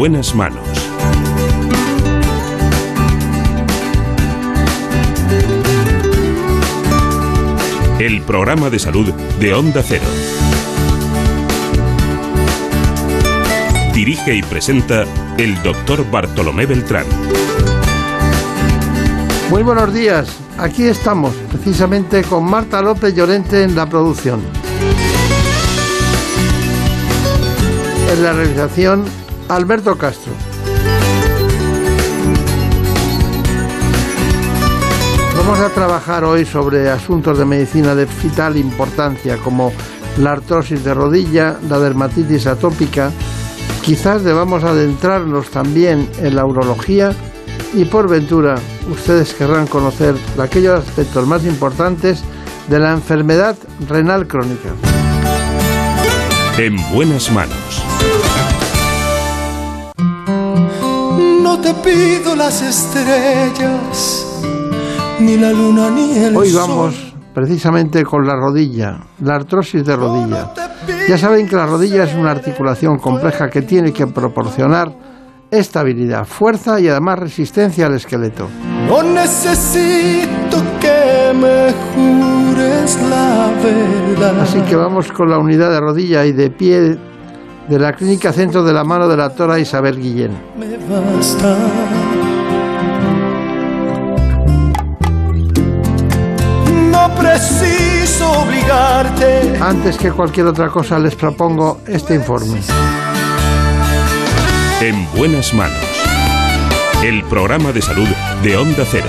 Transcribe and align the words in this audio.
En 0.00 0.12
buenas 0.12 0.34
manos. 0.34 0.66
El 7.98 8.22
programa 8.22 8.70
de 8.70 8.78
salud 8.78 9.12
de 9.12 9.52
Onda 9.52 9.82
Cero. 9.86 10.06
Dirige 13.92 14.36
y 14.36 14.42
presenta 14.42 15.04
el 15.36 15.62
doctor 15.62 16.10
Bartolomé 16.10 16.64
Beltrán. 16.64 17.04
Muy 19.50 19.62
buenos 19.62 19.92
días, 19.92 20.34
aquí 20.56 20.84
estamos, 20.84 21.34
precisamente 21.50 22.22
con 22.22 22.44
Marta 22.44 22.80
López 22.80 23.14
Llorente 23.14 23.64
en 23.64 23.76
la 23.76 23.86
producción. 23.86 24.40
En 28.10 28.22
la 28.22 28.32
realización, 28.32 29.04
Alberto 29.50 29.98
Castro. 29.98 30.32
Vamos 35.36 35.58
a 35.58 35.68
trabajar 35.70 36.22
hoy 36.22 36.44
sobre 36.44 36.88
asuntos 36.88 37.36
de 37.36 37.44
medicina 37.44 37.96
de 37.96 38.06
vital 38.22 38.56
importancia 38.56 39.38
como 39.38 39.72
la 40.18 40.32
artrosis 40.32 40.84
de 40.84 40.94
rodilla, 40.94 41.58
la 41.68 41.80
dermatitis 41.80 42.46
atópica. 42.46 43.10
Quizás 43.82 44.22
debamos 44.22 44.62
adentrarnos 44.62 45.50
también 45.50 46.08
en 46.20 46.36
la 46.36 46.46
urología 46.46 47.12
y 47.74 47.86
por 47.86 48.08
ventura 48.08 48.54
ustedes 48.88 49.34
querrán 49.34 49.66
conocer 49.66 50.14
aquellos 50.38 50.78
aspectos 50.78 51.26
más 51.26 51.44
importantes 51.44 52.22
de 52.68 52.78
la 52.78 52.92
enfermedad 52.92 53.56
renal 53.88 54.28
crónica. 54.28 54.70
En 56.56 56.76
buenas 56.92 57.32
manos. 57.32 57.79
Te 61.62 61.74
pido 61.74 62.34
las 62.36 62.62
estrellas, 62.62 64.26
ni 65.20 65.36
la 65.36 65.52
luna 65.52 65.90
ni 65.90 66.16
el 66.16 66.36
Hoy 66.36 66.52
vamos 66.52 67.14
precisamente 67.34 68.02
con 68.04 68.26
la 68.26 68.34
rodilla, 68.34 68.98
la 69.22 69.36
artrosis 69.36 69.84
de 69.84 69.96
rodilla. 69.96 70.52
Ya 71.08 71.18
saben 71.18 71.46
que 71.46 71.56
la 71.56 71.66
rodilla 71.66 72.04
es 72.04 72.14
una 72.14 72.30
articulación 72.30 72.98
compleja 72.98 73.48
que 73.48 73.62
tiene 73.62 73.92
que 73.92 74.06
proporcionar 74.06 74.92
estabilidad, 75.50 76.24
fuerza 76.24 76.80
y 76.80 76.88
además 76.88 77.18
resistencia 77.18 77.86
al 77.86 77.94
esqueleto. 77.94 78.48
No 78.88 79.02
necesito 79.02 80.62
que 80.80 81.32
me 81.34 81.72
jures 81.94 82.98
la 83.08 83.50
verdad. 83.62 84.40
Así 84.40 84.60
que 84.62 84.76
vamos 84.76 85.12
con 85.12 85.30
la 85.30 85.38
unidad 85.38 85.70
de 85.70 85.80
rodilla 85.80 86.24
y 86.24 86.32
de 86.32 86.50
pie 86.50 86.98
de 87.70 87.78
la 87.78 87.92
Clínica 87.92 88.32
Centro 88.32 88.64
de 88.64 88.72
la 88.72 88.82
Mano 88.82 89.06
de 89.06 89.16
la 89.16 89.28
doctora 89.28 89.56
Isabel 89.60 89.96
Guillén. 89.96 90.32
me 90.58 90.76
basta. 90.76 91.56
No 96.90 97.14
preciso 97.14 98.42
obligarte. 98.42 99.56
Antes 99.60 99.96
que 99.96 100.10
cualquier 100.10 100.46
otra 100.46 100.68
cosa 100.68 100.98
les 100.98 101.14
propongo 101.14 101.80
este 101.86 102.16
informe. 102.16 102.58
En 104.80 105.06
buenas 105.16 105.54
manos. 105.54 105.78
El 107.04 107.22
programa 107.26 107.70
de 107.70 107.82
salud 107.82 108.08
de 108.42 108.56
Onda 108.56 108.84
Cero. 108.90 109.06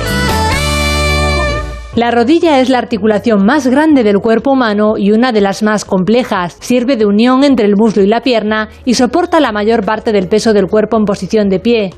La 1.93 2.09
rodilla 2.09 2.61
es 2.61 2.69
la 2.69 2.77
articulación 2.77 3.45
más 3.45 3.67
grande 3.67 4.03
del 4.03 4.19
cuerpo 4.19 4.51
humano 4.53 4.93
y 4.97 5.11
una 5.11 5.33
de 5.33 5.41
las 5.41 5.61
más 5.61 5.83
complejas. 5.83 6.55
Sirve 6.61 6.95
de 6.95 7.05
unión 7.05 7.43
entre 7.43 7.65
el 7.65 7.75
muslo 7.75 8.01
y 8.01 8.07
la 8.07 8.21
pierna 8.21 8.69
y 8.85 8.93
soporta 8.93 9.41
la 9.41 9.51
mayor 9.51 9.83
parte 9.83 10.13
del 10.13 10.29
peso 10.29 10.53
del 10.53 10.67
cuerpo 10.67 10.95
en 10.95 11.03
posición 11.03 11.49
de 11.49 11.59
pie. 11.59 11.89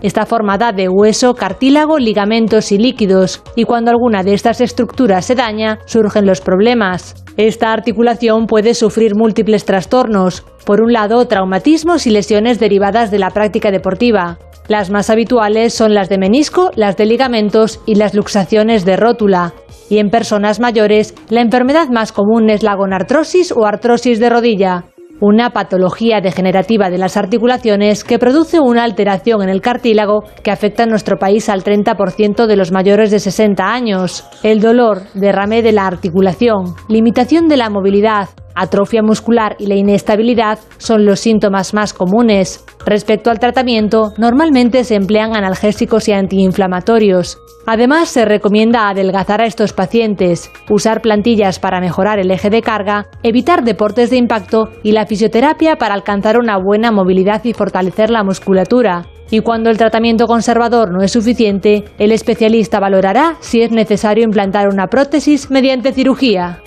Está 0.00 0.24
formada 0.24 0.72
de 0.72 0.88
hueso, 0.88 1.34
cartílago, 1.34 1.98
ligamentos 1.98 2.72
y 2.72 2.78
líquidos, 2.78 3.42
y 3.54 3.64
cuando 3.64 3.90
alguna 3.90 4.22
de 4.22 4.32
estas 4.32 4.62
estructuras 4.62 5.26
se 5.26 5.34
daña, 5.34 5.80
surgen 5.84 6.24
los 6.24 6.40
problemas. 6.40 7.14
Esta 7.36 7.72
articulación 7.72 8.46
puede 8.46 8.72
sufrir 8.72 9.14
múltiples 9.14 9.66
trastornos. 9.66 10.44
Por 10.64 10.80
un 10.80 10.94
lado, 10.94 11.28
traumatismos 11.28 12.06
y 12.06 12.10
lesiones 12.10 12.58
derivadas 12.58 13.10
de 13.10 13.18
la 13.18 13.30
práctica 13.30 13.70
deportiva. 13.70 14.38
Las 14.68 14.90
más 14.90 15.10
habituales 15.10 15.74
son 15.74 15.94
las 15.94 16.08
de 16.08 16.18
menisco, 16.18 16.70
las 16.76 16.96
de 16.96 17.06
ligamentos 17.06 17.80
y 17.86 17.96
las 17.96 18.14
luxaciones 18.14 18.84
de 18.84 18.96
rótula. 18.96 19.54
Y 19.90 19.98
en 19.98 20.10
personas 20.10 20.60
mayores, 20.60 21.14
la 21.28 21.40
enfermedad 21.40 21.88
más 21.88 22.12
común 22.12 22.48
es 22.48 22.62
la 22.62 22.74
gonartrosis 22.74 23.52
o 23.52 23.66
artrosis 23.66 24.20
de 24.20 24.30
rodilla, 24.30 24.84
una 25.22 25.50
patología 25.50 26.20
degenerativa 26.20 26.90
de 26.90 26.98
las 26.98 27.16
articulaciones 27.16 28.02
que 28.02 28.18
produce 28.18 28.58
una 28.58 28.82
alteración 28.82 29.42
en 29.42 29.50
el 29.50 29.60
cartílago 29.60 30.24
que 30.42 30.50
afecta 30.50 30.82
en 30.82 30.90
nuestro 30.90 31.16
país 31.16 31.48
al 31.48 31.62
30% 31.62 32.46
de 32.46 32.56
los 32.56 32.72
mayores 32.72 33.12
de 33.12 33.20
60 33.20 33.72
años. 33.72 34.24
El 34.42 34.60
dolor, 34.60 35.02
derrame 35.14 35.62
de 35.62 35.70
la 35.70 35.86
articulación, 35.86 36.74
limitación 36.88 37.46
de 37.46 37.56
la 37.56 37.70
movilidad, 37.70 38.30
atrofia 38.56 39.02
muscular 39.02 39.54
y 39.60 39.66
la 39.66 39.76
inestabilidad 39.76 40.58
son 40.78 41.04
los 41.04 41.20
síntomas 41.20 41.72
más 41.72 41.94
comunes. 41.94 42.64
Respecto 42.84 43.30
al 43.30 43.38
tratamiento, 43.38 44.12
normalmente 44.18 44.84
se 44.84 44.96
emplean 44.96 45.36
analgésicos 45.36 46.08
y 46.08 46.12
antiinflamatorios. 46.12 47.38
Además, 47.64 48.08
se 48.08 48.24
recomienda 48.24 48.88
adelgazar 48.88 49.40
a 49.40 49.46
estos 49.46 49.72
pacientes, 49.72 50.50
usar 50.68 51.00
plantillas 51.00 51.60
para 51.60 51.80
mejorar 51.80 52.18
el 52.18 52.30
eje 52.32 52.50
de 52.50 52.60
carga, 52.60 53.06
evitar 53.22 53.62
deportes 53.62 54.10
de 54.10 54.16
impacto 54.16 54.70
y 54.82 54.92
la 54.92 55.06
fisioterapia 55.06 55.76
para 55.76 55.94
alcanzar 55.94 56.38
una 56.38 56.58
buena 56.58 56.90
movilidad 56.90 57.44
y 57.44 57.52
fortalecer 57.52 58.10
la 58.10 58.24
musculatura. 58.24 59.06
Y 59.30 59.40
cuando 59.40 59.70
el 59.70 59.78
tratamiento 59.78 60.26
conservador 60.26 60.92
no 60.92 61.02
es 61.02 61.12
suficiente, 61.12 61.84
el 61.98 62.12
especialista 62.12 62.80
valorará 62.80 63.36
si 63.40 63.62
es 63.62 63.70
necesario 63.70 64.24
implantar 64.24 64.68
una 64.68 64.88
prótesis 64.88 65.50
mediante 65.50 65.92
cirugía. 65.92 66.60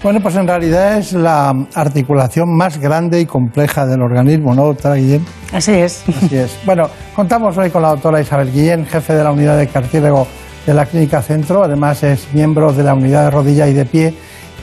Bueno, 0.00 0.20
pues 0.20 0.36
en 0.36 0.46
realidad 0.46 0.96
es 0.96 1.12
la 1.12 1.52
articulación 1.74 2.56
más 2.56 2.78
grande 2.78 3.20
y 3.20 3.26
compleja 3.26 3.84
del 3.84 4.00
organismo, 4.00 4.54
¿no, 4.54 4.66
doctora 4.66 4.94
Guillén? 4.94 5.24
Así 5.52 5.72
es. 5.72 6.04
Así 6.08 6.36
es. 6.36 6.56
Bueno, 6.64 6.88
contamos 7.16 7.58
hoy 7.58 7.68
con 7.70 7.82
la 7.82 7.88
doctora 7.88 8.20
Isabel 8.20 8.52
Guillén, 8.52 8.86
jefe 8.86 9.14
de 9.14 9.24
la 9.24 9.32
unidad 9.32 9.58
de 9.58 9.66
cartílago 9.66 10.28
de 10.64 10.72
la 10.72 10.86
Clínica 10.86 11.20
Centro. 11.20 11.64
Además 11.64 12.04
es 12.04 12.32
miembro 12.32 12.72
de 12.72 12.84
la 12.84 12.94
unidad 12.94 13.24
de 13.24 13.30
rodilla 13.30 13.66
y 13.66 13.72
de 13.72 13.84
pie 13.86 14.14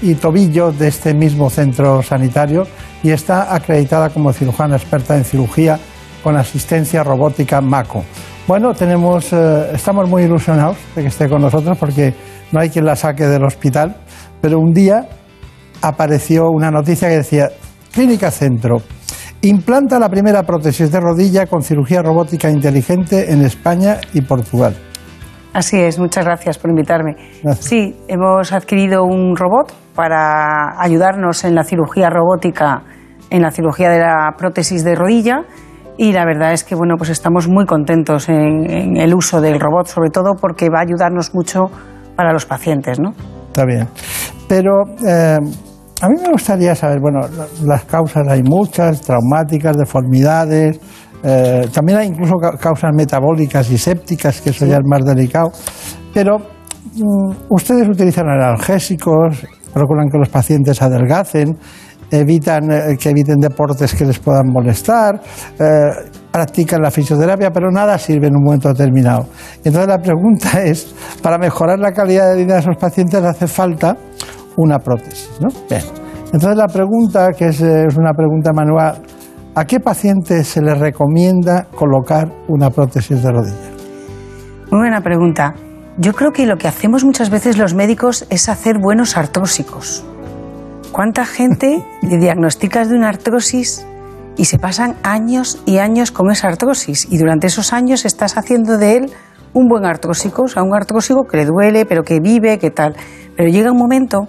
y 0.01 0.15
tobillo 0.15 0.71
de 0.71 0.87
este 0.87 1.13
mismo 1.13 1.49
centro 1.49 2.01
sanitario 2.01 2.65
y 3.03 3.11
está 3.11 3.53
acreditada 3.53 4.11
como 4.11 4.31
cirujana 4.31 4.77
experta 4.77 5.17
en 5.17 5.25
cirugía 5.25 5.77
con 6.23 6.37
asistencia 6.37 7.03
robótica 7.03 7.59
MACO. 7.59 8.05
Bueno, 8.47 8.73
tenemos, 8.73 9.33
eh, 9.33 9.71
estamos 9.73 10.07
muy 10.07 10.23
ilusionados 10.23 10.77
de 10.95 11.01
que 11.01 11.07
esté 11.09 11.27
con 11.27 11.41
nosotros 11.41 11.77
porque 11.77 12.13
no 12.53 12.61
hay 12.61 12.69
quien 12.69 12.85
la 12.85 12.95
saque 12.95 13.25
del 13.25 13.43
hospital, 13.43 13.97
pero 14.39 14.59
un 14.59 14.71
día 14.71 15.07
apareció 15.81 16.49
una 16.49 16.71
noticia 16.71 17.09
que 17.09 17.17
decía, 17.17 17.49
Clínica 17.93 18.31
Centro, 18.31 18.77
implanta 19.41 19.99
la 19.99 20.09
primera 20.09 20.43
prótesis 20.43 20.91
de 20.91 20.99
rodilla 20.99 21.45
con 21.45 21.61
cirugía 21.61 22.01
robótica 22.01 22.49
inteligente 22.49 23.31
en 23.31 23.41
España 23.41 23.97
y 24.13 24.21
Portugal. 24.21 24.75
Así 25.53 25.79
es, 25.79 25.97
muchas 25.99 26.25
gracias 26.25 26.57
por 26.57 26.69
invitarme. 26.69 27.15
Gracias. 27.41 27.65
Sí, 27.65 27.95
hemos 28.09 28.51
adquirido 28.51 29.03
un 29.05 29.37
robot 29.37 29.73
para 29.95 30.81
ayudarnos 30.81 31.45
en 31.45 31.55
la 31.55 31.63
cirugía 31.63 32.09
robótica, 32.09 32.83
en 33.29 33.41
la 33.41 33.51
cirugía 33.51 33.89
de 33.89 33.99
la 33.99 34.33
prótesis 34.37 34.83
de 34.83 34.95
rodilla. 34.95 35.43
Y 35.97 36.11
la 36.11 36.25
verdad 36.25 36.51
es 36.51 36.65
que 36.65 36.75
bueno, 36.75 36.95
pues 36.97 37.09
estamos 37.09 37.47
muy 37.47 37.65
contentos 37.65 38.27
en, 38.27 38.69
en 38.69 38.97
el 38.97 39.15
uso 39.15 39.39
del 39.39 39.61
robot, 39.61 39.87
sobre 39.87 40.09
todo 40.09 40.33
porque 40.35 40.69
va 40.69 40.79
a 40.79 40.81
ayudarnos 40.81 41.33
mucho 41.33 41.67
para 42.17 42.33
los 42.33 42.45
pacientes, 42.45 42.99
¿no? 42.99 43.13
Está 43.55 43.65
bien. 43.65 43.87
Pero 44.49 44.83
eh, 45.07 45.37
a 46.01 46.09
mí 46.09 46.15
me 46.21 46.29
gustaría 46.29 46.75
saber, 46.75 46.99
bueno, 46.99 47.21
la- 47.21 47.47
las 47.65 47.85
causas 47.85 48.27
hay 48.27 48.43
muchas, 48.43 48.99
traumáticas, 48.99 49.77
deformidades, 49.77 50.77
eh, 51.23 51.65
también 51.73 51.99
hay 51.99 52.07
incluso 52.07 52.33
ca- 52.35 52.57
causas 52.57 52.91
metabólicas 52.93 53.71
y 53.71 53.77
sépticas, 53.77 54.41
que 54.41 54.49
eso 54.49 54.65
ya 54.65 54.75
es 54.75 54.83
más 54.85 55.05
delicado. 55.05 55.53
Pero 56.13 56.37
mm, 56.37 57.31
ustedes 57.49 57.87
utilizan 57.87 58.27
analgésicos, 58.27 59.45
procuran 59.73 60.09
que 60.11 60.17
los 60.17 60.27
pacientes 60.27 60.81
adelgacen, 60.81 61.57
evitan 62.11 62.69
eh, 62.71 62.97
que 62.99 63.11
eviten 63.11 63.37
deportes 63.39 63.95
que 63.95 64.03
les 64.03 64.19
puedan 64.19 64.47
molestar, 64.51 65.21
eh, 65.57 66.11
practican 66.35 66.81
la 66.81 66.91
fisioterapia, 66.91 67.49
pero 67.49 67.71
nada 67.71 67.97
sirve 67.97 68.27
en 68.27 68.35
un 68.35 68.43
momento 68.43 68.67
determinado. 68.67 69.25
Entonces 69.63 69.87
la 69.87 69.99
pregunta 69.99 70.61
es, 70.65 70.93
para 71.21 71.37
mejorar 71.37 71.79
la 71.79 71.93
calidad 71.93 72.33
de 72.33 72.43
vida 72.43 72.55
de 72.55 72.59
esos 72.59 72.75
pacientes 72.75 73.23
hace 73.23 73.47
falta 73.47 73.95
una 74.57 74.79
prótesis, 74.79 75.31
¿no? 75.39 75.47
Bien. 75.69 75.81
Entonces 76.33 76.57
la 76.57 76.67
pregunta, 76.67 77.31
que 77.31 77.45
es, 77.45 77.61
eh, 77.61 77.85
es 77.87 77.95
una 77.95 78.11
pregunta 78.11 78.51
manual, 78.51 79.01
¿a 79.55 79.63
qué 79.63 79.79
paciente 79.79 80.43
se 80.43 80.61
le 80.61 80.75
recomienda 80.75 81.67
colocar 81.73 82.29
una 82.49 82.69
prótesis 82.69 83.23
de 83.23 83.31
rodilla? 83.31 83.71
Muy 84.71 84.79
buena 84.79 84.99
pregunta. 84.99 85.55
Yo 85.97 86.11
creo 86.11 86.33
que 86.33 86.45
lo 86.45 86.57
que 86.57 86.67
hacemos 86.67 87.05
muchas 87.05 87.29
veces 87.29 87.57
los 87.57 87.73
médicos 87.73 88.27
es 88.29 88.49
hacer 88.49 88.79
buenos 88.81 89.15
artrósicos. 89.15 90.03
¿Cuánta 90.91 91.23
gente 91.25 91.81
le 92.01 92.17
diagnosticas 92.19 92.89
de 92.89 92.97
una 92.97 93.07
artrosis 93.07 93.87
y 94.37 94.45
se 94.45 94.59
pasan 94.59 94.95
años 95.03 95.61
y 95.65 95.77
años 95.77 96.11
con 96.11 96.31
esa 96.31 96.47
artrosis 96.47 97.07
y 97.09 97.17
durante 97.17 97.47
esos 97.47 97.73
años 97.73 98.05
estás 98.05 98.37
haciendo 98.37 98.77
de 98.77 98.97
él 98.97 99.11
un 99.53 99.67
buen 99.67 99.85
artrósico, 99.85 100.43
o 100.43 100.47
sea, 100.47 100.63
un 100.63 100.75
artrósico 100.75 101.25
que 101.25 101.37
le 101.37 101.45
duele, 101.45 101.85
pero 101.85 102.03
que 102.03 102.19
vive, 102.19 102.59
que 102.59 102.71
tal. 102.71 102.95
Pero 103.37 103.49
llega 103.49 103.71
un 103.71 103.77
momento 103.77 104.27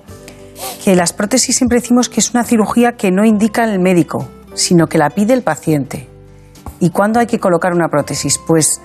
que 0.84 0.94
las 0.94 1.12
prótesis 1.12 1.56
siempre 1.56 1.80
decimos 1.80 2.08
que 2.08 2.20
es 2.20 2.30
una 2.30 2.44
cirugía 2.44 2.92
que 2.92 3.10
no 3.10 3.24
indica 3.24 3.64
el 3.64 3.80
médico, 3.80 4.28
sino 4.54 4.86
que 4.86 4.98
la 4.98 5.10
pide 5.10 5.34
el 5.34 5.42
paciente. 5.42 6.08
¿Y 6.78 6.90
cuándo 6.90 7.18
hay 7.18 7.26
que 7.26 7.40
colocar 7.40 7.72
una 7.72 7.88
prótesis? 7.88 8.38
Pues 8.46 8.80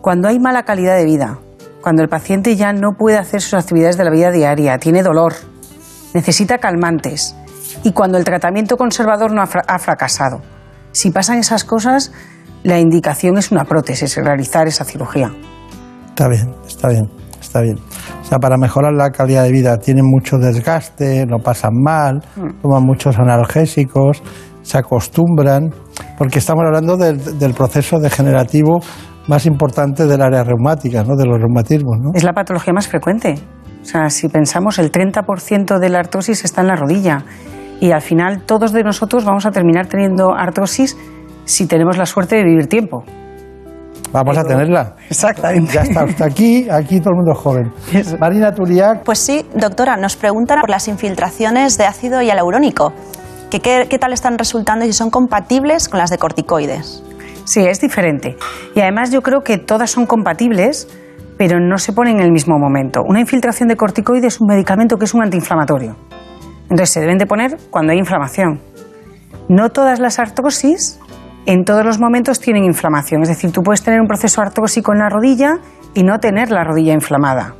cuando 0.00 0.28
hay 0.28 0.38
mala 0.38 0.62
calidad 0.62 0.96
de 0.96 1.04
vida, 1.04 1.38
cuando 1.82 2.02
el 2.02 2.08
paciente 2.08 2.56
ya 2.56 2.72
no 2.72 2.92
puede 2.96 3.18
hacer 3.18 3.42
sus 3.42 3.54
actividades 3.54 3.98
de 3.98 4.04
la 4.04 4.10
vida 4.10 4.30
diaria, 4.30 4.78
tiene 4.78 5.02
dolor, 5.02 5.34
necesita 6.14 6.58
calmantes 6.58 7.34
y 7.82 7.92
cuando 7.92 8.18
el 8.18 8.24
tratamiento 8.24 8.76
conservador 8.76 9.32
no 9.32 9.42
ha, 9.42 9.78
fracasado. 9.78 10.40
Si 10.92 11.10
pasan 11.10 11.38
esas 11.38 11.64
cosas, 11.64 12.12
la 12.62 12.78
indicación 12.78 13.38
es 13.38 13.52
una 13.52 13.64
prótesis, 13.64 14.16
realizar 14.16 14.66
esa 14.66 14.84
cirugía. 14.84 15.30
Está 16.08 16.28
bien, 16.28 16.54
está 16.66 16.88
bien, 16.88 17.08
está 17.40 17.60
bien. 17.62 17.78
O 18.20 18.24
sea, 18.24 18.38
para 18.38 18.56
mejorar 18.56 18.92
la 18.92 19.10
calidad 19.10 19.44
de 19.44 19.52
vida 19.52 19.78
tienen 19.78 20.04
mucho 20.06 20.36
desgaste, 20.36 21.26
no 21.26 21.38
pasan 21.38 21.72
mal, 21.82 22.22
mm. 22.36 22.60
toman 22.60 22.84
muchos 22.84 23.18
analgésicos, 23.18 24.22
se 24.62 24.78
acostumbran, 24.78 25.70
porque 26.18 26.38
estamos 26.38 26.64
hablando 26.66 26.96
del, 26.96 27.54
proceso 27.54 27.98
degenerativo 27.98 28.80
más 29.26 29.46
importante 29.46 30.06
del 30.06 30.20
área 30.20 30.42
reumática, 30.44 31.02
¿no? 31.02 31.16
de 31.16 31.24
los 31.24 31.38
reumatismos. 31.38 31.98
¿no? 32.00 32.10
Es 32.14 32.24
la 32.24 32.32
patología 32.32 32.72
más 32.72 32.88
frecuente. 32.88 33.34
O 33.80 33.84
sea, 33.84 34.10
si 34.10 34.28
pensamos, 34.28 34.78
el 34.78 34.92
30% 34.92 35.78
de 35.78 35.88
la 35.88 36.00
artrosis 36.00 36.44
está 36.44 36.60
en 36.60 36.66
la 36.66 36.76
rodilla 36.76 37.24
y 37.80 37.92
al 37.92 38.02
final 38.02 38.42
todos 38.42 38.72
de 38.72 38.84
nosotros 38.84 39.24
vamos 39.24 39.46
a 39.46 39.50
terminar 39.50 39.86
teniendo 39.86 40.34
artrosis 40.34 40.96
si 41.44 41.66
tenemos 41.66 41.96
la 41.96 42.06
suerte 42.06 42.36
de 42.36 42.44
vivir 42.44 42.68
tiempo. 42.68 43.04
Vamos 44.12 44.36
a 44.36 44.44
tenerla. 44.44 44.96
Exactamente. 45.08 45.72
Ya 45.72 45.82
está 45.82 46.04
usted 46.04 46.24
aquí, 46.24 46.68
aquí 46.68 47.00
todo 47.00 47.10
el 47.10 47.16
mundo 47.16 47.32
es 47.32 47.38
joven. 47.38 47.72
Marina 48.18 48.52
Tuliac. 48.52 49.04
Pues 49.04 49.18
sí, 49.20 49.46
doctora, 49.54 49.96
nos 49.96 50.16
preguntan 50.16 50.60
por 50.60 50.70
las 50.70 50.88
infiltraciones 50.88 51.78
de 51.78 51.84
ácido 51.84 52.20
hialurónico. 52.20 52.92
¿Qué, 53.50 53.60
qué, 53.60 53.98
tal 53.98 54.12
están 54.12 54.38
resultando 54.38 54.84
y 54.84 54.88
si 54.88 54.94
son 54.94 55.10
compatibles 55.10 55.88
con 55.88 55.98
las 55.98 56.10
de 56.10 56.18
corticoides? 56.18 57.02
Sí, 57.44 57.60
es 57.60 57.80
diferente. 57.80 58.36
Y 58.74 58.80
además 58.80 59.10
yo 59.10 59.22
creo 59.22 59.42
que 59.42 59.58
todas 59.58 59.90
son 59.90 60.06
compatibles, 60.06 60.88
pero 61.36 61.58
no 61.58 61.78
se 61.78 61.92
ponen 61.92 62.18
en 62.18 62.24
el 62.24 62.32
mismo 62.32 62.58
momento. 62.58 63.00
Una 63.04 63.20
infiltración 63.20 63.68
de 63.68 63.76
corticoides 63.76 64.34
es 64.34 64.40
un 64.40 64.48
medicamento 64.48 64.96
que 64.98 65.04
es 65.04 65.14
un 65.14 65.22
antiinflamatorio. 65.22 65.96
Entonces 66.70 66.90
se 66.90 67.00
deben 67.00 67.18
de 67.18 67.26
poner 67.26 67.56
cuando 67.70 67.92
hay 67.92 67.98
inflamación. 67.98 68.60
No 69.48 69.70
todas 69.70 69.98
las 69.98 70.18
artrosis 70.18 71.00
en 71.46 71.64
todos 71.64 71.84
los 71.84 71.98
momentos 71.98 72.38
tienen 72.40 72.64
inflamación. 72.64 73.22
Es 73.22 73.28
decir, 73.28 73.50
tú 73.50 73.62
puedes 73.62 73.82
tener 73.82 74.00
un 74.00 74.06
proceso 74.06 74.40
artrósico 74.40 74.92
en 74.92 75.00
la 75.00 75.08
rodilla 75.08 75.54
y 75.94 76.04
no 76.04 76.18
tener 76.18 76.50
la 76.50 76.62
rodilla 76.62 76.92
inflamada. 76.92 77.54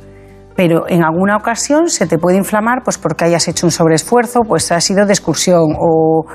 Pero 0.55 0.87
en 0.87 1.03
alguna 1.03 1.37
ocasión 1.37 1.89
se 1.89 2.07
te 2.07 2.17
puede 2.17 2.37
inflamar 2.37 2.83
pues 2.83 2.97
porque 2.97 3.25
hayas 3.25 3.47
hecho 3.47 3.67
un 3.67 3.71
sobreesfuerzo, 3.71 4.41
pues 4.47 4.71
has 4.71 4.89
ido 4.89 5.05
de 5.05 5.13
excursión 5.13 5.75
o, 5.77 6.25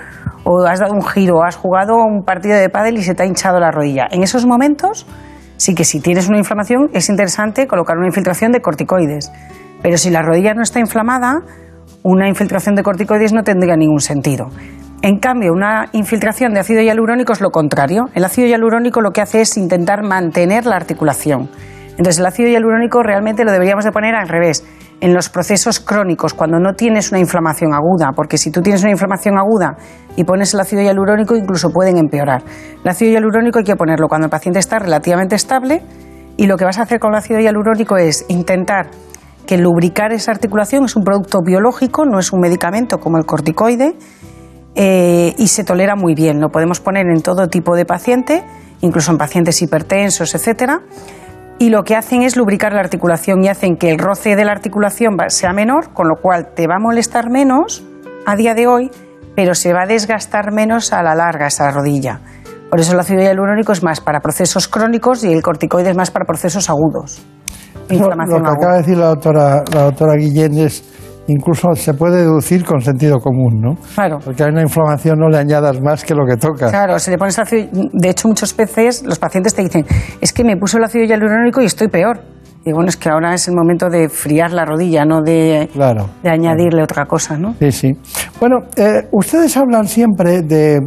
o 0.44 0.66
has 0.66 0.80
dado 0.80 0.94
un 0.94 1.02
giro, 1.02 1.42
has 1.44 1.56
jugado 1.56 1.96
un 1.96 2.24
partido 2.24 2.56
de 2.56 2.68
pádel 2.68 2.98
y 2.98 3.02
se 3.02 3.14
te 3.14 3.22
ha 3.22 3.26
hinchado 3.26 3.60
la 3.60 3.70
rodilla. 3.70 4.06
En 4.10 4.22
esos 4.22 4.46
momentos 4.46 5.06
sí 5.56 5.74
que 5.74 5.84
si 5.84 6.00
tienes 6.00 6.28
una 6.28 6.38
inflamación 6.38 6.90
es 6.92 7.08
interesante 7.08 7.66
colocar 7.66 7.96
una 7.96 8.06
infiltración 8.06 8.52
de 8.52 8.60
corticoides. 8.60 9.32
Pero 9.82 9.96
si 9.98 10.10
la 10.10 10.22
rodilla 10.22 10.54
no 10.54 10.62
está 10.62 10.80
inflamada, 10.80 11.42
una 12.02 12.28
infiltración 12.28 12.74
de 12.74 12.82
corticoides 12.82 13.32
no 13.32 13.42
tendría 13.42 13.76
ningún 13.76 14.00
sentido. 14.00 14.48
En 15.02 15.18
cambio, 15.18 15.52
una 15.52 15.86
infiltración 15.92 16.54
de 16.54 16.60
ácido 16.60 16.82
hialurónico 16.82 17.32
es 17.32 17.40
lo 17.40 17.50
contrario. 17.50 18.04
El 18.14 18.24
ácido 18.24 18.48
hialurónico 18.48 19.00
lo 19.00 19.10
que 19.10 19.20
hace 19.20 19.40
es 19.42 19.56
intentar 19.56 20.02
mantener 20.02 20.66
la 20.66 20.76
articulación. 20.76 21.50
Entonces, 21.90 22.18
el 22.18 22.26
ácido 22.26 22.48
hialurónico 22.48 23.02
realmente 23.02 23.44
lo 23.44 23.52
deberíamos 23.52 23.84
de 23.84 23.92
poner 23.92 24.14
al 24.14 24.28
revés, 24.28 24.64
en 25.00 25.14
los 25.14 25.28
procesos 25.28 25.80
crónicos, 25.80 26.32
cuando 26.32 26.58
no 26.58 26.72
tienes 26.74 27.10
una 27.10 27.20
inflamación 27.20 27.74
aguda, 27.74 28.12
porque 28.14 28.38
si 28.38 28.50
tú 28.50 28.62
tienes 28.62 28.82
una 28.82 28.92
inflamación 28.92 29.38
aguda 29.38 29.76
y 30.16 30.24
pones 30.24 30.54
el 30.54 30.60
ácido 30.60 30.82
hialurónico, 30.82 31.36
incluso 31.36 31.70
pueden 31.70 31.98
empeorar. 31.98 32.42
El 32.82 32.88
ácido 32.88 33.12
hialurónico 33.12 33.58
hay 33.58 33.64
que 33.64 33.76
ponerlo 33.76 34.08
cuando 34.08 34.26
el 34.26 34.30
paciente 34.30 34.58
está 34.58 34.78
relativamente 34.78 35.34
estable 35.34 35.82
y 36.36 36.46
lo 36.46 36.56
que 36.56 36.64
vas 36.64 36.78
a 36.78 36.82
hacer 36.82 36.98
con 36.98 37.12
el 37.12 37.18
ácido 37.18 37.40
hialurónico 37.40 37.96
es 37.96 38.24
intentar 38.28 38.88
que 39.46 39.56
lubricar 39.56 40.12
esa 40.12 40.32
articulación 40.32 40.84
es 40.84 40.96
un 40.96 41.04
producto 41.04 41.40
biológico, 41.42 42.04
no 42.04 42.18
es 42.18 42.32
un 42.32 42.40
medicamento 42.40 42.98
como 42.98 43.18
el 43.18 43.24
corticoide, 43.24 43.96
eh, 44.74 45.34
y 45.38 45.48
se 45.48 45.64
tolera 45.64 45.96
muy 45.96 46.14
bien. 46.14 46.40
Lo 46.40 46.50
podemos 46.50 46.80
poner 46.80 47.06
en 47.06 47.22
todo 47.22 47.48
tipo 47.48 47.74
de 47.74 47.86
paciente, 47.86 48.44
incluso 48.82 49.10
en 49.10 49.18
pacientes 49.18 49.62
hipertensos, 49.62 50.34
etcétera. 50.34 50.82
Y 51.58 51.70
lo 51.70 51.84
que 51.84 51.96
hacen 51.96 52.22
es 52.22 52.36
lubricar 52.36 52.74
la 52.74 52.80
articulación 52.80 53.42
y 53.42 53.48
hacen 53.48 53.76
que 53.76 53.90
el 53.90 53.98
roce 53.98 54.36
de 54.36 54.44
la 54.44 54.52
articulación 54.52 55.16
sea 55.28 55.54
menor, 55.54 55.94
con 55.94 56.08
lo 56.08 56.16
cual 56.20 56.52
te 56.54 56.66
va 56.66 56.76
a 56.76 56.78
molestar 56.78 57.30
menos 57.30 57.82
a 58.26 58.36
día 58.36 58.54
de 58.54 58.66
hoy, 58.66 58.90
pero 59.34 59.54
se 59.54 59.72
va 59.72 59.84
a 59.84 59.86
desgastar 59.86 60.52
menos 60.52 60.92
a 60.92 61.02
la 61.02 61.14
larga 61.14 61.46
esa 61.46 61.70
rodilla. 61.70 62.20
Por 62.68 62.80
eso 62.80 62.92
el 62.92 63.00
ácido 63.00 63.22
hialurónico 63.22 63.72
es 63.72 63.82
más 63.82 64.00
para 64.00 64.20
procesos 64.20 64.68
crónicos 64.68 65.24
y 65.24 65.32
el 65.32 65.40
corticoide 65.42 65.90
es 65.90 65.96
más 65.96 66.10
para 66.10 66.26
procesos 66.26 66.68
agudos. 66.68 67.24
Lo, 67.88 68.08
que 68.08 68.48
acaba 68.48 68.72
de 68.72 68.78
decir 68.78 68.98
la 68.98 69.06
doctora, 69.06 69.62
la 69.72 69.82
doctora 69.84 70.16
Guillén 70.16 70.58
es 70.58 70.82
incluso 71.28 71.68
se 71.74 71.94
puede 71.94 72.18
deducir 72.18 72.64
con 72.64 72.80
sentido 72.80 73.18
común, 73.18 73.60
¿no? 73.60 73.74
Claro. 73.94 74.18
Porque 74.24 74.44
a 74.44 74.46
una 74.46 74.62
inflamación 74.62 75.18
no 75.18 75.28
le 75.28 75.38
añadas 75.38 75.80
más 75.80 76.04
que 76.04 76.14
lo 76.14 76.24
que 76.26 76.36
toca. 76.36 76.70
Claro, 76.70 76.98
si 76.98 77.10
le 77.10 77.18
pones 77.18 77.38
ácido, 77.38 77.68
de 77.92 78.10
hecho 78.10 78.28
muchas 78.28 78.56
veces 78.56 79.02
los 79.04 79.18
pacientes 79.18 79.54
te 79.54 79.62
dicen, 79.62 79.84
es 80.20 80.32
que 80.32 80.44
me 80.44 80.56
puso 80.56 80.78
el 80.78 80.84
ácido 80.84 81.04
hialurónico 81.04 81.60
y 81.60 81.66
estoy 81.66 81.88
peor. 81.88 82.20
Y 82.64 82.72
bueno, 82.72 82.88
es 82.88 82.96
que 82.96 83.08
ahora 83.08 83.32
es 83.32 83.46
el 83.46 83.54
momento 83.54 83.88
de 83.88 84.08
friar 84.08 84.52
la 84.52 84.64
rodilla, 84.64 85.04
no 85.04 85.22
de, 85.22 85.70
de 86.22 86.30
añadirle 86.30 86.82
otra 86.82 87.06
cosa, 87.06 87.38
¿no? 87.38 87.54
Sí, 87.60 87.70
sí. 87.70 87.92
Bueno, 88.40 88.56
eh, 88.76 89.02
ustedes 89.12 89.56
hablan 89.56 89.86
siempre 89.86 90.42
de, 90.42 90.80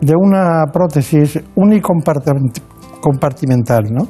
de 0.00 0.14
una 0.16 0.66
prótesis 0.72 1.40
unicompartimental, 1.56 3.86
¿no? 3.90 4.06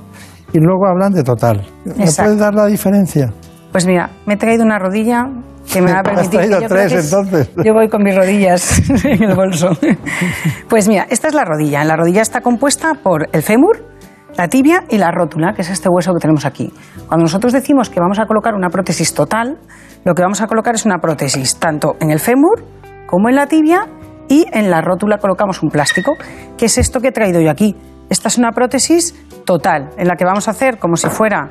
Y 0.56 0.58
luego 0.58 0.86
hablan 0.86 1.12
de 1.12 1.22
total. 1.22 1.62
¿Me 1.84 1.92
puedes 1.94 2.38
dar 2.38 2.54
la 2.54 2.66
diferencia? 2.66 3.30
Pues 3.72 3.86
mira, 3.86 4.08
me 4.24 4.34
he 4.34 4.36
traído 4.38 4.64
una 4.64 4.78
rodilla 4.78 5.26
que 5.70 5.82
me 5.82 5.92
va 5.92 5.98
a 5.98 6.02
permitir. 6.02 6.40
¿Has 6.40 6.48
traído 6.48 6.68
tres 6.68 6.92
entonces? 7.04 7.50
Yo 7.62 7.74
voy 7.74 7.88
con 7.88 8.02
mis 8.02 8.16
rodillas 8.16 8.90
en 9.04 9.22
el 9.22 9.34
bolso. 9.34 9.70
Pues 10.68 10.88
mira, 10.88 11.06
esta 11.10 11.28
es 11.28 11.34
la 11.34 11.44
rodilla. 11.44 11.84
La 11.84 11.94
rodilla 11.94 12.22
está 12.22 12.40
compuesta 12.40 12.94
por 13.02 13.28
el 13.32 13.42
fémur, 13.42 13.84
la 14.36 14.48
tibia 14.48 14.84
y 14.88 14.96
la 14.96 15.10
rótula, 15.10 15.52
que 15.54 15.60
es 15.60 15.70
este 15.70 15.90
hueso 15.90 16.12
que 16.14 16.20
tenemos 16.20 16.46
aquí. 16.46 16.72
Cuando 17.06 17.24
nosotros 17.24 17.52
decimos 17.52 17.90
que 17.90 18.00
vamos 18.00 18.18
a 18.18 18.24
colocar 18.24 18.54
una 18.54 18.70
prótesis 18.70 19.12
total, 19.12 19.58
lo 20.04 20.14
que 20.14 20.22
vamos 20.22 20.40
a 20.40 20.46
colocar 20.46 20.74
es 20.74 20.86
una 20.86 20.98
prótesis 20.98 21.56
tanto 21.56 21.96
en 22.00 22.10
el 22.10 22.18
fémur 22.18 22.64
como 23.06 23.28
en 23.28 23.36
la 23.36 23.46
tibia 23.46 23.86
y 24.28 24.46
en 24.52 24.70
la 24.70 24.80
rótula 24.80 25.18
colocamos 25.18 25.62
un 25.62 25.68
plástico, 25.68 26.14
que 26.56 26.64
es 26.66 26.78
esto 26.78 27.00
que 27.00 27.08
he 27.08 27.12
traído 27.12 27.40
yo 27.40 27.50
aquí. 27.50 27.76
Esta 28.08 28.28
es 28.28 28.38
una 28.38 28.52
prótesis 28.52 29.14
total, 29.46 29.88
en 29.96 30.08
la 30.08 30.16
que 30.16 30.26
vamos 30.26 30.48
a 30.48 30.50
hacer 30.50 30.78
como 30.78 30.96
si 30.96 31.08
fuera 31.08 31.48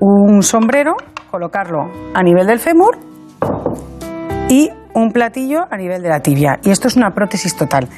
un 0.00 0.42
sombrero, 0.42 0.94
colocarlo 1.30 1.90
a 2.14 2.22
nivel 2.22 2.46
del 2.46 2.58
fémur 2.58 2.96
y 4.48 4.70
un 4.94 5.12
platillo 5.12 5.66
a 5.70 5.76
nivel 5.76 6.02
de 6.02 6.08
la 6.08 6.20
tibia. 6.20 6.58
Y 6.62 6.70
esto 6.70 6.88
es 6.88 6.96
una 6.96 7.10
prótesis 7.10 7.54
total. 7.54 7.88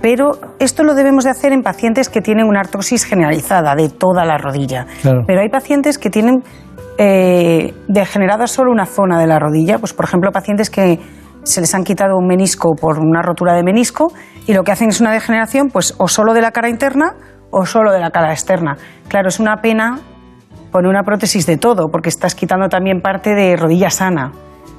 Pero 0.00 0.32
esto 0.58 0.82
lo 0.82 0.94
debemos 0.94 1.24
de 1.24 1.30
hacer 1.30 1.52
en 1.52 1.62
pacientes 1.62 2.08
que 2.08 2.22
tienen 2.22 2.46
una 2.46 2.60
artrosis 2.60 3.04
generalizada 3.04 3.74
de 3.74 3.90
toda 3.90 4.24
la 4.24 4.38
rodilla. 4.38 4.86
Pero 5.02 5.40
hay 5.40 5.50
pacientes 5.50 5.98
que 5.98 6.08
tienen 6.08 6.42
eh, 6.96 7.74
degenerada 7.86 8.46
solo 8.46 8.72
una 8.72 8.86
zona 8.86 9.20
de 9.20 9.26
la 9.26 9.38
rodilla, 9.38 9.78
pues 9.78 9.92
por 9.92 10.06
ejemplo 10.06 10.32
pacientes 10.32 10.70
que 10.70 10.98
se 11.42 11.60
les 11.60 11.74
han 11.74 11.84
quitado 11.84 12.16
un 12.16 12.26
menisco 12.26 12.74
por 12.80 12.98
una 12.98 13.22
rotura 13.22 13.54
de 13.54 13.62
menisco 13.62 14.12
y 14.46 14.54
lo 14.54 14.62
que 14.62 14.72
hacen 14.72 14.88
es 14.88 15.00
una 15.00 15.12
degeneración 15.12 15.68
pues 15.68 15.94
o 15.98 16.08
solo 16.08 16.34
de 16.34 16.42
la 16.42 16.50
cara 16.50 16.68
interna 16.68 17.14
o 17.50 17.66
solo 17.66 17.92
de 17.92 18.00
la 18.00 18.10
cara 18.10 18.30
externa. 18.30 18.76
Claro, 19.08 19.28
es 19.28 19.40
una 19.40 19.56
pena 19.56 19.98
poner 20.70 20.88
una 20.88 21.02
prótesis 21.02 21.46
de 21.46 21.56
todo 21.56 21.88
porque 21.90 22.08
estás 22.08 22.34
quitando 22.34 22.68
también 22.68 23.00
parte 23.00 23.34
de 23.34 23.56
rodilla 23.56 23.90
sana. 23.90 24.32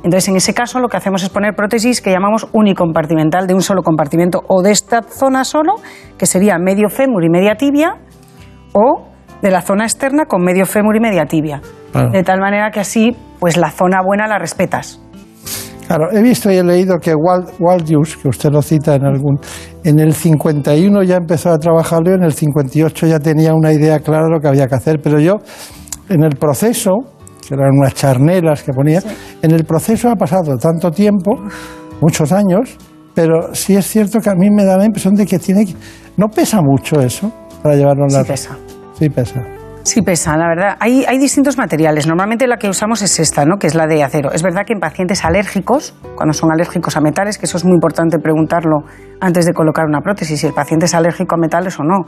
Entonces, 0.03 0.29
en 0.29 0.35
ese 0.35 0.53
caso, 0.53 0.79
lo 0.79 0.87
que 0.87 0.97
hacemos 0.97 1.21
es 1.21 1.29
poner 1.29 1.53
prótesis 1.55 2.01
que 2.01 2.11
llamamos 2.11 2.47
unicompartimental, 2.53 3.45
de 3.45 3.53
un 3.53 3.61
solo 3.61 3.83
compartimento, 3.83 4.41
o 4.47 4.63
de 4.63 4.71
esta 4.71 5.03
zona 5.03 5.43
solo, 5.43 5.75
que 6.17 6.25
sería 6.25 6.57
medio 6.57 6.89
fémur 6.89 7.23
y 7.23 7.29
media 7.29 7.55
tibia, 7.55 7.97
o 8.73 9.07
de 9.43 9.51
la 9.51 9.61
zona 9.61 9.83
externa 9.83 10.25
con 10.25 10.43
medio 10.43 10.65
fémur 10.65 10.95
y 10.95 10.99
media 10.99 11.25
tibia. 11.25 11.61
De 12.11 12.23
tal 12.23 12.39
manera 12.39 12.71
que 12.71 12.79
así, 12.79 13.15
pues 13.39 13.57
la 13.57 13.69
zona 13.69 14.01
buena 14.03 14.25
la 14.25 14.39
respetas. 14.39 15.00
Claro, 15.87 16.11
he 16.11 16.21
visto 16.21 16.49
y 16.51 16.55
he 16.55 16.63
leído 16.63 16.97
que 16.99 17.13
Walt, 17.13 17.49
que 18.21 18.27
usted 18.29 18.49
lo 18.49 18.61
cita 18.61 18.95
en 18.95 19.05
algún, 19.05 19.39
en 19.83 19.99
el 19.99 20.13
51 20.13 21.03
ya 21.03 21.17
empezó 21.17 21.51
a 21.51 21.57
trabajarlo 21.57 22.13
en 22.13 22.23
el 22.23 22.33
58 22.33 23.07
ya 23.07 23.19
tenía 23.19 23.53
una 23.53 23.73
idea 23.73 23.99
clara 23.99 24.25
de 24.25 24.31
lo 24.31 24.39
que 24.39 24.47
había 24.47 24.67
que 24.67 24.75
hacer, 24.75 24.99
pero 25.03 25.19
yo 25.19 25.35
en 26.09 26.23
el 26.23 26.37
proceso, 26.37 26.91
que 27.47 27.55
eran 27.55 27.71
unas 27.77 27.93
charnelas 27.93 28.63
que 28.63 28.71
ponía, 28.71 29.01
en 29.41 29.51
el 29.51 29.65
proceso 29.65 30.09
ha 30.09 30.15
pasado 30.15 30.57
tanto 30.57 30.91
tiempo, 30.91 31.35
muchos 31.99 32.31
años, 32.31 32.77
pero 33.13 33.53
sí 33.53 33.75
es 33.75 33.85
cierto 33.85 34.19
que 34.19 34.29
a 34.29 34.35
mí 34.35 34.49
me 34.49 34.63
da 34.63 34.77
la 34.77 34.85
impresión 34.85 35.13
de 35.15 35.25
que 35.25 35.39
tiene 35.39 35.65
que... 35.65 35.73
No 36.17 36.27
pesa 36.27 36.61
mucho 36.61 37.01
eso 37.01 37.31
para 37.61 37.75
llevarlo 37.75 38.05
a 38.05 38.13
la... 38.13 38.23
Sí 38.23 38.31
pesa. 38.31 38.57
Sí 38.97 39.09
pesa. 39.09 39.60
Sí 39.83 40.01
pesa, 40.03 40.37
la 40.37 40.47
verdad. 40.47 40.77
Hay, 40.79 41.05
hay 41.05 41.17
distintos 41.17 41.57
materiales. 41.57 42.05
Normalmente 42.05 42.45
la 42.45 42.57
que 42.57 42.69
usamos 42.69 43.01
es 43.01 43.19
esta, 43.19 43.45
¿no? 43.45 43.57
que 43.57 43.65
es 43.67 43.73
la 43.73 43.87
de 43.87 44.03
acero. 44.03 44.31
Es 44.31 44.43
verdad 44.43 44.61
que 44.65 44.73
en 44.73 44.79
pacientes 44.79 45.25
alérgicos, 45.25 45.95
cuando 46.15 46.33
son 46.33 46.51
alérgicos 46.51 46.97
a 46.97 47.01
metales, 47.01 47.37
que 47.39 47.45
eso 47.47 47.57
es 47.57 47.65
muy 47.65 47.73
importante 47.73 48.19
preguntarlo 48.19 48.83
antes 49.19 49.45
de 49.45 49.53
colocar 49.53 49.85
una 49.87 50.01
prótesis, 50.01 50.39
si 50.39 50.47
el 50.47 50.53
paciente 50.53 50.85
es 50.85 50.93
alérgico 50.93 51.35
a 51.35 51.37
metales 51.39 51.79
o 51.79 51.83
no. 51.83 52.05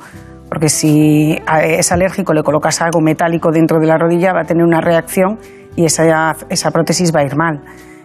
Porque 0.50 0.70
si 0.70 1.36
es 1.64 1.92
alérgico, 1.92 2.34
le 2.34 2.44
colocas 2.44 2.80
algo 2.82 3.02
metálico 3.02 3.50
dentro 3.52 3.80
de 3.80 3.88
la 3.88 3.98
rodilla, 3.98 4.34
va 4.34 4.42
a 4.42 4.46
tener 4.46 4.64
una 4.64 4.80
reacción 4.80 5.40
y 5.76 5.86
esa, 5.86 6.36
esa 6.50 6.70
prótesis 6.70 7.12
va 7.14 7.22
a 7.22 7.24
ir 7.24 7.36
mal. 7.36 7.62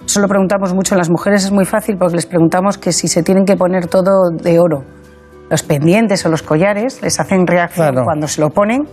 Eso 0.06 0.20
lo 0.20 0.28
preguntamos 0.28 0.72
mucho 0.72 0.94
en 0.94 0.98
las 0.98 1.10
mujeres, 1.10 1.44
es 1.44 1.52
muy 1.52 1.66
fácil 1.66 1.98
porque 1.98 2.14
les 2.16 2.24
preguntamos 2.24 2.78
que 2.78 2.92
si 2.92 3.06
se 3.08 3.22
tienen 3.22 3.44
que 3.44 3.56
poner 3.56 3.86
todo 3.88 4.30
de 4.30 4.58
oro. 4.58 4.84
Los 5.50 5.62
pendientes 5.62 6.24
o 6.24 6.30
los 6.30 6.42
collares 6.42 7.02
les 7.02 7.20
hacen 7.20 7.46
reacción 7.46 7.88
Claro. 7.90 8.04
cuando 8.04 8.26
se 8.28 8.40
lo 8.40 8.48
ponen 8.48 8.84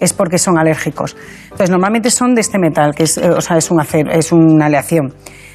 es 0.00 0.12
porque 0.12 0.38
son 0.38 0.58
alérgicos. 0.58 1.16
Entonces, 1.44 1.70
normalmente 1.70 2.10
son 2.10 2.34
de 2.34 2.40
este 2.40 2.58
metal, 2.58 2.94
que 2.94 3.04
es, 3.04 3.18
eh, 3.18 3.30
o 3.30 3.40
sea, 3.40 3.56
es, 3.56 3.70
un 3.70 3.80
acero, 3.80 4.10
es 4.12 4.32
una 4.32 4.66
aleación. 4.66 5.14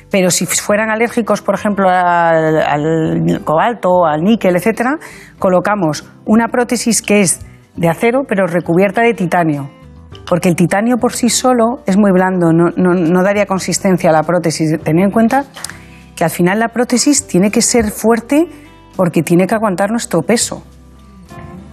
Pero 0.10 0.30
si 0.32 0.46
fueran 0.46 0.90
alérgicos, 0.90 1.42
por 1.42 1.56
ejemplo, 1.56 1.90
al, 1.90 2.62
al 2.62 3.42
cobalto, 3.44 4.06
al 4.06 4.24
níquel, 4.24 4.56
etcétera, 4.56 4.98
colocamos 5.38 6.08
una 6.26 6.48
prótesis 6.48 7.02
que 7.02 7.22
es 7.22 7.42
de 7.76 7.90
acero, 7.90 8.22
pero 8.28 8.48
recubierta 8.48 9.02
de 9.02 9.14
titanio. 9.14 9.70
Porque 10.26 10.48
el 10.50 10.56
titanio 10.56 10.98
por 10.98 11.14
sí 11.14 11.30
solo 11.30 11.82
es 11.86 11.98
muy 11.98 12.12
blando, 12.12 12.52
no, 12.54 12.66
no- 12.78 12.94
no 12.94 13.24
daría 13.24 13.46
consistencia 13.46 14.10
a 14.10 14.14
la 14.14 14.24
prótesis. 14.24 14.80
Tened 14.82 15.04
en 15.06 15.12
cuenta 15.12 15.46
que 16.16 16.24
al 16.24 16.30
final 16.30 16.60
la 16.60 16.70
prótesis 16.70 17.28
tiene 17.28 17.52
que 17.52 17.62
ser 17.62 17.92
fuerte 17.92 18.48
porque 18.96 19.22
tiene 19.24 19.46
que 19.46 19.56
aguantar 19.56 19.92
nuestro 19.92 20.22
peso. 20.22 20.64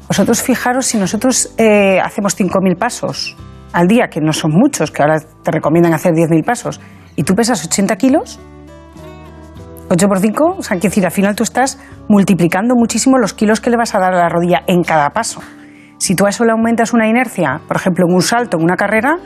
Vosotros 0.08 0.42
fijaros 0.42 0.86
si 0.86 0.98
nosotros 0.98 1.54
eh, 1.56 1.98
hacemos 2.00 2.38
5.000 2.38 2.78
pasos 2.78 3.36
al 3.72 3.88
día, 3.88 4.08
que 4.08 4.20
no 4.20 4.32
son 4.32 4.52
muchos, 4.52 4.90
que 4.90 5.02
ahora 5.02 5.20
te 5.20 5.50
recomiendan 5.50 5.94
hacer 5.94 6.12
10.000 6.12 6.44
pasos, 6.44 6.80
y 7.16 7.22
tú 7.22 7.34
pesas 7.34 7.64
80 7.64 7.96
kilos, 7.96 8.38
8 9.88 10.08
por 10.08 10.18
5, 10.20 10.56
o 10.58 10.62
sea, 10.62 10.76
quiero 10.78 10.90
decir, 10.90 11.04
al 11.04 11.12
final 11.12 11.34
tú 11.34 11.42
estás 11.42 11.78
multiplicando 12.08 12.74
muchísimo 12.74 13.18
los 13.18 13.34
kilos 13.34 13.60
que 13.60 13.70
le 13.70 13.76
vas 13.76 13.94
a 13.94 13.98
dar 13.98 14.14
a 14.14 14.18
la 14.18 14.28
rodilla 14.28 14.62
en 14.66 14.82
cada 14.82 15.10
paso. 15.10 15.40
Si 15.98 16.14
tú 16.14 16.26
a 16.26 16.30
eso 16.30 16.44
le 16.44 16.52
aumentas 16.52 16.92
una 16.92 17.08
inercia, 17.08 17.60
por 17.66 17.76
ejemplo, 17.76 18.06
en 18.08 18.14
un 18.14 18.22
salto, 18.22 18.56
en 18.58 18.64
una 18.64 18.76
carrera, 18.76 19.18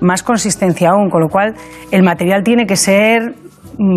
más 0.00 0.22
consistencia 0.22 0.90
aún, 0.90 1.10
con 1.10 1.20
lo 1.20 1.28
cual 1.28 1.54
el 1.90 2.02
material 2.02 2.42
tiene 2.42 2.66
que 2.66 2.76
ser 2.76 3.34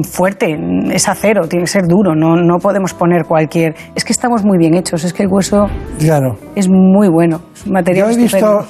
fuerte, 0.03 0.55
es 0.91 1.07
acero, 1.09 1.47
tiene 1.47 1.65
que 1.65 1.71
ser 1.71 1.87
duro, 1.87 2.15
no, 2.15 2.35
no 2.35 2.57
podemos 2.59 2.93
poner 2.93 3.23
cualquier... 3.25 3.75
Es 3.95 4.03
que 4.05 4.13
estamos 4.13 4.43
muy 4.45 4.57
bien 4.57 4.73
hechos, 4.75 5.03
es 5.03 5.13
que 5.13 5.23
el 5.23 5.29
hueso 5.29 5.65
Claro. 5.99 6.35
es 6.55 6.69
muy 6.69 7.09
bueno, 7.09 7.41
es 7.53 7.65
un 7.65 7.73
material 7.73 8.07
Yo 8.07 8.13
he 8.13 8.23
visto, 8.23 8.65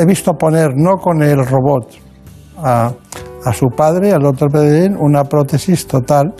he 0.00 0.04
visto 0.06 0.32
poner, 0.34 0.70
no 0.76 0.96
con 0.96 1.22
el 1.22 1.38
robot, 1.46 1.88
a, 2.58 2.90
a 3.44 3.52
su 3.52 3.66
padre, 3.76 4.12
al 4.12 4.22
doctor 4.22 4.50
Pedellín, 4.50 4.96
una 4.98 5.24
prótesis 5.24 5.86
total 5.86 6.34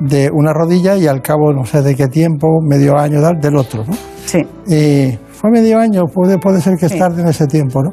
de 0.00 0.28
una 0.32 0.52
rodilla 0.52 0.96
y 0.96 1.06
al 1.06 1.22
cabo 1.22 1.52
no 1.52 1.64
sé 1.64 1.82
de 1.82 1.94
qué 1.94 2.08
tiempo, 2.08 2.46
medio 2.62 2.98
año 2.98 3.20
tal, 3.20 3.40
del 3.40 3.56
otro. 3.56 3.84
¿no? 3.84 3.92
Sí, 4.26 4.38
Y 4.66 5.16
fue 5.30 5.50
medio 5.50 5.78
año, 5.78 6.02
puede, 6.12 6.38
puede 6.38 6.60
ser 6.60 6.74
que 6.78 6.88
Sí. 6.88 6.98
tarde 6.98 7.22
en 7.22 7.28
ese 7.28 7.46
tiempo. 7.46 7.82
¿no? 7.82 7.90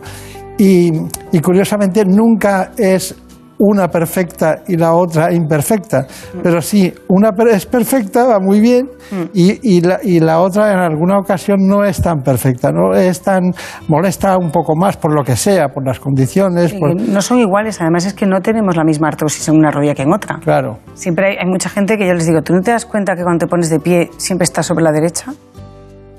Y, 0.57 0.91
y 1.31 1.39
curiosamente 1.39 2.03
nunca 2.05 2.71
es 2.77 3.15
una 3.63 3.87
perfecta 3.89 4.63
y 4.67 4.75
la 4.75 4.93
otra 4.93 5.31
imperfecta, 5.31 6.07
pero 6.41 6.61
sí, 6.61 6.91
una 7.09 7.29
es 7.51 7.65
perfecta, 7.67 8.25
va 8.25 8.39
muy 8.39 8.59
bien, 8.59 8.89
y, 9.33 9.59
y 9.77 9.81
la, 9.81 9.99
y 10.03 10.19
la 10.19 10.39
otra 10.39 10.73
en 10.73 10.79
alguna 10.79 11.19
ocasión 11.19 11.57
no 11.67 11.83
es 11.85 12.01
tan 12.01 12.21
perfecta, 12.23 12.71
no 12.71 12.93
es 12.95 13.21
tan 13.21 13.51
molesta 13.87 14.35
un 14.37 14.49
poco 14.49 14.75
más 14.75 14.97
por 14.97 15.13
lo 15.13 15.23
que 15.23 15.35
sea, 15.35 15.67
por 15.69 15.85
las 15.85 15.99
condiciones, 15.99 16.73
por- 16.73 16.95
no 16.99 17.21
son 17.21 17.37
iguales, 17.37 17.79
además 17.81 18.05
es 18.07 18.13
que 18.15 18.25
no 18.25 18.41
tenemos 18.41 18.75
la 18.75 18.83
misma 18.83 19.09
artrosis 19.09 19.47
en 19.49 19.57
una 19.57 19.69
rodilla 19.69 19.93
que 19.93 20.01
en 20.03 20.13
otra. 20.13 20.39
claro. 20.41 20.79
Siempre 20.95 21.27
hay, 21.27 21.37
hay 21.37 21.45
mucha 21.47 21.69
gente 21.69 21.97
que 21.97 22.07
yo 22.07 22.13
les 22.13 22.25
digo, 22.25 22.41
¿tú 22.41 22.53
no 22.53 22.61
te 22.61 22.71
das 22.71 22.85
cuenta 22.85 23.15
que 23.15 23.21
cuando 23.23 23.45
te 23.45 23.49
pones 23.49 23.69
de 23.69 23.79
pie 23.79 24.09
siempre 24.17 24.43
estás 24.45 24.65
sobre 24.65 24.83
la 24.83 24.91
derecha? 24.91 25.31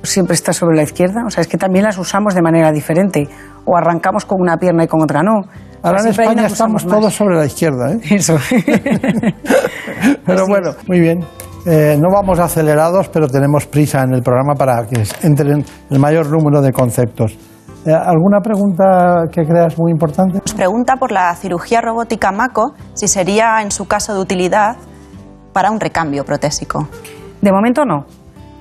¿O 0.03 0.07
siempre 0.07 0.35
estás 0.35 0.57
sobre 0.57 0.77
la 0.77 0.83
izquierda? 0.83 1.23
O 1.27 1.31
sea, 1.31 1.43
es 1.43 1.49
que 1.49 1.57
también 1.57 1.85
las 1.85 1.97
usamos 1.99 2.35
de 2.35 2.43
manera 2.43 2.73
diferente. 2.73 3.29
O 3.65 3.77
arrancamos 3.77 4.25
con 4.25 4.41
una 4.41 4.57
pierna 4.57 4.85
y 4.85 4.89
con 4.89 5.03
otra 5.03 5.23
no. 5.23 5.43
Ahora 5.83 6.01
en 6.03 6.09
España 6.09 6.47
estamos 6.47 6.85
más. 6.85 6.95
todos 6.95 7.15
sobre 7.15 7.37
la 7.37 7.47
izquierda, 7.47 7.93
¿eh? 7.93 8.01
Eso. 8.11 8.37
Pero 10.27 10.43
Así 10.43 10.51
bueno, 10.51 10.71
muy 10.89 11.01
bien. 11.01 11.21
Eh, 11.65 11.97
no 12.01 12.09
vamos 12.13 12.41
acelerados, 12.41 13.09
pero 13.09 13.29
tenemos 13.29 13.67
prisa 13.67 14.03
en 14.03 14.15
el 14.15 14.23
programa 14.23 14.55
para 14.55 14.85
que 14.85 15.05
entren 15.23 15.65
el 15.91 15.99
mayor 16.01 16.29
número 16.29 16.61
de 16.61 16.73
conceptos. 16.73 17.39
Eh, 17.87 17.93
¿Alguna 17.93 18.41
pregunta 18.41 19.25
que 19.31 19.43
creas 19.45 19.79
muy 19.79 19.93
importante? 19.93 20.39
Nos 20.39 20.55
pregunta 20.55 20.97
por 20.97 21.13
la 21.13 21.33
cirugía 21.37 21.81
robótica 21.81 22.33
MACO 22.33 22.75
si 22.95 23.07
sería 23.07 23.63
en 23.63 23.71
su 23.71 23.87
caso 23.87 24.13
de 24.13 24.21
utilidad 24.21 24.77
para 25.53 25.71
un 25.71 25.79
recambio 25.79 26.25
protésico. 26.25 26.89
De 27.41 27.53
momento 27.53 27.85
no. 27.85 28.07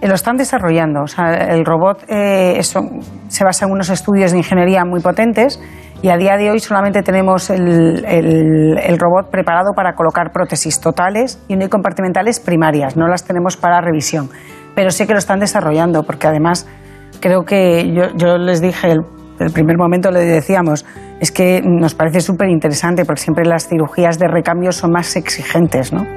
Eh, 0.01 0.07
Lo 0.07 0.15
están 0.15 0.35
desarrollando. 0.37 1.01
O 1.03 1.07
sea, 1.07 1.31
el 1.53 1.63
robot 1.65 2.03
eh, 2.09 2.55
eso, 2.57 2.81
se 3.27 3.43
basa 3.43 3.65
en 3.65 3.71
unos 3.71 3.89
estudios 3.89 4.31
de 4.31 4.39
ingeniería 4.39 4.83
muy 4.85 4.99
potentes 5.01 5.61
y 6.01 6.09
a 6.09 6.17
día 6.17 6.35
de 6.37 6.49
hoy 6.49 6.59
solamente 6.59 7.03
tenemos 7.03 7.49
el, 7.51 8.03
el- 8.05 8.77
el 8.79 8.97
robot 8.99 9.29
preparado 9.29 9.73
para 9.75 9.93
colocar 9.93 10.31
prótesis 10.31 10.79
totales 10.81 11.39
y 11.47 11.53
unicompartimentales 11.53 12.39
primarias. 12.39 12.97
No 12.97 13.07
las 13.07 13.23
tenemos 13.23 13.55
para 13.57 13.79
revisión. 13.81 14.29
Pero 14.73 14.89
sé 14.89 15.05
que 15.05 15.13
lo 15.13 15.19
están 15.19 15.39
desarrollando 15.39 16.03
porque 16.03 16.27
además 16.27 16.67
creo 17.19 17.43
que 17.43 17.93
yo, 17.93 18.05
yo 18.15 18.37
les 18.37 18.61
dije, 18.61 18.89
el, 18.91 19.01
el 19.39 19.51
primer 19.51 19.77
momento 19.77 20.09
le 20.09 20.21
decíamos, 20.21 20.85
es 21.19 21.31
que 21.31 21.61
nos 21.63 21.93
parece 21.93 22.21
súper 22.21 22.49
interesante 22.49 23.05
porque 23.05 23.21
siempre 23.21 23.45
las 23.45 23.67
cirugías 23.67 24.17
de 24.17 24.27
recambio 24.27 24.71
son 24.71 24.91
más 24.91 25.15
exigentes, 25.15 25.93
¿no? 25.93 26.07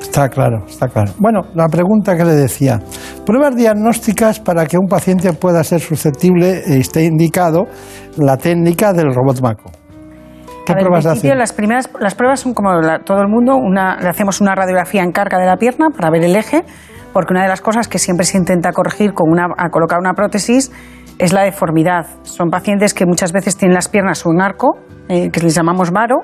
Está 0.00 0.28
claro, 0.28 0.64
está 0.66 0.88
claro. 0.88 1.12
Bueno, 1.18 1.42
la 1.54 1.66
pregunta 1.68 2.16
que 2.16 2.24
le 2.24 2.32
decía. 2.34 2.78
Pruebas 3.24 3.54
diagnósticas 3.56 4.40
para 4.40 4.66
que 4.66 4.78
un 4.78 4.86
paciente 4.86 5.32
pueda 5.34 5.62
ser 5.64 5.80
susceptible 5.80 6.62
e 6.66 6.78
esté 6.78 7.04
indicado 7.04 7.66
la 8.16 8.36
técnica 8.36 8.92
del 8.92 9.12
robot 9.14 9.40
Maco. 9.42 9.70
¿Qué 10.64 10.72
ver, 10.74 10.82
pruebas 10.82 11.06
hacen? 11.06 11.38
las 11.38 11.52
primeras 11.52 11.88
las 12.00 12.14
pruebas 12.14 12.40
son 12.40 12.54
como 12.54 12.72
la- 12.80 12.98
todo 13.00 13.20
el 13.20 13.28
mundo, 13.28 13.56
una, 13.56 13.96
le 14.00 14.08
hacemos 14.08 14.40
una 14.40 14.54
radiografía 14.54 15.02
en 15.02 15.12
carga 15.12 15.38
de 15.38 15.46
la 15.46 15.56
pierna 15.56 15.90
para 15.90 16.10
ver 16.10 16.24
el 16.24 16.34
eje, 16.34 16.64
porque 17.12 17.32
una 17.34 17.42
de 17.42 17.48
las 17.48 17.60
cosas 17.60 17.86
que 17.86 17.98
siempre 17.98 18.26
se 18.26 18.36
intenta 18.38 18.72
corregir 18.72 19.12
con 19.12 19.30
una, 19.30 19.46
a 19.56 19.68
colocar 19.70 19.98
una 20.00 20.12
prótesis 20.14 20.72
es 21.18 21.32
la 21.32 21.42
deformidad. 21.42 22.06
Son 22.22 22.50
pacientes 22.50 22.94
que 22.94 23.06
muchas 23.06 23.32
veces 23.32 23.56
tienen 23.56 23.74
las 23.74 23.88
piernas 23.88 24.24
o 24.26 24.32
en 24.32 24.40
arco, 24.40 24.78
eh, 25.08 25.30
que 25.30 25.40
les 25.40 25.54
llamamos 25.54 25.90
varo, 25.92 26.16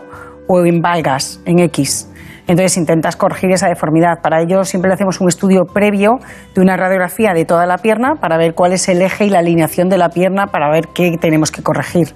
o 0.49 0.64
en 0.66 0.81
valgas, 0.81 1.40
en 1.47 1.61
X. 1.61 2.09
Entonces 2.53 2.77
intentas 2.77 3.17
corregir 3.17 3.51
esa 3.51 3.69
deformidad. 3.69 4.21
Para 4.23 4.43
ello 4.43 4.63
siempre 4.65 4.91
le 4.91 4.95
hacemos 4.95 5.23
un 5.23 5.29
estudio 5.29 5.63
previo 5.65 6.19
de 6.55 6.61
una 6.61 6.77
radiografía 6.77 7.33
de 7.33 7.47
toda 7.47 7.65
la 7.65 7.79
pierna 7.79 8.17
para 8.21 8.37
ver 8.37 8.53
cuál 8.53 8.75
es 8.75 8.91
el 8.91 9.01
eje 9.01 9.25
y 9.25 9.31
la 9.31 9.39
alineación 9.39 9.89
de 9.89 9.97
la 9.97 10.11
pierna 10.11 10.49
para 10.49 10.71
ver 10.71 10.89
qué 10.95 11.17
tenemos 11.19 11.51
que 11.51 11.63
corregir. 11.63 12.09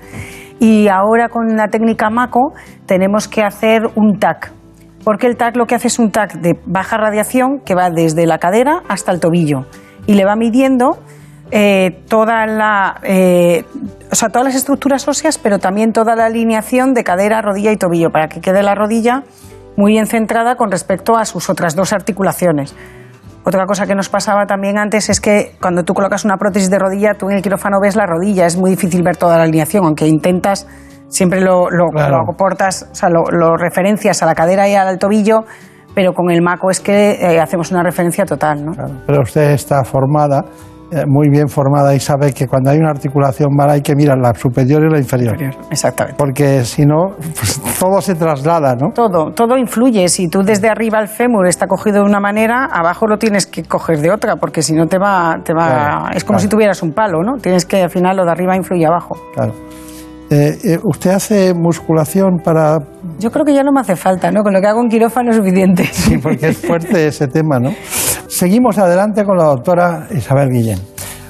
Y 0.61 0.89
ahora 0.89 1.31
con 1.31 1.57
la 1.57 1.69
técnica 1.69 2.11
MACO 2.11 2.53
tenemos 2.85 3.29
que 3.29 3.43
hacer 3.43 3.85
un 3.95 4.19
TAC. 4.19 4.53
Porque 5.05 5.27
el 5.27 5.39
TAC 5.39 5.57
lo 5.57 5.65
que 5.65 5.75
hace 5.75 5.89
es 5.89 5.99
un 5.99 6.11
TAC 6.11 6.35
de 6.35 6.61
baja 6.67 6.99
radiación 6.99 7.61
que 7.65 7.75
va 7.75 7.89
desde 7.89 8.27
la 8.27 8.37
cadera 8.37 8.83
hasta 8.91 9.13
el 9.13 9.21
tobillo 9.21 9.65
y 10.07 10.17
le 10.17 10.27
va 10.27 10.37
midiendo 10.37 10.99
eh, 11.51 12.03
toda 12.11 12.45
la, 12.45 13.01
eh, 13.05 13.65
todas 14.11 14.45
las 14.45 14.55
estructuras 14.55 15.09
óseas, 15.09 15.39
pero 15.39 15.59
también 15.59 15.93
toda 15.93 16.15
la 16.15 16.27
alineación 16.27 16.93
de 16.93 17.05
cadera, 17.05 17.41
rodilla 17.41 17.73
y 17.73 17.79
tobillo 17.79 18.11
para 18.11 18.29
que 18.29 18.43
quede 18.43 18.63
la 18.63 18.75
rodilla 18.75 19.23
muy 19.77 19.93
bien 19.93 20.07
centrada 20.07 20.57
con 20.57 20.71
respecto 20.71 21.17
a 21.17 21.25
sus 21.25 21.49
otras 21.51 21.75
dos 21.77 21.93
articulaciones. 21.93 22.75
Otra 23.45 23.65
cosa 23.67 23.87
que 23.87 23.95
nos 23.95 24.09
pasaba 24.09 24.47
también 24.47 24.77
antes 24.77 25.09
es 25.09 25.21
que 25.21 25.53
cuando 25.63 25.85
tú 25.85 25.95
colocas 25.95 26.25
una 26.25 26.37
prótesis 26.37 26.69
de 26.69 26.79
rodilla, 26.81 27.15
tú 27.15 27.29
en 27.31 27.37
el 27.37 27.43
quirófano 27.43 27.79
ves 27.81 27.95
la 27.95 28.05
rodilla, 28.05 28.45
es 28.47 28.57
muy 28.57 28.71
difícil 28.71 29.03
ver 29.05 29.17
toda 29.17 29.37
la 29.37 29.45
alineación, 29.45 29.85
aunque 29.85 30.09
intentas, 30.09 30.67
siempre 31.09 31.41
lo, 31.41 31.71
lo, 31.71 31.87
Claro. 31.93 32.25
lo 32.27 32.33
aportas, 32.33 32.89
o 32.91 32.95
sea, 32.95 33.09
lo, 33.09 33.23
lo 33.31 33.57
referencias 33.57 34.21
a 34.23 34.27
la 34.27 34.35
cadera 34.35 34.69
y 34.69 34.75
al 34.75 34.99
tobillo, 34.99 35.45
pero 35.95 36.13
con 36.13 36.31
el 36.33 36.43
maco 36.43 36.71
es 36.71 36.81
que 36.81 37.13
eh, 37.13 37.41
hacemos 37.41 37.71
una 37.71 37.85
referencia 37.85 38.25
total, 38.25 38.65
¿no? 38.65 38.73
Claro, 38.73 38.95
Pero 39.07 39.21
usted 39.23 39.53
está 39.53 39.85
formada, 39.85 40.45
muy 41.07 41.29
bien 41.29 41.49
formada 41.49 41.95
y 41.95 42.01
sabe 42.01 42.33
que 42.33 42.47
cuando 42.47 42.71
hay 42.71 42.79
una 42.79 42.91
articulación 42.91 43.49
mala 43.55 43.75
hay 43.75 43.83
que 43.83 43.95
mirar 43.95 44.19
la 44.19 44.35
superior 44.35 44.83
y 44.85 44.91
la 44.91 44.99
inferior. 44.99 45.37
Exactamente. 45.71 46.17
Porque 46.19 46.65
si 46.65 46.85
no, 46.85 47.17
pues, 47.19 47.61
todo 47.79 48.01
se 48.01 48.15
traslada, 48.15 48.75
¿no? 48.75 48.91
Todo, 48.95 49.33
todo 49.33 49.57
influye. 49.57 50.09
Si 50.09 50.29
tú 50.29 50.43
desde 50.43 50.69
arriba 50.69 50.99
el 51.01 51.09
fémur 51.09 51.47
está 51.47 51.67
cogido 51.67 51.99
de 51.99 52.05
una 52.05 52.21
manera, 52.21 52.67
abajo 52.67 53.07
lo 53.07 53.19
tienes 53.19 53.47
que 53.47 53.65
coger 53.65 54.01
de 54.01 54.11
otra, 54.11 54.37
porque 54.37 54.63
si 54.63 54.75
no 54.75 54.87
te 54.87 54.99
va, 54.99 55.39
te 55.43 55.53
va. 55.53 55.67
Claro, 55.67 56.05
es 56.15 56.25
como 56.25 56.37
claro. 56.37 56.43
si 56.43 56.49
tuvieras 56.49 56.83
un 56.83 56.93
palo, 56.93 57.23
¿no? 57.23 57.37
Tienes 57.37 57.67
que 57.67 57.83
al 57.83 57.91
final 57.91 58.17
lo 58.17 58.25
de 58.25 58.31
arriba 58.31 58.57
influye 58.57 58.87
abajo. 58.87 59.17
Claro. 59.35 59.53
Eh, 60.29 60.59
eh, 60.65 60.79
¿Usted 60.83 61.11
hace 61.11 61.55
musculación 61.55 62.39
para...? 62.43 62.79
Yo 63.19 63.31
creo 63.31 63.45
que 63.45 63.55
ya 63.55 63.63
no 63.63 63.71
me 63.73 63.81
hace 63.81 63.95
falta, 63.95 64.31
¿no? 64.33 64.43
Con 64.43 64.53
lo 64.53 64.61
que 64.61 64.67
hago 64.67 64.81
en 64.83 64.89
quirófano 64.89 65.31
es 65.31 65.37
suficiente. 65.37 65.85
Sí, 65.93 66.19
porque 66.19 66.49
es 66.49 66.59
fuerte 66.59 67.07
ese 67.07 67.29
tema, 67.29 67.59
¿no? 67.59 67.71
Seguimos 68.27 68.79
adelante 68.79 69.25
con 69.25 69.37
la 69.37 69.45
doctora 69.45 70.09
Isabel 70.11 70.51
Guillén. 70.51 70.79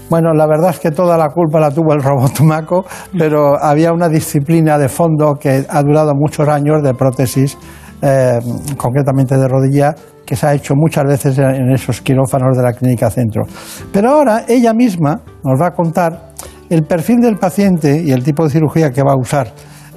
Bueno, 0.09 0.33
la 0.35 0.47
verdad 0.47 0.71
es 0.71 0.81
que 0.81 0.91
toda 0.93 1.19
la 1.19 1.29
culpa 1.29 1.61
la 1.61 1.71
tuvo 1.71 1.93
el 1.93 2.03
robot 2.03 2.41
Maco, 2.41 2.85
pero 3.19 3.63
había 3.63 3.93
una 3.93 4.09
disciplina 4.09 4.79
de 4.79 4.89
fondo 4.89 5.35
que 5.35 5.67
ha 5.69 5.83
durado 5.83 6.13
muchos 6.15 6.49
años 6.49 6.83
de 6.83 6.95
prótesis, 6.95 7.59
eh, 8.01 8.39
concretamente 8.77 9.37
de 9.37 9.49
rodilla, 9.49 9.95
que 10.25 10.37
se 10.37 10.47
ha 10.47 10.55
hecho 10.55 10.75
muchas 10.77 11.05
veces 11.05 11.39
en 11.39 11.71
esos 11.73 12.01
quirófanos 12.01 12.57
de 12.57 12.63
la 12.63 12.73
clínica 12.73 13.11
centro. 13.11 13.43
Pero 13.93 14.11
ahora 14.11 14.45
ella 14.49 14.73
misma 14.73 15.21
nos 15.45 15.61
va 15.61 15.69
a 15.69 15.71
contar 15.73 16.33
el 16.69 16.83
perfil 16.83 17.21
del 17.21 17.37
paciente 17.37 18.03
y 18.03 18.13
el 18.13 18.23
tipo 18.23 18.45
de 18.45 18.51
cirugía 18.51 18.91
que 18.91 19.03
va 19.03 19.13
a 19.13 19.19
usar. 19.19 19.53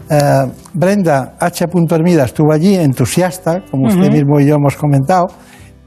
Eh, 0.09 0.45
Brenda 0.73 1.35
H. 1.39 1.65
Hermida 1.91 2.25
estuvo 2.25 2.51
allí, 2.51 2.75
entusiasta, 2.75 3.63
como 3.69 3.87
usted 3.87 4.11
mismo 4.11 4.39
y 4.39 4.47
yo 4.47 4.55
hemos 4.55 4.75
comentado, 4.75 5.27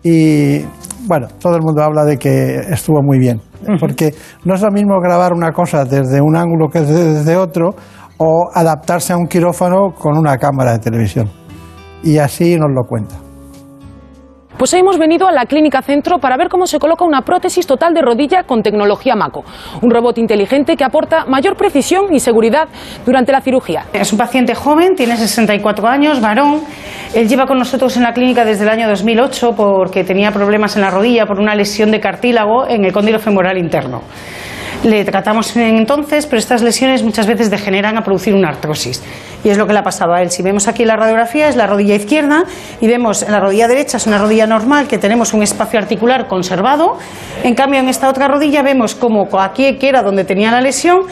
y 0.03 0.61
bueno, 1.07 1.29
todo 1.41 1.57
el 1.57 1.63
mundo 1.63 1.83
habla 1.83 2.05
de 2.05 2.17
que 2.17 2.57
estuvo 2.71 3.03
muy 3.03 3.19
bien, 3.19 3.41
porque 3.81 4.15
no 4.45 4.55
es 4.55 4.63
lo 4.63 4.71
mismo 4.71 5.01
grabar 5.01 5.33
una 5.33 5.53
cosa 5.53 5.85
desde 5.85 6.21
un 6.21 6.37
ángulo 6.37 6.69
que 6.69 6.81
desde 6.81 7.37
otro 7.37 7.71
o 8.19 8.49
adaptarse 8.55 9.13
a 9.13 9.17
un 9.17 9.27
quirófano 9.27 9.93
con 9.99 10.17
una 10.17 10.37
cámara 10.39 10.73
de 10.73 10.79
televisión. 10.79 11.29
Y 12.05 12.19
así 12.19 12.57
nos 12.57 12.71
lo 12.73 12.83
cuenta. 12.89 13.22
Pues 14.63 14.75
hemos 14.75 14.97
venido 14.97 15.27
a 15.27 15.33
la 15.33 15.47
Clínica 15.47 15.83
Centro 15.83 16.21
para 16.21 16.37
ver 16.37 16.49
cómo 16.49 16.69
se 16.69 16.79
coloca 16.79 17.05
una 17.05 17.23
prótesis 17.23 17.67
total 17.67 17.95
de 17.95 18.01
rodilla 18.01 18.45
con 18.45 18.63
tecnología 18.63 19.17
MACO, 19.17 19.43
un 19.83 19.91
robot 19.91 20.19
inteligente 20.19 20.77
que 20.77 20.85
aporta 20.85 21.25
mayor 21.25 21.57
precisión 21.57 22.15
y 22.15 22.21
seguridad 22.21 22.69
durante 23.05 23.33
la 23.33 23.41
cirugía. 23.41 23.87
Es 23.93 24.13
un 24.13 24.19
paciente 24.19 24.55
joven, 24.55 24.95
tiene 24.95 25.17
64 25.17 25.89
años, 25.89 26.21
varón. 26.21 26.61
Él 27.13 27.29
lleva 27.29 27.47
con 27.47 27.59
nosotros 27.59 27.97
en 27.97 28.05
la 28.05 28.13
clínica 28.13 28.45
desde 28.45 28.63
el 28.63 28.71
año 28.71 28.87
2008 28.87 29.53
porque 29.57 30.05
tenía 30.05 30.31
problemas 30.31 30.77
en 30.77 30.83
la 30.83 30.91
rodilla 30.91 31.27
por 31.27 31.41
una 31.41 31.57
lesión 31.57 31.91
de 31.91 31.99
cartílago 31.99 32.69
en 32.69 32.85
el 32.85 32.93
cóndilo 32.93 33.19
femoral 33.19 33.59
interno. 33.59 34.03
Le 34.85 35.05
tratamos 35.05 35.57
entonces, 35.57 36.27
pero 36.27 36.41
estas 36.41 36.61
lesiones 36.61 37.05
muchas 37.05 37.29
veces 37.29 37.51
degeneran 37.51 37.97
a 37.97 38.03
producir 38.03 38.35
una 38.35 38.49
artrosis. 38.49 39.01
Y 39.45 39.49
es 39.49 39.57
lo 39.57 39.65
que 39.65 39.73
le 39.73 39.79
ha 39.79 39.85
pasado 39.85 40.13
a 40.13 40.21
él. 40.21 40.31
Si 40.33 40.43
vemos 40.43 40.67
aquí 40.67 40.85
la 40.85 40.97
radiografía, 40.97 41.49
es 41.49 41.55
la 41.55 41.69
rodilla 41.69 41.95
izquierda 41.95 42.43
y 42.81 42.89
vemos 42.89 43.23
en 43.23 43.31
la 43.31 43.39
rodilla 43.39 43.69
derecha 43.69 43.99
es 43.99 44.09
una 44.09 44.19
rodilla 44.19 44.45
normal 44.49 44.89
que 44.89 44.99
tenemos 44.99 45.35
un 45.35 45.43
espacio 45.45 45.79
articular 45.79 46.27
conservado. 46.27 46.99
En 47.45 47.55
cambio, 47.55 47.79
en 47.79 47.89
esta 47.89 48.09
otra 48.09 48.27
rodilla 48.27 48.63
vemos 48.63 48.97
como 48.97 49.29
aquí, 49.39 49.79
que 49.79 49.89
era 49.89 50.03
donde 50.03 50.25
tenía 50.25 50.51
la 50.51 50.61
lesión, 50.61 51.03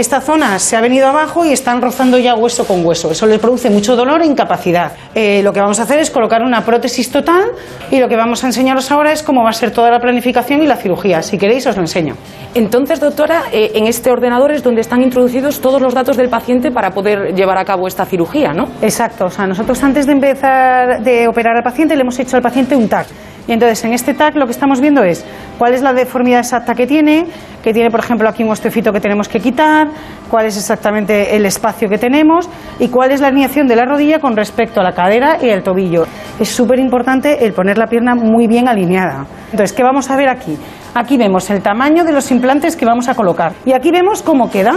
esta 0.00 0.20
zona 0.20 0.58
se 0.58 0.76
ha 0.76 0.80
venido 0.80 1.06
abajo 1.06 1.44
y 1.44 1.52
están 1.52 1.80
rozando 1.80 2.18
ya 2.18 2.34
hueso 2.34 2.66
con 2.66 2.84
hueso. 2.84 3.10
Eso 3.10 3.26
le 3.26 3.38
produce 3.38 3.70
mucho 3.70 3.96
dolor 3.96 4.22
e 4.22 4.26
incapacidad. 4.26 4.92
Eh, 5.14 5.42
lo 5.42 5.52
que 5.52 5.60
vamos 5.60 5.78
a 5.78 5.82
hacer 5.82 5.98
es 5.98 6.10
colocar 6.10 6.42
una 6.42 6.64
prótesis 6.64 7.10
total 7.10 7.44
y 7.90 8.00
lo 8.00 8.08
que 8.08 8.16
vamos 8.16 8.42
a 8.42 8.46
enseñaros 8.46 8.90
ahora 8.90 9.12
es 9.12 9.22
cómo 9.22 9.42
va 9.42 9.50
a 9.50 9.52
ser 9.52 9.70
toda 9.70 9.90
la 9.90 10.00
planificación 10.00 10.62
y 10.62 10.66
la 10.66 10.76
cirugía. 10.76 11.22
Si 11.22 11.36
queréis, 11.38 11.66
os 11.66 11.76
lo 11.76 11.82
enseño. 11.82 12.14
Entonces, 12.54 12.98
doctora, 12.98 13.44
eh, 13.52 13.72
en 13.74 13.86
este 13.86 14.10
ordenador 14.10 14.52
es 14.52 14.62
donde 14.62 14.80
están 14.80 15.02
introducidos 15.02 15.60
todos 15.60 15.80
los 15.80 15.94
datos 15.94 16.16
del 16.16 16.28
paciente 16.28 16.70
para 16.70 16.90
poder 16.90 17.34
llevar 17.34 17.58
a 17.58 17.64
cabo 17.64 17.86
esta 17.86 18.06
cirugía, 18.06 18.52
¿no? 18.52 18.68
Exacto. 18.82 19.26
O 19.26 19.30
sea, 19.30 19.46
nosotros 19.46 19.82
antes 19.84 20.06
de 20.06 20.12
empezar 20.12 21.02
de 21.02 21.28
operar 21.28 21.56
al 21.56 21.62
paciente 21.62 21.94
le 21.94 22.02
hemos 22.02 22.18
hecho 22.18 22.36
al 22.36 22.42
paciente 22.42 22.74
un 22.74 22.88
TAC. 22.88 23.06
Y 23.50 23.52
entonces 23.52 23.84
en 23.84 23.92
este 23.92 24.14
TAC 24.14 24.36
lo 24.36 24.46
que 24.46 24.52
estamos 24.52 24.80
viendo 24.80 25.02
es 25.02 25.24
cuál 25.58 25.74
es 25.74 25.82
la 25.82 25.92
deformidad 25.92 26.40
exacta 26.40 26.74
que 26.74 26.86
tiene, 26.86 27.26
que 27.64 27.72
tiene 27.72 27.90
por 27.90 28.00
ejemplo 28.00 28.28
aquí 28.28 28.42
un 28.42 28.50
osteofito 28.50 28.92
que 28.92 29.00
tenemos 29.00 29.28
que 29.28 29.40
quitar, 29.40 29.88
cuál 30.30 30.46
es 30.46 30.56
exactamente 30.56 31.36
el 31.36 31.44
espacio 31.46 31.88
que 31.88 31.98
tenemos 31.98 32.48
y 32.78 32.88
cuál 32.88 33.10
es 33.10 33.20
la 33.20 33.28
alineación 33.28 33.66
de 33.66 33.76
la 33.76 33.84
rodilla 33.84 34.18
con 34.18 34.36
respecto 34.36 34.80
a 34.80 34.84
la 34.84 34.92
cadera 34.92 35.38
y 35.42 35.48
el 35.48 35.62
tobillo. 35.62 36.04
Es 36.38 36.48
súper 36.48 36.78
importante 36.78 37.44
el 37.44 37.52
poner 37.52 37.78
la 37.78 37.86
pierna 37.86 38.14
muy 38.14 38.46
bien 38.46 38.68
alineada. 38.68 39.26
Entonces, 39.50 39.72
¿qué 39.72 39.82
vamos 39.82 40.10
a 40.10 40.16
ver 40.16 40.28
aquí? 40.28 40.56
Aquí 40.94 41.16
vemos 41.16 41.50
el 41.50 41.62
tamaño 41.62 42.04
de 42.04 42.12
los 42.12 42.30
implantes 42.30 42.76
que 42.76 42.84
vamos 42.84 43.08
a 43.08 43.14
colocar 43.14 43.52
y 43.64 43.72
aquí 43.72 43.90
vemos 43.90 44.22
cómo 44.22 44.50
queda 44.50 44.76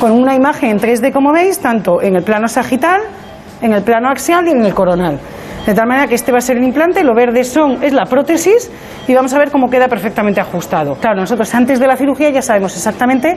con 0.00 0.12
una 0.12 0.34
imagen 0.34 0.70
en 0.70 0.78
3D 0.78 1.12
como 1.12 1.32
veis, 1.32 1.58
tanto 1.58 2.02
en 2.02 2.16
el 2.16 2.22
plano 2.22 2.48
sagital, 2.48 3.00
en 3.62 3.72
el 3.72 3.82
plano 3.82 4.08
axial 4.08 4.46
y 4.48 4.50
en 4.50 4.64
el 4.64 4.74
coronal. 4.74 5.18
De 5.66 5.74
tal 5.74 5.88
manera 5.88 6.06
que 6.06 6.14
este 6.14 6.30
va 6.30 6.38
a 6.38 6.40
ser 6.40 6.58
el 6.58 6.64
implante, 6.64 7.02
lo 7.02 7.12
verde 7.12 7.42
son, 7.42 7.82
es 7.82 7.92
la 7.92 8.04
prótesis 8.04 8.70
y 9.08 9.14
vamos 9.14 9.34
a 9.34 9.38
ver 9.38 9.50
cómo 9.50 9.68
queda 9.68 9.88
perfectamente 9.88 10.40
ajustado. 10.40 10.94
Claro, 10.94 11.20
nosotros 11.20 11.52
antes 11.54 11.80
de 11.80 11.88
la 11.88 11.96
cirugía 11.96 12.30
ya 12.30 12.40
sabemos 12.40 12.76
exactamente 12.76 13.36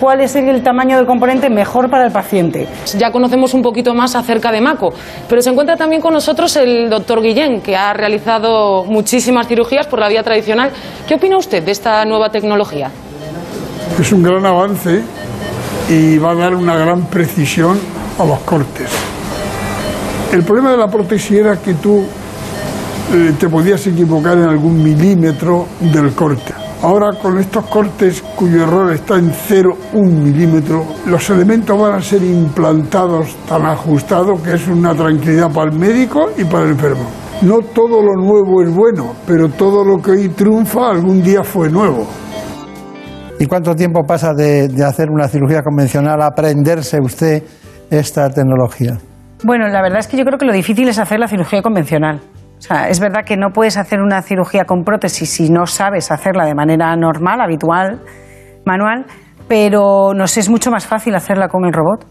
cuál 0.00 0.22
es 0.22 0.34
el 0.34 0.62
tamaño 0.62 0.96
del 0.96 1.06
componente 1.06 1.50
mejor 1.50 1.90
para 1.90 2.06
el 2.06 2.12
paciente. 2.12 2.66
Ya 2.96 3.12
conocemos 3.12 3.52
un 3.52 3.62
poquito 3.62 3.94
más 3.94 4.16
acerca 4.16 4.50
de 4.50 4.60
MACO, 4.60 4.94
pero 5.28 5.42
se 5.42 5.50
encuentra 5.50 5.76
también 5.76 6.00
con 6.00 6.14
nosotros 6.14 6.56
el 6.56 6.88
doctor 6.88 7.20
Guillén, 7.22 7.60
que 7.60 7.76
ha 7.76 7.92
realizado 7.92 8.84
muchísimas 8.84 9.46
cirugías 9.46 9.86
por 9.86 10.00
la 10.00 10.08
vía 10.08 10.22
tradicional. 10.22 10.70
¿Qué 11.06 11.14
opina 11.14 11.36
usted 11.36 11.62
de 11.62 11.72
esta 11.72 12.04
nueva 12.06 12.30
tecnología? 12.30 12.90
Es 14.00 14.10
un 14.12 14.22
gran 14.22 14.44
avance 14.46 15.02
y 15.90 16.16
va 16.16 16.30
a 16.30 16.34
dar 16.34 16.54
una 16.54 16.76
gran 16.76 17.02
precisión 17.06 17.78
a 18.18 18.24
los 18.24 18.38
cortes. 18.40 18.88
El 20.32 20.44
problema 20.44 20.70
de 20.70 20.78
la 20.78 20.88
prótesis 20.88 21.32
era 21.32 21.56
que 21.56 21.74
tú 21.74 22.04
eh, 23.12 23.34
te 23.38 23.48
podías 23.48 23.84
equivocar 23.86 24.38
en 24.38 24.44
algún 24.44 24.82
milímetro 24.82 25.66
del 25.80 26.12
corte. 26.14 26.69
Ahora 26.82 27.10
con 27.20 27.38
estos 27.38 27.66
cortes 27.66 28.22
cuyo 28.34 28.62
error 28.62 28.90
está 28.92 29.16
en 29.16 29.30
0,1 29.30 30.02
milímetro, 30.02 30.86
los 31.06 31.28
elementos 31.28 31.78
van 31.78 31.96
a 31.96 32.00
ser 32.00 32.22
implantados 32.22 33.36
tan 33.46 33.66
ajustados 33.66 34.40
que 34.40 34.54
es 34.54 34.66
una 34.66 34.94
tranquilidad 34.94 35.52
para 35.52 35.70
el 35.70 35.78
médico 35.78 36.30
y 36.38 36.44
para 36.44 36.64
el 36.64 36.70
enfermo. 36.70 37.04
No 37.42 37.58
todo 37.74 38.02
lo 38.02 38.14
nuevo 38.14 38.62
es 38.62 38.74
bueno, 38.74 39.14
pero 39.26 39.50
todo 39.50 39.84
lo 39.84 40.00
que 40.00 40.12
hoy 40.12 40.28
triunfa 40.30 40.90
algún 40.90 41.22
día 41.22 41.44
fue 41.44 41.68
nuevo. 41.68 42.06
¿Y 43.38 43.44
cuánto 43.44 43.74
tiempo 43.74 44.02
pasa 44.06 44.32
de, 44.32 44.68
de 44.68 44.82
hacer 44.82 45.10
una 45.10 45.28
cirugía 45.28 45.60
convencional 45.60 46.22
a 46.22 46.28
aprenderse 46.28 46.98
usted 46.98 47.42
esta 47.90 48.30
tecnología? 48.30 48.96
Bueno, 49.44 49.68
la 49.68 49.82
verdad 49.82 49.98
es 49.98 50.06
que 50.06 50.16
yo 50.16 50.24
creo 50.24 50.38
que 50.38 50.46
lo 50.46 50.52
difícil 50.52 50.88
es 50.88 50.98
hacer 50.98 51.18
la 51.18 51.28
cirugía 51.28 51.60
convencional. 51.60 52.20
O 52.60 52.62
sea, 52.62 52.90
es 52.90 53.00
verdad 53.00 53.24
que 53.24 53.38
no 53.38 53.52
puedes 53.54 53.78
hacer 53.78 54.02
una 54.02 54.20
cirugía 54.20 54.66
con 54.66 54.84
prótesis 54.84 55.30
si 55.30 55.48
no 55.48 55.64
sabes 55.64 56.10
hacerla 56.10 56.44
de 56.44 56.54
manera 56.54 56.94
normal, 56.94 57.40
habitual, 57.40 58.02
manual, 58.66 59.06
pero 59.48 60.12
nos 60.14 60.36
es 60.36 60.50
mucho 60.50 60.70
más 60.70 60.86
fácil 60.86 61.14
hacerla 61.14 61.48
con 61.48 61.64
el 61.64 61.72
robot. 61.72 62.04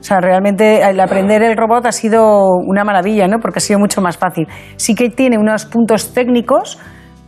O 0.00 0.02
sea, 0.02 0.20
realmente 0.20 0.80
el 0.80 0.98
aprender 0.98 1.42
el 1.42 1.58
robot 1.58 1.84
ha 1.84 1.92
sido 1.92 2.46
una 2.66 2.84
maravilla, 2.84 3.28
¿no? 3.28 3.38
Porque 3.38 3.58
ha 3.58 3.60
sido 3.60 3.78
mucho 3.78 4.00
más 4.00 4.16
fácil. 4.16 4.48
Sí 4.76 4.94
que 4.94 5.10
tiene 5.10 5.36
unos 5.36 5.66
puntos 5.66 6.14
técnicos, 6.14 6.78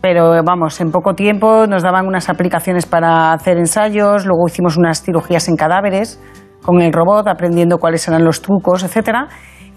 pero 0.01 0.41
vamos, 0.43 0.81
en 0.81 0.91
poco 0.91 1.13
tiempo 1.13 1.67
nos 1.67 1.83
daban 1.83 2.07
unas 2.07 2.29
aplicaciones 2.29 2.87
para 2.87 3.31
hacer 3.31 3.59
ensayos, 3.59 4.25
luego 4.25 4.47
hicimos 4.47 4.75
unas 4.75 5.03
cirugías 5.03 5.47
en 5.49 5.55
cadáveres 5.55 6.19
con 6.63 6.81
el 6.81 6.91
robot, 6.91 7.27
aprendiendo 7.27 7.77
cuáles 7.77 8.07
eran 8.07 8.25
los 8.25 8.41
trucos, 8.41 8.83
etcétera. 8.83 9.27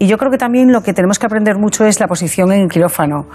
Y 0.03 0.07
yo 0.07 0.17
creo 0.17 0.29
que 0.29 0.37
también 0.37 0.73
lo 0.73 0.81
que 0.81 0.91
tenemos 0.91 1.17
que 1.17 1.27
aprender 1.27 1.57
mucho 1.57 1.85
es 1.85 2.01
la 2.01 2.07
posición 2.07 2.51
en 2.51 2.63
el 2.63 2.67
quirófano, 2.67 3.25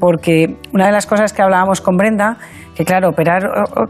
porque 0.00 0.56
una 0.74 0.86
de 0.86 0.90
las 0.90 1.06
cosas 1.06 1.32
que 1.32 1.40
hablábamos 1.40 1.80
con 1.80 1.96
Brenda, 1.96 2.36
que 2.74 2.84
claro, 2.84 3.10
operar 3.10 3.42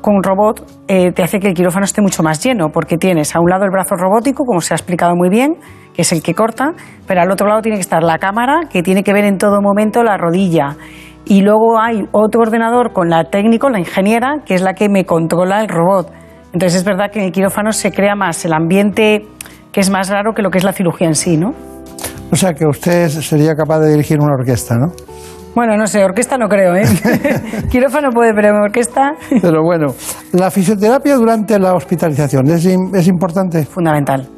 con 0.02 0.16
un 0.16 0.22
robot 0.22 0.60
eh, 0.86 1.12
te 1.12 1.22
hace 1.22 1.40
que 1.40 1.48
el 1.48 1.54
quirófano 1.54 1.86
esté 1.86 2.02
mucho 2.02 2.22
más 2.22 2.44
lleno, 2.44 2.68
porque 2.68 2.98
tienes 2.98 3.34
a 3.34 3.40
un 3.40 3.48
lado 3.48 3.64
el 3.64 3.70
brazo 3.70 3.94
robótico, 3.96 4.44
como 4.44 4.60
se 4.60 4.74
ha 4.74 4.76
explicado 4.76 5.16
muy 5.16 5.30
bien, 5.30 5.56
que 5.94 6.02
es 6.02 6.12
el 6.12 6.22
que 6.22 6.34
corta, 6.34 6.74
pero 7.06 7.22
al 7.22 7.30
otro 7.30 7.48
lado 7.48 7.62
tiene 7.62 7.78
que 7.78 7.80
estar 7.80 8.02
la 8.02 8.18
cámara, 8.18 8.68
que 8.70 8.82
tiene 8.82 9.02
que 9.02 9.14
ver 9.14 9.24
en 9.24 9.38
todo 9.38 9.62
momento 9.62 10.02
la 10.02 10.18
rodilla. 10.18 10.76
Y 11.24 11.40
luego 11.40 11.80
hay 11.80 12.04
otro 12.12 12.42
ordenador 12.42 12.92
con 12.92 13.08
la 13.08 13.24
técnico, 13.30 13.70
la 13.70 13.78
ingeniera, 13.78 14.42
que 14.44 14.52
es 14.52 14.60
la 14.60 14.74
que 14.74 14.90
me 14.90 15.06
controla 15.06 15.62
el 15.62 15.68
robot. 15.68 16.12
Entonces 16.52 16.80
es 16.80 16.84
verdad 16.84 17.10
que 17.10 17.20
en 17.20 17.24
el 17.24 17.32
quirófano 17.32 17.72
se 17.72 17.92
crea 17.92 18.14
más 18.14 18.44
el 18.44 18.52
ambiente 18.52 19.26
que 19.72 19.80
es 19.80 19.88
más 19.88 20.10
raro 20.10 20.34
que 20.34 20.42
lo 20.42 20.50
que 20.50 20.58
es 20.58 20.64
la 20.64 20.74
cirugía 20.74 21.06
en 21.06 21.14
sí, 21.14 21.38
¿no? 21.38 21.75
O 22.30 22.36
sea 22.36 22.52
que 22.54 22.66
usted 22.66 23.08
sería 23.08 23.54
capaz 23.54 23.80
de 23.80 23.90
dirigir 23.90 24.18
una 24.20 24.34
orquesta, 24.34 24.76
¿no? 24.76 24.92
Bueno, 25.54 25.76
no 25.76 25.86
sé, 25.86 26.04
orquesta 26.04 26.36
no 26.36 26.48
creo, 26.48 26.74
¿eh? 26.74 26.84
quirófano 27.70 28.10
puede, 28.10 28.34
pero 28.34 28.54
orquesta... 28.62 29.14
Pero 29.40 29.62
bueno, 29.62 29.94
la 30.32 30.50
fisioterapia 30.50 31.16
durante 31.16 31.58
la 31.58 31.74
hospitalización 31.74 32.50
es, 32.50 32.66
es 32.66 33.08
importante. 33.08 33.64
Fundamental. 33.64 34.28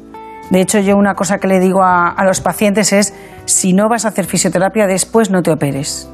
De 0.49 0.61
hecho, 0.61 0.79
yo 0.79 0.95
una 0.95 1.15
cosa 1.15 1.37
que 1.37 1.47
le 1.47 1.59
digo 1.59 1.83
a, 1.83 2.07
a 2.07 2.23
los 2.23 2.39
pacientes 2.39 2.93
es, 2.93 3.13
si 3.45 3.73
no 3.73 3.89
vas 3.89 4.05
a 4.05 4.09
hacer 4.09 4.25
fisioterapia, 4.25 4.87
después 4.87 5.29
no 5.29 5.41
te 5.41 5.51
operes 5.51 6.09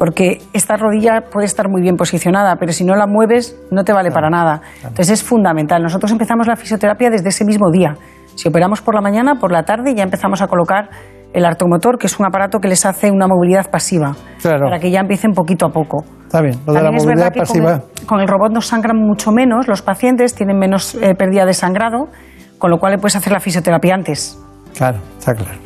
porque 0.00 0.38
esta 0.54 0.78
rodilla 0.78 1.24
puede 1.30 1.44
estar 1.44 1.68
muy 1.68 1.82
bien 1.82 1.96
posicionada, 1.96 2.56
pero 2.56 2.72
si 2.72 2.84
no 2.84 2.96
la 2.96 3.06
mueves 3.06 3.54
no 3.70 3.84
te 3.84 3.92
vale 3.92 4.10
para 4.10 4.30
nada. 4.30 4.62
Entonces 4.76 5.10
es 5.10 5.22
fundamental. 5.22 5.82
Nosotros 5.82 6.10
empezamos 6.10 6.46
la 6.46 6.56
fisioterapia 6.56 7.10
desde 7.10 7.28
ese 7.28 7.44
mismo 7.44 7.70
día. 7.70 7.98
Si 8.40 8.48
operamos 8.48 8.80
por 8.80 8.94
la 8.94 9.02
mañana, 9.02 9.34
por 9.34 9.52
la 9.52 9.64
tarde 9.64 9.94
ya 9.94 10.02
empezamos 10.02 10.40
a 10.40 10.46
colocar 10.46 10.88
el 11.34 11.44
artomotor, 11.44 11.98
que 11.98 12.06
es 12.06 12.18
un 12.18 12.24
aparato 12.24 12.58
que 12.58 12.68
les 12.68 12.86
hace 12.86 13.10
una 13.10 13.26
movilidad 13.28 13.70
pasiva, 13.70 14.16
para 14.42 14.78
que 14.78 14.90
ya 14.90 15.00
empiecen 15.00 15.32
poquito 15.32 15.66
a 15.66 15.68
poco. 15.68 16.04
Está 16.22 16.40
bien, 16.40 16.58
lo 16.66 16.72
de 16.72 16.82
la 16.82 16.90
movilidad 16.90 17.34
pasiva. 17.34 17.82
Con 18.06 18.18
el, 18.18 18.26
robot 18.26 18.50
nos 18.50 18.66
sangran 18.66 18.96
mucho 18.96 19.30
menos, 19.30 19.68
los 19.68 19.82
pacientes 19.82 20.34
tienen 20.34 20.58
menos 20.58 20.94
eh, 20.94 21.14
pérdida 21.14 21.44
de 21.44 21.52
sangrado, 21.52 22.08
con 22.56 22.70
lo 22.70 22.78
cual 22.78 22.92
le 22.92 22.98
puedes 22.98 23.16
hacer 23.16 23.30
la 23.30 23.40
fisioterapia 23.40 23.94
antes. 23.94 24.42
Claro, 24.74 25.00
está 25.18 25.34
claro. 25.34 25.58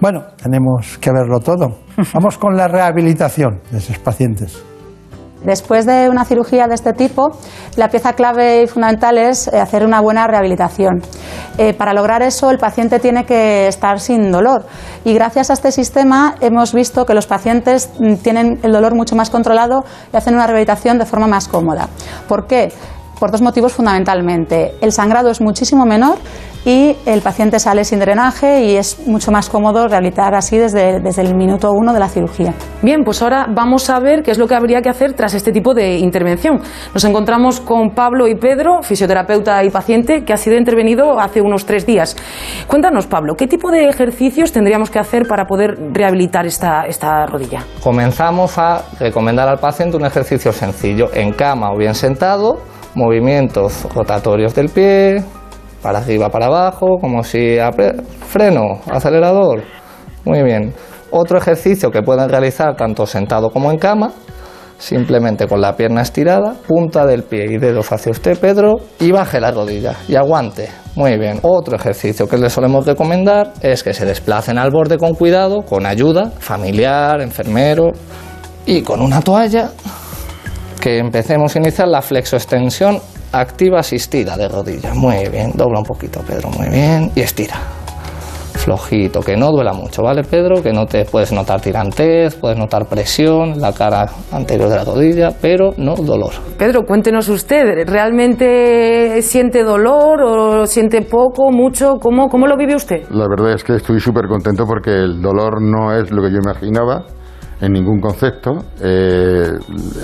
Bueno, 0.00 0.22
tenemos 0.42 0.96
que 1.02 1.12
verlo 1.12 1.38
todo. 1.38 1.80
Vamos 2.14 2.38
con 2.38 2.56
la 2.56 2.66
rehabilitación 2.66 3.60
de 3.70 3.76
esos 3.76 3.98
pacientes. 3.98 4.64
Después 5.44 5.86
de 5.86 6.08
una 6.08 6.24
cirugía 6.24 6.66
de 6.66 6.74
este 6.74 6.92
tipo, 6.92 7.30
la 7.76 7.88
pieza 7.88 8.12
clave 8.12 8.62
y 8.62 8.66
fundamental 8.66 9.18
es 9.18 9.48
eh, 9.48 9.58
hacer 9.58 9.84
una 9.84 10.00
buena 10.00 10.26
rehabilitación. 10.26 11.02
Eh, 11.58 11.74
para 11.74 11.92
lograr 11.92 12.22
eso, 12.22 12.50
el 12.50 12.58
paciente 12.58 12.98
tiene 12.98 13.24
que 13.24 13.66
estar 13.66 14.00
sin 14.00 14.30
dolor. 14.30 14.66
Y 15.04 15.14
gracias 15.14 15.50
a 15.50 15.54
este 15.54 15.72
sistema 15.72 16.34
hemos 16.40 16.72
visto 16.72 17.04
que 17.06 17.14
los 17.14 17.26
pacientes 17.26 17.90
mm, 17.98 18.14
tienen 18.16 18.60
el 18.62 18.72
dolor 18.72 18.94
mucho 18.94 19.16
más 19.16 19.30
controlado 19.30 19.84
y 20.12 20.16
hacen 20.16 20.34
una 20.34 20.46
rehabilitación 20.46 20.98
de 20.98 21.06
forma 21.06 21.26
más 21.26 21.48
cómoda. 21.48 21.88
¿Por 22.28 22.46
qué? 22.46 22.72
por 23.22 23.30
dos 23.30 23.40
motivos 23.40 23.72
fundamentalmente. 23.72 24.74
El 24.80 24.90
sangrado 24.90 25.30
es 25.30 25.40
muchísimo 25.40 25.86
menor 25.86 26.18
y 26.64 26.96
el 27.06 27.22
paciente 27.22 27.58
sale 27.58 27.84
sin 27.84 27.98
drenaje 27.98 28.64
y 28.64 28.76
es 28.76 29.06
mucho 29.06 29.32
más 29.32 29.48
cómodo 29.48 29.88
rehabilitar 29.88 30.34
así 30.34 30.58
desde, 30.58 31.00
desde 31.00 31.22
el 31.22 31.34
minuto 31.34 31.72
uno 31.72 31.92
de 31.92 31.98
la 31.98 32.08
cirugía. 32.08 32.54
Bien, 32.82 33.02
pues 33.04 33.22
ahora 33.22 33.46
vamos 33.48 33.90
a 33.90 33.98
ver 33.98 34.22
qué 34.22 34.30
es 34.30 34.38
lo 34.38 34.46
que 34.46 34.54
habría 34.54 34.80
que 34.80 34.88
hacer 34.88 35.14
tras 35.14 35.34
este 35.34 35.52
tipo 35.52 35.74
de 35.74 35.98
intervención. 35.98 36.60
Nos 36.94 37.04
encontramos 37.04 37.60
con 37.60 37.90
Pablo 37.90 38.28
y 38.28 38.36
Pedro, 38.36 38.82
fisioterapeuta 38.82 39.62
y 39.64 39.70
paciente, 39.70 40.24
que 40.24 40.32
ha 40.32 40.36
sido 40.36 40.56
intervenido 40.56 41.18
hace 41.18 41.40
unos 41.40 41.66
tres 41.66 41.86
días. 41.86 42.16
Cuéntanos, 42.66 43.06
Pablo, 43.06 43.34
¿qué 43.36 43.46
tipo 43.46 43.70
de 43.70 43.88
ejercicios 43.88 44.52
tendríamos 44.52 44.90
que 44.90 44.98
hacer 44.98 45.26
para 45.26 45.46
poder 45.46 45.76
rehabilitar 45.92 46.46
esta, 46.46 46.84
esta 46.84 47.26
rodilla? 47.26 47.64
Comenzamos 47.82 48.58
a 48.58 48.82
recomendar 49.00 49.48
al 49.48 49.58
paciente 49.58 49.96
un 49.96 50.06
ejercicio 50.06 50.52
sencillo, 50.52 51.10
en 51.14 51.32
cama 51.32 51.72
o 51.72 51.76
bien 51.76 51.94
sentado, 51.94 52.58
movimientos 52.94 53.86
rotatorios 53.94 54.54
del 54.54 54.68
pie, 54.68 55.24
para 55.82 55.98
arriba, 55.98 56.30
para 56.30 56.46
abajo, 56.46 56.98
como 57.00 57.22
si 57.24 57.58
freno, 58.28 58.80
acelerador. 58.90 59.62
Muy 60.24 60.42
bien. 60.42 60.72
Otro 61.10 61.36
ejercicio 61.36 61.90
que 61.90 62.02
pueden 62.02 62.28
realizar 62.28 62.76
tanto 62.76 63.04
sentado 63.04 63.50
como 63.50 63.70
en 63.70 63.78
cama, 63.78 64.12
simplemente 64.78 65.46
con 65.46 65.60
la 65.60 65.76
pierna 65.76 66.00
estirada, 66.02 66.54
punta 66.66 67.04
del 67.04 67.24
pie 67.24 67.46
y 67.50 67.58
dedos 67.58 67.92
hacia 67.92 68.12
usted, 68.12 68.38
Pedro, 68.38 68.76
y 69.00 69.10
baje 69.10 69.40
la 69.40 69.50
rodilla 69.50 69.96
y 70.08 70.14
aguante. 70.14 70.70
Muy 70.94 71.18
bien. 71.18 71.38
Otro 71.42 71.76
ejercicio 71.76 72.28
que 72.28 72.38
les 72.38 72.52
solemos 72.52 72.86
recomendar 72.86 73.52
es 73.60 73.82
que 73.82 73.92
se 73.92 74.06
desplacen 74.06 74.58
al 74.58 74.70
borde 74.70 74.98
con 74.98 75.14
cuidado, 75.14 75.62
con 75.62 75.84
ayuda 75.84 76.30
familiar, 76.38 77.20
enfermero 77.20 77.90
y 78.64 78.82
con 78.82 79.00
una 79.02 79.20
toalla 79.20 79.70
que 80.80 80.98
empecemos 80.98 81.54
a 81.54 81.58
iniciar 81.58 81.88
la 81.88 82.02
flexoextensión 82.02 83.00
activa 83.32 83.80
asistida 83.80 84.36
de 84.36 84.48
rodilla. 84.48 84.94
Muy 84.94 85.28
bien, 85.28 85.52
dobla 85.54 85.80
un 85.80 85.84
poquito, 85.84 86.20
Pedro, 86.20 86.50
muy 86.50 86.68
bien, 86.68 87.10
y 87.14 87.20
estira. 87.20 87.56
Flojito, 88.62 89.20
que 89.22 89.36
no 89.36 89.50
duela 89.50 89.72
mucho, 89.72 90.02
¿vale, 90.02 90.22
Pedro? 90.22 90.62
Que 90.62 90.72
no 90.72 90.86
te 90.86 91.04
puedes 91.04 91.32
notar 91.32 91.60
tirantez, 91.60 92.36
puedes 92.36 92.56
notar 92.56 92.86
presión 92.86 93.54
en 93.54 93.60
la 93.60 93.72
cara 93.72 94.06
anterior 94.30 94.68
de 94.68 94.76
la 94.76 94.84
rodilla, 94.84 95.30
pero 95.40 95.72
no 95.78 95.96
dolor. 95.96 96.30
Pedro, 96.58 96.82
cuéntenos 96.84 97.28
usted, 97.28 97.84
¿realmente 97.88 99.20
siente 99.22 99.64
dolor 99.64 100.22
o 100.22 100.66
siente 100.66 101.02
poco, 101.02 101.50
mucho? 101.50 101.96
¿Cómo, 102.00 102.28
cómo 102.28 102.46
lo 102.46 102.56
vive 102.56 102.76
usted? 102.76 103.02
La 103.10 103.26
verdad 103.28 103.54
es 103.54 103.64
que 103.64 103.74
estoy 103.74 103.98
súper 103.98 104.28
contento 104.28 104.64
porque 104.64 104.92
el 104.92 105.20
dolor 105.20 105.60
no 105.60 105.92
es 105.92 106.12
lo 106.12 106.22
que 106.22 106.30
yo 106.30 106.38
imaginaba 106.38 107.04
en 107.62 107.72
ningún 107.72 108.00
concepto. 108.00 108.58
Eh, 108.80 109.48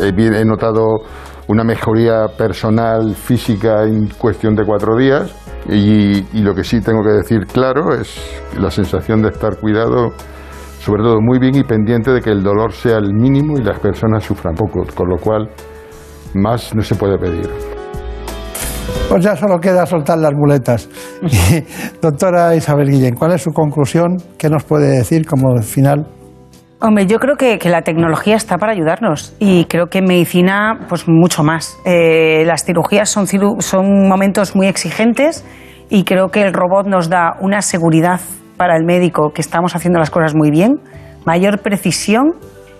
he, 0.02 0.44
notado 0.44 1.02
una 1.48 1.64
mejoría 1.64 2.26
personal, 2.37 3.14
física 3.14 3.84
en 3.84 4.08
cuestión 4.08 4.54
de 4.54 4.64
cuatro 4.64 4.96
días 4.96 5.34
y, 5.68 6.22
lo 6.40 6.54
que 6.54 6.62
sí 6.62 6.80
tengo 6.80 7.02
que 7.02 7.11
decir 7.11 7.46
claro 7.46 7.94
es 7.94 8.40
la 8.58 8.70
sensación 8.70 9.22
de 9.22 9.30
estar 9.30 9.56
cuidado, 9.58 10.11
sobre 10.80 11.02
todo 11.02 11.20
muy 11.20 11.38
bien 11.38 11.56
y 11.56 11.64
pendiente 11.64 12.12
de 12.12 12.20
que 12.20 12.30
el 12.30 12.42
dolor 12.42 12.72
sea 12.72 12.98
el 12.98 13.14
mínimo 13.14 13.58
y 13.58 13.62
las 13.62 13.78
personas 13.80 14.24
sufran 14.24 14.54
poco, 14.54 14.84
con 14.94 15.08
lo 15.08 15.16
cual 15.16 15.48
más 16.34 16.74
no 16.74 16.82
se 16.82 16.94
puede 16.94 17.18
pedir. 17.18 17.48
Pues 19.08 19.24
ya 19.24 19.34
solo 19.34 19.58
queda 19.58 19.87
soltar 19.87 20.18
las 20.18 20.32
muletas. 20.34 20.88
doctora 22.02 22.54
Isabel 22.54 22.90
Guillén, 22.90 23.14
¿cuál 23.14 23.32
es 23.32 23.42
su 23.42 23.50
conclusión? 23.52 24.16
¿Qué 24.37 24.50
nos 24.50 24.64
puede 24.64 24.98
decir 24.98 25.26
como 25.26 25.61
final? 25.62 26.17
Hombre, 26.80 27.06
yo 27.06 27.18
creo 27.18 27.34
que, 27.34 27.58
la 27.68 27.82
tecnología 27.82 28.36
está 28.36 28.56
para 28.56 28.70
ayudarnos 28.72 29.34
y 29.40 29.64
creo 29.64 29.86
que 29.86 29.98
en 29.98 30.04
medicina, 30.04 30.78
pues 30.88 31.08
mucho 31.08 31.42
más. 31.42 31.76
Eh, 31.84 32.44
las 32.46 32.64
cirugías 32.64 33.08
son, 33.10 33.26
son 33.26 34.08
momentos 34.08 34.54
muy 34.54 34.68
exigentes 34.68 35.44
y 35.90 36.04
creo 36.04 36.28
que 36.28 36.42
el 36.42 36.52
robot 36.52 36.86
nos 36.86 37.08
da 37.08 37.34
una 37.40 37.62
seguridad 37.62 38.20
para 38.56 38.76
el 38.76 38.84
médico 38.84 39.32
que 39.34 39.40
estamos 39.40 39.74
haciendo 39.74 39.98
las 39.98 40.10
cosas 40.10 40.36
muy 40.36 40.52
bien, 40.52 40.80
mayor 41.24 41.62
precisión 41.62 42.34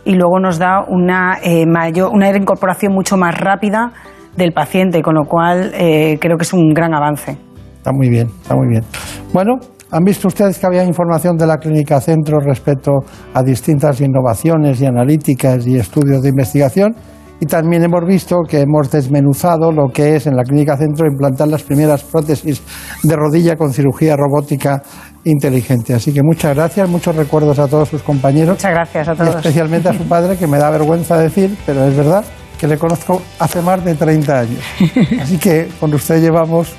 y 0.05 0.15
luego 0.15 0.39
nos 0.39 0.61
da 0.61 0.85
una, 0.87 1.39
eh, 1.43 1.67
mayor, 1.67 2.11
una 2.13 2.29
incorporación 2.31 2.93
mucho 2.93 3.17
más 3.17 3.37
rápida 3.37 3.93
del 4.37 4.53
paciente, 4.53 5.03
con 5.03 5.17
lo 5.17 5.25
cual 5.25 5.73
eh, 5.75 6.19
creo 6.21 6.37
que 6.37 6.45
es 6.45 6.53
un 6.53 6.73
gran 6.73 6.95
avance. 6.95 7.37
Está 7.79 7.91
muy 7.93 8.09
bien, 8.09 8.29
está 8.43 8.55
muy 8.55 8.69
bien. 8.69 8.85
Bueno, 9.33 9.59
¿Han 9.91 10.05
visto 10.05 10.29
ustedes 10.29 10.59
que 10.59 10.67
había 10.67 10.85
información 10.85 11.39
de 11.39 11.47
la 11.47 11.57
Clínica 11.57 11.99
Centro 11.99 12.41
respecto 12.41 12.93
a 13.33 13.43
distintas 13.43 14.01
innovaciones 14.03 14.81
y 14.83 14.87
analíticas 14.87 15.67
y 15.67 15.77
estudios 15.77 16.21
de 16.21 16.29
investigación? 16.29 16.95
Y 17.41 17.47
también 17.47 17.85
hemos 17.85 18.05
visto 18.05 18.37
que 18.47 18.61
hemos 18.61 18.91
desmenuzado 18.91 19.73
lo 19.73 19.89
que 19.89 20.17
es 20.17 20.27
en 20.27 20.37
la 20.37 20.43
Clínica 20.43 20.77
Centro 20.77 21.07
implantar 21.07 21.49
las 21.49 21.63
primeras 21.63 22.03
prótesis 22.03 22.61
de 23.03 23.17
rodilla 23.17 23.57
con 23.57 23.73
cirugía 23.73 24.15
robótica 24.15 24.83
inteligente. 25.25 25.95
Así 25.95 26.13
que 26.13 26.21
muchas 26.23 26.55
gracias, 26.55 26.87
muchos 26.87 27.17
recuerdos 27.17 27.59
a 27.59 27.67
todos 27.67 27.89
sus 27.89 28.03
compañeros. 28.03 28.57
Muchas 28.57 28.73
gracias 28.73 29.09
a 29.09 29.15
todos. 29.15 29.35
Y 29.35 29.37
especialmente 29.39 29.89
a 29.89 29.95
su 29.95 30.05
padre, 30.05 30.37
que 30.37 30.47
me 30.47 30.59
da 30.59 30.69
vergüenza 30.69 31.17
decir, 31.17 31.57
pero 31.65 31.85
es 31.85 31.97
verdad, 31.97 32.25
que 32.61 32.67
le 32.67 32.77
conozco 32.77 33.23
hace 33.39 33.63
más 33.63 33.83
de 33.83 33.95
30 33.95 34.39
años. 34.39 34.61
Así 35.23 35.39
que 35.39 35.69
con 35.81 35.95
usted 35.95 36.21
llevamos 36.21 36.75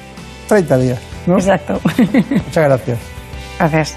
30 0.49 0.77
días. 0.79 0.99
Exacto. 1.27 1.79
Muchas 1.85 2.63
gracias. 2.65 2.99
Gracias. 3.59 3.95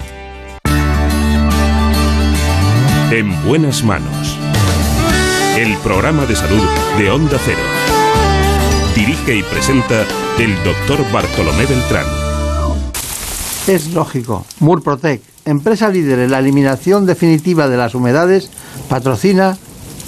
En 3.11 3.45
buenas 3.45 3.83
manos. 3.83 4.37
El 5.57 5.75
programa 5.77 6.25
de 6.25 6.35
salud 6.35 6.63
de 6.97 7.09
Onda 7.09 7.37
Cero. 7.43 7.59
Dirige 8.95 9.35
y 9.35 9.43
presenta 9.43 10.05
el 10.39 10.55
doctor 10.63 11.11
Bartolomé 11.11 11.65
Beltrán. 11.65 12.05
Es 13.67 13.93
lógico. 13.93 14.45
Murprotec, 14.59 15.21
empresa 15.45 15.89
líder 15.89 16.19
en 16.19 16.31
la 16.31 16.39
eliminación 16.39 17.05
definitiva 17.05 17.67
de 17.67 17.77
las 17.77 17.95
humedades, 17.95 18.51
patrocina 18.89 19.57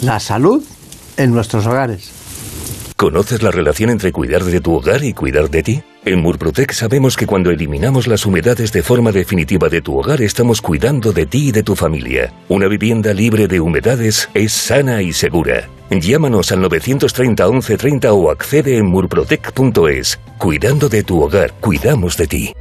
la 0.01 0.19
salud 0.19 0.63
en 1.17 1.31
nuestros 1.31 1.65
hogares. 1.65 2.24
¿Conoces 2.95 3.43
la 3.43 3.51
relación 3.51 3.89
entre 3.89 4.13
cuidar 4.13 4.45
de 4.45 4.61
tu 4.61 4.73
hogar 4.73 5.03
y 5.03 5.13
cuidar 5.13 5.49
de 5.49 5.63
ti? 5.63 5.83
En 6.05 6.21
Murprotec 6.21 6.71
sabemos 6.71 7.17
que 7.17 7.27
cuando 7.27 7.51
eliminamos 7.51 8.07
las 8.07 8.25
humedades 8.25 8.71
de 8.71 8.83
forma 8.83 9.11
definitiva 9.11 9.67
de 9.67 9.81
tu 9.81 9.99
hogar 9.99 10.21
estamos 10.21 10.61
cuidando 10.61 11.11
de 11.11 11.25
ti 11.25 11.49
y 11.49 11.51
de 11.51 11.61
tu 11.61 11.75
familia. 11.75 12.31
Una 12.47 12.69
vivienda 12.69 13.13
libre 13.13 13.49
de 13.49 13.59
humedades 13.59 14.29
es 14.33 14.53
sana 14.53 15.01
y 15.01 15.11
segura. 15.11 15.67
Llámanos 15.89 16.53
al 16.53 16.61
930 16.61 17.45
1130 17.45 18.13
o 18.13 18.31
accede 18.31 18.77
en 18.77 18.85
murprotec.es. 18.85 20.17
Cuidando 20.37 20.87
de 20.87 21.03
tu 21.03 21.21
hogar, 21.21 21.51
cuidamos 21.59 22.15
de 22.15 22.27
ti. 22.27 22.53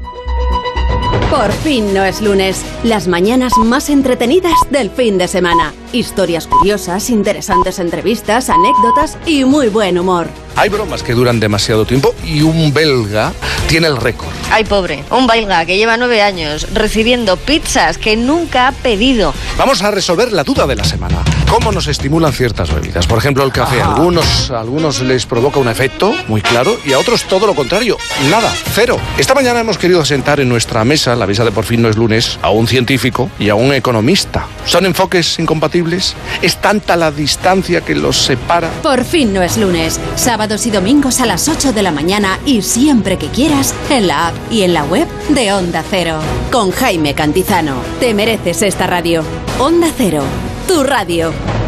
Por 1.35 1.51
fin 1.51 1.93
no 1.93 2.05
es 2.05 2.21
lunes. 2.21 2.65
Las 2.85 3.09
mañanas 3.09 3.59
más 3.59 3.91
entretenidas 3.91 4.55
del 4.71 4.89
fin 4.89 5.19
de 5.19 5.27
semana. 5.27 5.75
Historias 5.93 6.47
curiosas, 6.47 7.11
interesantes 7.11 7.81
entrevistas, 7.81 8.51
anécdotas 8.51 9.19
y 9.27 9.45
muy 9.45 9.69
buen 9.69 9.99
humor. 9.99 10.29
Hay 10.57 10.69
bromas 10.69 11.03
que 11.03 11.15
duran 11.15 11.41
demasiado 11.41 11.85
tiempo 11.85 12.15
y 12.25 12.43
un 12.43 12.73
belga 12.73 13.33
tiene 13.69 13.89
el 13.89 13.97
récord. 13.97 14.29
Ay, 14.53 14.65
pobre, 14.65 15.03
un 15.11 15.27
belga 15.27 15.67
que 15.67 15.77
lleva 15.77 15.97
nueve 15.97 16.23
años 16.23 16.69
recibiendo 16.73 17.37
pizzas 17.37 17.99
que 17.99 18.17
nunca 18.17 18.69
ha 18.69 18.73
pedido. 18.73 19.35
Vamos 19.59 19.83
a 19.83 19.91
resolver 19.91 20.33
la 20.33 20.45
duda 20.45 20.67
de 20.69 20.77
la 20.77 20.85
semana. 20.85 21.25
¿Cómo 21.51 21.73
nos 21.73 21.89
estimulan 21.89 22.33
ciertas 22.33 22.73
bebidas? 22.73 23.07
Por 23.07 23.19
ejemplo, 23.19 23.43
el 23.45 23.53
café. 23.53 23.81
A 23.81 23.95
algunos, 23.95 24.51
a 24.51 24.61
algunos 24.61 25.01
les 25.01 25.27
provoca 25.27 25.59
un 25.59 25.69
efecto 25.69 26.13
muy 26.29 26.41
claro 26.41 26.77
y 26.85 26.93
a 26.93 26.99
otros 26.99 27.25
todo 27.25 27.47
lo 27.47 27.55
contrario. 27.55 27.97
Nada, 28.31 28.53
cero. 28.75 28.99
Esta 29.19 29.35
mañana 29.35 29.61
hemos 29.61 29.79
querido 29.79 30.05
sentar 30.05 30.39
en 30.41 30.49
nuestra 30.49 30.85
mesa, 30.85 31.17
la 31.17 31.24
mesa 31.27 31.45
de 31.45 31.53
por 31.53 31.65
fin 31.65 31.83
no 31.83 31.89
es 31.89 31.97
lunes, 31.97 32.39
a 32.43 32.51
un 32.51 32.67
científico 32.67 33.31
y 33.39 33.49
a 33.49 33.55
un 33.55 33.73
economista. 33.73 34.47
¿Son 34.65 34.87
enfoques 34.87 35.39
incompatibles? 35.39 36.15
¿Es 36.43 36.61
tanta 36.61 36.97
la 36.97 37.11
distancia 37.11 37.81
que 37.81 37.95
los 37.95 38.17
separa? 38.17 38.71
Por 38.83 39.05
fin 39.05 39.33
no 39.33 39.43
es 39.43 39.57
lunes. 39.57 40.01
Sábados 40.17 40.67
y 40.67 40.71
domingos 40.71 41.21
a 41.21 41.27
las 41.27 41.49
8 41.49 41.73
de 41.73 41.83
la 41.83 41.93
mañana 41.93 42.39
y 42.45 42.63
siempre 42.63 43.19
que 43.19 43.29
quieras 43.29 43.75
en 43.91 44.07
la 44.07 44.29
app 44.29 44.35
y 44.51 44.63
en 44.63 44.75
la 44.75 44.85
web 44.85 45.09
de 45.31 45.53
Onda 45.53 45.85
Cero. 45.89 46.19
Con 46.51 46.71
Jaime 46.71 47.15
Cantizano. 47.15 47.77
Te 48.01 48.15
mereces 48.15 48.63
esta 48.63 48.87
radio. 48.87 49.23
Onda 49.59 49.89
Cero 49.97 50.25
tu 50.67 50.83
radio. 50.83 51.64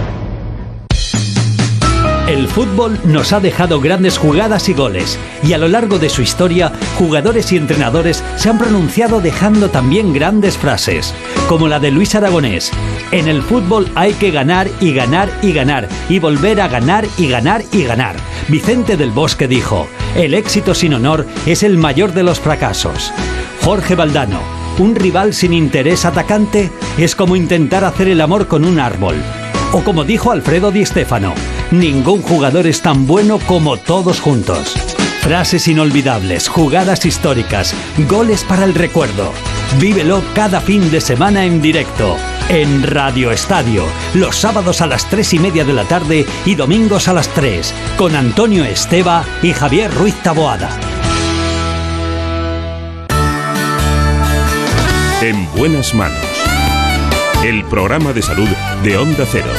El 2.26 2.48
fútbol 2.48 2.98
nos 3.04 3.32
ha 3.32 3.38
dejado 3.38 3.80
grandes 3.80 4.18
jugadas 4.18 4.68
y 4.68 4.74
goles, 4.74 5.16
y 5.44 5.52
a 5.52 5.58
lo 5.58 5.68
largo 5.68 6.00
de 6.00 6.08
su 6.08 6.22
historia, 6.22 6.72
jugadores 6.98 7.52
y 7.52 7.56
entrenadores 7.56 8.24
se 8.34 8.50
han 8.50 8.58
pronunciado 8.58 9.20
dejando 9.20 9.70
también 9.70 10.12
grandes 10.12 10.58
frases, 10.58 11.14
como 11.48 11.68
la 11.68 11.78
de 11.78 11.92
Luis 11.92 12.16
Aragonés. 12.16 12.72
En 13.12 13.28
el 13.28 13.42
fútbol 13.42 13.88
hay 13.94 14.12
que 14.14 14.32
ganar 14.32 14.68
y 14.80 14.92
ganar 14.92 15.30
y 15.40 15.52
ganar, 15.52 15.88
y 16.08 16.18
volver 16.18 16.60
a 16.60 16.66
ganar 16.66 17.06
y 17.16 17.28
ganar 17.28 17.62
y 17.70 17.84
ganar. 17.84 18.16
Vicente 18.48 18.96
del 18.96 19.12
Bosque 19.12 19.46
dijo, 19.46 19.86
el 20.16 20.34
éxito 20.34 20.74
sin 20.74 20.94
honor 20.94 21.26
es 21.46 21.62
el 21.62 21.78
mayor 21.78 22.12
de 22.12 22.24
los 22.24 22.40
fracasos. 22.40 23.12
Jorge 23.62 23.94
Valdano, 23.94 24.40
un 24.78 24.96
rival 24.96 25.32
sin 25.32 25.52
interés 25.52 26.04
atacante 26.04 26.72
es 26.98 27.14
como 27.14 27.36
intentar 27.36 27.84
hacer 27.84 28.08
el 28.08 28.20
amor 28.20 28.48
con 28.48 28.64
un 28.64 28.80
árbol. 28.80 29.14
O 29.72 29.82
como 29.82 30.02
dijo 30.02 30.32
Alfredo 30.32 30.72
Di 30.72 30.84
Stéfano, 30.84 31.34
ningún 31.70 32.22
jugador 32.22 32.66
es 32.66 32.82
tan 32.82 33.06
bueno 33.06 33.38
como 33.38 33.76
todos 33.76 34.20
juntos. 34.20 34.74
Frases 35.20 35.66
inolvidables, 35.66 36.48
jugadas 36.48 37.04
históricas, 37.04 37.74
goles 38.08 38.44
para 38.44 38.64
el 38.64 38.74
recuerdo. 38.74 39.32
Vívelo 39.80 40.22
cada 40.34 40.60
fin 40.60 40.90
de 40.90 41.00
semana 41.00 41.44
en 41.44 41.60
directo, 41.60 42.16
en 42.48 42.84
Radio 42.84 43.32
Estadio, 43.32 43.84
los 44.14 44.36
sábados 44.36 44.80
a 44.80 44.86
las 44.86 45.08
3 45.10 45.34
y 45.34 45.38
media 45.40 45.64
de 45.64 45.72
la 45.72 45.84
tarde 45.84 46.24
y 46.44 46.54
domingos 46.54 47.08
a 47.08 47.12
las 47.12 47.28
3, 47.30 47.74
con 47.96 48.14
Antonio 48.14 48.64
Esteba 48.64 49.24
y 49.42 49.52
Javier 49.52 49.92
Ruiz 49.92 50.14
Taboada. 50.22 50.70
En 55.20 55.48
buenas 55.56 55.92
manos. 55.94 56.18
El 57.42 57.64
programa 57.64 58.12
de 58.12 58.22
salud 58.22 58.48
de 58.84 58.96
Onda 58.96 59.24
Cero. 59.28 59.50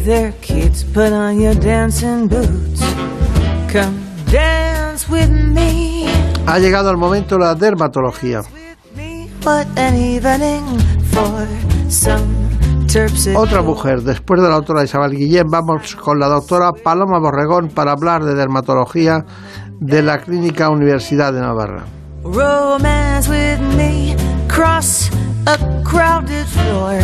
Hey 0.00 0.06
there, 0.06 0.32
kids, 0.40 0.82
put 0.82 1.12
on 1.12 1.38
your 1.38 1.54
dancing 1.54 2.26
boots. 2.26 2.80
Come 3.70 4.00
dance 4.32 5.06
with 5.10 5.28
me. 5.28 6.06
Ha 6.46 6.58
llegado 6.58 6.90
el 6.90 6.96
momento 6.96 7.34
de 7.36 7.44
la 7.44 7.54
dermatología. 7.54 8.40
What 9.44 9.66
an 9.76 9.96
evening 9.96 10.64
for 11.12 11.46
some 11.90 12.22
terpsichore. 12.86 13.36
Otra 13.36 13.60
mujer, 13.60 14.00
después 14.00 14.40
de 14.40 14.48
la 14.48 14.54
doctora 14.54 14.84
Isabel 14.84 15.14
Guillén, 15.14 15.48
vamos 15.50 15.94
con 15.96 16.18
la 16.18 16.28
doctora 16.28 16.72
Paloma 16.72 17.18
Borregón 17.18 17.68
para 17.68 17.92
hablar 17.92 18.24
de 18.24 18.34
dermatología 18.34 19.26
de 19.80 20.02
la 20.02 20.16
Clínica 20.20 20.70
Universidad 20.70 21.34
de 21.34 21.40
Navarra. 21.40 21.84
Romance 22.24 23.28
with 23.28 23.60
me. 23.76 24.16
Cross 24.48 25.10
a 25.44 25.58
crowded 25.84 26.46
floor. 26.46 27.02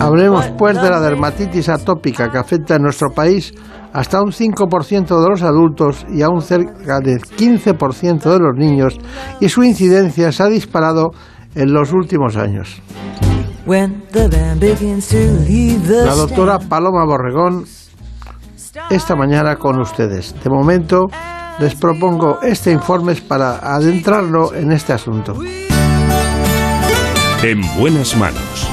Hablemos 0.00 0.48
pues 0.58 0.80
de 0.80 0.88
la 0.88 1.00
dermatitis 1.00 1.68
atópica 1.68 2.30
que 2.30 2.38
afecta 2.38 2.76
en 2.76 2.82
nuestro 2.82 3.10
país 3.10 3.52
hasta 3.92 4.20
un 4.20 4.30
5% 4.30 5.22
de 5.22 5.28
los 5.28 5.42
adultos 5.42 6.06
y 6.10 6.22
a 6.22 6.28
un 6.28 6.40
cerca 6.40 7.00
del 7.00 7.20
15% 7.20 8.22
de 8.22 8.38
los 8.38 8.56
niños 8.56 8.98
y 9.40 9.48
su 9.48 9.62
incidencia 9.62 10.32
se 10.32 10.42
ha 10.42 10.46
disparado 10.46 11.10
en 11.54 11.72
los 11.72 11.92
últimos 11.92 12.36
años. 12.36 12.80
La 16.06 16.14
doctora 16.14 16.58
Paloma 16.58 17.04
Borregón 17.04 17.64
esta 18.90 19.14
mañana 19.14 19.56
con 19.56 19.78
ustedes. 19.80 20.34
De 20.42 20.50
momento 20.50 21.06
les 21.58 21.74
propongo 21.74 22.40
este 22.42 22.72
informe 22.72 23.14
para 23.16 23.58
adentrarlo 23.58 24.54
en 24.54 24.72
este 24.72 24.92
asunto. 24.94 25.34
En 27.42 27.60
buenas 27.76 28.16
manos. 28.16 28.71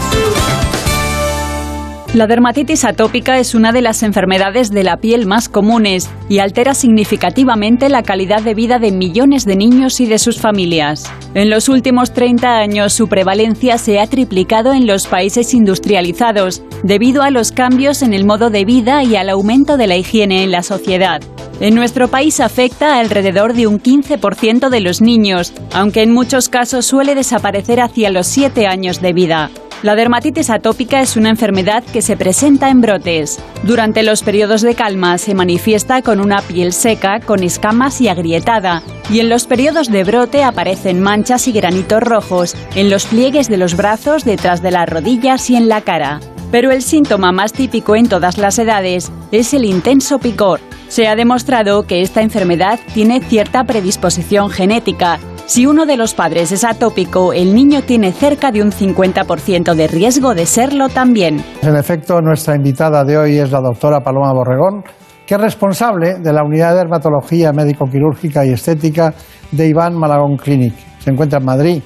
La 2.16 2.26
dermatitis 2.26 2.86
atópica 2.86 3.38
es 3.38 3.54
una 3.54 3.72
de 3.72 3.84
las 3.84 4.02
enfermedades 4.02 4.72
de 4.72 4.84
la 4.84 4.98
piel 4.98 5.28
más 5.28 5.48
comunes 5.48 6.10
y 6.28 6.40
altera 6.40 6.74
significativamente 6.74 7.88
la 7.88 8.02
calidad 8.02 8.42
de 8.42 8.56
vida 8.56 8.80
de 8.80 8.92
millones 8.92 9.46
de 9.46 9.56
niños 9.56 10.00
y 10.00 10.08
de 10.08 10.18
sus 10.18 10.40
familias. 10.42 11.04
En 11.36 11.52
los 11.52 11.70
últimos 11.70 12.12
30 12.12 12.58
años 12.58 12.94
su 12.94 13.08
prevalencia 13.08 13.78
se 13.78 14.00
ha 14.00 14.08
triplicado 14.08 14.74
en 14.74 14.88
los 14.88 15.06
países 15.06 15.54
industrializados 15.54 16.64
debido 16.82 17.22
a 17.22 17.30
los 17.30 17.52
cambios 17.52 18.02
en 18.02 18.16
el 18.16 18.26
modo 18.26 18.50
de 18.50 18.66
vida 18.66 19.04
y 19.04 19.16
al 19.16 19.30
aumento 19.30 19.78
de 19.78 19.86
la 19.86 19.96
higiene 19.96 20.42
en 20.42 20.50
la 20.50 20.64
sociedad. 20.64 21.22
En 21.60 21.76
nuestro 21.76 22.08
país 22.08 22.40
afecta 22.40 22.98
alrededor 22.98 23.54
de 23.54 23.68
un 23.68 23.80
15% 23.80 24.70
de 24.70 24.80
los 24.80 25.02
niños, 25.02 25.54
aunque 25.74 26.02
en 26.02 26.12
muchos 26.12 26.50
casos 26.50 26.88
suele 26.88 27.14
desaparecer 27.14 27.80
hacia 27.82 28.10
los 28.10 28.26
7 28.26 28.66
años 28.66 29.00
de 29.00 29.14
vida. 29.14 29.52
La 29.82 29.96
dermatitis 29.96 30.50
atópica 30.50 31.00
es 31.00 31.16
una 31.16 31.30
enfermedad 31.30 31.86
que 31.86 31.99
se 32.02 32.18
presenta 32.18 32.70
en 32.70 32.82
brotes. 32.82 33.40
Durante 33.64 34.04
los 34.04 34.24
periodos 34.24 34.62
de 34.62 34.76
calma 34.76 35.18
se 35.18 35.34
manifiesta 35.34 36.02
con 36.02 36.20
una 36.20 36.42
piel 36.42 36.74
seca, 36.74 37.20
con 37.20 37.44
escamas 37.44 38.02
y 38.02 38.08
agrietada, 38.08 38.84
y 39.10 39.20
en 39.20 39.30
los 39.30 39.46
periodos 39.46 39.90
de 39.90 40.04
brote 40.04 40.44
aparecen 40.44 41.02
manchas 41.02 41.48
y 41.48 41.52
granitos 41.52 42.02
rojos 42.02 42.56
en 42.76 42.90
los 42.90 43.06
pliegues 43.06 43.48
de 43.48 43.58
los 43.58 43.76
brazos, 43.76 44.26
detrás 44.26 44.62
de 44.62 44.72
las 44.72 44.88
rodillas 44.88 45.50
y 45.50 45.56
en 45.56 45.70
la 45.70 45.82
cara. 45.82 46.20
Pero 46.52 46.72
el 46.72 46.82
síntoma 46.82 47.32
más 47.32 47.54
típico 47.54 47.96
en 47.96 48.10
todas 48.10 48.38
las 48.38 48.58
edades 48.58 49.12
es 49.32 49.54
el 49.54 49.66
intenso 49.66 50.20
picor. 50.20 50.60
Se 50.88 51.08
ha 51.08 51.16
demostrado 51.16 51.84
que 51.84 52.02
esta 52.02 52.22
enfermedad 52.22 52.80
tiene 52.94 53.22
cierta 53.22 53.64
predisposición 53.64 54.50
genética. 54.50 55.20
Si 55.50 55.66
uno 55.66 55.88
de 55.88 55.98
los 55.98 56.14
padres 56.14 56.52
es 56.52 56.64
atópico, 56.64 57.34
el 57.34 57.56
niño 57.56 57.82
tiene 57.82 58.12
cerca 58.12 58.52
de 58.52 58.62
un 58.62 58.72
50% 58.72 59.74
de 59.74 59.88
riesgo 59.88 60.36
de 60.36 60.46
serlo 60.46 60.90
también. 60.90 61.44
En 61.64 61.76
efecto, 61.76 62.22
nuestra 62.22 62.56
invitada 62.56 63.04
de 63.04 63.18
hoy 63.18 63.40
es 63.40 63.50
la 63.50 63.60
doctora 63.60 64.02
Paloma 64.02 64.32
Borregón, 64.32 64.84
que 65.26 65.34
es 65.34 65.42
responsable 65.42 66.20
de 66.20 66.34
la 66.34 66.44
unidad 66.44 66.74
de 66.74 66.78
dermatología 66.78 67.52
médico-quirúrgica 67.52 68.46
y 68.46 68.52
estética 68.52 69.16
de 69.52 69.68
Iván 69.68 69.96
Malagón 69.96 70.38
Clinic. 70.38 70.76
Se 71.00 71.10
encuentra 71.10 71.40
en 71.40 71.46
Madrid, 71.46 71.82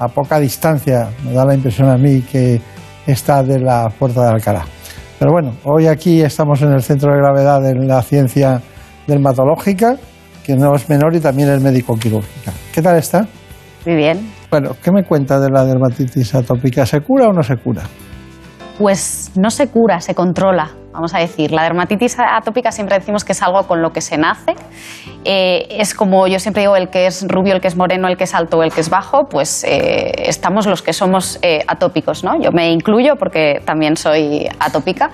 a 0.00 0.08
poca 0.08 0.40
distancia, 0.40 1.08
me 1.24 1.34
da 1.34 1.44
la 1.44 1.54
impresión 1.54 1.90
a 1.90 1.96
mí 1.96 2.22
que 2.22 2.60
está 3.06 3.44
de 3.44 3.60
la 3.60 3.90
Puerta 3.96 4.22
de 4.22 4.30
Alcalá. 4.30 4.64
Pero 5.20 5.30
bueno, 5.30 5.52
hoy 5.62 5.86
aquí 5.86 6.20
estamos 6.20 6.60
en 6.62 6.72
el 6.72 6.82
centro 6.82 7.12
de 7.12 7.18
gravedad 7.18 7.62
de 7.62 7.76
la 7.76 8.02
ciencia 8.02 8.60
dermatológica, 9.06 9.98
que 10.44 10.54
no 10.54 10.74
es 10.74 10.88
menor 10.88 11.16
y 11.16 11.20
también 11.20 11.48
es 11.48 11.62
médico-quirúrgica. 11.62 12.52
¿Qué 12.72 12.82
tal 12.82 12.98
está? 12.98 13.26
Muy 13.86 13.96
bien. 13.96 14.32
Bueno, 14.50 14.76
¿qué 14.82 14.92
me 14.92 15.02
cuenta 15.02 15.40
de 15.40 15.50
la 15.50 15.64
dermatitis 15.64 16.34
atópica? 16.34 16.86
¿Se 16.86 17.00
cura 17.00 17.28
o 17.28 17.32
no 17.32 17.42
se 17.42 17.56
cura? 17.56 17.82
Pues 18.78 19.32
no 19.36 19.50
se 19.50 19.68
cura, 19.68 20.00
se 20.00 20.14
controla, 20.14 20.70
vamos 20.92 21.14
a 21.14 21.18
decir. 21.18 21.52
La 21.52 21.62
dermatitis 21.62 22.16
atópica 22.18 22.72
siempre 22.72 22.98
decimos 22.98 23.24
que 23.24 23.32
es 23.32 23.42
algo 23.42 23.66
con 23.68 23.82
lo 23.82 23.92
que 23.92 24.00
se 24.00 24.18
nace. 24.18 24.54
Eh, 25.24 25.66
es 25.70 25.94
como 25.94 26.26
yo 26.26 26.38
siempre 26.40 26.62
digo, 26.62 26.76
el 26.76 26.88
que 26.88 27.06
es 27.06 27.24
rubio, 27.28 27.54
el 27.54 27.60
que 27.60 27.68
es 27.68 27.76
moreno, 27.76 28.08
el 28.08 28.16
que 28.16 28.24
es 28.24 28.34
alto, 28.34 28.62
el 28.62 28.72
que 28.72 28.80
es 28.80 28.90
bajo, 28.90 29.28
pues 29.28 29.64
eh, 29.64 30.12
estamos 30.26 30.66
los 30.66 30.82
que 30.82 30.92
somos 30.92 31.38
eh, 31.42 31.60
atópicos, 31.68 32.24
¿no? 32.24 32.40
Yo 32.40 32.50
me 32.52 32.72
incluyo 32.72 33.14
porque 33.16 33.60
también 33.64 33.96
soy 33.96 34.48
atópica. 34.58 35.10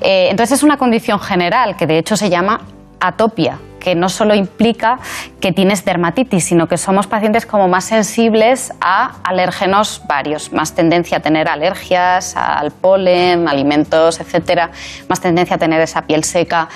Eh, 0.00 0.28
entonces 0.30 0.58
es 0.58 0.62
una 0.62 0.76
condición 0.76 1.18
general 1.18 1.76
que 1.76 1.86
de 1.86 1.98
hecho 1.98 2.16
se 2.16 2.28
llama 2.28 2.60
atopia, 3.00 3.58
que 3.78 3.94
no 3.94 4.08
solo 4.08 4.34
implica 4.34 4.98
que 5.40 5.52
tienes 5.52 5.84
dermatitis, 5.84 6.44
sino 6.44 6.66
que 6.66 6.76
somos 6.76 7.06
pacientes 7.06 7.46
como 7.46 7.68
más 7.68 7.84
sensibles 7.84 8.72
a 8.80 9.16
alérgenos 9.24 10.02
varios, 10.06 10.52
más 10.52 10.74
tendencia 10.74 11.18
a 11.18 11.20
tener 11.20 11.48
alergias 11.48 12.36
al 12.36 12.70
polen, 12.70 13.48
alimentos, 13.48 14.20
etcétera, 14.20 14.70
más 15.08 15.20
tendencia 15.20 15.56
a 15.56 15.58
tener 15.58 15.80
esa 15.80 16.02
piel 16.02 16.24
seca 16.24 16.68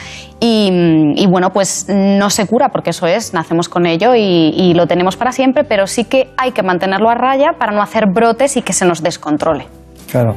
y, 0.44 1.24
bueno, 1.30 1.50
pues 1.52 1.86
no 1.88 2.28
se 2.28 2.46
cura 2.48 2.70
porque 2.70 2.90
eso 2.90 3.06
es, 3.06 3.32
nacemos 3.32 3.68
con 3.68 3.86
ello 3.86 4.14
y, 4.16 4.74
lo 4.74 4.86
tenemos 4.86 5.16
para 5.16 5.30
siempre, 5.30 5.62
pero 5.62 5.86
sí 5.86 6.04
que 6.04 6.30
hay 6.36 6.50
que 6.50 6.62
mantenerlo 6.62 7.10
a 7.10 7.14
raya 7.14 7.52
para 7.58 7.72
no 7.72 7.80
hacer 7.80 8.06
brotes 8.12 8.56
y 8.56 8.62
que 8.62 8.72
se 8.72 8.84
nos 8.84 9.02
descontrole. 9.02 9.68
Claro, 10.10 10.34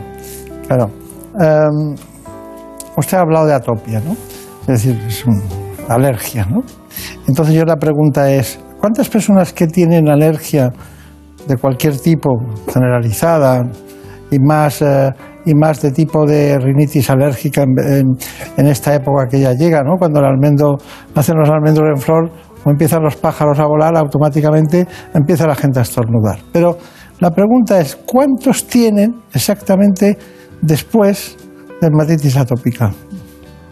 claro. 0.67 0.91
Em, 1.39 1.95
usted 2.97 3.17
ha 3.17 3.21
hablado 3.21 3.47
de 3.47 3.55
atopia, 3.55 3.99
¿no? 3.99 4.15
Es 4.61 4.83
decir, 4.83 5.01
es 5.07 5.25
una 5.25 5.41
alergia, 5.87 6.45
¿no? 6.45 6.61
Entonces 7.27 7.55
yo 7.55 7.65
la 7.65 7.77
pregunta 7.77 8.31
es, 8.31 8.59
¿cuántas 8.79 9.09
personas 9.09 9.53
que 9.53 9.67
tienen 9.67 10.09
alergia 10.09 10.71
de 11.47 11.57
cualquier 11.57 11.97
tipo, 11.99 12.31
generalizada, 12.71 13.63
y 14.31 14.39
más, 14.39 14.81
eh, 14.81 15.11
y 15.45 15.53
más 15.53 15.81
de 15.81 15.91
tipo 15.91 16.25
de 16.25 16.57
rinitis 16.57 17.09
alérgica 17.09 17.63
en, 17.63 18.67
esta 18.67 18.95
época 18.95 19.27
que 19.29 19.39
ya 19.39 19.53
llega, 19.53 19.81
¿no? 19.83 19.97
Cuando 19.97 20.19
el 20.19 20.25
almendro, 20.25 20.77
nacen 21.15 21.37
los 21.37 21.49
almendros 21.49 21.87
en 21.95 22.01
flor 22.01 22.31
o 22.63 22.69
empiezan 22.69 23.03
los 23.03 23.15
pájaros 23.15 23.59
a 23.59 23.65
volar, 23.65 23.95
automáticamente 23.95 24.87
empieza 25.13 25.45
la 25.45 25.55
gente 25.55 25.79
a 25.79 25.83
estornudar. 25.83 26.39
Pero 26.51 26.77
la 27.19 27.29
pregunta 27.31 27.79
es, 27.79 27.95
¿cuántos 27.95 28.67
tienen 28.67 29.15
exactamente 29.33 30.17
después 30.61 31.37
de 31.79 31.87
dermatitis 31.87 32.37
atópica? 32.37 32.91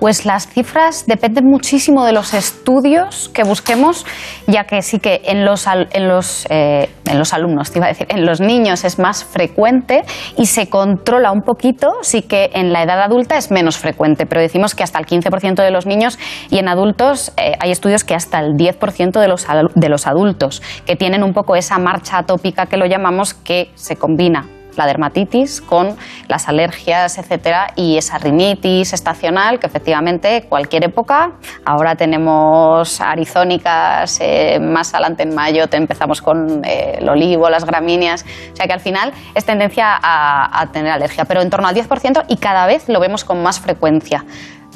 Pues 0.03 0.25
las 0.25 0.49
cifras 0.49 1.05
dependen 1.07 1.45
muchísimo 1.45 2.03
de 2.03 2.11
los 2.11 2.33
estudios 2.33 3.29
que 3.29 3.45
busquemos, 3.45 4.05
ya 4.47 4.65
que 4.65 4.81
sí 4.81 4.99
que 4.99 5.21
en 5.23 5.45
los, 5.45 5.65
en 5.65 6.09
los, 6.09 6.45
eh, 6.49 6.89
en 7.05 7.17
los 7.17 7.33
alumnos, 7.33 7.71
te 7.71 7.79
iba 7.79 7.85
a 7.85 7.87
decir, 7.87 8.07
en 8.09 8.25
los 8.25 8.41
niños 8.41 8.83
es 8.83 8.99
más 8.99 9.23
frecuente 9.23 10.03
y 10.37 10.47
se 10.47 10.69
controla 10.69 11.31
un 11.31 11.39
poquito, 11.39 11.89
sí 12.01 12.21
que 12.21 12.49
en 12.53 12.73
la 12.73 12.83
edad 12.83 13.01
adulta 13.01 13.37
es 13.37 13.49
menos 13.49 13.77
frecuente, 13.77 14.25
pero 14.25 14.41
decimos 14.41 14.75
que 14.75 14.83
hasta 14.83 14.99
el 14.99 15.05
15% 15.05 15.63
de 15.63 15.71
los 15.71 15.85
niños 15.85 16.19
y 16.49 16.57
en 16.57 16.67
adultos 16.67 17.31
eh, 17.37 17.53
hay 17.61 17.71
estudios 17.71 18.03
que 18.03 18.13
hasta 18.13 18.41
el 18.41 18.55
10% 18.57 19.21
de 19.21 19.27
los, 19.29 19.47
de 19.73 19.87
los 19.87 20.05
adultos, 20.05 20.61
que 20.85 20.97
tienen 20.97 21.23
un 21.23 21.31
poco 21.31 21.55
esa 21.55 21.77
marcha 21.77 22.17
atópica 22.17 22.65
que 22.65 22.75
lo 22.75 22.87
llamamos, 22.87 23.33
que 23.33 23.71
se 23.75 23.95
combina 23.95 24.49
la 24.77 24.85
dermatitis 24.85 25.61
con 25.61 25.95
las 26.27 26.47
alergias, 26.47 27.17
etcétera, 27.17 27.67
y 27.75 27.97
esa 27.97 28.17
rinitis 28.17 28.93
estacional 28.93 29.59
que 29.59 29.67
efectivamente 29.67 30.45
cualquier 30.49 30.85
época. 30.85 31.33
Ahora 31.65 31.95
tenemos 31.95 33.01
arizónicas, 33.01 34.19
eh, 34.21 34.59
más 34.59 34.93
adelante 34.93 35.23
en 35.23 35.35
mayo 35.35 35.67
te 35.67 35.77
empezamos 35.77 36.21
con 36.21 36.63
eh, 36.65 36.97
el 36.99 37.09
olivo, 37.09 37.49
las 37.49 37.65
gramíneas, 37.65 38.25
o 38.51 38.55
sea 38.55 38.67
que 38.67 38.73
al 38.73 38.79
final 38.79 39.13
es 39.35 39.45
tendencia 39.45 39.99
a, 40.01 40.67
tener 40.71 40.91
alergia, 40.91 41.25
pero 41.25 41.41
en 41.41 41.49
torno 41.49 41.67
al 41.67 41.75
10% 41.75 42.25
y 42.27 42.37
cada 42.37 42.65
vez 42.65 42.87
lo 42.89 42.99
vemos 42.99 43.23
con 43.23 43.43
más 43.43 43.59
frecuencia. 43.59 44.25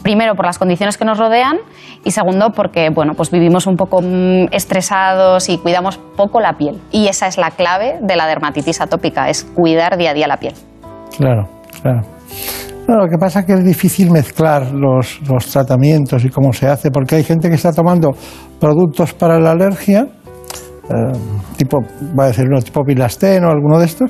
Primero 0.04 0.36
por 0.36 0.46
las 0.46 0.58
condiciones 0.58 0.98
que 0.98 1.06
nos 1.06 1.18
rodean 1.18 1.58
y 2.04 2.12
segundo 2.12 2.52
porque 2.52 2.90
bueno, 2.90 3.14
pues 3.16 3.32
vivimos 3.32 3.68
un 3.68 3.76
poco 3.76 4.02
mm, 4.02 4.48
estresados 4.52 5.50
y 5.50 5.58
cuidamos 5.58 5.98
poco 6.16 6.40
la 6.40 6.54
piel. 6.54 6.80
Y 6.92 7.08
esa 7.08 7.28
es 7.28 7.38
la 7.38 7.52
clave 7.52 8.00
de 8.02 8.16
la 8.16 8.28
dermatitis 8.28 8.82
atópica, 8.82 9.30
es 9.30 9.44
cuidar 9.44 9.98
día 9.98 10.12
a 10.12 10.14
día 10.14 10.28
la 10.28 10.38
piel. 10.38 10.54
Claro, 11.18 11.48
claro. 11.82 12.02
No, 12.88 12.96
lo 12.96 13.10
que 13.10 13.18
pasa 13.18 13.42
es 13.42 13.46
que 13.46 13.54
es 13.54 13.66
difícil 13.66 14.12
mezclar 14.12 14.72
los, 14.72 15.20
los 15.28 15.46
tratamientos 15.48 16.24
y 16.24 16.30
cómo 16.30 16.54
se 16.54 16.68
hace, 16.68 16.90
porque 16.90 17.16
hay 17.16 17.24
gente 17.24 17.50
que 17.50 17.56
está 17.56 17.74
tomando 17.74 18.12
productos 18.62 19.14
para 19.14 19.38
la 19.40 19.52
alergia, 19.52 20.08
eh, 20.90 21.18
tipo, 21.58 21.80
va 22.18 22.26
a 22.26 22.28
decir 22.28 22.46
uno, 22.48 22.62
tipo 22.62 22.82
Pilastén 22.86 23.44
o 23.44 23.50
alguno 23.50 23.78
de 23.78 23.86
estos, 23.88 24.10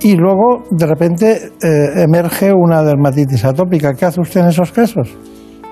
y 0.00 0.16
luego 0.16 0.62
de 0.70 0.86
repente 0.86 1.50
eh, 1.62 2.02
emerge 2.02 2.52
una 2.52 2.82
dermatitis 2.82 3.44
atópica. 3.44 3.94
¿Qué 3.94 4.04
hace 4.04 4.20
usted 4.20 4.40
en 4.40 4.48
esos 4.48 4.72
casos? 4.72 5.08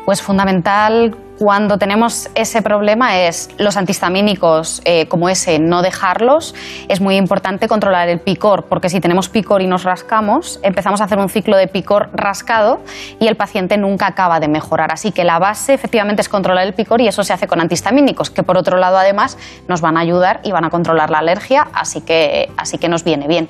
Pues 0.05 0.21
fundamental 0.21 1.15
cuando 1.39 1.79
tenemos 1.79 2.29
ese 2.35 2.63
problema 2.63 3.19
es 3.21 3.49
los 3.59 3.77
antihistamínicos 3.77 4.83
eh, 4.85 5.07
como 5.09 5.29
ese, 5.29 5.59
no 5.59 5.83
dejarlos. 5.83 6.55
Es 6.89 7.01
muy 7.01 7.17
importante 7.17 7.69
controlar 7.69 8.09
el 8.09 8.21
picor, 8.21 8.67
porque 8.67 8.89
si 8.89 9.01
tenemos 9.01 9.29
picor 9.29 9.63
y 9.63 9.67
nos 9.67 9.85
rascamos, 9.85 10.61
empezamos 10.63 11.01
a 11.01 11.05
hacer 11.05 11.19
un 11.19 11.29
ciclo 11.29 11.57
de 11.57 11.69
picor 11.69 12.11
rascado 12.13 12.81
y 13.19 13.27
el 13.27 13.37
paciente 13.37 13.77
nunca 13.77 14.07
acaba 14.07 14.41
de 14.41 14.49
mejorar. 14.49 14.93
Así 14.93 15.11
que 15.11 15.25
la 15.25 15.39
base 15.39 15.75
efectivamente 15.75 16.23
es 16.23 16.29
controlar 16.29 16.67
el 16.67 16.75
picor 16.75 17.01
y 17.01 17.09
eso 17.09 17.25
se 17.25 17.33
hace 17.33 17.47
con 17.47 17.61
antihistamínicos, 17.61 18.31
que 18.31 18.43
por 18.43 18.57
otro 18.57 18.77
lado 18.77 18.99
además 18.99 19.39
nos 19.69 19.81
van 19.81 19.97
a 19.97 20.01
ayudar 20.01 20.41
y 20.45 20.53
van 20.53 20.65
a 20.65 20.71
controlar 20.71 21.11
la 21.11 21.19
alergia, 21.19 21.69
así 21.73 22.03
que, 22.03 22.51
así 22.57 22.79
que 22.79 22.89
nos 22.89 23.05
viene 23.05 23.27
bien. 23.27 23.49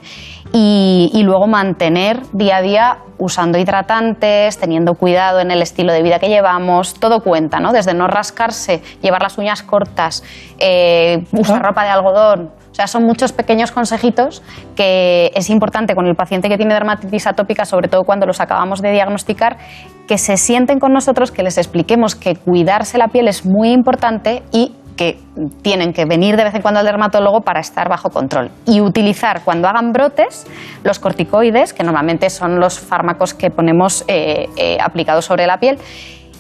Y, 0.53 1.11
y 1.15 1.23
luego 1.23 1.47
mantener 1.47 2.21
día 2.33 2.59
a 2.59 2.63
día 2.63 2.99
usando 3.19 3.57
hidratantes, 3.57 4.59
teniendo 4.59 4.95
cuidado 4.95 5.41
en 5.41 5.51
el 5.51 5.63
estilo 5.63 5.93
de 5.93 6.03
vida 6.03 6.19
que 6.19 6.29
llevamos, 6.29 6.95
todo 6.95 7.23
cuenta, 7.23 7.61
¿no? 7.61 7.72
Desde 7.73 7.95
no 7.95 8.07
rascarse, 8.07 8.83
llevar 9.01 9.23
las 9.23 9.39
uñas 9.39 9.63
cortas, 9.63 10.23
eh, 10.59 11.25
usar 11.33 11.63
ropa 11.63 11.85
de 11.85 11.91
algodón. 11.91 12.51
O 12.71 12.75
sea, 12.75 12.87
son 12.87 13.05
muchos 13.05 13.33
pequeños 13.33 13.71
consejitos 13.71 14.43
que 14.75 15.31
es 15.35 15.51
importante 15.51 15.95
con 15.95 16.07
el 16.07 16.15
paciente 16.15 16.49
que 16.49 16.57
tiene 16.57 16.73
dermatitis 16.73 17.27
atópica, 17.27 17.67
sobre 17.67 17.89
todo 17.89 18.05
cuando 18.05 18.25
los 18.25 18.41
acabamos 18.41 18.81
de 18.81 18.93
diagnosticar, 18.93 19.59
que 20.09 20.17
se 20.17 20.39
sienten 20.39 20.79
con 20.79 20.93
nosotros, 20.93 21.31
que 21.31 21.43
les 21.43 21.59
expliquemos 21.59 22.15
que 22.15 22.35
cuidarse 22.35 22.97
la 22.97 23.09
piel 23.09 23.29
es 23.29 23.45
muy 23.45 23.73
importante 23.73 24.43
y 24.53 24.75
que 24.97 25.19
tienen 25.63 25.93
que 25.93 26.05
venir 26.05 26.37
de 26.37 26.45
vez 26.45 26.55
en 26.55 26.63
cuando 26.63 26.81
al 26.81 26.87
dermatólogo 26.87 27.41
para 27.41 27.61
estar 27.61 27.89
bajo 27.89 28.11
control 28.11 28.51
y 28.67 28.81
utilizar 28.81 29.43
cuando 29.45 29.69
hagan 29.69 29.93
brotes 29.93 30.47
los 30.85 30.99
corticoides, 30.99 31.73
que 31.73 31.83
normalmente 31.83 32.31
son 32.31 32.61
los 32.61 32.79
fármacos 32.79 33.35
que 33.35 33.51
ponemos 33.51 34.05
eh, 34.09 34.49
eh, 34.57 34.79
aplicados 34.81 35.25
sobre 35.25 35.47
la 35.47 35.59
piel. 35.59 35.79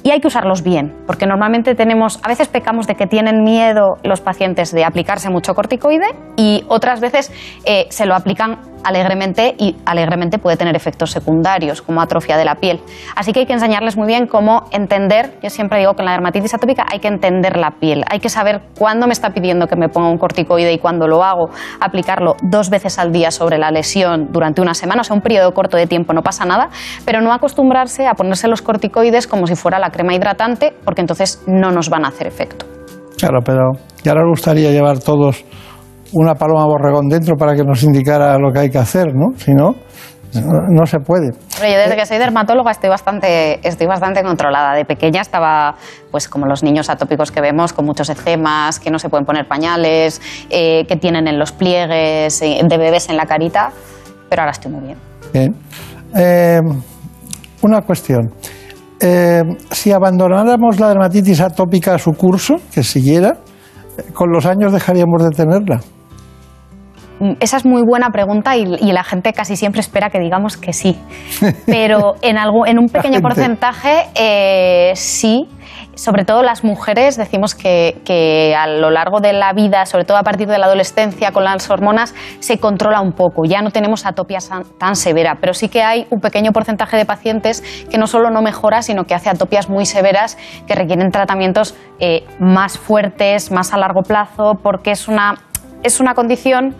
Y 0.04 0.10
hay 0.10 0.20
que 0.20 0.26
usarlos 0.26 0.62
bien, 0.62 0.92
porque 1.06 1.26
normalmente 1.26 1.74
tenemos, 1.74 2.18
a 2.24 2.28
veces 2.28 2.48
pecamos 2.48 2.86
de 2.86 2.96
que 2.96 3.06
tienen 3.06 3.44
miedo 3.44 3.98
los 4.02 4.20
pacientes 4.20 4.72
de 4.72 4.84
aplicarse 4.84 5.30
mucho 5.30 5.54
corticoide 5.54 6.16
y 6.36 6.64
otras 6.68 7.00
veces 7.00 7.30
eh, 7.64 7.86
se 7.90 8.06
lo 8.06 8.14
aplican 8.14 8.58
alegremente 8.84 9.54
y 9.58 9.76
alegremente 9.84 10.38
puede 10.38 10.56
tener 10.56 10.76
efectos 10.76 11.10
secundarios 11.10 11.82
como 11.82 12.00
atrofia 12.00 12.36
de 12.36 12.44
la 12.44 12.56
piel. 12.56 12.80
Así 13.16 13.32
que 13.32 13.40
hay 13.40 13.46
que 13.46 13.52
enseñarles 13.52 13.96
muy 13.96 14.06
bien 14.06 14.26
cómo 14.26 14.64
entender, 14.70 15.38
yo 15.42 15.50
siempre 15.50 15.78
digo 15.80 15.94
que 15.94 16.02
en 16.02 16.06
la 16.06 16.12
dermatitis 16.12 16.54
atópica 16.54 16.86
hay 16.90 16.98
que 16.98 17.08
entender 17.08 17.56
la 17.56 17.72
piel, 17.72 18.04
hay 18.10 18.20
que 18.20 18.28
saber 18.28 18.62
cuándo 18.78 19.06
me 19.06 19.12
está 19.12 19.30
pidiendo 19.30 19.66
que 19.66 19.76
me 19.76 19.88
ponga 19.88 20.08
un 20.08 20.18
corticoide 20.18 20.72
y 20.72 20.78
cuándo 20.78 21.06
lo 21.06 21.22
hago, 21.22 21.50
aplicarlo 21.80 22.36
dos 22.42 22.70
veces 22.70 22.98
al 22.98 23.12
día 23.12 23.30
sobre 23.30 23.58
la 23.58 23.70
lesión 23.70 24.28
durante 24.30 24.60
una 24.60 24.74
semana, 24.74 25.02
o 25.02 25.04
sea, 25.04 25.14
un 25.14 25.22
periodo 25.22 25.52
corto 25.52 25.76
de 25.76 25.86
tiempo, 25.86 26.12
no 26.12 26.22
pasa 26.22 26.44
nada, 26.44 26.70
pero 27.04 27.20
no 27.20 27.32
acostumbrarse 27.32 28.06
a 28.06 28.14
ponerse 28.14 28.48
los 28.48 28.62
corticoides 28.62 29.26
como 29.26 29.46
si 29.46 29.54
fuera 29.54 29.78
la 29.78 29.90
crema 29.90 30.14
hidratante, 30.14 30.74
porque 30.84 31.00
entonces 31.00 31.42
no 31.46 31.70
nos 31.70 31.88
van 31.88 32.04
a 32.04 32.08
hacer 32.08 32.26
efecto. 32.26 32.66
Claro, 33.18 33.38
pero 33.44 33.72
ya 34.02 34.14
nos 34.14 34.28
gustaría 34.28 34.70
llevar 34.70 34.98
todos 34.98 35.44
una 36.12 36.34
paloma 36.34 36.66
borregón 36.66 37.08
dentro 37.08 37.36
para 37.36 37.54
que 37.54 37.64
nos 37.64 37.82
indicara 37.82 38.38
lo 38.38 38.52
que 38.52 38.60
hay 38.60 38.70
que 38.70 38.78
hacer, 38.78 39.14
¿no? 39.14 39.36
Si 39.36 39.52
no, 39.52 39.74
no, 40.34 40.66
no 40.68 40.86
se 40.86 40.98
puede. 40.98 41.30
Pero 41.58 41.72
yo 41.72 41.78
desde 41.78 41.96
que 41.96 42.06
soy 42.06 42.18
dermatóloga 42.18 42.70
estoy 42.70 42.88
bastante, 42.88 43.66
estoy 43.66 43.86
bastante 43.86 44.22
controlada. 44.22 44.74
De 44.74 44.84
pequeña 44.84 45.20
estaba, 45.20 45.74
pues 46.10 46.28
como 46.28 46.46
los 46.46 46.62
niños 46.62 46.88
atópicos 46.88 47.30
que 47.30 47.40
vemos, 47.40 47.72
con 47.72 47.84
muchos 47.84 48.08
eczemas, 48.08 48.78
que 48.78 48.90
no 48.90 48.98
se 48.98 49.08
pueden 49.08 49.26
poner 49.26 49.46
pañales, 49.46 50.20
eh, 50.48 50.86
que 50.86 50.96
tienen 50.96 51.28
en 51.28 51.38
los 51.38 51.52
pliegues, 51.52 52.40
eh, 52.42 52.60
de 52.62 52.78
bebés 52.78 53.08
en 53.10 53.16
la 53.16 53.26
carita, 53.26 53.70
pero 54.28 54.42
ahora 54.42 54.52
estoy 54.52 54.72
muy 54.72 54.86
bien. 54.86 54.98
Bien. 55.32 55.54
Eh, 56.16 56.60
una 57.62 57.82
cuestión. 57.82 58.32
Si 59.72 59.90
abandonáramos 59.90 60.78
la 60.78 60.88
dermatitis 60.90 61.40
atópica 61.40 61.96
a 61.96 61.98
su 61.98 62.12
curso, 62.12 62.58
que 62.72 62.84
siguiera, 62.84 63.36
¿con 64.14 64.30
los 64.30 64.46
años 64.46 64.72
dejaríamos 64.72 65.24
de 65.24 65.30
tenerla? 65.30 65.80
Esa 67.40 67.56
es 67.56 67.64
muy 67.64 67.82
buena 67.82 68.10
pregunta 68.10 68.56
y, 68.56 68.62
y 68.62 68.92
la 68.92 69.04
gente 69.04 69.32
casi 69.32 69.56
siempre 69.56 69.80
espera 69.80 70.10
que 70.10 70.18
digamos 70.18 70.56
que 70.56 70.72
sí. 70.72 70.98
Pero 71.66 72.14
en, 72.22 72.38
algo, 72.38 72.66
en 72.66 72.78
un 72.78 72.88
pequeño 72.88 73.20
porcentaje 73.20 74.06
eh, 74.14 74.92
sí. 74.94 75.48
Sobre 75.94 76.24
todo 76.24 76.42
las 76.42 76.64
mujeres 76.64 77.16
decimos 77.16 77.54
que, 77.54 78.00
que 78.06 78.54
a 78.56 78.66
lo 78.66 78.90
largo 78.90 79.20
de 79.20 79.34
la 79.34 79.52
vida, 79.52 79.84
sobre 79.84 80.04
todo 80.04 80.16
a 80.16 80.22
partir 80.22 80.48
de 80.48 80.58
la 80.58 80.64
adolescencia 80.66 81.32
con 81.32 81.44
las 81.44 81.68
hormonas, 81.68 82.14
se 82.40 82.58
controla 82.58 83.02
un 83.02 83.12
poco. 83.12 83.44
Ya 83.44 83.60
no 83.60 83.70
tenemos 83.70 84.06
atopia 84.06 84.38
tan 84.78 84.96
severa, 84.96 85.36
pero 85.38 85.52
sí 85.52 85.68
que 85.68 85.82
hay 85.82 86.06
un 86.08 86.20
pequeño 86.20 86.52
porcentaje 86.52 86.96
de 86.96 87.04
pacientes 87.04 87.62
que 87.90 87.98
no 87.98 88.06
solo 88.06 88.30
no 88.30 88.40
mejora, 88.40 88.80
sino 88.80 89.04
que 89.04 89.14
hace 89.14 89.28
atopias 89.28 89.68
muy 89.68 89.84
severas 89.84 90.38
que 90.66 90.74
requieren 90.74 91.10
tratamientos 91.10 91.74
eh, 92.00 92.24
más 92.38 92.78
fuertes, 92.78 93.50
más 93.50 93.74
a 93.74 93.76
largo 93.76 94.02
plazo, 94.02 94.54
porque 94.62 94.92
es 94.92 95.08
una, 95.08 95.34
es 95.82 96.00
una 96.00 96.14
condición 96.14 96.74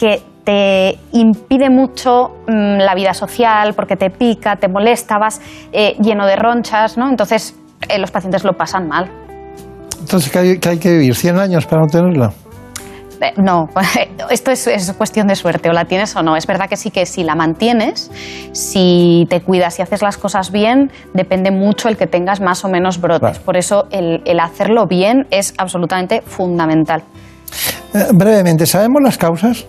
que 0.00 0.22
te 0.44 0.98
impide 1.12 1.68
mucho 1.68 2.30
mm, 2.48 2.78
la 2.78 2.94
vida 2.94 3.12
social 3.12 3.74
porque 3.74 3.96
te 3.96 4.08
pica, 4.08 4.56
te 4.56 4.66
molesta, 4.66 5.18
vas 5.18 5.42
eh, 5.72 5.94
lleno 6.00 6.26
de 6.26 6.36
ronchas, 6.36 6.96
¿no? 6.96 7.10
Entonces 7.10 7.54
eh, 7.86 7.98
los 7.98 8.10
pacientes 8.10 8.42
lo 8.42 8.54
pasan 8.54 8.88
mal. 8.88 9.10
Entonces, 10.00 10.32
¿qué 10.32 10.38
hay, 10.38 10.58
qué 10.58 10.68
hay 10.70 10.78
que 10.78 10.90
vivir? 10.92 11.12
¿100 11.12 11.38
años 11.38 11.66
para 11.66 11.82
no 11.82 11.88
tenerla? 11.88 12.32
Eh, 13.20 13.34
no, 13.36 13.68
esto 14.30 14.50
es, 14.50 14.66
es 14.66 14.90
cuestión 14.94 15.26
de 15.26 15.36
suerte, 15.36 15.68
o 15.68 15.72
la 15.74 15.84
tienes 15.84 16.16
o 16.16 16.22
no. 16.22 16.34
Es 16.34 16.46
verdad 16.46 16.70
que 16.70 16.78
sí 16.78 16.90
que 16.90 17.04
si 17.04 17.22
la 17.22 17.34
mantienes, 17.34 18.10
si 18.52 19.26
te 19.28 19.42
cuidas 19.42 19.78
y 19.78 19.82
haces 19.82 20.00
las 20.00 20.16
cosas 20.16 20.50
bien, 20.50 20.90
depende 21.12 21.50
mucho 21.50 21.90
el 21.90 21.98
que 21.98 22.06
tengas 22.06 22.40
más 22.40 22.64
o 22.64 22.68
menos 22.68 23.02
brotes. 23.02 23.38
Por 23.38 23.58
eso 23.58 23.84
el, 23.90 24.22
el 24.24 24.40
hacerlo 24.40 24.86
bien 24.86 25.26
es 25.30 25.52
absolutamente 25.58 26.22
fundamental. 26.22 27.02
Eh, 27.92 28.06
brevemente, 28.14 28.64
¿sabemos 28.64 29.02
las 29.02 29.18
causas? 29.18 29.66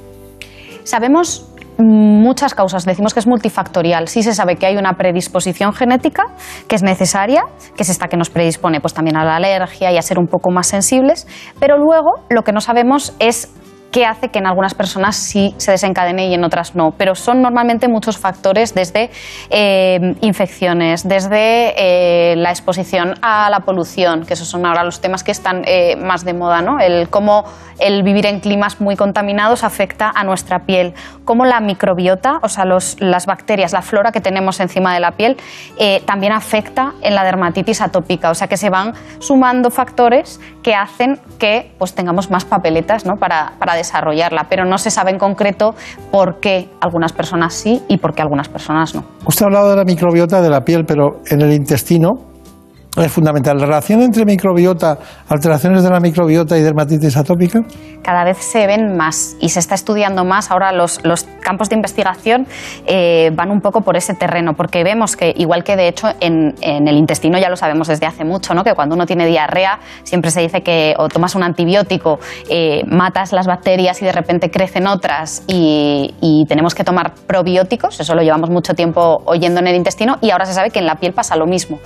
Sabemos 0.84 1.48
muchas 1.78 2.54
causas, 2.54 2.86
decimos 2.86 3.14
que 3.14 3.20
es 3.20 3.28
multifactorial. 3.28 4.08
Sí 4.08 4.24
se 4.24 4.34
sabe 4.34 4.56
que 4.56 4.66
hay 4.66 4.78
una 4.78 4.94
predisposición 4.94 5.74
genética 5.74 6.24
que 6.68 6.76
es 6.76 6.84
necesaria, 6.84 7.44
que 7.76 7.84
es 7.84 7.90
esta 7.90 8.08
que 8.08 8.18
nos 8.18 8.30
predispone 8.30 8.80
pues, 8.82 8.94
también 8.94 9.18
a 9.18 9.26
la 9.26 9.36
alergia 9.36 9.92
y 9.92 9.98
a 9.98 10.02
ser 10.02 10.20
un 10.20 10.28
poco 10.28 10.52
más 10.52 10.68
sensibles, 10.68 11.28
pero 11.60 11.78
luego 11.78 12.26
lo 12.30 12.44
que 12.44 12.52
no 12.52 12.62
sabemos 12.62 13.16
es 13.20 13.54
que 13.92 14.06
hace 14.06 14.30
que 14.30 14.40
en 14.40 14.48
algunas 14.48 14.74
personas 14.74 15.18
sí 15.18 15.54
se 15.58 15.72
desencadene 15.72 16.28
y 16.28 16.34
en 16.34 16.44
otras 16.44 16.76
no. 16.76 16.92
Pero 16.98 17.14
son 17.14 17.42
normalmente 17.42 17.88
muchos 17.88 18.18
factores 18.18 18.74
desde 18.74 19.12
eh, 19.50 20.16
infecciones, 20.22 21.08
desde 21.08 21.74
eh, 22.32 22.36
la 22.38 22.52
exposición 22.52 23.16
a 23.22 23.50
la 23.50 23.60
polución, 23.60 24.26
que 24.26 24.34
esos 24.34 24.48
son 24.48 24.66
ahora 24.66 24.84
los 24.84 25.02
temas 25.02 25.24
que 25.24 25.32
están 25.32 25.64
eh, 25.66 25.98
más 25.98 26.24
de 26.24 26.34
moda, 26.34 26.62
¿no? 26.62 26.80
El 26.80 27.10
cómo 27.10 27.44
el 27.80 28.04
vivir 28.04 28.28
en 28.28 28.40
climas 28.40 28.80
muy 28.80 28.96
contaminados 28.96 29.64
afecta 29.64 30.12
a 30.14 30.24
nuestra 30.24 30.60
piel, 30.60 30.94
cómo 31.26 31.46
la 31.46 31.60
microbiota, 31.60 32.40
o 32.44 32.48
sea, 32.48 32.64
los, 32.64 32.96
las 33.00 33.26
bacterias, 33.26 33.74
la 33.74 33.82
flora 33.82 34.12
que 34.12 34.22
tenemos 34.22 34.60
encima 34.60 34.94
de 34.94 35.00
la 35.00 35.12
piel, 35.12 35.38
también 36.06 36.32
afecta 36.32 36.94
en 37.02 37.16
la 37.16 37.24
dermatitis 37.24 37.82
atópica, 37.82 38.30
o 38.30 38.36
sea 38.36 38.48
que 38.48 38.58
se 38.58 38.70
van 38.70 38.94
sumando 39.20 39.72
factores 39.72 40.40
que 40.62 40.76
hacen 40.76 41.20
que 41.40 41.72
pues, 41.80 41.96
tengamos 41.96 42.30
más 42.30 42.46
papeletas 42.46 43.06
¿no? 43.06 43.16
para, 43.16 43.54
para 43.58 43.74
desarrollarla, 43.82 44.48
pero 44.50 44.66
no 44.66 44.78
se 44.78 44.90
sabe 44.90 45.12
en 45.12 45.18
concreto 45.18 45.76
por 46.12 46.40
qué 46.40 46.70
algunas 46.80 47.14
personas 47.14 47.54
sí 47.54 47.82
y 47.88 47.98
por 47.98 48.14
qué 48.14 48.22
algunas 48.22 48.48
personas 48.48 48.96
no. 48.96 49.04
Usted 49.26 49.44
ha 49.44 49.48
hablado 49.48 49.70
de 49.72 49.76
la 49.76 49.84
microbiota 49.84 50.42
de 50.42 50.50
la 50.50 50.62
piel, 50.62 50.86
pero 50.86 51.20
en 51.30 51.42
el 51.42 51.54
intestino 51.54 52.31
es 52.98 53.12
fundamental. 53.12 53.58
¿La 53.58 53.66
relación 53.66 54.02
entre 54.02 54.26
microbiota, 54.26 54.98
alteraciones 55.30 55.84
de 55.84 55.90
la 55.90 56.00
microbiota 56.02 56.58
y 56.58 56.62
dermatitis 56.62 57.16
atópica? 57.16 57.62
Cada 58.04 58.26
vez 58.26 58.38
se 58.38 58.68
ven 58.68 58.98
más 58.98 59.38
y 59.40 59.50
se 59.50 59.60
está 59.60 59.76
estudiando 59.76 60.26
más. 60.26 60.52
Ahora 60.52 60.74
los, 60.74 61.00
los 61.06 61.24
campos 61.40 61.70
de 61.70 61.76
investigación 61.76 62.48
eh, 62.86 63.32
van 63.34 63.50
un 63.50 63.62
poco 63.62 63.82
por 63.82 63.96
ese 63.96 64.14
terreno, 64.14 64.54
porque 64.56 64.84
vemos 64.84 65.16
que, 65.16 65.34
igual 65.38 65.64
que 65.64 65.78
de 65.78 65.88
hecho 65.88 66.10
en, 66.20 66.56
en, 66.62 66.88
el 66.88 66.98
intestino 66.98 67.38
ya 67.38 67.50
lo 67.50 67.56
sabemos 67.56 67.88
desde 67.88 68.06
hace 68.08 68.26
mucho, 68.26 68.54
¿no? 68.54 68.64
que 68.64 68.74
cuando 68.74 68.96
uno 68.96 69.06
tiene 69.06 69.26
diarrea 69.26 69.80
siempre 70.04 70.32
se 70.32 70.42
dice 70.42 70.62
que 70.62 70.94
o 70.98 71.08
tomas 71.08 71.36
un 71.36 71.44
antibiótico, 71.44 72.20
eh, 72.50 72.82
matas 72.88 73.32
las 73.32 73.48
bacterias 73.48 74.02
y 74.02 74.06
de 74.06 74.12
repente 74.12 74.52
crecen 74.52 74.88
otras 74.88 75.44
y, 75.48 76.14
y 76.20 76.46
tenemos 76.48 76.76
que 76.76 76.84
tomar 76.84 77.14
probióticos. 77.26 78.00
Eso 78.00 78.16
lo 78.16 78.22
llevamos 78.22 78.50
mucho 78.50 78.74
tiempo 78.74 79.22
oyendo 79.26 79.62
en 79.62 79.68
el 79.68 79.76
intestino 79.76 80.18
y 80.22 80.32
ahora 80.32 80.46
se 80.46 80.54
sabe 80.54 80.72
que 80.72 80.80
en 80.80 80.88
la 80.88 80.96
piel 80.96 81.14
pasa 81.14 81.38
lo 81.38 81.46
mismo. 81.46 81.80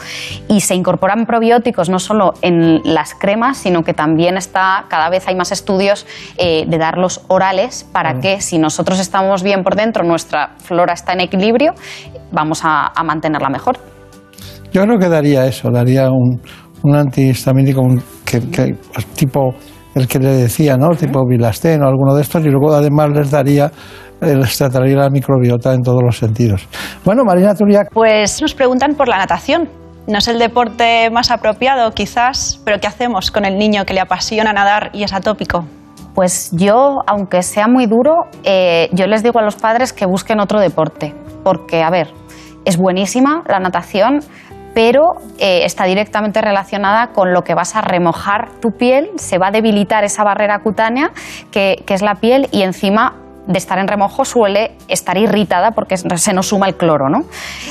Y 0.47 0.61
se 0.61 0.73
incorpora 0.73 0.94
incorporan 0.95 1.25
probióticos 1.25 1.89
no 1.89 1.99
solo 1.99 2.33
en 2.41 2.81
las 2.85 3.15
cremas, 3.15 3.57
sino 3.57 3.83
que 3.83 3.93
también 3.93 4.37
está, 4.37 4.85
cada 4.87 5.09
vez 5.09 5.27
hay 5.27 5.35
más 5.35 5.51
estudios 5.51 6.07
eh, 6.37 6.65
de 6.67 6.77
darlos 6.77 7.21
orales 7.27 7.85
para 7.91 8.19
que 8.21 8.39
si 8.39 8.57
nosotros 8.57 8.99
estamos 9.01 9.43
bien 9.43 9.61
por 9.61 9.75
dentro, 9.75 10.05
nuestra 10.05 10.51
flora 10.57 10.93
está 10.93 11.11
en 11.11 11.21
equilibrio, 11.21 11.73
vamos 12.31 12.61
a, 12.63 12.93
mantenerla 13.03 13.49
mejor. 13.49 13.77
Yo 14.71 14.83
creo 14.83 14.97
que 14.97 15.09
daría 15.09 15.45
eso, 15.45 15.69
daría 15.69 16.09
un, 16.09 16.41
un 16.83 16.95
antihistamínico 16.95 17.81
que, 18.23 18.39
pues, 18.39 19.05
tipo 19.17 19.53
el 19.95 20.07
que 20.07 20.19
le 20.19 20.29
decía, 20.29 20.77
¿no? 20.77 20.89
Tipo 20.95 21.25
Bilastén 21.27 21.83
o 21.83 21.87
alguno 21.87 22.15
de 22.15 22.21
estos, 22.21 22.43
y 22.45 22.49
luego 22.49 22.73
además 22.73 23.09
les 23.09 23.31
daría 23.31 23.69
les 24.21 24.57
trataría 24.57 24.95
la 24.95 25.09
microbiota 25.09 25.73
en 25.73 25.81
todos 25.81 26.01
los 26.01 26.17
sentidos. 26.17 26.65
Bueno, 27.03 27.23
Marina 27.25 27.53
Turiac. 27.53 27.89
Pues 27.91 28.41
nos 28.41 28.55
preguntan 28.55 28.95
por 28.95 29.09
la 29.09 29.17
natación. 29.17 29.84
No 30.07 30.19
es 30.19 30.27
el 30.27 30.37
deporte 30.37 31.09
más 31.09 31.31
apropiado, 31.31 31.91
quizás, 31.91 32.61
pero 32.63 32.79
¿qué 32.79 32.85
hacemos 32.85 33.31
con 33.31 33.43
el 33.43 33.57
niño 33.57 33.85
que 33.85 33.95
le 33.95 34.01
apasiona 34.01 34.53
nadar 34.53 34.91
y 34.93 35.01
es 35.01 35.13
atópico? 35.13 35.65
Pues 36.13 36.51
yo, 36.51 37.01
aunque 37.07 37.41
sea 37.41 37.67
muy 37.67 37.87
duro, 37.87 38.27
eh, 38.43 38.87
yo 38.93 39.07
les 39.07 39.23
digo 39.23 39.39
a 39.39 39.41
los 39.41 39.55
padres 39.55 39.93
que 39.93 40.05
busquen 40.05 40.39
otro 40.39 40.59
deporte, 40.59 41.15
porque, 41.43 41.81
a 41.81 41.89
ver, 41.89 42.13
es 42.65 42.77
buenísima 42.77 43.43
la 43.47 43.59
natación, 43.59 44.19
pero 44.75 45.01
eh, 45.39 45.65
está 45.65 45.85
directamente 45.85 46.39
relacionada 46.39 47.07
con 47.07 47.33
lo 47.33 47.41
que 47.41 47.55
vas 47.55 47.75
a 47.75 47.81
remojar 47.81 48.51
tu 48.61 48.69
piel, 48.77 49.09
se 49.15 49.39
va 49.39 49.47
a 49.47 49.51
debilitar 49.51 50.03
esa 50.03 50.23
barrera 50.23 50.59
cutánea 50.59 51.11
que, 51.49 51.81
que 51.87 51.95
es 51.95 52.03
la 52.03 52.15
piel 52.15 52.47
y 52.51 52.61
encima 52.61 53.15
de 53.47 53.57
estar 53.57 53.79
en 53.79 53.87
remojo 53.87 54.23
suele 54.23 54.75
estar 54.87 55.17
irritada 55.17 55.71
porque 55.71 55.97
se 55.97 56.33
nos 56.33 56.47
suma 56.47 56.67
el 56.67 56.75
cloro, 56.75 57.09
¿no? 57.09 57.25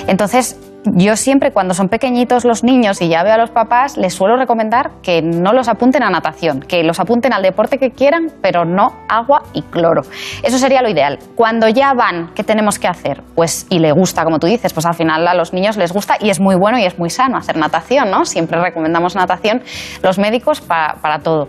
Entonces, 0.06 0.58
yo 0.84 1.16
siempre 1.16 1.50
cuando 1.50 1.74
son 1.74 1.88
pequeñitos 1.88 2.44
los 2.44 2.62
niños 2.62 3.00
y 3.00 3.08
ya 3.08 3.22
veo 3.22 3.34
a 3.34 3.38
los 3.38 3.50
papás, 3.50 3.96
les 3.96 4.14
suelo 4.14 4.36
recomendar 4.36 4.90
que 5.02 5.22
no 5.22 5.52
los 5.52 5.68
apunten 5.68 6.02
a 6.02 6.10
natación, 6.10 6.60
que 6.60 6.82
los 6.82 7.00
apunten 7.00 7.32
al 7.32 7.42
deporte 7.42 7.78
que 7.78 7.90
quieran, 7.90 8.30
pero 8.42 8.64
no 8.64 8.92
agua 9.08 9.42
y 9.52 9.62
cloro. 9.62 10.02
Eso 10.42 10.58
sería 10.58 10.82
lo 10.82 10.90
ideal. 10.90 11.18
Cuando 11.34 11.68
ya 11.68 11.94
van, 11.94 12.32
¿qué 12.34 12.44
tenemos 12.44 12.78
que 12.78 12.88
hacer? 12.88 13.22
Pues, 13.34 13.66
y 13.70 13.78
le 13.78 13.92
gusta, 13.92 14.24
como 14.24 14.38
tú 14.38 14.46
dices, 14.46 14.72
pues 14.72 14.86
al 14.86 14.94
final 14.94 15.26
a 15.26 15.34
los 15.34 15.52
niños 15.52 15.76
les 15.76 15.92
gusta 15.92 16.16
y 16.20 16.30
es 16.30 16.40
muy 16.40 16.54
bueno 16.54 16.78
y 16.78 16.84
es 16.84 16.98
muy 16.98 17.10
sano 17.10 17.36
hacer 17.36 17.56
natación, 17.56 18.10
¿no? 18.10 18.24
Siempre 18.24 18.60
recomendamos 18.60 19.16
natación 19.16 19.62
los 20.02 20.18
médicos 20.18 20.60
para 20.60 21.18
todo. 21.22 21.48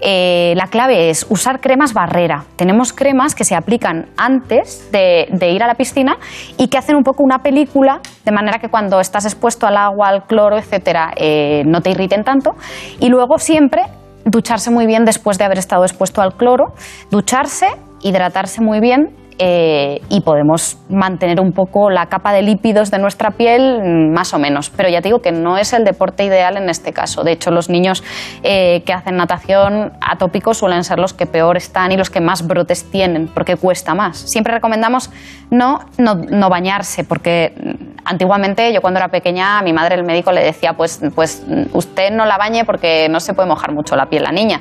Eh, 0.00 0.54
la 0.56 0.66
clave 0.66 1.10
es 1.10 1.26
usar 1.28 1.60
cremas 1.60 1.92
barrera. 1.92 2.44
Tenemos 2.56 2.92
cremas 2.92 3.34
que 3.34 3.44
se 3.44 3.54
aplican 3.54 4.06
antes 4.16 4.90
de, 4.92 5.28
ir 5.50 5.62
a 5.62 5.66
la 5.66 5.74
piscina 5.74 6.18
y 6.58 6.68
que 6.68 6.78
hacen 6.78 6.96
un 6.96 7.02
poco 7.02 7.22
una 7.22 7.42
película 7.42 8.00
de 8.24 8.32
manera 8.32 8.58
que 8.58 8.68
cuando 8.68 9.00
estás 9.00 9.24
expuesto 9.24 9.66
al 9.66 9.76
agua, 9.76 10.08
al 10.08 10.24
cloro, 10.26 10.58
etcétera, 10.58 11.12
eh, 11.16 11.62
no 11.66 11.80
te 11.80 11.90
irriten 11.90 12.24
tanto. 12.24 12.56
Y 13.00 13.08
luego 13.08 13.38
siempre 13.38 13.82
ducharse 14.24 14.70
muy 14.70 14.86
bien 14.86 15.04
después 15.04 15.38
de 15.38 15.44
haber 15.44 15.58
estado 15.58 15.84
expuesto 15.84 16.20
al 16.20 16.34
cloro, 16.34 16.74
ducharse, 17.10 17.68
hidratarse 18.02 18.60
muy 18.60 18.80
bien 18.80 19.14
eh, 19.38 20.00
y 20.08 20.22
podemos 20.22 20.78
mantener 20.88 21.40
un 21.40 21.52
poco 21.52 21.90
la 21.90 22.06
capa 22.06 22.32
de 22.32 22.40
lípidos 22.40 22.90
de 22.90 22.98
nuestra 22.98 23.32
piel 23.32 23.82
mm, 23.82 24.12
más 24.12 24.32
o 24.32 24.38
menos. 24.38 24.70
Pero 24.70 24.88
ya 24.88 25.02
te 25.02 25.08
digo 25.08 25.20
que 25.20 25.32
no 25.32 25.58
es 25.58 25.74
el 25.74 25.84
deporte 25.84 26.24
ideal 26.24 26.56
en 26.56 26.70
este 26.70 26.92
caso. 26.94 27.22
De 27.22 27.32
hecho, 27.32 27.50
los 27.50 27.68
niños 27.68 28.02
eh, 28.42 28.82
que 28.86 28.94
hacen 28.94 29.16
natación 29.16 29.92
atópicos 30.00 30.56
suelen 30.56 30.84
ser 30.84 30.98
los 30.98 31.12
que 31.12 31.26
peor 31.26 31.58
están 31.58 31.92
y 31.92 31.98
los 31.98 32.08
que 32.08 32.20
más 32.20 32.46
brotes 32.46 32.90
tienen, 32.90 33.28
porque 33.28 33.56
cuesta 33.56 33.94
más. 33.94 34.16
Siempre 34.16 34.54
recomendamos 34.54 35.10
no, 35.50 35.80
no, 35.98 36.14
no 36.14 36.48
bañarse, 36.48 37.04
porque 37.04 37.52
mm, 37.56 37.98
antiguamente 38.06 38.72
yo 38.72 38.80
cuando 38.80 39.00
era 39.00 39.08
pequeña 39.08 39.58
a 39.58 39.62
mi 39.62 39.74
madre 39.74 39.96
el 39.96 40.04
médico 40.04 40.32
le 40.32 40.42
decía 40.42 40.72
pues, 40.72 41.00
pues 41.14 41.44
mm, 41.46 41.76
usted 41.76 42.10
no 42.10 42.24
la 42.24 42.38
bañe 42.38 42.64
porque 42.64 43.08
no 43.10 43.20
se 43.20 43.34
puede 43.34 43.48
mojar 43.48 43.72
mucho 43.74 43.96
la 43.96 44.06
piel 44.06 44.22
la 44.22 44.32
niña. 44.32 44.60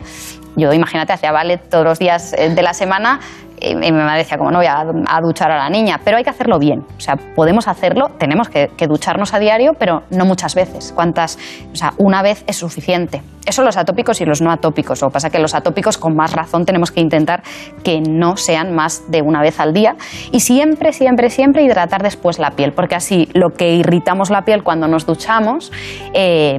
Yo, 0.58 0.72
imagínate, 0.72 1.12
hacía 1.12 1.32
ballet 1.32 1.62
todos 1.70 1.84
los 1.84 2.00
días 2.00 2.34
eh, 2.34 2.50
de 2.50 2.62
la 2.62 2.74
semana 2.74 3.20
y 3.66 3.76
mi 3.76 3.92
mamá 3.92 4.16
decía, 4.16 4.38
como 4.38 4.52
no 4.52 4.60
voy 4.60 4.68
a, 4.68 4.86
duchar 5.22 5.52
a 5.52 5.58
la 5.58 5.70
niña, 5.70 6.00
pero 6.04 6.18
hay 6.18 6.24
que 6.24 6.30
hacerlo 6.30 6.60
bien. 6.60 6.82
O 6.98 7.00
sea, 7.00 7.16
podemos 7.36 7.68
hacerlo, 7.68 8.10
tenemos 8.20 8.48
que, 8.48 8.70
ducharnos 8.88 9.34
a 9.34 9.40
diario, 9.40 9.72
pero 9.80 10.04
no 10.12 10.26
muchas 10.26 10.54
veces. 10.54 10.92
¿Cuántas? 10.94 11.40
O 11.72 11.76
sea, 11.76 11.94
una 11.98 12.22
vez 12.22 12.44
es 12.46 12.58
suficiente. 12.58 13.24
Eso 13.46 13.64
los 13.64 13.78
atópicos 13.78 14.22
y 14.22 14.26
los 14.26 14.42
no 14.42 14.52
atópicos. 14.52 15.02
Lo 15.02 15.08
que 15.08 15.14
pasa 15.14 15.28
es 15.28 15.34
que 15.34 15.40
los 15.40 15.56
atópicos, 15.56 15.98
con 15.98 16.16
más 16.16 16.34
razón, 16.34 16.66
tenemos 16.66 16.92
que 16.92 17.02
intentar 17.02 17.42
que 17.84 18.02
no 18.02 18.38
sean 18.38 18.76
más 18.76 19.10
de 19.10 19.24
una 19.24 19.42
vez 19.42 19.60
al 19.60 19.74
día. 19.74 19.96
Y 20.32 20.42
siempre, 20.42 20.94
siempre, 20.94 21.32
siempre 21.32 21.64
hidratar 21.64 22.04
después 22.04 22.38
la 22.38 22.52
piel, 22.52 22.72
porque 22.74 22.94
así 22.94 23.30
lo 23.34 23.50
que 23.50 23.74
irritamos 23.74 24.30
la 24.30 24.44
piel 24.44 24.64
cuando 24.64 24.88
nos 24.88 25.08
duchamos, 25.08 25.72
eh, 26.14 26.58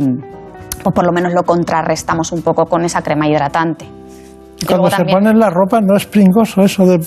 pues 0.82 0.94
por 0.94 1.07
lo 1.07 1.12
menos 1.12 1.32
lo 1.32 1.44
contrarrestamos 1.44 2.32
un 2.32 2.42
poco 2.42 2.66
con 2.66 2.84
esa 2.84 3.02
crema 3.02 3.28
hidratante. 3.28 3.95
Cuando 4.66 4.90
se 4.90 5.04
ponen 5.04 5.38
la 5.38 5.50
ropa, 5.50 5.80
¿no 5.80 5.96
es 5.96 6.06
pringoso 6.06 6.62
eso? 6.62 6.84
De, 6.84 6.98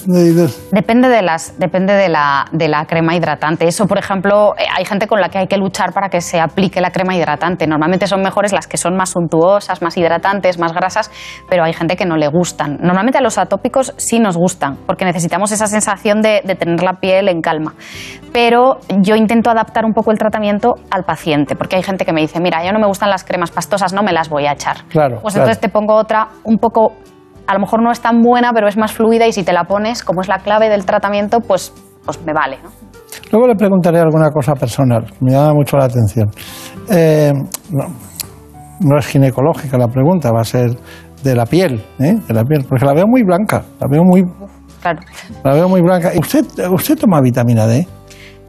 Depende, 0.72 1.10
de, 1.10 1.22
las, 1.22 1.57
depende 1.57 1.93
de, 1.93 2.10
la, 2.10 2.45
de 2.51 2.68
la 2.68 2.86
crema 2.86 3.16
hidratante. 3.16 3.68
Eso, 3.68 3.86
por 3.88 3.97
ejemplo, 3.97 4.53
eh, 4.57 4.64
hay 4.76 4.86
gente 4.86 5.07
con 5.07 5.20
la 5.20 5.30
que 5.30 5.39
hay 5.39 5.47
que 5.47 5.57
luchar 5.57 5.93
para 5.93 6.10
que 6.10 6.22
se 6.22 6.39
aplique 6.39 6.82
la 6.82 6.91
crema 6.91 7.16
hidratante. 7.16 7.68
Normalmente 7.68 8.07
son 8.07 8.22
mejores 8.22 8.53
las 8.53 8.68
que 8.68 8.78
son 8.78 8.95
más 8.95 9.10
suntuosas, 9.10 9.82
más 9.82 9.97
hidratantes, 9.97 10.60
más 10.60 10.74
grasas, 10.74 11.12
pero 11.49 11.64
hay 11.64 11.74
gente 11.74 11.95
que 11.95 12.05
no 12.05 12.18
le 12.18 12.28
gustan. 12.28 12.78
Normalmente 12.82 13.18
a 13.18 13.22
los 13.22 13.38
atópicos 13.38 13.93
sí 13.97 14.20
nos 14.20 14.38
gustan, 14.38 14.78
porque 14.86 15.05
necesitamos 15.05 15.51
esa 15.51 15.68
sensación 15.68 16.22
de, 16.22 16.41
de 16.43 16.55
tener 16.55 16.84
la 16.84 16.93
piel 16.93 17.28
en 17.28 17.41
calma. 17.41 17.74
Pero 18.32 18.80
yo 19.01 19.16
intento 19.16 19.49
adaptar 19.49 19.86
un 19.86 19.93
poco 19.93 20.12
el 20.12 20.18
tratamiento 20.18 20.76
al 20.91 21.03
paciente, 21.03 21.55
porque 21.55 21.76
hay 21.76 21.84
gente 21.84 22.05
que 22.05 22.14
me 22.14 22.22
dice, 22.22 22.39
mira, 22.39 22.64
yo 22.64 22.72
no 22.72 22.80
me 22.80 22.88
gustan 22.88 23.10
las 23.10 23.24
cremas 23.24 23.51
pastosas, 23.51 23.93
no 23.93 24.03
me 24.03 24.14
las 24.14 24.30
voy 24.30 24.45
a 24.45 24.53
echar. 24.53 24.78
Claro, 24.89 25.20
pues 25.22 25.36
entonces 25.36 25.60
te 25.60 25.70
pongo 25.70 25.95
otra 25.95 26.30
un 26.43 26.57
poco 26.57 26.93
a 27.50 27.54
lo 27.56 27.62
mejor 27.62 27.82
no 27.82 27.91
es 27.91 28.00
tan 28.00 28.22
buena, 28.22 28.54
pero 28.54 28.68
es 28.68 28.78
más 28.78 28.93
fluida 28.93 29.26
y 29.26 29.34
si 29.34 29.43
te 29.43 29.52
la 29.54 29.64
pones, 29.64 30.04
como 30.04 30.22
es 30.22 30.28
la 30.28 30.38
clave 30.38 30.70
del 30.70 30.86
tratamiento, 30.86 31.39
pues, 31.39 31.74
pues 32.06 32.24
me 32.24 32.32
vale. 32.32 32.60
¿no? 32.64 32.70
Luego 33.32 33.47
le 33.47 33.56
preguntaré 33.56 34.00
alguna 34.00 34.30
cosa 34.30 34.54
personal, 34.54 35.12
me 35.20 35.32
llama 35.32 35.56
mucho 35.56 35.76
la 35.76 35.86
atención. 35.86 36.30
Eh, 36.91 37.34
no, 37.72 38.97
es 39.00 39.08
ginecológica 39.08 39.80
la 39.80 39.88
pregunta, 39.88 40.32
va 40.32 40.41
a 40.41 40.43
ser 40.43 40.78
de 41.24 41.36
la 41.36 41.47
piel, 41.47 41.84
¿eh? 42.00 42.20
de 42.28 42.34
la 42.36 42.43
piel, 42.43 42.66
porque 42.70 42.86
la 42.86 42.93
veo 42.93 43.08
muy 43.08 43.24
blanca, 43.24 43.64
la 43.80 43.88
veo 43.89 44.04
muy, 44.04 44.24
claro. 44.80 45.00
la 45.43 45.54
veo 45.56 45.68
muy 45.68 45.82
blanca. 45.82 46.12
¿Usted, 46.20 46.45
usted 46.70 47.00
toma 47.00 47.20
vitamina 47.20 47.66
D? 47.66 47.88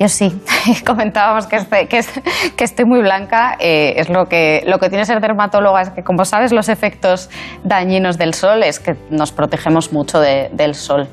Yo 0.01 0.09
sí, 0.09 0.33
comentábamos 0.87 1.47
que, 1.47 1.57
estoy, 1.57 1.87
que, 1.87 2.65
estoy 2.65 2.85
muy 2.87 3.03
blanca. 3.03 3.57
Eh, 3.61 3.93
es 3.97 4.09
lo 4.09 4.25
que, 4.25 4.63
lo 4.67 4.79
que 4.79 4.89
tiene 4.89 5.05
ser 5.05 5.21
dermatóloga, 5.21 5.83
es 5.83 5.91
que 5.91 6.03
como 6.03 6.25
sabes 6.25 6.55
los 6.55 6.71
efectos 6.71 7.29
dañinos 7.65 8.17
del 8.17 8.33
sol 8.33 8.63
es 8.63 8.81
que 8.81 8.95
nos 9.11 9.31
protegemos 9.31 9.93
mucho 9.93 10.19
del 10.19 10.75
sol. 10.75 11.07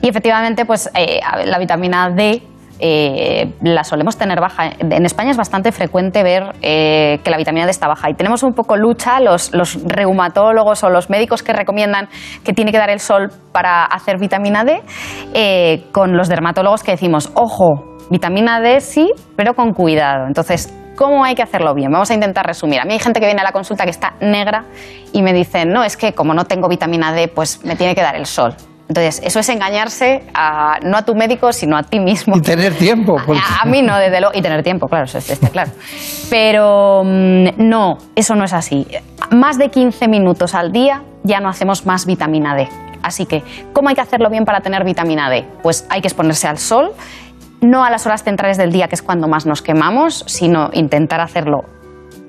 Y 0.00 0.08
efectivamente, 0.08 0.64
pues 0.64 0.90
eh, 0.94 1.20
la 1.44 1.58
vitamina 1.58 2.08
D 2.08 2.42
eh, 2.80 3.52
la 3.60 3.84
solemos 3.84 4.16
tener 4.16 4.40
baja. 4.40 4.70
En 4.78 5.04
España 5.04 5.30
es 5.30 5.36
bastante 5.36 5.70
frecuente 5.70 6.22
ver 6.22 6.54
que 6.62 7.30
la 7.30 7.36
vitamina 7.36 7.66
D 7.66 7.70
está 7.70 7.86
baja 7.86 8.08
y 8.08 8.14
tenemos 8.14 8.42
un 8.42 8.54
poco 8.54 8.78
lucha 8.78 9.20
los, 9.20 9.52
los 9.54 9.78
reumatólogos 9.84 10.82
o 10.84 10.88
los 10.88 11.10
médicos 11.10 11.42
que 11.42 11.52
recomiendan 11.52 12.08
que 12.42 12.54
tiene 12.54 12.72
que 12.72 12.78
dar 12.78 12.88
el 12.88 12.98
sol 12.98 13.30
para 13.52 13.84
hacer 13.84 14.18
vitamina 14.18 14.64
D 14.64 15.84
con 15.92 16.16
los 16.16 16.28
dermatólogos 16.28 16.82
que 16.82 16.92
decimos, 16.92 17.30
ojo, 17.34 17.91
vitamina 18.12 18.60
D 18.60 18.80
sí, 18.80 19.10
pero 19.36 19.54
con 19.54 19.72
cuidado. 19.74 20.26
Entonces, 20.26 20.72
¿Cómo 20.94 21.24
hay 21.24 21.34
que 21.34 21.42
hacerlo 21.42 21.74
bien? 21.74 21.90
Vamos 21.90 22.10
a 22.10 22.14
intentar 22.14 22.46
resumir. 22.46 22.78
A 22.78 22.84
mí 22.84 22.92
hay 22.92 22.98
gente 22.98 23.18
que 23.18 23.24
viene 23.24 23.40
a 23.40 23.44
la 23.44 23.52
consulta 23.52 23.84
que 23.84 23.90
está 23.90 24.12
negra 24.20 24.66
y 25.14 25.22
me 25.22 25.32
dicen, 25.32 25.72
no, 25.72 25.82
es 25.82 25.96
que 25.96 26.12
como 26.12 26.34
no 26.34 26.44
tengo 26.44 26.68
vitamina 26.68 27.14
D, 27.14 27.28
pues 27.28 27.64
me 27.64 27.76
tiene 27.76 27.94
que 27.94 28.02
dar 28.02 28.14
el 28.14 28.26
sol. 28.26 28.54
Entonces, 28.88 29.22
eso 29.24 29.40
es 29.40 29.48
engañarse 29.48 30.22
a, 30.34 30.78
no 30.82 30.98
a 30.98 31.02
tu 31.02 31.14
médico, 31.14 31.50
sino 31.54 31.78
a 31.78 31.82
ti 31.82 31.98
mismo. 31.98 32.36
Y 32.36 32.42
tener 32.42 32.74
tiempo. 32.74 33.16
porque- 33.26 33.40
A, 33.40 33.62
a 33.62 33.64
mí 33.64 33.80
no, 33.80 33.96
desde 33.96 34.20
luego. 34.20 34.36
Y 34.38 34.42
tener 34.42 34.62
tiempo, 34.62 34.86
claro, 34.86 35.06
eso 35.06 35.16
está 35.16 35.48
claro. 35.48 35.70
Pero 36.28 37.02
mm, 37.04 37.46
no, 37.56 37.96
eso 38.14 38.34
no 38.34 38.44
es 38.44 38.52
así. 38.52 38.86
Más 39.30 39.56
de 39.56 39.70
15 39.70 40.08
minutos 40.08 40.54
al 40.54 40.72
día 40.72 41.02
ya 41.22 41.40
no 41.40 41.48
hacemos 41.48 41.86
más 41.86 42.04
vitamina 42.04 42.54
D. 42.54 42.68
Así 43.02 43.26
que, 43.26 43.42
¿cómo 43.72 43.88
hay 43.88 43.94
que 43.94 44.00
hacerlo 44.00 44.30
bien 44.30 44.44
para 44.44 44.60
tener 44.60 44.84
vitamina 44.84 45.28
D? 45.28 45.44
Pues 45.62 45.86
hay 45.90 46.00
que 46.02 46.08
exponerse 46.08 46.46
al 46.46 46.58
sol, 46.58 46.92
no 47.62 47.84
a 47.84 47.90
las 47.90 48.04
horas 48.06 48.22
centrales 48.24 48.58
del 48.58 48.72
día, 48.72 48.88
que 48.88 48.96
es 48.96 49.02
cuando 49.02 49.28
más 49.28 49.46
nos 49.46 49.62
quemamos, 49.62 50.24
sino 50.26 50.70
intentar 50.72 51.20
hacerlo 51.20 51.64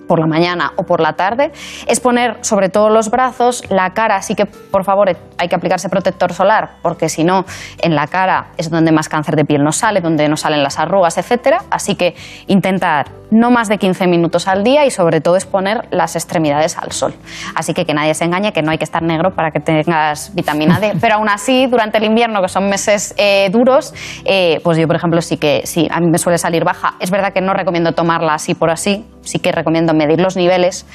por 0.08 0.20
la 0.20 0.28
mañana 0.28 0.74
o 0.76 0.84
por 0.84 1.00
la 1.00 1.14
tarde, 1.14 1.52
es 1.88 2.00
poner 2.00 2.38
sobre 2.42 2.70
todo 2.70 2.90
los 2.90 3.10
brazos, 3.10 3.64
la 3.70 3.92
cara, 3.94 4.16
así 4.16 4.36
que 4.36 4.46
por 4.46 4.84
favor 4.84 5.16
hay 5.38 5.48
que 5.48 5.56
aplicarse 5.56 5.90
protector 5.90 6.34
solar, 6.34 6.78
porque 6.82 7.10
si 7.10 7.24
no, 7.24 7.46
en 7.80 7.96
la 7.96 8.08
cara 8.08 8.48
es 8.58 8.70
donde 8.70 8.92
más 8.92 9.10
cáncer 9.10 9.36
de 9.36 9.46
piel 9.46 9.64
nos 9.64 9.78
sale, 9.78 10.02
donde 10.02 10.28
nos 10.30 10.42
salen 10.42 10.64
las 10.64 10.80
arrugas, 10.80 11.18
etcétera. 11.18 11.64
Así 11.70 11.96
que 11.96 12.16
intentar 12.48 13.08
no 13.32 13.50
más 13.50 13.68
de 13.68 13.78
15 13.78 14.08
minutos 14.08 14.48
al 14.48 14.64
día 14.64 14.86
y 14.86 14.92
sobre 14.92 15.20
todo 15.20 15.36
exponer 15.36 15.88
las 15.92 16.16
extremidades 16.16 16.78
al 16.78 16.92
sol. 16.92 17.14
Así 17.56 17.74
que 17.74 17.86
que 17.86 17.94
nadie 17.94 18.14
se 18.14 18.26
engañe, 18.26 18.54
que 18.54 18.62
no 18.62 18.72
hay 18.72 18.78
que 18.78 18.84
estar 18.84 19.02
negro 19.02 19.32
para 19.32 19.52
que 19.52 19.60
tengas 19.60 20.34
vitamina 20.36 20.80
D. 20.80 20.94
Pero 21.02 21.16
aún 21.16 21.30
así, 21.30 21.68
durante 21.68 21.98
el 21.98 22.06
invierno, 22.06 22.42
que 22.42 22.50
son 22.50 22.70
meses 22.70 23.14
eh, 23.18 23.50
duros, 23.52 23.94
eh, 24.26 24.60
pues 24.64 24.78
yo, 24.78 24.88
por 24.88 24.96
ejemplo, 24.96 25.22
sí 25.22 25.38
que 25.38 25.62
sí, 25.66 25.88
a 25.92 26.00
mí 26.00 26.10
me 26.10 26.18
suele 26.18 26.38
salir 26.38 26.64
baja. 26.64 26.96
Es 27.00 27.12
verdad 27.12 27.34
que 27.34 27.42
no 27.42 27.54
recomiendo 27.54 27.94
tomarla 27.94 28.36
así 28.36 28.54
por 28.54 28.70
así, 28.70 29.06
sí 29.24 29.40
que 29.40 29.52
recomiendo 29.52 29.94
medir 29.94 30.20
los 30.22 30.36
niveles 30.36 30.86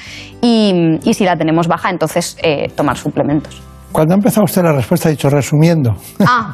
y, 0.41 0.99
y 1.03 1.13
si 1.13 1.25
la 1.25 1.35
tenemos 1.35 1.67
baja, 1.67 1.89
entonces 1.89 2.37
eh, 2.41 2.69
tomar 2.75 2.97
suplementos. 2.97 3.61
Cuando 3.91 4.13
ha 4.13 4.17
empezado 4.17 4.43
usted 4.43 4.61
la 4.61 4.71
respuesta, 4.71 5.09
ha 5.09 5.11
dicho 5.11 5.29
resumiendo. 5.31 5.95
Ah, 6.23 6.53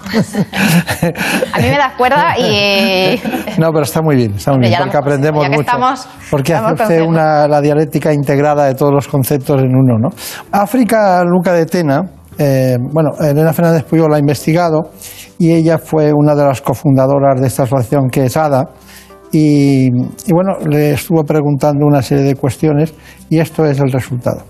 a 1.53 1.57
mí 1.59 1.63
me 1.69 1.77
da 1.77 1.93
cuerda 1.97 2.37
y... 2.39 3.19
No, 3.59 3.71
pero 3.71 3.83
está 3.83 4.01
muy 4.01 4.15
bien, 4.15 4.35
está 4.35 4.51
muy 4.51 4.61
bien, 4.61 4.71
ya 4.71 4.79
porque 4.79 4.97
aprendemos 4.97 5.43
ya 5.43 5.49
que 5.49 5.55
mucho. 5.57 5.67
estamos- 5.69 6.07
porque 6.31 6.53
estamos 6.53 6.79
hace 6.79 6.83
usted 6.83 7.01
una, 7.05 7.45
la 7.47 7.59
dialéctica 7.59 8.13
integrada 8.13 8.65
de 8.67 8.75
todos 8.75 8.93
los 8.93 9.07
conceptos 9.09 9.61
en 9.61 9.75
uno. 9.75 9.97
¿no? 9.99 10.09
África 10.51 11.23
Luca 11.25 11.51
de 11.51 11.65
Tena, 11.65 12.03
eh, 12.37 12.77
bueno, 12.93 13.09
Elena 13.19 13.51
Fernández 13.51 13.83
Puyol 13.83 14.09
la 14.11 14.15
ha 14.15 14.19
investigado 14.19 14.91
y 15.37 15.51
ella 15.51 15.77
fue 15.77 16.11
una 16.13 16.35
de 16.35 16.43
las 16.45 16.61
cofundadoras 16.61 17.41
de 17.41 17.47
esta 17.47 17.63
asociación 17.63 18.07
que 18.09 18.25
es 18.25 18.37
ADA. 18.37 18.63
Y, 19.37 19.87
y 19.87 20.31
bueno, 20.31 20.53
le 20.65 20.91
estuvo 20.91 21.25
preguntando 21.25 21.85
una 21.85 22.01
serie 22.01 22.23
de 22.23 22.35
cuestiones 22.35 22.93
y 23.29 23.39
esto 23.39 23.65
es 23.65 23.81
el 23.81 23.91
resultado. 23.91 24.45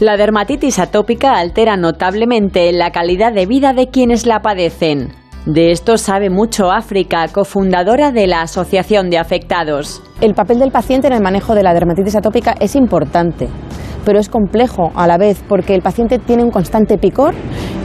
La 0.00 0.16
dermatitis 0.16 0.80
atópica 0.80 1.38
altera 1.38 1.76
notablemente 1.76 2.72
la 2.72 2.90
calidad 2.90 3.32
de 3.32 3.46
vida 3.46 3.72
de 3.72 3.90
quienes 3.90 4.26
la 4.26 4.40
padecen. 4.40 5.12
De 5.46 5.70
esto 5.70 5.96
sabe 5.96 6.28
mucho 6.28 6.72
África, 6.72 7.28
cofundadora 7.28 8.10
de 8.10 8.26
la 8.26 8.42
Asociación 8.42 9.10
de 9.10 9.18
Afectados. 9.18 10.02
El 10.20 10.34
papel 10.34 10.58
del 10.58 10.72
paciente 10.72 11.06
en 11.06 11.12
el 11.12 11.22
manejo 11.22 11.54
de 11.54 11.62
la 11.62 11.72
dermatitis 11.72 12.16
atópica 12.16 12.56
es 12.58 12.74
importante, 12.74 13.46
pero 14.04 14.18
es 14.18 14.28
complejo 14.28 14.90
a 14.96 15.06
la 15.06 15.18
vez 15.18 15.40
porque 15.48 15.76
el 15.76 15.82
paciente 15.82 16.18
tiene 16.18 16.42
un 16.42 16.50
constante 16.50 16.98
picor 16.98 17.34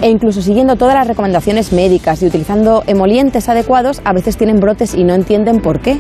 e 0.02 0.10
incluso 0.10 0.42
siguiendo 0.42 0.76
todas 0.76 0.96
las 0.96 1.08
recomendaciones 1.08 1.74
médicas 1.74 2.22
y 2.22 2.28
utilizando 2.28 2.84
emolientes 2.88 3.50
adecuados, 3.50 4.02
a 4.06 4.14
veces 4.14 4.38
tienen 4.38 4.60
brotes 4.60 4.96
y 4.96 5.04
no 5.04 5.14
entienden 5.14 5.62
por 5.62 5.80
qué. 5.80 5.98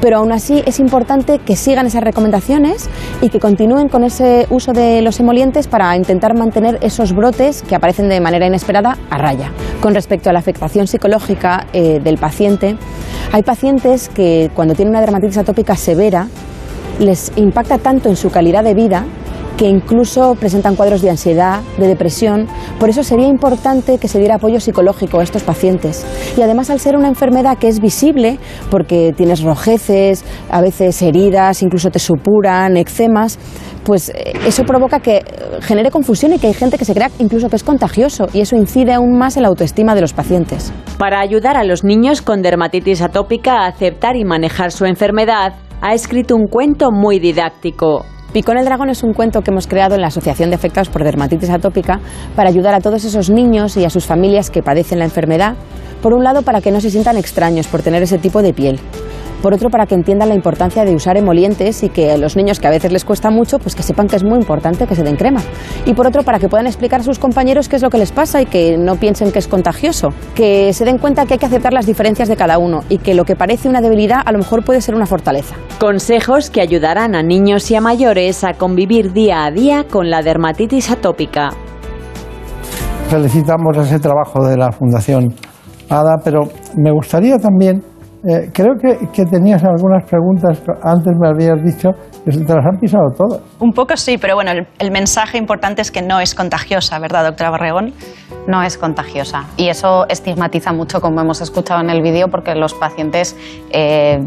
Pero 0.00 0.18
aún 0.18 0.32
así 0.32 0.62
es 0.66 0.80
importante 0.80 1.38
que 1.38 1.56
sigan 1.56 1.86
esas 1.86 2.02
recomendaciones 2.02 2.88
y 3.20 3.28
que 3.28 3.38
continúen 3.38 3.88
con 3.88 4.02
ese 4.02 4.46
uso 4.48 4.72
de 4.72 5.02
los 5.02 5.20
emolientes 5.20 5.66
para 5.68 5.94
intentar 5.96 6.34
mantener 6.34 6.78
esos 6.80 7.14
brotes 7.14 7.62
que 7.62 7.74
aparecen 7.74 8.08
de 8.08 8.20
manera 8.20 8.46
inesperada 8.46 8.96
a 9.10 9.18
raya. 9.18 9.52
Con 9.80 9.94
respecto 9.94 10.30
a 10.30 10.32
la 10.32 10.38
afectación 10.38 10.86
psicológica 10.86 11.66
eh, 11.72 12.00
del 12.02 12.16
paciente, 12.16 12.76
hay 13.32 13.42
pacientes 13.42 14.08
que 14.08 14.50
cuando 14.54 14.74
tienen 14.74 14.90
una 14.90 15.00
dermatitis 15.00 15.38
atópica 15.38 15.76
severa 15.76 16.28
les 16.98 17.32
impacta 17.36 17.78
tanto 17.78 18.08
en 18.08 18.16
su 18.16 18.30
calidad 18.30 18.64
de 18.64 18.74
vida 18.74 19.04
que 19.56 19.68
incluso 19.68 20.34
presentan 20.34 20.76
cuadros 20.76 21.02
de 21.02 21.10
ansiedad, 21.10 21.60
de 21.78 21.86
depresión. 21.86 22.46
Por 22.78 22.88
eso 22.88 23.02
sería 23.02 23.28
importante 23.28 23.98
que 23.98 24.08
se 24.08 24.18
diera 24.18 24.36
apoyo 24.36 24.60
psicológico 24.60 25.20
a 25.20 25.22
estos 25.22 25.42
pacientes. 25.42 26.04
Y 26.36 26.42
además 26.42 26.70
al 26.70 26.80
ser 26.80 26.96
una 26.96 27.08
enfermedad 27.08 27.58
que 27.58 27.68
es 27.68 27.80
visible, 27.80 28.38
porque 28.70 29.12
tienes 29.16 29.42
rojeces, 29.42 30.24
a 30.50 30.60
veces 30.60 31.00
heridas, 31.02 31.62
incluso 31.62 31.90
te 31.90 31.98
supuran, 31.98 32.76
eczemas, 32.76 33.38
pues 33.84 34.10
eh, 34.10 34.32
eso 34.46 34.64
provoca 34.64 35.00
que 35.00 35.16
eh, 35.16 35.22
genere 35.60 35.90
confusión 35.90 36.32
y 36.32 36.38
que 36.38 36.48
hay 36.48 36.54
gente 36.54 36.78
que 36.78 36.84
se 36.84 36.94
crea 36.94 37.10
incluso 37.18 37.48
que 37.48 37.56
es 37.56 37.64
contagioso 37.64 38.26
y 38.32 38.40
eso 38.40 38.56
incide 38.56 38.92
aún 38.92 39.18
más 39.18 39.36
en 39.36 39.42
la 39.42 39.48
autoestima 39.48 39.94
de 39.94 40.00
los 40.00 40.12
pacientes. 40.12 40.72
Para 40.98 41.20
ayudar 41.20 41.56
a 41.56 41.64
los 41.64 41.84
niños 41.84 42.22
con 42.22 42.42
dermatitis 42.42 43.02
atópica 43.02 43.62
a 43.62 43.66
aceptar 43.66 44.16
y 44.16 44.24
manejar 44.24 44.72
su 44.72 44.84
enfermedad, 44.84 45.54
ha 45.80 45.94
escrito 45.94 46.36
un 46.36 46.46
cuento 46.46 46.90
muy 46.90 47.18
didáctico. 47.18 48.04
Picón 48.32 48.58
el 48.58 48.64
dragón 48.64 48.90
es 48.90 49.02
un 49.02 49.12
cuento 49.12 49.42
que 49.42 49.50
hemos 49.50 49.66
creado 49.66 49.96
en 49.96 50.02
la 50.02 50.06
Asociación 50.06 50.50
de 50.50 50.56
Afectados 50.56 50.88
por 50.88 51.02
Dermatitis 51.02 51.50
Atópica 51.50 51.98
para 52.36 52.48
ayudar 52.48 52.74
a 52.74 52.80
todos 52.80 53.04
esos 53.04 53.28
niños 53.28 53.76
y 53.76 53.84
a 53.84 53.90
sus 53.90 54.06
familias 54.06 54.50
que 54.50 54.62
padecen 54.62 55.00
la 55.00 55.04
enfermedad. 55.04 55.56
Por 56.00 56.14
un 56.14 56.22
lado, 56.22 56.42
para 56.42 56.60
que 56.60 56.70
no 56.70 56.80
se 56.80 56.90
sientan 56.90 57.16
extraños 57.16 57.66
por 57.66 57.82
tener 57.82 58.04
ese 58.04 58.18
tipo 58.18 58.40
de 58.40 58.52
piel. 58.52 58.78
Por 59.42 59.54
otro, 59.54 59.70
para 59.70 59.86
que 59.86 59.94
entiendan 59.94 60.28
la 60.28 60.34
importancia 60.34 60.84
de 60.84 60.94
usar 60.94 61.16
emolientes 61.16 61.82
y 61.82 61.88
que 61.88 62.12
a 62.12 62.18
los 62.18 62.36
niños 62.36 62.60
que 62.60 62.66
a 62.66 62.70
veces 62.70 62.92
les 62.92 63.04
cuesta 63.04 63.30
mucho, 63.30 63.58
pues 63.58 63.74
que 63.74 63.82
sepan 63.82 64.06
que 64.06 64.16
es 64.16 64.24
muy 64.24 64.38
importante 64.38 64.86
que 64.86 64.94
se 64.94 65.02
den 65.02 65.16
crema. 65.16 65.40
Y 65.86 65.94
por 65.94 66.06
otro, 66.06 66.22
para 66.22 66.38
que 66.38 66.48
puedan 66.48 66.66
explicar 66.66 67.00
a 67.00 67.02
sus 67.02 67.18
compañeros 67.18 67.68
qué 67.68 67.76
es 67.76 67.82
lo 67.82 67.90
que 67.90 67.98
les 67.98 68.12
pasa 68.12 68.42
y 68.42 68.46
que 68.46 68.76
no 68.76 68.96
piensen 68.96 69.32
que 69.32 69.38
es 69.38 69.48
contagioso. 69.48 70.08
Que 70.34 70.72
se 70.72 70.84
den 70.84 70.98
cuenta 70.98 71.24
que 71.24 71.34
hay 71.34 71.38
que 71.38 71.46
aceptar 71.46 71.72
las 71.72 71.86
diferencias 71.86 72.28
de 72.28 72.36
cada 72.36 72.58
uno 72.58 72.80
y 72.88 72.98
que 72.98 73.14
lo 73.14 73.24
que 73.24 73.36
parece 73.36 73.68
una 73.68 73.80
debilidad 73.80 74.20
a 74.24 74.32
lo 74.32 74.38
mejor 74.38 74.64
puede 74.64 74.80
ser 74.80 74.94
una 74.94 75.06
fortaleza. 75.06 75.54
Consejos 75.78 76.50
que 76.50 76.60
ayudarán 76.60 77.14
a 77.14 77.22
niños 77.22 77.70
y 77.70 77.76
a 77.76 77.80
mayores 77.80 78.44
a 78.44 78.54
convivir 78.54 79.12
día 79.12 79.44
a 79.44 79.50
día 79.50 79.84
con 79.84 80.10
la 80.10 80.22
dermatitis 80.22 80.90
atópica. 80.90 81.50
Felicitamos 83.08 83.76
ese 83.78 83.98
trabajo 83.98 84.46
de 84.46 84.56
la 84.56 84.70
Fundación 84.70 85.34
ADA, 85.88 86.18
pero 86.22 86.42
me 86.76 86.92
gustaría 86.92 87.36
también, 87.38 87.82
eh, 88.24 88.50
creo 88.52 88.74
que, 88.76 89.06
que 89.12 89.24
tenías 89.24 89.64
algunas 89.64 90.04
preguntas, 90.08 90.62
antes 90.82 91.16
me 91.18 91.28
habías 91.28 91.62
dicho 91.64 91.90
te 92.24 92.54
las 92.54 92.66
han 92.66 92.78
pisado 92.80 93.10
todas. 93.16 93.40
Un 93.58 93.72
poco 93.72 93.96
sí, 93.96 94.18
pero 94.18 94.34
bueno, 94.34 94.50
el, 94.52 94.66
el 94.78 94.90
mensaje 94.90 95.38
importante 95.38 95.82
es 95.82 95.90
que 95.90 96.02
no 96.02 96.20
es 96.20 96.34
contagiosa, 96.34 96.98
¿verdad, 96.98 97.24
doctora 97.24 97.50
Barregón? 97.50 97.92
no 98.46 98.62
es 98.62 98.78
contagiosa. 98.78 99.44
Y 99.56 99.68
eso 99.68 100.06
estigmatiza 100.08 100.72
mucho, 100.72 101.00
como 101.00 101.20
hemos 101.20 101.40
escuchado 101.40 101.80
en 101.82 101.90
el 101.90 102.02
vídeo, 102.02 102.28
porque 102.28 102.54
los 102.54 102.74
pacientes 102.74 103.36
eh, 103.70 104.18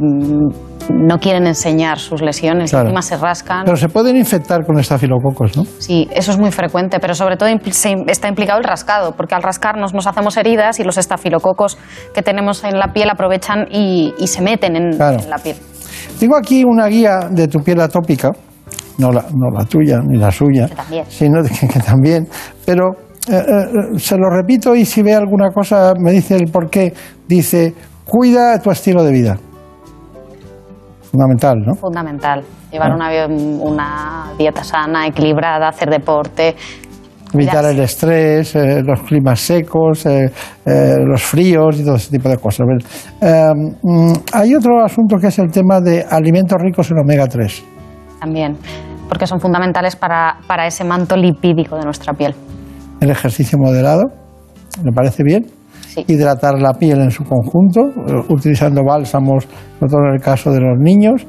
no 0.89 1.19
quieren 1.19 1.47
enseñar 1.47 1.99
sus 1.99 2.21
lesiones 2.21 2.69
Claro. 2.71 2.85
encima 2.85 3.01
se 3.01 3.17
rascan. 3.17 3.63
Pero 3.65 3.75
se 3.77 3.89
pueden 3.89 4.15
infectar 4.15 4.65
con 4.65 4.77
estafilococos, 4.79 5.57
¿no? 5.57 5.65
Sí, 5.79 6.07
eso 6.13 6.31
es 6.31 6.37
muy 6.37 6.51
frecuente, 6.51 6.99
pero 6.99 7.15
sobre 7.15 7.37
todo 7.37 7.49
está 7.49 8.27
implicado 8.27 8.59
el 8.59 8.65
rascado, 8.65 9.13
porque 9.13 9.35
al 9.35 9.43
rascarnos 9.43 9.93
nos 9.93 10.07
hacemos 10.07 10.37
heridas 10.37 10.79
y 10.79 10.83
los 10.83 10.97
estafilococos 10.97 11.77
que 12.13 12.21
tenemos 12.21 12.63
en 12.63 12.77
la 12.77 12.93
piel 12.93 13.09
aprovechan 13.09 13.67
y, 13.71 14.13
y 14.17 14.27
se 14.27 14.41
meten 14.41 14.75
en, 14.75 14.91
Claro. 14.95 15.19
en 15.19 15.29
la 15.29 15.37
piel. 15.37 15.55
Tengo 16.19 16.35
aquí 16.37 16.63
una 16.63 16.87
guía 16.87 17.27
de 17.31 17.47
tu 17.47 17.59
piel 17.59 17.79
atópica, 17.81 18.31
no 18.97 19.11
la, 19.11 19.25
no 19.33 19.49
la 19.57 19.65
tuya 19.65 19.99
ni 20.05 20.17
la 20.17 20.31
suya, 20.31 20.67
también. 20.67 21.05
sino 21.07 21.41
que, 21.43 21.67
que 21.67 21.79
también, 21.79 22.27
pero 22.65 22.91
eh, 23.31 23.35
eh, 23.37 23.99
se 23.99 24.17
lo 24.17 24.29
repito 24.29 24.75
y 24.75 24.85
si 24.85 25.01
ve 25.01 25.13
alguna 25.13 25.49
cosa 25.49 25.93
me 25.99 26.11
dice 26.11 26.35
el 26.35 26.51
por 26.51 26.69
qué. 26.69 26.93
Dice, 27.27 27.73
cuida 28.05 28.59
tu 28.59 28.69
estilo 28.69 29.03
de 29.03 29.11
vida. 29.11 29.37
Fundamental, 31.09 31.55
¿no? 31.65 31.75
Fundamental. 31.75 32.43
Llevar 32.71 32.91
Ah. 32.91 32.95
una, 32.95 33.27
una 33.27 34.31
dieta 34.37 34.63
sana, 34.63 35.05
equilibrada, 35.07 35.67
hacer 35.69 35.89
deporte. 35.89 36.55
Evitar 37.33 37.65
el 37.65 37.79
estrés, 37.79 38.55
eh, 38.55 38.81
los 38.83 39.01
climas 39.01 39.39
secos, 39.39 40.05
eh, 40.05 40.31
eh, 40.65 40.95
los 41.03 41.21
fríos 41.23 41.79
y 41.79 41.83
todo 41.83 41.95
ese 41.95 42.11
tipo 42.11 42.29
de 42.29 42.37
cosas. 42.37 42.67
Eh, 43.21 43.51
mm, 43.81 44.13
hay 44.33 44.55
otro 44.55 44.83
asunto 44.83 45.17
que 45.17 45.27
es 45.27 45.39
el 45.39 45.51
tema 45.51 45.81
de 45.81 46.05
alimentos 46.07 46.57
ricos 46.61 46.91
en 46.91 46.99
omega 46.99 47.27
3. 47.27 47.63
también, 48.19 48.55
porque 49.09 49.27
son 49.27 49.39
fundamentales 49.39 49.95
para, 49.97 50.37
para 50.47 50.65
ese 50.65 50.85
manto 50.85 51.17
lipídico 51.17 51.75
de 51.75 51.83
nuestra 51.83 52.13
piel. 52.13 52.33
El 53.01 53.09
ejercicio 53.09 53.57
moderado, 53.59 54.03
¿me 54.83 54.91
parece 54.91 55.23
bien? 55.23 55.45
hidratar 56.07 56.59
la 56.59 56.73
piel 56.73 57.01
en 57.01 57.11
su 57.11 57.23
conjunto, 57.23 57.81
utilizando 58.29 58.81
bálsamos, 58.83 59.43
sobre 59.79 59.91
todo 59.91 60.05
en 60.07 60.15
el 60.15 60.21
caso 60.21 60.51
de 60.51 60.59
los 60.59 60.79
niños, 60.79 61.25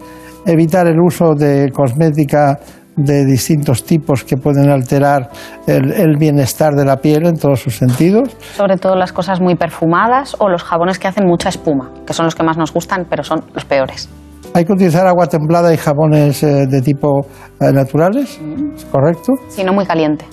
evitar 0.46 0.86
el 0.86 0.98
uso 1.00 1.34
de 1.34 1.70
cosmética 1.70 2.58
de 2.96 3.24
distintos 3.24 3.84
tipos 3.84 4.24
que 4.24 4.36
pueden 4.36 4.70
alterar 4.70 5.28
el, 5.66 5.92
el, 5.92 6.16
bienestar 6.16 6.74
de 6.74 6.84
la 6.84 6.96
piel 6.98 7.26
en 7.26 7.36
todos 7.36 7.60
sus 7.60 7.76
sentidos. 7.76 8.36
Sobre 8.56 8.76
todo 8.76 8.94
las 8.94 9.12
cosas 9.12 9.40
muy 9.40 9.56
perfumadas 9.56 10.36
o 10.38 10.48
los 10.48 10.62
jabones 10.62 10.98
que 10.98 11.08
hacen 11.08 11.26
mucha 11.26 11.48
espuma, 11.48 11.90
que 12.06 12.12
son 12.12 12.26
los 12.26 12.34
que 12.34 12.44
más 12.44 12.56
nos 12.56 12.72
gustan, 12.72 13.06
pero 13.08 13.24
son 13.24 13.44
los 13.52 13.64
peores. 13.64 14.08
Hay 14.54 14.64
que 14.64 14.72
utilizar 14.72 15.06
agua 15.06 15.26
templada 15.26 15.74
y 15.74 15.76
jabones 15.76 16.42
eh, 16.44 16.66
de 16.68 16.80
tipo 16.80 17.26
eh, 17.60 17.72
naturales, 17.72 18.40
¿es 18.76 18.84
correcto? 18.84 19.32
Sí, 19.48 19.64
no 19.64 19.72
muy 19.72 19.84
caliente. 19.84 20.24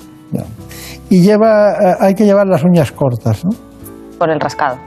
Y 1.09 1.21
lleva, 1.21 1.71
eh, 1.71 1.95
hay 1.99 2.13
que 2.13 2.25
llevar 2.25 2.45
las 2.47 2.63
uñas 2.63 2.91
cortas, 2.91 3.43
¿no? 3.43 3.51
Por 4.19 4.29
el 4.29 4.39
rascado. 4.39 4.77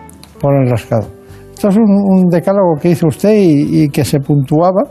Por 0.40 0.54
el 0.54 0.70
rascado. 0.70 1.08
Esto 1.52 1.68
es 1.68 1.76
un, 1.76 1.82
un 1.84 2.28
decálogo 2.28 2.76
que 2.80 2.90
hizo 2.90 3.08
usted 3.08 3.34
y, 3.34 3.82
y 3.82 3.88
que 3.88 4.04
se 4.04 4.20
puntuaba 4.20 4.84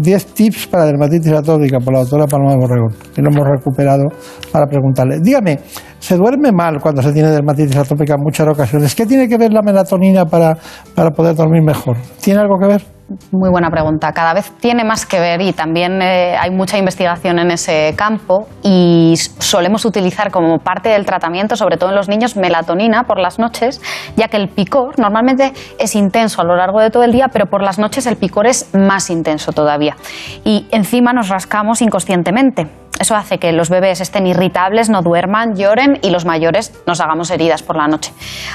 10 0.00 0.26
tips 0.34 0.66
para 0.68 0.86
dermatitis 0.86 1.32
atópica 1.32 1.78
por 1.78 1.92
la 1.92 2.00
doctora 2.00 2.26
Paloma 2.26 2.56
Borregón, 2.56 2.94
que 3.14 3.22
lo 3.22 3.30
hemos 3.30 3.46
recuperado 3.46 4.04
para 4.50 4.66
preguntarle. 4.66 5.20
Dígame, 5.20 5.58
¿se 6.00 6.16
duerme 6.16 6.50
mal 6.50 6.80
cuando 6.80 7.02
se 7.02 7.12
tiene 7.12 7.30
dermatitis 7.30 7.76
atópica 7.76 8.14
en 8.14 8.22
muchas 8.22 8.48
ocasiones? 8.48 8.94
¿Qué 8.94 9.06
tiene 9.06 9.28
que 9.28 9.38
ver 9.38 9.52
la 9.52 9.62
melatonina 9.62 10.24
para, 10.24 10.56
para 10.94 11.10
poder 11.10 11.36
dormir 11.36 11.62
mejor? 11.62 11.96
¿Tiene 12.20 12.40
algo 12.40 12.58
que 12.58 12.66
ver? 12.66 12.82
Muy 13.32 13.50
buena 13.50 13.70
pregunta. 13.70 14.12
Cada 14.12 14.34
vez 14.34 14.52
tiene 14.60 14.84
más 14.84 15.04
que 15.04 15.18
ver 15.18 15.40
y 15.42 15.52
también 15.52 16.00
eh, 16.00 16.36
hay 16.38 16.50
mucha 16.50 16.78
investigación 16.78 17.40
en 17.40 17.50
ese 17.50 17.92
campo 17.96 18.46
y 18.62 19.14
solemos 19.16 19.84
utilizar 19.84 20.30
como 20.30 20.58
parte 20.58 20.90
del 20.90 21.04
tratamiento, 21.04 21.56
sobre 21.56 21.76
todo 21.76 21.90
en 21.90 21.96
los 21.96 22.08
niños, 22.08 22.36
melatonina 22.36 23.04
por 23.04 23.18
las 23.18 23.40
noches, 23.40 23.80
ya 24.16 24.28
que 24.28 24.36
el 24.36 24.48
picor 24.48 24.98
normalmente 24.98 25.52
es 25.78 25.96
intenso 25.96 26.40
a 26.40 26.44
lo 26.44 26.54
largo 26.54 26.80
de 26.80 26.90
todo 26.90 27.02
el 27.02 27.10
día, 27.10 27.28
pero 27.32 27.46
por 27.46 27.62
las 27.62 27.80
noches 27.80 28.06
el 28.06 28.16
picor 28.16 28.46
es 28.46 28.72
más 28.74 29.10
intenso 29.10 29.50
todavía. 29.50 29.96
Y 30.44 30.68
encima 30.70 31.12
nos 31.12 31.28
rascamos 31.28 31.82
inconscientemente. 31.82 32.68
Eso 33.00 33.16
hace 33.16 33.38
que 33.38 33.50
los 33.52 33.70
bebés 33.70 34.02
estén 34.02 34.26
irritables, 34.26 34.90
no 34.90 35.00
duerman, 35.00 35.54
lloren 35.54 35.98
y 36.02 36.10
los 36.10 36.26
mayores 36.26 36.70
nos 36.86 37.00
hagamos 37.00 37.30
heridas 37.30 37.62
por 37.62 37.76
la 37.76 37.88
noche. 37.88 38.12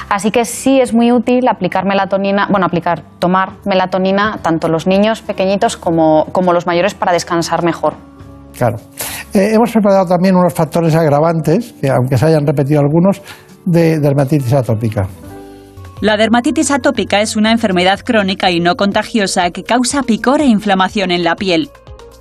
Así 0.08 0.30
que 0.30 0.44
sí 0.44 0.80
es 0.80 0.94
muy 0.94 1.10
útil 1.10 1.48
aplicar 1.48 1.84
melatonina, 1.84 2.46
bueno, 2.48 2.64
aplicar, 2.64 3.02
tomar 3.18 3.54
melatonina 3.64 4.38
tanto 4.42 4.68
los 4.68 4.86
niños 4.86 5.20
pequeñitos 5.20 5.76
como, 5.76 6.26
como 6.26 6.52
los 6.52 6.64
mayores 6.64 6.94
para 6.94 7.12
descansar 7.12 7.64
mejor. 7.64 7.94
Claro. 8.56 8.76
Eh, 9.34 9.50
hemos 9.54 9.72
preparado 9.72 10.06
también 10.06 10.36
unos 10.36 10.54
factores 10.54 10.94
agravantes, 10.94 11.74
que 11.80 11.90
aunque 11.90 12.16
se 12.16 12.26
hayan 12.26 12.46
repetido 12.46 12.78
algunos, 12.80 13.20
de 13.64 13.98
dermatitis 13.98 14.52
atópica. 14.52 15.08
La 16.00 16.16
dermatitis 16.16 16.70
atópica 16.70 17.20
es 17.20 17.34
una 17.34 17.50
enfermedad 17.50 17.98
crónica 17.98 18.52
y 18.52 18.60
no 18.60 18.76
contagiosa 18.76 19.50
que 19.50 19.64
causa 19.64 20.04
picor 20.04 20.40
e 20.40 20.46
inflamación 20.46 21.10
en 21.10 21.24
la 21.24 21.34
piel 21.34 21.68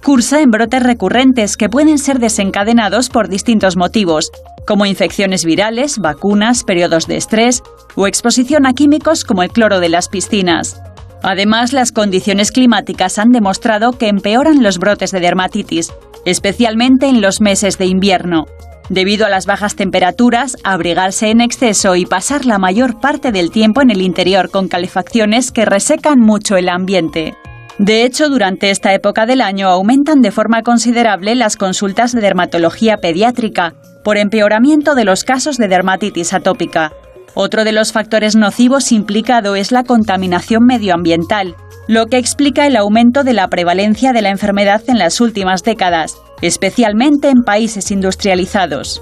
cursa 0.05 0.39
en 0.41 0.51
brotes 0.51 0.83
recurrentes 0.83 1.57
que 1.57 1.67
pueden 1.67 1.97
ser 1.97 2.19
desencadenados 2.19 3.09
por 3.09 3.27
distintos 3.27 3.75
motivos, 3.75 4.29
como 4.67 4.85
infecciones 4.85 5.43
virales, 5.45 5.97
vacunas, 5.97 6.63
periodos 6.63 7.07
de 7.07 7.17
estrés 7.17 7.63
o 7.95 8.05
exposición 8.05 8.67
a 8.67 8.73
químicos 8.73 9.23
como 9.23 9.41
el 9.41 9.49
cloro 9.49 9.79
de 9.79 9.89
las 9.89 10.07
piscinas. 10.07 10.79
Además, 11.23 11.73
las 11.73 11.91
condiciones 11.91 12.51
climáticas 12.51 13.17
han 13.17 13.31
demostrado 13.31 13.93
que 13.93 14.07
empeoran 14.07 14.61
los 14.61 14.77
brotes 14.77 15.09
de 15.09 15.21
dermatitis, 15.21 15.91
especialmente 16.23 17.07
en 17.07 17.19
los 17.19 17.41
meses 17.41 17.79
de 17.79 17.87
invierno. 17.87 18.45
Debido 18.89 19.25
a 19.25 19.29
las 19.29 19.47
bajas 19.47 19.75
temperaturas, 19.75 20.55
abrigarse 20.63 21.31
en 21.31 21.41
exceso 21.41 21.95
y 21.95 22.05
pasar 22.05 22.45
la 22.45 22.59
mayor 22.59 22.99
parte 22.99 23.31
del 23.31 23.49
tiempo 23.49 23.81
en 23.81 23.89
el 23.89 24.03
interior 24.03 24.51
con 24.51 24.67
calefacciones 24.67 25.51
que 25.51 25.65
resecan 25.65 26.19
mucho 26.19 26.57
el 26.57 26.69
ambiente. 26.69 27.33
De 27.77 28.03
hecho, 28.03 28.29
durante 28.29 28.69
esta 28.69 28.93
época 28.93 29.25
del 29.25 29.41
año 29.41 29.67
aumentan 29.67 30.21
de 30.21 30.31
forma 30.31 30.61
considerable 30.61 31.35
las 31.35 31.57
consultas 31.57 32.13
de 32.13 32.21
dermatología 32.21 32.97
pediátrica 32.97 33.73
por 34.03 34.17
empeoramiento 34.17 34.95
de 34.95 35.03
los 35.03 35.25
casos 35.25 35.57
de 35.57 35.67
dermatitis 35.67 36.33
atópica. 36.33 36.93
Otro 37.33 37.65
de 37.65 37.73
los 37.73 37.91
factores 37.91 38.37
nocivos 38.37 38.93
implicado 38.93 39.57
es 39.57 39.73
la 39.73 39.83
contaminación 39.83 40.63
medioambiental, 40.65 41.55
lo 41.89 42.05
que 42.05 42.17
explica 42.17 42.65
el 42.65 42.77
aumento 42.77 43.25
de 43.25 43.33
la 43.33 43.49
prevalencia 43.49 44.13
de 44.13 44.21
la 44.21 44.29
enfermedad 44.29 44.81
en 44.87 44.97
las 44.97 45.19
últimas 45.19 45.61
décadas, 45.61 46.15
especialmente 46.41 47.29
en 47.29 47.43
países 47.43 47.91
industrializados. 47.91 49.01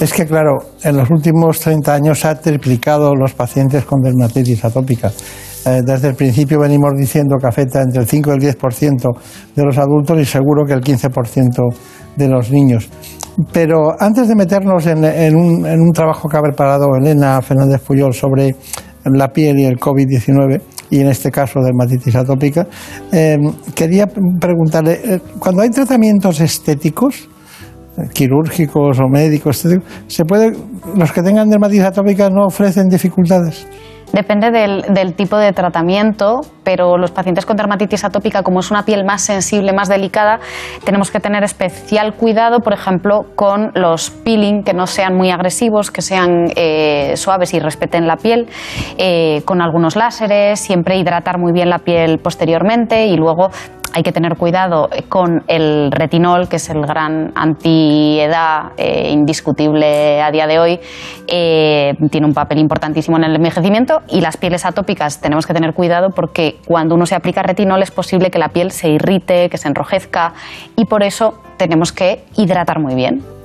Es 0.00 0.12
que, 0.12 0.26
claro, 0.26 0.58
en 0.82 0.96
los 0.96 1.08
últimos 1.10 1.60
30 1.60 1.94
años 1.94 2.20
se 2.20 2.28
ha 2.28 2.40
triplicado 2.40 3.14
los 3.14 3.34
pacientes 3.34 3.84
con 3.84 4.00
dermatitis 4.00 4.64
atópica. 4.64 5.12
Eh, 5.66 5.82
desde 5.84 6.08
el 6.08 6.14
principio 6.14 6.58
venimos 6.58 6.92
diciendo 6.96 7.36
que 7.38 7.46
afecta 7.46 7.82
entre 7.82 8.00
el 8.00 8.08
5 8.08 8.30
y 8.30 8.32
el 8.32 8.56
10% 8.56 9.18
de 9.54 9.64
los 9.64 9.76
adultos 9.76 10.18
y 10.18 10.24
seguro 10.24 10.64
que 10.64 10.72
el 10.72 10.80
15% 10.80 11.74
de 12.16 12.28
los 12.28 12.50
niños. 12.50 12.88
Pero 13.52 13.94
antes 13.98 14.28
de 14.28 14.34
meternos 14.34 14.86
en, 14.86 15.34
un, 15.34 15.92
trabajo 15.92 16.28
que 16.28 16.36
ha 16.36 16.42
preparado 16.42 16.88
Elena 16.96 17.40
Fernández 17.42 17.80
Puyol 17.82 18.12
sobre 18.12 18.54
la 19.04 19.28
piel 19.28 19.58
y 19.58 19.64
el 19.64 19.78
COVID-19, 19.78 20.60
y 20.90 21.00
en 21.00 21.08
este 21.08 21.30
caso 21.30 21.60
dermatitis 21.60 22.16
atópica, 22.16 22.66
eh, 23.12 23.38
quería 23.74 24.06
preguntarle, 24.06 25.00
eh, 25.04 25.20
cuando 25.38 25.62
hay 25.62 25.70
tratamientos 25.70 26.40
estéticos, 26.40 27.28
quirúrgicos 28.12 28.98
o 28.98 29.08
médicos, 29.08 29.64
¿se 30.06 30.24
puede, 30.24 30.52
los 30.96 31.12
que 31.12 31.22
tengan 31.22 31.48
dermatitis 31.48 31.84
atópica 31.84 32.28
no 32.30 32.46
ofrecen 32.46 32.88
dificultades? 32.88 33.66
Depende 34.12 34.50
del, 34.50 35.14
tipo 35.14 35.36
de 35.36 35.52
tratamiento, 35.52 36.40
pero 36.64 36.98
los 36.98 37.12
pacientes 37.12 37.46
con 37.46 37.56
dermatitis 37.56 38.04
atópica, 38.04 38.42
como 38.42 38.60
es 38.60 38.70
una 38.70 38.84
piel 38.84 39.04
más 39.04 39.22
sensible, 39.22 39.72
más 39.72 39.88
delicada, 39.88 40.40
tenemos 40.84 41.10
que 41.10 41.20
tener 41.20 41.44
especial 41.44 42.14
cuidado, 42.14 42.60
por 42.60 42.72
ejemplo, 42.72 43.26
con 43.36 43.70
los 43.74 44.10
peeling, 44.10 44.64
que 44.64 44.72
no 44.72 44.86
sean 44.86 45.14
muy 45.14 45.30
agresivos, 45.30 45.90
que 45.90 46.02
sean 46.02 46.46
eh, 46.56 47.12
suaves 47.16 47.54
y 47.54 47.60
respeten 47.60 48.06
la 48.06 48.16
piel, 48.16 48.48
eh, 48.98 49.42
con 49.44 49.62
algunos 49.62 49.94
láseres, 49.94 50.58
siempre 50.58 50.98
hidratar 50.98 51.38
muy 51.38 51.52
bien 51.52 51.70
la 51.70 51.78
piel 51.78 52.18
posteriormente 52.18 53.06
y 53.06 53.16
luego 53.16 53.50
hay 53.92 54.02
que 54.02 54.12
tener 54.12 54.36
cuidado 54.36 54.88
con 55.08 55.42
el 55.48 55.90
retinol, 55.90 56.48
que 56.48 56.56
es 56.56 56.68
el 56.70 56.82
gran 56.82 57.32
antiedad 57.34 58.72
eh, 58.76 59.10
indiscutible 59.10 60.22
a 60.22 60.30
día 60.30 60.46
de 60.46 60.58
hoy. 60.58 60.80
Eh, 61.26 61.94
tiene 62.10 62.26
un 62.26 62.34
papel 62.34 62.58
importantísimo 62.58 63.16
en 63.16 63.24
el 63.24 63.36
envejecimiento 63.36 64.02
y 64.08 64.20
las 64.20 64.36
pieles 64.36 64.64
atópicas 64.64 65.20
tenemos 65.20 65.46
que 65.46 65.54
tener 65.54 65.74
cuidado 65.74 66.10
porque 66.10 66.58
cuando 66.66 66.94
uno 66.94 67.06
se 67.06 67.14
aplica 67.14 67.42
retinol 67.42 67.82
es 67.82 67.90
posible 67.90 68.30
que 68.30 68.38
la 68.38 68.48
piel 68.48 68.70
se 68.70 68.88
irrite, 68.88 69.48
que 69.48 69.58
se 69.58 69.68
enrojezca 69.68 70.34
y 70.76 70.84
por 70.84 71.02
eso 71.02 71.34
tenemos 71.56 71.92
que 71.92 72.24
hidratar 72.36 72.80
muy 72.80 72.94
bien. 72.94 73.39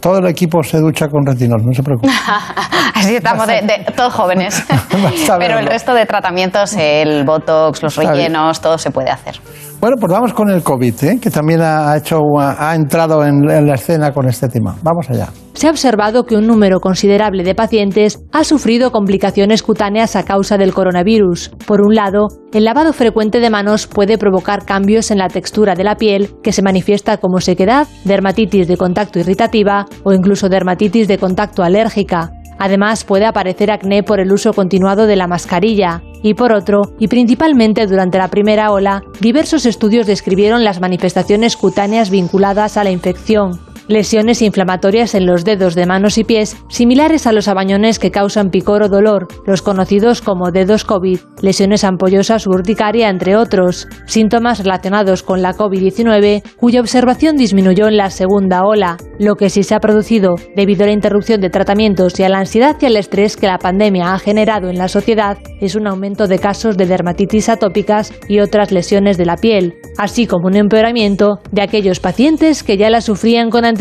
Todo 0.00 0.18
el 0.18 0.26
equipo 0.26 0.62
se 0.62 0.78
ducha 0.78 1.08
con 1.08 1.26
retinol, 1.26 1.62
no 1.64 1.72
se 1.72 1.82
preocupe. 1.82 2.12
Así 2.94 3.16
estamos 3.16 3.46
de, 3.46 3.62
de, 3.62 3.92
todos 3.96 4.12
jóvenes. 4.12 4.64
Pero 5.38 5.58
el 5.58 5.66
resto 5.66 5.94
de 5.94 6.06
tratamientos, 6.06 6.74
el 6.76 7.24
botox, 7.24 7.82
los 7.82 7.96
rellenos, 7.96 8.60
todo 8.60 8.78
se 8.78 8.90
puede 8.90 9.10
hacer. 9.10 9.40
Bueno, 9.80 9.96
pues 10.00 10.12
vamos 10.12 10.32
con 10.32 10.50
el 10.50 10.62
COVID, 10.62 11.04
¿eh? 11.04 11.18
que 11.20 11.30
también 11.30 11.60
ha, 11.62 11.96
hecho, 11.96 12.18
ha 12.38 12.74
entrado 12.74 13.24
en, 13.24 13.48
en 13.48 13.66
la 13.66 13.74
escena 13.74 14.12
con 14.12 14.28
este 14.28 14.48
tema. 14.48 14.74
Vamos 14.82 15.08
allá. 15.10 15.28
Se 15.58 15.66
ha 15.66 15.70
observado 15.70 16.24
que 16.24 16.36
un 16.36 16.46
número 16.46 16.78
considerable 16.78 17.42
de 17.42 17.56
pacientes 17.56 18.20
ha 18.30 18.44
sufrido 18.44 18.92
complicaciones 18.92 19.64
cutáneas 19.64 20.14
a 20.14 20.24
causa 20.24 20.56
del 20.56 20.72
coronavirus. 20.72 21.50
Por 21.66 21.80
un 21.80 21.96
lado, 21.96 22.28
el 22.52 22.62
lavado 22.62 22.92
frecuente 22.92 23.40
de 23.40 23.50
manos 23.50 23.88
puede 23.88 24.18
provocar 24.18 24.64
cambios 24.64 25.10
en 25.10 25.18
la 25.18 25.26
textura 25.26 25.74
de 25.74 25.82
la 25.82 25.96
piel 25.96 26.30
que 26.44 26.52
se 26.52 26.62
manifiesta 26.62 27.16
como 27.16 27.40
sequedad, 27.40 27.88
dermatitis 28.04 28.68
de 28.68 28.76
contacto 28.76 29.18
irritativa 29.18 29.86
o 30.04 30.12
incluso 30.12 30.48
dermatitis 30.48 31.08
de 31.08 31.18
contacto 31.18 31.64
alérgica. 31.64 32.30
Además, 32.60 33.02
puede 33.02 33.26
aparecer 33.26 33.72
acné 33.72 34.04
por 34.04 34.20
el 34.20 34.32
uso 34.32 34.52
continuado 34.52 35.08
de 35.08 35.16
la 35.16 35.26
mascarilla. 35.26 36.02
Y 36.22 36.34
por 36.34 36.52
otro, 36.52 36.82
y 37.00 37.08
principalmente 37.08 37.84
durante 37.88 38.18
la 38.18 38.28
primera 38.28 38.70
ola, 38.70 39.02
diversos 39.20 39.66
estudios 39.66 40.06
describieron 40.06 40.62
las 40.62 40.80
manifestaciones 40.80 41.56
cutáneas 41.56 42.10
vinculadas 42.10 42.76
a 42.76 42.84
la 42.84 42.90
infección, 42.90 43.60
lesiones 43.88 44.42
inflamatorias 44.42 45.14
en 45.14 45.26
los 45.26 45.44
dedos 45.44 45.74
de 45.74 45.86
manos 45.86 46.18
y 46.18 46.24
pies, 46.24 46.56
similares 46.68 47.26
a 47.26 47.32
los 47.32 47.48
abañones 47.48 47.98
que 47.98 48.10
causan 48.10 48.50
picor 48.50 48.82
o 48.82 48.88
dolor, 48.88 49.26
los 49.46 49.62
conocidos 49.62 50.22
como 50.22 50.50
dedos 50.50 50.84
COVID, 50.84 51.18
lesiones 51.42 51.84
ampollosas 51.84 52.46
urticaria, 52.46 53.08
entre 53.08 53.36
otros, 53.36 53.88
síntomas 54.06 54.58
relacionados 54.60 55.22
con 55.22 55.42
la 55.42 55.54
COVID-19, 55.54 56.42
cuya 56.56 56.80
observación 56.80 57.36
disminuyó 57.36 57.88
en 57.88 57.96
la 57.96 58.10
segunda 58.10 58.64
ola. 58.64 58.98
Lo 59.18 59.34
que 59.34 59.50
sí 59.50 59.62
se 59.62 59.74
ha 59.74 59.80
producido, 59.80 60.34
debido 60.54 60.84
a 60.84 60.86
la 60.86 60.92
interrupción 60.92 61.40
de 61.40 61.50
tratamientos 61.50 62.18
y 62.20 62.22
a 62.22 62.28
la 62.28 62.38
ansiedad 62.38 62.76
y 62.80 62.86
al 62.86 62.96
estrés 62.96 63.36
que 63.36 63.46
la 63.46 63.58
pandemia 63.58 64.12
ha 64.12 64.18
generado 64.18 64.68
en 64.68 64.78
la 64.78 64.88
sociedad, 64.88 65.38
es 65.60 65.74
un 65.74 65.86
aumento 65.86 66.28
de 66.28 66.38
casos 66.38 66.76
de 66.76 66.86
dermatitis 66.86 67.48
atópicas 67.48 68.12
y 68.28 68.40
otras 68.40 68.70
lesiones 68.70 69.16
de 69.16 69.26
la 69.26 69.36
piel, 69.36 69.74
así 69.96 70.26
como 70.26 70.46
un 70.48 70.56
empeoramiento 70.56 71.40
de 71.50 71.62
aquellos 71.62 72.00
pacientes 72.00 72.62
que 72.62 72.76
ya 72.76 72.90
la 72.90 73.00
sufrían 73.00 73.50
con 73.50 73.64
anterioridad. 73.64 73.77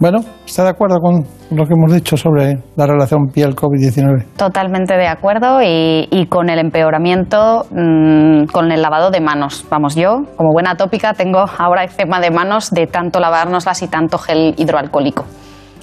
Bueno, 0.00 0.20
¿está 0.46 0.62
de 0.62 0.70
acuerdo 0.70 1.00
con 1.00 1.24
lo 1.50 1.64
que 1.64 1.72
hemos 1.74 1.92
dicho 1.92 2.16
sobre 2.16 2.56
la 2.76 2.86
relación 2.86 3.26
piel-COVID-19? 3.34 4.26
Totalmente 4.36 4.94
de 4.94 5.08
acuerdo 5.08 5.60
y, 5.60 6.06
y 6.10 6.26
con 6.26 6.50
el 6.50 6.60
empeoramiento 6.60 7.66
mm, 7.70 8.44
con 8.52 8.70
el 8.70 8.80
lavado 8.80 9.10
de 9.10 9.20
manos. 9.20 9.66
Vamos, 9.68 9.96
yo, 9.96 10.22
como 10.36 10.52
buena 10.52 10.76
tópica, 10.76 11.14
tengo 11.14 11.44
ahora 11.58 11.82
eczema 11.82 12.20
de 12.20 12.30
manos 12.30 12.70
de 12.70 12.86
tanto 12.86 13.18
lavárnoslas 13.18 13.82
y 13.82 13.88
tanto 13.88 14.18
gel 14.18 14.54
hidroalcohólico. 14.56 15.24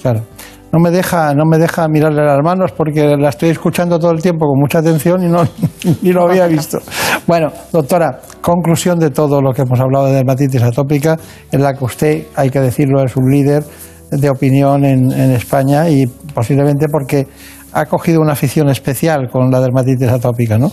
Claro. 0.00 0.20
No 0.76 0.82
me 0.82 0.90
deja, 0.90 1.32
no 1.32 1.46
me 1.46 1.56
deja 1.56 1.88
mirarle 1.88 2.22
las 2.22 2.38
manos 2.44 2.70
porque 2.72 3.16
la 3.16 3.30
estoy 3.30 3.48
escuchando 3.48 3.98
todo 3.98 4.10
el 4.10 4.20
tiempo 4.20 4.44
con 4.46 4.60
mucha 4.60 4.80
atención 4.80 5.22
y 5.24 5.26
no 5.26 5.42
ni 6.02 6.12
lo 6.12 6.24
había 6.24 6.46
visto. 6.46 6.76
Bueno, 7.26 7.48
doctora, 7.72 8.20
conclusión 8.42 8.98
de 8.98 9.08
todo 9.08 9.40
lo 9.40 9.54
que 9.54 9.62
hemos 9.62 9.80
hablado 9.80 10.08
de 10.08 10.16
dermatitis 10.16 10.62
atópica, 10.62 11.16
en 11.50 11.62
la 11.62 11.72
que 11.72 11.82
usted, 11.82 12.26
hay 12.36 12.50
que 12.50 12.60
decirlo, 12.60 13.02
es 13.02 13.16
un 13.16 13.30
líder 13.30 13.64
de 14.10 14.28
opinión 14.28 14.84
en, 14.84 15.10
en 15.10 15.30
España 15.30 15.88
y 15.88 16.06
posiblemente 16.34 16.88
porque 16.92 17.26
ha 17.72 17.86
cogido 17.86 18.20
una 18.20 18.32
afición 18.32 18.68
especial 18.68 19.30
con 19.30 19.50
la 19.50 19.60
dermatitis 19.60 20.08
atópica, 20.08 20.58
¿no? 20.58 20.70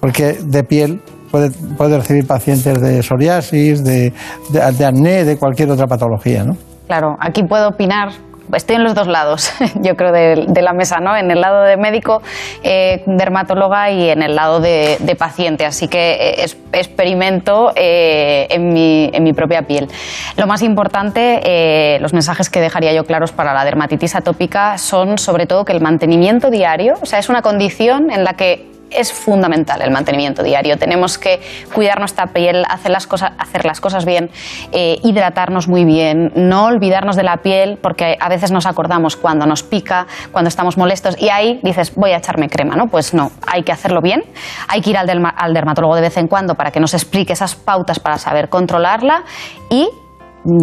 Porque 0.00 0.38
de 0.44 0.64
piel 0.64 1.00
puede, 1.30 1.52
puede 1.76 1.98
recibir 1.98 2.26
pacientes 2.26 2.80
de 2.80 3.00
psoriasis, 3.00 3.84
de, 3.84 4.12
de, 4.50 4.72
de 4.72 4.84
acné, 4.84 5.24
de 5.24 5.36
cualquier 5.36 5.70
otra 5.70 5.86
patología, 5.86 6.42
¿no? 6.42 6.56
Claro, 6.88 7.16
aquí 7.20 7.44
puedo 7.44 7.68
opinar. 7.68 8.08
Estoy 8.52 8.76
en 8.76 8.84
los 8.84 8.94
dos 8.94 9.06
lados, 9.06 9.52
yo 9.80 9.96
creo, 9.96 10.12
de, 10.12 10.62
la 10.62 10.72
mesa, 10.72 11.00
¿no? 11.00 11.16
En 11.16 11.30
el 11.30 11.40
lado 11.40 11.62
de 11.62 11.76
médico, 11.76 12.22
eh, 12.62 13.02
dermatóloga 13.06 13.90
y 13.90 14.10
en 14.10 14.22
el 14.22 14.36
lado 14.36 14.60
de, 14.60 15.16
paciente. 15.18 15.64
Así 15.64 15.88
que 15.88 16.12
eh, 16.42 16.46
experimento 16.72 17.72
eh, 17.74 18.46
en, 18.50 18.72
mi, 18.72 19.10
en 19.12 19.22
mi 19.22 19.32
propia 19.32 19.62
piel. 19.62 19.88
Lo 20.36 20.46
más 20.46 20.62
importante, 20.62 21.98
los 22.00 22.12
mensajes 22.12 22.50
que 22.50 22.60
dejaría 22.60 22.92
yo 22.92 23.04
claros 23.04 23.32
para 23.32 23.54
la 23.54 23.64
dermatitis 23.64 24.14
atópica 24.14 24.78
son 24.78 25.18
sobre 25.18 25.46
todo 25.46 25.64
que 25.64 25.72
el 25.72 25.80
mantenimiento 25.80 26.50
diario, 26.50 26.94
o 27.00 27.06
sea, 27.06 27.18
es 27.18 27.28
una 27.28 27.42
condición 27.42 28.10
en 28.10 28.24
la 28.24 28.34
que 28.34 28.75
es 28.90 29.12
fundamental 29.12 29.82
el 29.82 29.90
mantenimiento 29.90 30.42
diario. 30.42 30.76
Tenemos 30.78 31.18
que 31.18 31.40
cuidar 31.74 31.98
nuestra 31.98 32.28
piel, 32.28 32.64
hacer 32.68 32.90
las 32.90 33.06
cosas, 33.06 33.32
hacer 33.38 33.64
las 33.64 33.80
cosas 33.80 34.04
bien, 34.04 34.30
eh, 34.72 34.98
hidratarnos 35.02 35.68
muy 35.68 35.84
bien, 35.84 36.32
no 36.34 36.66
olvidarnos 36.66 37.16
de 37.16 37.22
la 37.22 37.38
piel, 37.38 37.78
porque 37.80 38.16
a 38.20 38.28
veces 38.28 38.52
nos 38.52 38.66
acordamos 38.66 39.16
cuando 39.16 39.46
nos 39.46 39.62
pica, 39.62 40.06
cuando 40.32 40.48
estamos 40.48 40.76
molestos, 40.76 41.20
y 41.20 41.28
ahí 41.28 41.60
dices, 41.62 41.94
voy 41.94 42.12
a 42.12 42.18
echarme 42.18 42.48
crema, 42.48 42.76
¿no? 42.76 42.88
Pues 42.88 43.14
no, 43.14 43.30
hay 43.46 43.62
que 43.62 43.72
hacerlo 43.72 44.00
bien, 44.00 44.24
hay 44.68 44.80
que 44.80 44.90
ir 44.90 44.98
al 44.98 45.54
dermatólogo 45.54 45.94
de 45.94 46.02
vez 46.02 46.16
en 46.16 46.28
cuando 46.28 46.54
para 46.54 46.70
que 46.70 46.80
nos 46.80 46.94
explique 46.94 47.32
esas 47.32 47.54
pautas 47.54 47.98
para 47.98 48.18
saber 48.18 48.48
controlarla 48.48 49.24
y 49.70 49.88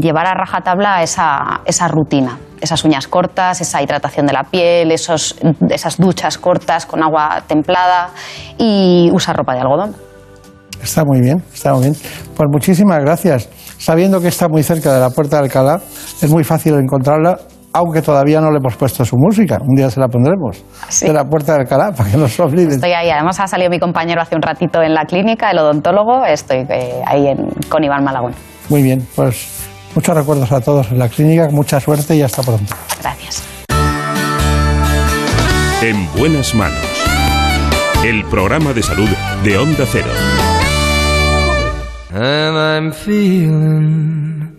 llevar 0.01 0.27
a 0.27 0.33
rajatabla 0.33 1.03
esa, 1.03 1.61
esa 1.65 1.87
rutina, 1.87 2.37
esas 2.61 2.83
uñas 2.85 3.07
cortas, 3.07 3.59
esa 3.61 3.81
hidratación 3.81 4.25
de 4.25 4.33
la 4.33 4.43
piel, 4.43 4.91
esos, 4.91 5.35
esas 5.69 5.97
duchas 5.97 6.37
cortas 6.37 6.85
con 6.85 7.03
agua 7.03 7.43
templada 7.47 8.09
y 8.57 9.09
usar 9.13 9.35
ropa 9.35 9.53
de 9.53 9.61
algodón. 9.61 9.95
Está 10.81 11.03
muy 11.05 11.21
bien, 11.21 11.41
está 11.53 11.73
muy 11.73 11.83
bien. 11.83 11.95
Pues 12.35 12.49
muchísimas 12.51 12.99
gracias. 12.99 13.49
Sabiendo 13.77 14.19
que 14.19 14.27
está 14.27 14.47
muy 14.49 14.63
cerca 14.63 14.93
de 14.93 14.99
la 14.99 15.09
Puerta 15.09 15.37
de 15.37 15.43
Alcalá, 15.43 15.79
es 16.21 16.29
muy 16.29 16.43
fácil 16.43 16.75
encontrarla, 16.75 17.37
aunque 17.71 18.01
todavía 18.01 18.41
no 18.41 18.51
le 18.51 18.57
hemos 18.57 18.75
puesto 18.75 19.05
su 19.05 19.15
música. 19.17 19.59
Un 19.61 19.75
día 19.75 19.89
se 19.89 19.99
la 19.99 20.07
pondremos. 20.07 20.63
De 21.01 21.13
la 21.13 21.23
Puerta 21.23 21.53
de 21.53 21.61
Alcalá, 21.61 21.91
para 21.91 22.11
que 22.11 22.17
no 22.17 22.27
se 22.27 22.41
olviden. 22.41 22.71
Estoy 22.71 22.91
ahí, 22.91 23.09
además 23.09 23.39
ha 23.39 23.47
salido 23.47 23.69
mi 23.69 23.79
compañero 23.79 24.21
hace 24.21 24.35
un 24.35 24.41
ratito 24.41 24.81
en 24.81 24.93
la 24.93 25.05
clínica, 25.05 25.51
el 25.51 25.59
odontólogo, 25.59 26.25
estoy 26.25 26.65
eh, 26.69 27.01
ahí 27.05 27.27
en, 27.27 27.47
con 27.69 27.83
Iván 27.83 28.03
Malagón. 28.03 28.33
Muy 28.69 28.81
bien, 28.81 29.05
pues 29.15 29.62
muchos 29.95 30.15
recuerdos 30.15 30.51
a 30.51 30.61
todos 30.61 30.91
en 30.91 30.99
la 30.99 31.09
clínica, 31.09 31.49
mucha 31.49 31.79
suerte 31.79 32.15
y 32.15 32.21
hasta 32.21 32.41
pronto. 32.43 32.73
Gracias. 33.01 33.43
En 35.81 36.11
buenas 36.13 36.53
manos. 36.55 36.79
El 38.03 38.23
programa 38.25 38.73
de 38.73 38.83
salud 38.83 39.09
de 39.43 39.57
Onda 39.57 39.85
Cero. 39.91 40.07
And 42.13 42.55
I'm 42.55 42.93
feeling 42.93 44.55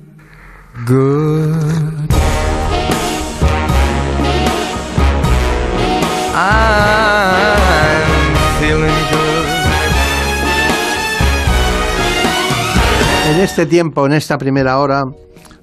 good. 0.87 2.11
I'm 6.35 7.14
En 13.35 13.41
este 13.41 13.67
tiempo, 13.67 14.07
en 14.07 14.13
esta 14.13 14.39
primera 14.39 14.79
hora, 14.79 15.03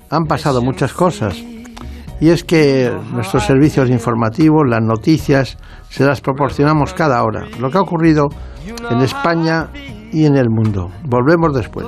han 0.10 0.26
pasado 0.26 0.62
muchas 0.62 0.92
cosas. 0.92 1.42
Y 2.20 2.28
es 2.28 2.44
que 2.44 2.92
nuestros 3.14 3.46
servicios 3.46 3.90
informativos, 3.90 4.64
las 4.68 4.82
noticias, 4.84 5.58
se 5.88 6.04
las 6.04 6.20
proporcionamos 6.20 6.94
cada 6.94 7.24
hora. 7.24 7.46
Lo 7.62 7.72
que 7.72 7.78
ha 7.78 7.82
ocurrido 7.82 8.28
en 8.90 9.00
España 9.00 9.70
y 10.12 10.26
en 10.26 10.36
el 10.36 10.50
mundo. 10.50 10.92
Volvemos 11.06 11.56
después. 11.56 11.88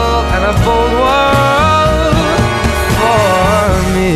bold 0.65 0.93
world 1.03 2.17
for 2.97 3.61
me. 3.95 4.15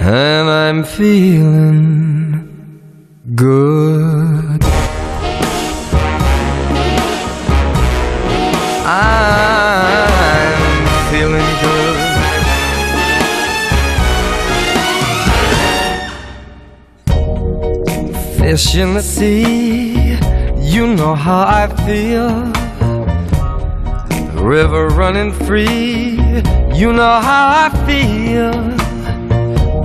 And 0.00 0.48
I'm 0.48 0.80
feeling 0.84 2.48
good. 3.34 4.62
I'm 8.86 10.86
feeling 11.10 11.50
good. 11.66 11.98
Fish 18.38 18.68
in 18.76 18.94
the 18.94 19.02
sea, 19.02 20.16
you 20.60 20.86
know 20.86 21.14
how 21.14 21.42
I 21.60 21.66
feel. 21.84 22.52
River 24.40 24.88
running 24.88 25.32
free, 25.32 26.18
you 26.74 26.92
know 26.92 27.20
how 27.20 27.44
I 27.64 27.68
feel. 27.86 28.52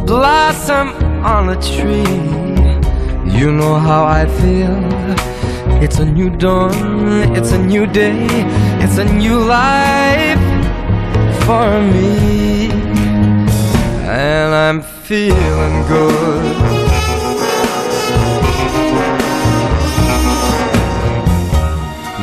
Blossom 0.06 0.90
on 1.26 1.50
a 1.50 1.56
tree, 1.56 2.20
you 3.40 3.52
know 3.52 3.76
how 3.76 4.06
I 4.06 4.26
feel. 4.26 4.78
It's 5.84 6.00
a 6.00 6.06
new 6.06 6.30
dawn, 6.30 7.36
it's 7.36 7.52
a 7.52 7.58
new 7.58 7.86
day, 7.86 8.28
it's 8.84 8.98
a 8.98 9.06
new 9.06 9.40
life 9.40 10.40
for 11.46 11.82
me. 11.82 12.70
And 14.06 14.54
I'm 14.54 14.82
feeling 14.82 15.86
good. 15.88 16.83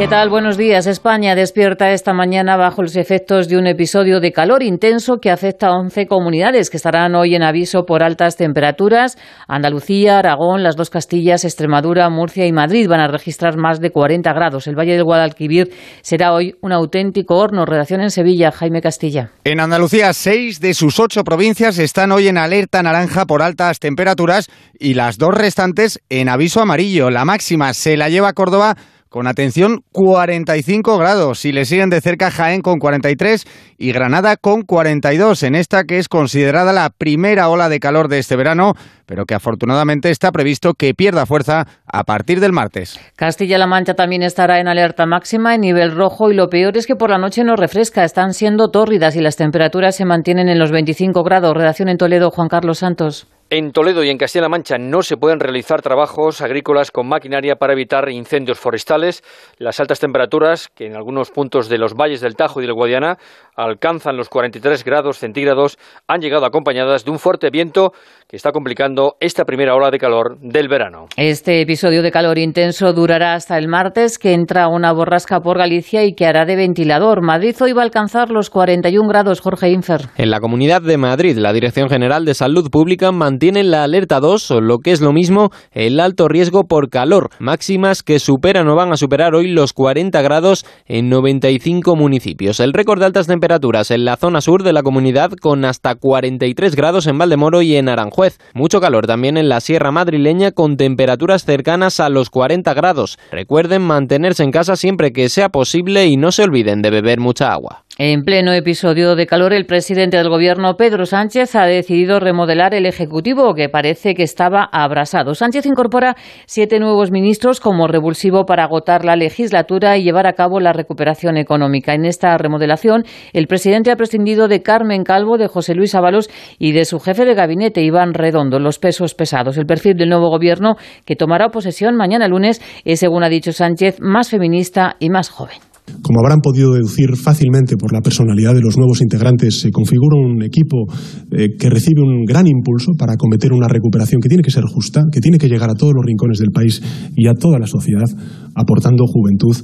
¿Qué 0.00 0.08
tal? 0.08 0.30
Buenos 0.30 0.56
días. 0.56 0.86
España 0.86 1.34
despierta 1.34 1.90
esta 1.90 2.14
mañana 2.14 2.56
bajo 2.56 2.80
los 2.80 2.96
efectos 2.96 3.48
de 3.48 3.58
un 3.58 3.66
episodio 3.66 4.18
de 4.18 4.32
calor 4.32 4.62
intenso 4.62 5.18
que 5.18 5.30
afecta 5.30 5.66
a 5.66 5.78
11 5.78 6.06
comunidades 6.06 6.70
que 6.70 6.78
estarán 6.78 7.14
hoy 7.14 7.34
en 7.34 7.42
aviso 7.42 7.84
por 7.84 8.02
altas 8.02 8.38
temperaturas. 8.38 9.18
Andalucía, 9.46 10.18
Aragón, 10.18 10.62
las 10.62 10.74
dos 10.74 10.88
Castillas, 10.88 11.44
Extremadura, 11.44 12.08
Murcia 12.08 12.46
y 12.46 12.52
Madrid 12.52 12.88
van 12.88 13.00
a 13.00 13.08
registrar 13.08 13.58
más 13.58 13.78
de 13.78 13.90
40 13.90 14.32
grados. 14.32 14.66
El 14.66 14.74
Valle 14.74 14.94
del 14.94 15.04
Guadalquivir 15.04 15.68
será 16.00 16.32
hoy 16.32 16.54
un 16.62 16.72
auténtico 16.72 17.36
horno. 17.36 17.66
Redacción 17.66 18.00
en 18.00 18.10
Sevilla, 18.10 18.52
Jaime 18.52 18.80
Castilla. 18.80 19.32
En 19.44 19.60
Andalucía, 19.60 20.14
seis 20.14 20.60
de 20.60 20.72
sus 20.72 20.98
ocho 20.98 21.24
provincias 21.24 21.78
están 21.78 22.10
hoy 22.10 22.28
en 22.28 22.38
alerta 22.38 22.82
naranja 22.82 23.26
por 23.26 23.42
altas 23.42 23.80
temperaturas 23.80 24.48
y 24.78 24.94
las 24.94 25.18
dos 25.18 25.34
restantes 25.34 26.00
en 26.08 26.30
aviso 26.30 26.62
amarillo. 26.62 27.10
La 27.10 27.26
máxima 27.26 27.74
se 27.74 27.98
la 27.98 28.08
lleva 28.08 28.32
Córdoba 28.32 28.78
con 29.10 29.26
atención 29.26 29.82
45 29.92 30.96
grados. 30.96 31.40
Si 31.40 31.52
le 31.52 31.64
siguen 31.66 31.90
de 31.90 32.00
cerca 32.00 32.30
Jaén 32.30 32.62
con 32.62 32.78
43 32.78 33.44
y 33.76 33.92
Granada 33.92 34.36
con 34.36 34.62
42, 34.62 35.42
en 35.42 35.56
esta 35.56 35.84
que 35.84 35.98
es 35.98 36.08
considerada 36.08 36.72
la 36.72 36.90
primera 36.90 37.48
ola 37.48 37.68
de 37.68 37.80
calor 37.80 38.08
de 38.08 38.20
este 38.20 38.36
verano, 38.36 38.74
pero 39.06 39.26
que 39.26 39.34
afortunadamente 39.34 40.10
está 40.10 40.30
previsto 40.30 40.74
que 40.74 40.94
pierda 40.94 41.26
fuerza 41.26 41.66
a 41.84 42.04
partir 42.04 42.40
del 42.40 42.52
martes. 42.52 42.98
Castilla-La 43.16 43.66
Mancha 43.66 43.94
también 43.94 44.22
estará 44.22 44.60
en 44.60 44.68
alerta 44.68 45.04
máxima 45.06 45.56
en 45.56 45.62
nivel 45.62 45.90
rojo 45.90 46.30
y 46.30 46.34
lo 46.34 46.48
peor 46.48 46.76
es 46.76 46.86
que 46.86 46.94
por 46.94 47.10
la 47.10 47.18
noche 47.18 47.42
no 47.42 47.56
refresca, 47.56 48.04
están 48.04 48.32
siendo 48.32 48.70
tórridas 48.70 49.16
y 49.16 49.20
las 49.20 49.36
temperaturas 49.36 49.96
se 49.96 50.04
mantienen 50.04 50.48
en 50.48 50.60
los 50.60 50.70
25 50.70 51.24
grados. 51.24 51.56
Redacción 51.56 51.88
en 51.88 51.98
Toledo, 51.98 52.30
Juan 52.30 52.48
Carlos 52.48 52.78
Santos. 52.78 53.26
En 53.52 53.72
Toledo 53.72 54.04
y 54.04 54.10
en 54.10 54.16
Castilla-La 54.16 54.48
Mancha 54.48 54.78
no 54.78 55.02
se 55.02 55.16
pueden 55.16 55.40
realizar 55.40 55.82
trabajos 55.82 56.40
agrícolas 56.40 56.92
con 56.92 57.08
maquinaria 57.08 57.56
para 57.56 57.72
evitar 57.72 58.08
incendios 58.08 58.60
forestales. 58.60 59.24
Las 59.58 59.80
altas 59.80 59.98
temperaturas, 59.98 60.68
que 60.68 60.86
en 60.86 60.94
algunos 60.94 61.32
puntos 61.32 61.68
de 61.68 61.78
los 61.78 61.94
valles 61.94 62.20
del 62.20 62.36
Tajo 62.36 62.60
y 62.60 62.62
del 62.62 62.74
Guadiana 62.74 63.18
alcanzan 63.64 64.16
los 64.16 64.28
43 64.28 64.84
grados 64.84 65.18
centígrados, 65.18 65.78
han 66.08 66.20
llegado 66.20 66.46
acompañadas 66.46 67.04
de 67.04 67.10
un 67.10 67.18
fuerte 67.18 67.50
viento 67.50 67.92
que 68.28 68.36
está 68.36 68.52
complicando 68.52 69.16
esta 69.20 69.44
primera 69.44 69.74
ola 69.74 69.90
de 69.90 69.98
calor 69.98 70.38
del 70.40 70.68
verano. 70.68 71.06
Este 71.16 71.60
episodio 71.60 72.02
de 72.02 72.10
calor 72.10 72.38
intenso 72.38 72.92
durará 72.92 73.34
hasta 73.34 73.58
el 73.58 73.68
martes, 73.68 74.18
que 74.18 74.32
entra 74.32 74.68
una 74.68 74.92
borrasca 74.92 75.40
por 75.40 75.58
Galicia 75.58 76.04
y 76.04 76.14
que 76.14 76.26
hará 76.26 76.44
de 76.46 76.56
ventilador. 76.56 77.22
Madrid 77.22 77.56
hoy 77.60 77.72
va 77.72 77.82
a 77.82 77.84
alcanzar 77.84 78.30
los 78.30 78.48
41 78.48 79.08
grados, 79.08 79.40
Jorge 79.40 79.70
Infer. 79.70 80.02
En 80.16 80.30
la 80.30 80.40
Comunidad 80.40 80.80
de 80.80 80.96
Madrid, 80.96 81.36
la 81.36 81.52
Dirección 81.52 81.88
General 81.88 82.24
de 82.24 82.34
Salud 82.34 82.70
Pública 82.70 83.10
mantiene 83.12 83.64
la 83.64 83.82
alerta 83.82 84.20
2, 84.20 84.50
o 84.52 84.60
lo 84.60 84.78
que 84.78 84.92
es 84.92 85.00
lo 85.00 85.12
mismo, 85.12 85.50
el 85.72 85.98
alto 86.00 86.28
riesgo 86.28 86.64
por 86.64 86.88
calor, 86.88 87.30
máximas 87.40 88.02
que 88.02 88.20
superan 88.20 88.68
o 88.68 88.76
van 88.76 88.92
a 88.92 88.96
superar 88.96 89.34
hoy 89.34 89.48
los 89.48 89.72
40 89.72 90.22
grados 90.22 90.64
en 90.86 91.08
95 91.08 91.96
municipios. 91.96 92.60
El 92.60 92.72
récord 92.72 93.00
de 93.00 93.06
altas 93.06 93.26
temperaturas 93.26 93.49
en 93.52 94.04
la 94.04 94.16
zona 94.16 94.40
sur 94.40 94.62
de 94.62 94.72
la 94.72 94.84
comunidad 94.84 95.32
con 95.32 95.64
hasta 95.64 95.96
43 95.96 96.76
grados 96.76 97.08
en 97.08 97.18
Valdemoro 97.18 97.62
y 97.62 97.74
en 97.74 97.88
Aranjuez. 97.88 98.38
Mucho 98.54 98.80
calor 98.80 99.08
también 99.08 99.36
en 99.36 99.48
la 99.48 99.60
sierra 99.60 99.90
madrileña 99.90 100.52
con 100.52 100.76
temperaturas 100.76 101.44
cercanas 101.44 101.98
a 101.98 102.08
los 102.10 102.30
40 102.30 102.72
grados. 102.74 103.18
Recuerden 103.32 103.82
mantenerse 103.82 104.44
en 104.44 104.52
casa 104.52 104.76
siempre 104.76 105.12
que 105.12 105.28
sea 105.28 105.48
posible 105.48 106.06
y 106.06 106.16
no 106.16 106.30
se 106.30 106.44
olviden 106.44 106.80
de 106.80 106.90
beber 106.90 107.18
mucha 107.18 107.52
agua. 107.52 107.84
En 107.98 108.22
pleno 108.22 108.52
episodio 108.52 109.14
de 109.14 109.26
calor, 109.26 109.52
el 109.52 109.66
presidente 109.66 110.16
del 110.16 110.30
gobierno, 110.30 110.76
Pedro 110.76 111.04
Sánchez, 111.04 111.54
ha 111.56 111.66
decidido 111.66 112.18
remodelar 112.18 112.72
el 112.72 112.86
Ejecutivo, 112.86 113.52
que 113.54 113.68
parece 113.68 114.14
que 114.14 114.22
estaba 114.22 114.68
abrasado. 114.72 115.34
Sánchez 115.34 115.66
incorpora 115.66 116.16
siete 116.46 116.78
nuevos 116.78 117.10
ministros 117.10 117.60
como 117.60 117.88
revulsivo 117.88 118.46
para 118.46 118.64
agotar 118.64 119.04
la 119.04 119.16
legislatura 119.16 119.98
y 119.98 120.04
llevar 120.04 120.28
a 120.28 120.32
cabo 120.32 120.60
la 120.60 120.72
recuperación 120.72 121.36
económica. 121.36 121.92
En 121.92 122.06
esta 122.06 122.38
remodelación, 122.38 123.04
el 123.32 123.48
presidente 123.48 123.90
ha 123.90 123.96
prescindido 123.96 124.48
de 124.48 124.62
Carmen 124.62 125.02
Calvo, 125.02 125.36
de 125.36 125.48
José 125.48 125.74
Luis 125.74 125.94
Ábalos 125.94 126.30
y 126.58 126.72
de 126.72 126.86
su 126.86 127.00
jefe 127.00 127.24
de 127.24 127.34
gabinete, 127.34 127.82
Iván 127.82 128.14
Redondo, 128.14 128.60
los 128.60 128.78
pesos 128.78 129.14
pesados. 129.14 129.58
El 129.58 129.66
perfil 129.66 129.96
del 129.96 130.08
nuevo 130.08 130.30
gobierno, 130.30 130.76
que 131.04 131.16
tomará 131.16 131.48
posesión 131.48 131.96
mañana 131.96 132.28
lunes, 132.28 132.62
es, 132.84 133.00
según 133.00 133.24
ha 133.24 133.28
dicho 133.28 133.52
Sánchez, 133.52 133.98
más 134.00 134.30
feminista 134.30 134.96
y 135.00 135.10
más 135.10 135.28
joven. 135.28 135.69
Como 136.02 136.20
habrán 136.20 136.40
podido 136.40 136.72
deducir 136.72 137.16
fácilmente 137.16 137.76
por 137.76 137.92
la 137.92 138.00
personalidad 138.00 138.54
de 138.54 138.60
los 138.60 138.76
nuevos 138.76 139.00
integrantes, 139.02 139.60
se 139.60 139.70
configura 139.70 140.16
un 140.18 140.42
equipo 140.42 140.86
eh, 141.30 141.56
que 141.58 141.70
recibe 141.70 142.02
un 142.02 142.24
gran 142.24 142.46
impulso 142.46 142.92
para 142.98 143.16
cometer 143.16 143.52
una 143.52 143.68
recuperación 143.68 144.20
que 144.20 144.28
tiene 144.28 144.42
que 144.42 144.50
ser 144.50 144.64
justa, 144.64 145.02
que 145.12 145.20
tiene 145.20 145.38
que 145.38 145.48
llegar 145.48 145.70
a 145.70 145.74
todos 145.74 145.92
los 145.94 146.04
rincones 146.04 146.38
del 146.38 146.50
país 146.50 146.82
y 147.16 147.28
a 147.28 147.34
toda 147.34 147.58
la 147.58 147.66
sociedad, 147.66 148.08
aportando 148.54 149.04
juventud 149.06 149.56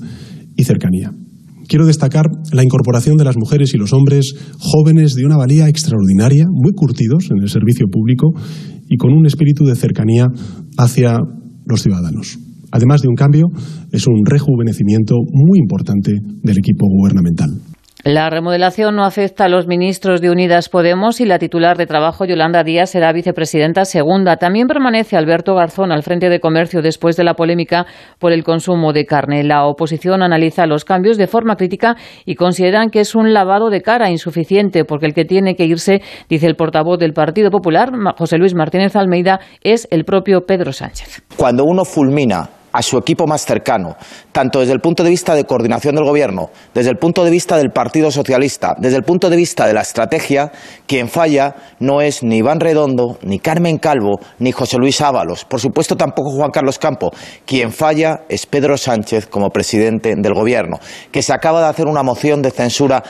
y 0.57 0.65
cercanía. 0.65 1.13
Quiero 1.69 1.87
destacar 1.87 2.27
la 2.53 2.63
incorporación 2.63 3.17
de 3.17 3.25
las 3.25 3.37
mujeres 3.37 3.75
y 3.75 3.79
los 3.79 3.93
hombres 3.93 4.35
jóvenes 4.59 5.15
de 5.15 5.25
una 5.25 5.37
valía 5.37 5.69
extraordinaria, 5.69 6.47
muy 6.49 6.73
curtidos 6.73 7.29
en 7.31 7.43
el 7.43 7.49
servicio 7.49 7.87
público 7.91 8.33
y 8.89 8.97
con 8.97 9.13
un 9.13 9.27
espíritu 9.27 9.65
de 9.65 9.75
cercanía 9.75 10.29
hacia 10.79 11.19
los 11.67 11.83
ciudadanos. 11.83 12.39
Además 12.73 13.03
de 13.03 13.09
un 13.09 13.15
cambio, 13.15 13.47
es 13.93 14.07
un 14.07 14.25
rejuvenecimiento 14.25 15.15
muy 15.33 15.59
importante 15.59 16.13
del 16.43 16.59
equipo 16.59 16.87
gubernamental. 16.89 17.51
La 18.07 18.31
remodelación 18.31 18.95
no 18.95 19.05
afecta 19.05 19.47
a 19.47 19.49
los 19.49 19.67
ministros 19.67 20.21
de 20.21 20.31
Unidas 20.31 20.69
Podemos 20.69 21.21
y 21.21 21.25
la 21.25 21.41
titular 21.41 21.77
de 21.77 21.87
Trabajo, 21.87 22.25
Yolanda 22.25 22.63
Díaz, 22.63 22.91
será 22.91 23.13
vicepresidenta 23.13 23.85
segunda. 23.85 24.37
También 24.37 24.69
permanece 24.69 25.17
Alberto 25.17 25.57
Garzón 25.57 25.91
al 25.91 26.05
frente 26.05 26.29
de 26.29 26.39
Comercio 26.39 26.83
después 26.83 27.17
de 27.17 27.25
la 27.25 27.35
polémica 27.35 27.85
por 28.21 28.31
el 28.31 28.45
consumo 28.45 28.93
de 28.93 29.07
carne. 29.07 29.43
La 29.43 29.67
oposición 29.67 30.23
analiza 30.23 30.67
los 30.67 30.85
cambios 30.85 31.19
de 31.19 31.27
forma 31.27 31.57
crítica 31.57 31.97
y 32.25 32.37
consideran 32.37 32.91
que 32.91 33.01
es 33.01 33.17
un 33.17 33.35
lavado 33.35 33.71
de 33.71 33.83
cara 33.83 34.09
insuficiente 34.09 34.85
porque 34.85 35.07
el 35.07 35.13
que 35.13 35.25
tiene 35.25 35.57
que 35.57 35.65
irse, 35.65 36.01
dice 36.29 36.47
el 36.47 36.55
portavoz 36.55 37.01
del 37.01 37.13
Partido 37.13 37.51
Popular, 37.51 37.91
José 38.17 38.39
Luis 38.39 38.55
Martínez 38.55 38.95
Almeida, 38.95 39.41
es 39.65 39.89
el 39.91 40.05
propio 40.05 40.43
Pedro 40.43 40.73
Sánchez. 40.73 41.25
Cuando 41.37 41.65
uno 41.65 41.85
fulmina 41.85 42.51
a 42.77 42.83
su 42.83 42.99
equipo 42.99 43.27
más 43.27 43.47
cercano, 43.47 43.97
tanto 44.33 44.61
desde 44.61 44.75
el 44.75 44.81
punto 44.81 45.03
de 45.03 45.09
vista 45.09 45.35
de 45.35 45.45
coordinación 45.45 45.95
del 45.95 46.05
Gobierno, 46.05 46.51
desde 46.75 46.91
el 46.91 46.99
punto 46.99 47.25
de 47.25 47.31
vista 47.31 47.57
del 47.57 47.71
Partido 47.71 48.11
Socialista, 48.11 48.75
desde 48.79 48.99
el 48.99 49.03
punto 49.03 49.31
de 49.31 49.37
vista 49.37 49.67
de 49.67 49.73
la 49.73 49.81
estrategia, 49.81 50.53
quien 50.87 51.09
falla 51.09 51.55
no 51.81 52.03
es 52.03 52.23
ni 52.23 52.37
Iván 52.37 52.61
Redondo, 52.61 53.17
ni 53.23 53.39
Carmen 53.39 53.79
Calvo, 53.79 54.21
ni 54.41 54.53
José 54.53 54.77
Luis 54.77 55.01
Ábalos, 55.01 55.47
por 55.47 55.59
supuesto 55.59 55.97
tampoco 55.97 56.33
Juan 56.37 56.51
Carlos 56.51 56.79
Campo. 56.79 57.13
Quien 57.47 57.73
falla 57.73 58.25
es 58.29 58.45
Pedro 58.45 58.77
Sánchez 58.77 59.27
como 59.27 59.49
presidente 59.49 60.15
del 60.15 60.35
Gobierno, 60.35 60.79
que 61.11 61.23
se 61.23 61.33
acaba 61.33 61.63
de 61.63 61.69
hacer 61.69 61.87
una 61.87 62.03
moción 62.03 62.43
de 62.43 62.51
censura 62.51 63.03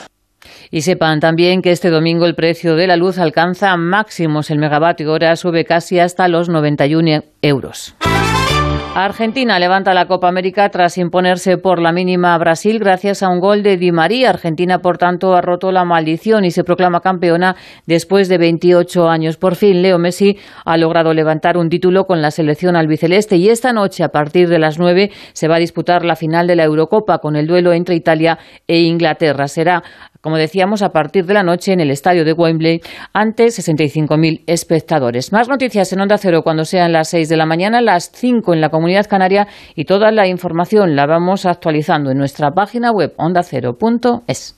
y 0.71 0.81
sepan 0.81 1.19
también 1.19 1.61
que 1.61 1.71
este 1.71 1.89
domingo 1.89 2.25
el 2.25 2.35
precio 2.35 2.75
de 2.75 2.87
la 2.87 2.95
luz 2.95 3.19
alcanza 3.19 3.75
máximos. 3.77 4.49
El 4.49 4.59
megavatio 4.59 5.11
hora 5.11 5.35
sube 5.35 5.65
casi 5.65 5.99
hasta 5.99 6.27
los 6.27 6.49
91 6.49 7.23
euros. 7.41 7.95
Argentina 8.99 9.59
levanta 9.59 9.93
la 9.93 10.07
Copa 10.07 10.27
América 10.27 10.69
tras 10.69 10.97
imponerse 10.97 11.59
por 11.59 11.79
la 11.79 11.91
mínima 11.91 12.33
a 12.33 12.37
Brasil 12.39 12.79
gracias 12.79 13.21
a 13.21 13.29
un 13.29 13.39
gol 13.39 13.61
de 13.61 13.77
Di 13.77 13.91
María. 13.91 14.31
Argentina, 14.31 14.79
por 14.79 14.97
tanto, 14.97 15.35
ha 15.35 15.41
roto 15.41 15.71
la 15.71 15.85
maldición 15.85 16.45
y 16.45 16.49
se 16.49 16.63
proclama 16.63 17.01
campeona 17.01 17.55
después 17.85 18.27
de 18.27 18.39
28 18.39 19.07
años. 19.07 19.37
Por 19.37 19.53
fin, 19.53 19.83
Leo 19.83 19.99
Messi 19.99 20.39
ha 20.65 20.77
logrado 20.77 21.13
levantar 21.13 21.57
un 21.57 21.69
título 21.69 22.07
con 22.07 22.23
la 22.23 22.31
selección 22.31 22.75
albiceleste 22.75 23.35
y 23.35 23.49
esta 23.49 23.71
noche, 23.71 24.03
a 24.03 24.09
partir 24.09 24.49
de 24.49 24.57
las 24.57 24.79
9, 24.79 25.11
se 25.33 25.47
va 25.47 25.57
a 25.57 25.59
disputar 25.59 26.03
la 26.03 26.15
final 26.15 26.47
de 26.47 26.55
la 26.55 26.63
Eurocopa 26.63 27.19
con 27.19 27.35
el 27.35 27.45
duelo 27.45 27.73
entre 27.73 27.93
Italia 27.93 28.39
e 28.65 28.79
Inglaterra. 28.79 29.47
Será 29.47 29.83
como 30.27 30.35
decíamos, 30.35 30.81
a 30.81 30.89
partir 30.89 31.25
de 31.25 31.33
la 31.33 31.41
noche 31.41 31.71
en 31.71 31.79
el 31.79 31.89
estadio 31.89 32.25
de 32.25 32.33
Wembley 32.33 32.81
ante 33.13 33.45
65.000 33.45 34.43
espectadores. 34.45 35.31
Más 35.31 35.47
noticias 35.47 35.93
en 35.93 36.01
Onda 36.01 36.17
Cero 36.17 36.41
cuando 36.43 36.65
sean 36.65 36.91
las 36.91 37.07
6 37.11 37.29
de 37.29 37.37
la 37.37 37.45
mañana, 37.45 37.79
las 37.79 38.11
5 38.13 38.53
en 38.53 38.59
la 38.59 38.67
Comunidad 38.67 39.07
Canaria 39.07 39.47
y 39.73 39.85
toda 39.85 40.11
la 40.11 40.27
información 40.27 40.97
la 40.97 41.05
vamos 41.05 41.45
actualizando 41.45 42.11
en 42.11 42.17
nuestra 42.17 42.51
página 42.51 42.91
web 42.91 43.13
ondacero.es. 43.15 44.57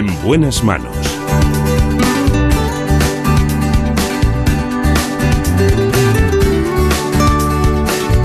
En 0.00 0.06
buenas 0.22 0.64
manos. 0.64 0.96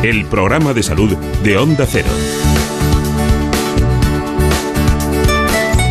El 0.01 0.25
programa 0.27 0.71
de 0.71 0.81
salud 0.81 1.17
de 1.43 1.57
Onda 1.57 1.85
Cero. 1.85 2.07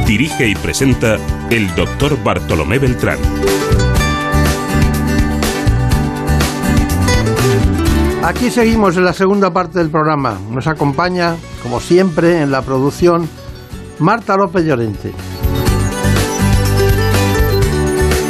Dirige 0.07 0.49
y 0.49 0.55
presenta 0.55 1.19
el 1.51 1.75
doctor 1.75 2.17
Bartolomé 2.25 2.79
Beltrán. 2.79 3.19
Aquí 8.23 8.51
seguimos 8.51 8.97
en 8.97 9.05
la 9.05 9.13
segunda 9.13 9.53
parte 9.53 9.81
del 9.81 9.91
programa. 9.91 10.39
Nos 10.49 10.67
acompaña, 10.67 11.37
como 11.63 11.79
siempre, 11.79 12.41
en 12.41 12.51
la 12.51 12.63
producción 12.63 13.29
Marta 13.99 14.39
López 14.39 14.65
Llorente. 14.65 15.13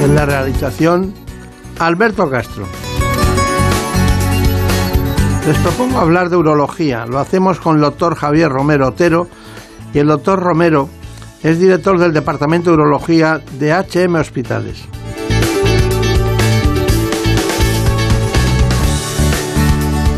En 0.04 0.14
la 0.14 0.26
realización, 0.26 1.14
Alberto 1.78 2.28
Castro. 2.28 2.66
Les 5.46 5.56
propongo 5.60 5.98
hablar 5.98 6.28
de 6.28 6.36
urología. 6.36 7.06
Lo 7.06 7.18
hacemos 7.18 7.58
con 7.58 7.76
el 7.76 7.80
doctor 7.80 8.14
Javier 8.14 8.50
Romero 8.50 8.88
Otero 8.88 9.28
y 9.94 10.00
el 10.00 10.08
doctor 10.08 10.40
Romero 10.40 10.90
es 11.42 11.58
director 11.58 11.98
del 11.98 12.12
Departamento 12.12 12.68
de 12.68 12.76
Urología 12.76 13.40
de 13.58 13.72
HM 13.72 14.16
Hospitales. 14.16 14.84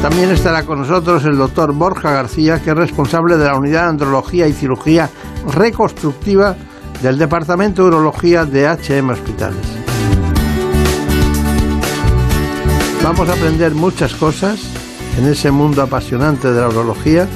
También 0.03 0.33
estará 0.33 0.65
con 0.65 0.81
nosotros 0.81 1.25
el 1.25 1.37
doctor 1.37 1.73
Borja 1.73 2.11
García, 2.11 2.61
que 2.61 2.71
es 2.71 2.77
responsable 2.77 3.37
de 3.37 3.45
la 3.45 3.57
Unidad 3.57 3.83
de 3.83 3.91
Andrología 3.91 4.49
y 4.49 4.53
Cirugía 4.53 5.09
Reconstructiva 5.47 6.57
del 7.03 7.19
Departamento 7.19 7.83
de 7.83 7.89
Urología 7.89 8.45
de 8.45 8.67
HM 8.67 9.11
Hospitales. 9.11 9.76
Vamos 13.07 13.29
a 13.29 13.35
aprender 13.35 13.73
muchas 13.73 14.17
cosas 14.17 14.59
en 15.17 15.29
ese 15.29 15.53
mundo 15.53 15.81
apasionante 15.81 16.51
de 16.51 16.61
la 16.61 16.67
urología 16.67 17.29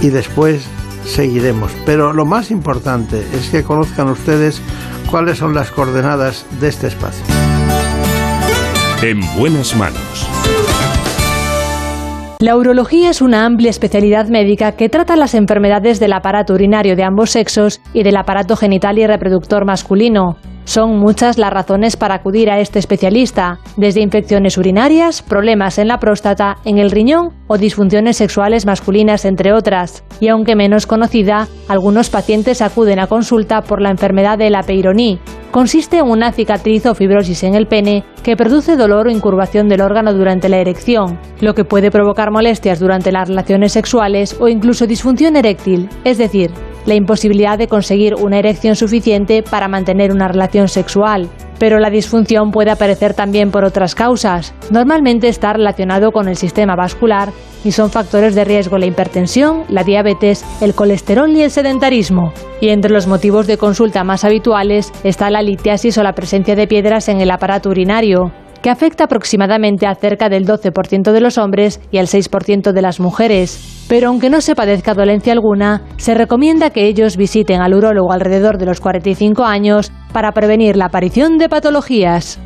y 0.00 0.08
después 0.08 0.66
seguiremos. 1.04 1.70
Pero 1.86 2.12
lo 2.12 2.26
más 2.26 2.50
importante 2.50 3.24
es 3.32 3.48
que 3.50 3.62
conozcan 3.62 4.08
ustedes 4.08 4.60
cuáles 5.08 5.38
son 5.38 5.54
las 5.54 5.70
coordenadas 5.70 6.44
de 6.60 6.66
este 6.66 6.88
espacio. 6.88 7.24
En 9.02 9.20
buenas 9.38 9.76
manos. 9.76 10.28
La 12.40 12.56
urología 12.56 13.10
es 13.10 13.22
una 13.22 13.46
amplia 13.46 13.70
especialidad 13.70 14.26
médica 14.26 14.72
que 14.72 14.88
trata 14.88 15.14
las 15.14 15.34
enfermedades 15.34 16.00
del 16.00 16.12
aparato 16.12 16.54
urinario 16.54 16.96
de 16.96 17.04
ambos 17.04 17.30
sexos 17.30 17.80
y 17.92 18.02
del 18.02 18.16
aparato 18.16 18.56
genital 18.56 18.98
y 18.98 19.06
reproductor 19.06 19.64
masculino. 19.64 20.38
Son 20.64 20.98
muchas 20.98 21.38
las 21.38 21.52
razones 21.52 21.96
para 21.96 22.14
acudir 22.14 22.50
a 22.50 22.60
este 22.60 22.78
especialista, 22.78 23.58
desde 23.76 24.00
infecciones 24.00 24.56
urinarias, 24.58 25.22
problemas 25.22 25.78
en 25.78 25.88
la 25.88 25.98
próstata, 25.98 26.56
en 26.64 26.78
el 26.78 26.90
riñón 26.90 27.30
o 27.48 27.58
disfunciones 27.58 28.16
sexuales 28.16 28.64
masculinas, 28.64 29.24
entre 29.24 29.52
otras. 29.52 30.04
Y 30.20 30.28
aunque 30.28 30.56
menos 30.56 30.86
conocida, 30.86 31.48
algunos 31.68 32.10
pacientes 32.10 32.62
acuden 32.62 33.00
a 33.00 33.06
consulta 33.06 33.62
por 33.62 33.82
la 33.82 33.90
enfermedad 33.90 34.38
de 34.38 34.50
la 34.50 34.62
Peyronie. 34.62 35.18
Consiste 35.50 35.98
en 35.98 36.08
una 36.08 36.32
cicatriz 36.32 36.86
o 36.86 36.94
fibrosis 36.94 37.42
en 37.42 37.54
el 37.54 37.66
pene 37.66 38.04
que 38.22 38.36
produce 38.36 38.76
dolor 38.76 39.08
o 39.08 39.10
incurvación 39.10 39.68
del 39.68 39.82
órgano 39.82 40.14
durante 40.14 40.48
la 40.48 40.58
erección, 40.58 41.18
lo 41.40 41.54
que 41.54 41.64
puede 41.64 41.90
provocar 41.90 42.30
molestias 42.30 42.80
durante 42.80 43.12
las 43.12 43.28
relaciones 43.28 43.72
sexuales 43.72 44.34
o 44.40 44.48
incluso 44.48 44.86
disfunción 44.86 45.36
eréctil, 45.36 45.90
es 46.04 46.16
decir, 46.16 46.52
la 46.86 46.94
imposibilidad 46.94 47.58
de 47.58 47.68
conseguir 47.68 48.14
una 48.14 48.38
erección 48.38 48.76
suficiente 48.76 49.42
para 49.42 49.68
mantener 49.68 50.12
una 50.12 50.28
relación 50.28 50.68
sexual. 50.68 51.28
Pero 51.58 51.78
la 51.78 51.90
disfunción 51.90 52.50
puede 52.50 52.70
aparecer 52.70 53.14
también 53.14 53.50
por 53.50 53.64
otras 53.64 53.94
causas. 53.94 54.54
Normalmente 54.70 55.28
está 55.28 55.52
relacionado 55.52 56.10
con 56.10 56.28
el 56.28 56.36
sistema 56.36 56.74
vascular 56.74 57.30
y 57.64 57.72
son 57.72 57.90
factores 57.90 58.34
de 58.34 58.44
riesgo 58.44 58.78
la 58.78 58.86
hipertensión, 58.86 59.62
la 59.68 59.84
diabetes, 59.84 60.44
el 60.60 60.74
colesterol 60.74 61.30
y 61.30 61.42
el 61.42 61.50
sedentarismo. 61.50 62.32
Y 62.60 62.70
entre 62.70 62.90
los 62.90 63.06
motivos 63.06 63.46
de 63.46 63.58
consulta 63.58 64.02
más 64.02 64.24
habituales 64.24 64.92
está 65.04 65.30
la 65.30 65.42
litiasis 65.42 65.96
o 65.98 66.02
la 66.02 66.14
presencia 66.14 66.56
de 66.56 66.66
piedras 66.66 67.08
en 67.08 67.20
el 67.20 67.30
aparato 67.30 67.70
urinario 67.70 68.32
que 68.62 68.70
afecta 68.70 69.04
aproximadamente 69.04 69.86
a 69.86 69.94
cerca 69.94 70.28
del 70.28 70.46
12% 70.46 71.12
de 71.12 71.20
los 71.20 71.36
hombres 71.36 71.80
y 71.90 71.98
al 71.98 72.06
6% 72.06 72.72
de 72.72 72.82
las 72.82 73.00
mujeres. 73.00 73.84
Pero 73.88 74.08
aunque 74.08 74.30
no 74.30 74.40
se 74.40 74.54
padezca 74.54 74.94
dolencia 74.94 75.32
alguna, 75.32 75.82
se 75.96 76.14
recomienda 76.14 76.70
que 76.70 76.86
ellos 76.86 77.16
visiten 77.16 77.60
al 77.60 77.74
urólogo 77.74 78.12
alrededor 78.12 78.58
de 78.58 78.66
los 78.66 78.80
45 78.80 79.44
años 79.44 79.92
para 80.12 80.32
prevenir 80.32 80.76
la 80.76 80.86
aparición 80.86 81.38
de 81.38 81.48
patologías. 81.48 82.38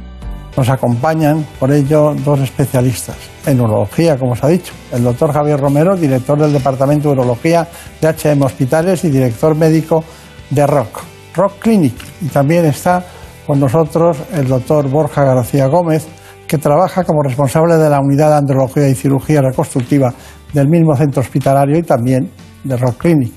Nos 0.56 0.70
acompañan, 0.70 1.46
por 1.60 1.70
ello, 1.70 2.14
dos 2.24 2.40
especialistas 2.40 3.16
en 3.44 3.60
urología, 3.60 4.16
como 4.16 4.32
os 4.32 4.42
ha 4.42 4.48
dicho. 4.48 4.72
El 4.90 5.04
doctor 5.04 5.30
Javier 5.32 5.60
Romero, 5.60 5.96
director 5.96 6.38
del 6.38 6.52
Departamento 6.52 7.08
de 7.08 7.20
Urología 7.20 7.68
de 8.00 8.08
HM 8.08 8.42
Hospitales 8.42 9.04
y 9.04 9.10
director 9.10 9.54
médico 9.54 10.02
de 10.48 10.66
ROC, 10.66 11.02
ROC 11.34 11.58
Clinic. 11.58 11.94
Y 12.22 12.28
también 12.28 12.64
está 12.64 13.04
con 13.46 13.60
nosotros 13.60 14.18
el 14.32 14.48
doctor 14.48 14.88
Borja 14.88 15.24
García 15.24 15.66
Gómez, 15.66 16.06
que 16.46 16.58
trabaja 16.58 17.04
como 17.04 17.22
responsable 17.22 17.76
de 17.76 17.88
la 17.88 18.00
unidad 18.00 18.30
de 18.30 18.36
andrología 18.36 18.88
y 18.88 18.94
cirugía 18.94 19.40
reconstructiva 19.40 20.12
del 20.52 20.68
mismo 20.68 20.96
centro 20.96 21.20
hospitalario 21.20 21.78
y 21.78 21.82
también 21.82 22.30
de 22.64 22.76
Rock 22.76 22.98
Clinic. 22.98 23.32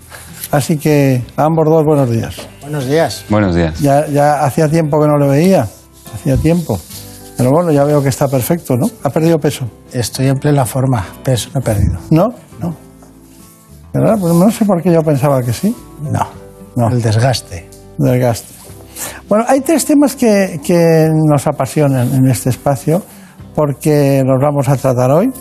Así 0.51 0.77
que 0.77 1.23
a 1.37 1.43
ambos 1.43 1.65
dos 1.65 1.83
buenos 1.83 2.09
días. 2.09 2.47
Buenos 2.61 2.87
días. 2.87 3.25
Buenos 3.29 3.55
días. 3.55 3.79
Ya, 3.79 4.07
ya 4.07 4.43
hacía 4.43 4.67
tiempo 4.67 4.99
que 4.99 5.07
no 5.07 5.17
le 5.17 5.27
veía, 5.27 5.67
hacía 6.13 6.37
tiempo. 6.37 6.79
Pero 7.37 7.51
bueno, 7.51 7.71
ya 7.71 7.83
veo 7.83 8.01
que 8.01 8.09
está 8.09 8.27
perfecto, 8.27 8.75
¿no? 8.75 8.87
¿Ha 9.03 9.09
perdido 9.11 9.37
peso? 9.37 9.65
Estoy 9.93 10.27
en 10.27 10.35
plena 10.35 10.65
forma, 10.65 11.05
peso 11.23 11.49
no 11.53 11.61
he 11.61 11.63
perdido. 11.63 11.99
¿No? 12.09 12.27
No. 12.59 12.75
¿Verdad? 13.93 14.17
Pues 14.19 14.33
no 14.33 14.51
sé 14.51 14.65
por 14.65 14.81
qué 14.81 14.91
yo 14.91 15.01
pensaba 15.03 15.41
que 15.41 15.53
sí. 15.53 15.75
No, 16.01 16.27
no. 16.75 16.89
el 16.89 17.01
desgaste. 17.01 17.69
Desgaste. 17.97 18.58
Bueno, 19.27 19.45
hay 19.47 19.61
tres 19.61 19.85
temas 19.85 20.15
que, 20.15 21.09
nos 21.13 21.47
apasionan 21.47 22.13
en 22.13 22.27
este 22.27 22.49
espacio 22.49 23.03
porque 23.55 24.23
los 24.25 24.41
vamos 24.41 24.67
a 24.69 24.77
tratar 24.77 25.11
hoy. 25.11 25.31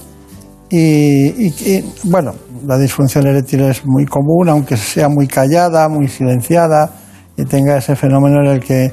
Y, 0.70 1.82
bueno, 2.04 2.34
la 2.66 2.76
disfunción 2.76 3.26
eréctil 3.26 3.62
es 3.62 3.86
muy 3.86 4.04
común, 4.04 4.48
aunque 4.48 4.76
sea 4.76 5.08
muy 5.08 5.26
callada, 5.26 5.88
muy 5.88 6.08
silenciada 6.08 6.90
y 7.36 7.44
tenga 7.44 7.78
ese 7.78 7.96
fenómeno 7.96 8.40
en 8.42 8.56
el 8.56 8.60
que 8.60 8.84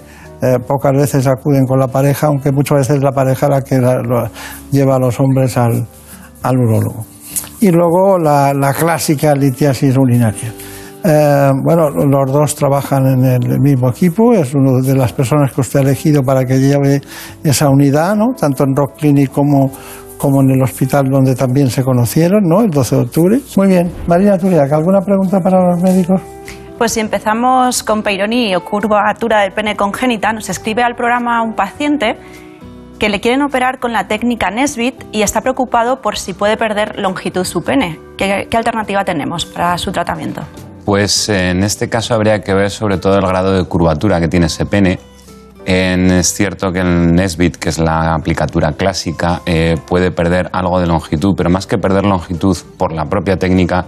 eh, 0.42 0.60
pocas 0.66 0.94
veces 0.94 1.28
acuden 1.28 1.66
con 1.66 1.80
la 1.80 1.88
pareja, 1.88 2.28
aunque 2.28 2.52
muchas 2.52 2.80
veces 2.80 3.04
la 3.04 3.12
pareja 3.12 3.50
la 3.50 3.62
que 3.62 3.82
lleva 4.72 4.96
a 4.96 5.00
los 5.00 5.20
hombres 5.20 5.58
al, 5.58 5.86
al 6.44 6.58
urólogo. 6.58 7.06
Y 7.60 7.72
luego 7.72 8.18
la 8.18 8.74
clásica 8.78 9.36
litiasis 9.36 9.98
urinaria. 9.98 10.54
Eh, 11.08 11.52
bueno, 11.64 11.92
los 11.92 12.32
dos 12.32 12.56
trabajan 12.56 13.06
en 13.06 13.26
el 13.26 13.60
mismo 13.60 13.90
equipo, 13.90 14.34
es 14.34 14.56
una 14.56 14.82
de 14.82 14.96
las 14.96 15.14
personas 15.14 15.52
que 15.54 15.62
usted 15.62 15.80
ha 15.80 15.84
elegido 15.84 16.24
para 16.24 16.44
que 16.46 16.58
lleve 16.58 17.00
esa 17.44 17.70
unidad, 17.70 18.16
¿no? 18.16 18.34
tanto 18.34 18.64
en 18.64 18.76
Rock 18.76 18.98
Clinic 18.98 19.32
como, 19.32 19.70
en 20.24 20.50
el 20.50 20.64
hospital 20.64 21.06
donde 21.12 21.36
también 21.36 21.70
se 21.70 21.84
conocieron, 21.84 22.46
¿no? 22.46 22.62
el 22.62 22.72
12 22.72 22.96
de 22.96 23.02
octubre. 23.04 23.40
Muy 23.56 23.68
bien, 23.68 23.92
Marina 24.08 24.40
Turiac, 24.40 24.72
¿alguna 24.72 25.02
pregunta 25.02 25.40
para 25.42 25.70
los 25.70 25.84
médicos? 25.84 26.20
Pues 26.80 26.94
si 26.94 27.02
empezamos 27.02 27.84
con 27.84 28.02
Peyronie 28.02 28.56
o 28.56 28.66
curvatura 28.66 29.42
del 29.42 29.52
pene 29.52 29.76
congénita, 29.76 30.34
nos 30.34 30.50
escribe 30.50 30.82
al 30.82 30.96
programa 30.96 31.44
un 31.44 31.54
paciente 31.54 32.18
que 32.98 33.10
le 33.10 33.22
quieren 33.22 33.44
operar 33.44 33.80
con 33.80 33.94
la 33.94 34.08
técnica 34.08 34.50
Nesbit 34.50 34.96
y 35.12 35.22
está 35.22 35.42
preocupado 35.42 36.02
por 36.02 36.18
si 36.18 36.34
puede 36.34 36.58
perder 36.58 36.98
longitud 36.98 37.44
su 37.44 37.62
pene. 37.62 38.00
¿Qué, 38.18 38.48
qué 38.50 38.58
alternativa 38.58 39.06
tenemos 39.06 39.46
para 39.46 39.78
su 39.78 39.92
tratamiento? 39.92 40.42
Pues 40.86 41.30
en 41.30 41.64
este 41.64 41.90
caso 41.90 42.14
habría 42.14 42.42
que 42.42 42.54
ver 42.54 42.70
sobre 42.70 43.00
todo 43.00 43.18
el 43.18 43.26
grado 43.26 43.54
de 43.54 43.64
curvatura 43.66 44.20
que 44.20 44.28
tiene 44.28 44.46
ese 44.46 44.68
pene. 44.68 45.00
es 45.66 46.32
cierto 46.32 46.72
que 46.72 46.80
el 46.80 47.16
Nesbit, 47.16 47.56
que 47.56 47.70
es 47.70 47.80
la 47.80 48.14
aplicatura 48.14 48.74
clásica, 48.74 49.42
eh, 49.48 49.78
puede 49.88 50.12
perder 50.12 50.48
algo 50.54 50.80
de 50.80 50.86
longitud, 50.86 51.34
pero 51.36 51.50
más 51.50 51.66
que 51.66 51.80
perder 51.80 52.06
longitud 52.06 52.56
por 52.78 52.92
la 52.92 53.06
propia 53.06 53.38
técnica, 53.38 53.86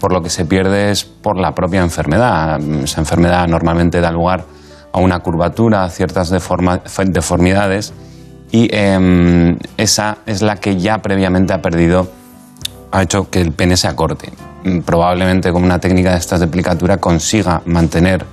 por 0.00 0.12
lo 0.12 0.20
que 0.20 0.30
se 0.30 0.44
pierde 0.44 0.90
es 0.90 1.04
por 1.04 1.38
la 1.38 1.54
propia 1.54 1.80
enfermedad. 1.80 2.60
Esa 2.60 3.00
enfermedad 3.00 3.46
normalmente 3.46 4.00
da 4.00 4.10
lugar 4.10 4.44
a 4.92 4.98
una 4.98 5.20
curvatura, 5.20 5.84
a 5.84 5.90
ciertas 5.90 6.28
deformidades, 6.30 7.92
y 8.50 8.68
em, 8.74 9.56
esa 9.76 10.18
es 10.26 10.42
la 10.42 10.56
que 10.56 10.76
ya 10.76 10.98
previamente 10.98 11.52
ha 11.52 11.62
perdido, 11.62 12.10
ha 12.90 13.00
hecho 13.00 13.30
que 13.30 13.40
el 13.40 13.52
pene 13.52 13.76
se 13.76 13.86
acorte. 13.86 14.32
Mm, 14.64 14.80
probablemente 14.80 15.50
con 15.52 15.64
una 15.64 15.78
técnica 15.78 16.12
de 16.12 16.18
estas 16.18 16.40
de 16.40 16.46
aplicatura 16.46 16.98
consiga 16.98 17.62
mantener 17.66 18.24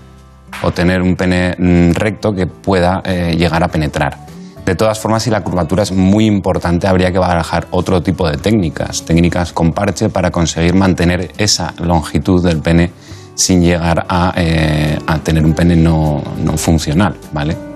o 0.61 0.71
tener 0.71 1.01
un 1.01 1.15
pene 1.15 1.55
mm, 1.57 1.91
recto 1.91 2.33
que 2.33 2.45
pueda 2.47 3.01
eh, 3.05 3.35
llegar 3.37 3.63
a 3.63 3.67
penetrar. 3.67 4.17
De 4.65 4.75
todas 4.75 4.99
formas, 4.99 5.23
si 5.23 5.31
la 5.31 5.41
curvatura 5.41 5.81
es 5.81 5.91
muy 5.91 6.25
importante, 6.27 6.87
habría 6.87 7.11
que 7.11 7.17
barajar 7.17 7.65
otro 7.71 8.03
tipo 8.03 8.29
de 8.29 8.37
técnicas, 8.37 9.03
técnicas 9.03 9.51
con 9.51 9.73
parche 9.73 10.09
para 10.09 10.29
conseguir 10.29 10.75
mantener 10.75 11.31
esa 11.37 11.73
longitud 11.79 12.43
del 12.43 12.59
pene 12.59 12.91
sin 13.33 13.63
llegar 13.63 14.05
a, 14.07 14.33
eh, 14.35 14.99
tener 15.23 15.43
un 15.43 15.53
pene 15.53 15.75
no, 15.75 16.21
no 16.43 16.57
funcional, 16.57 17.15
¿vale? 17.31 17.68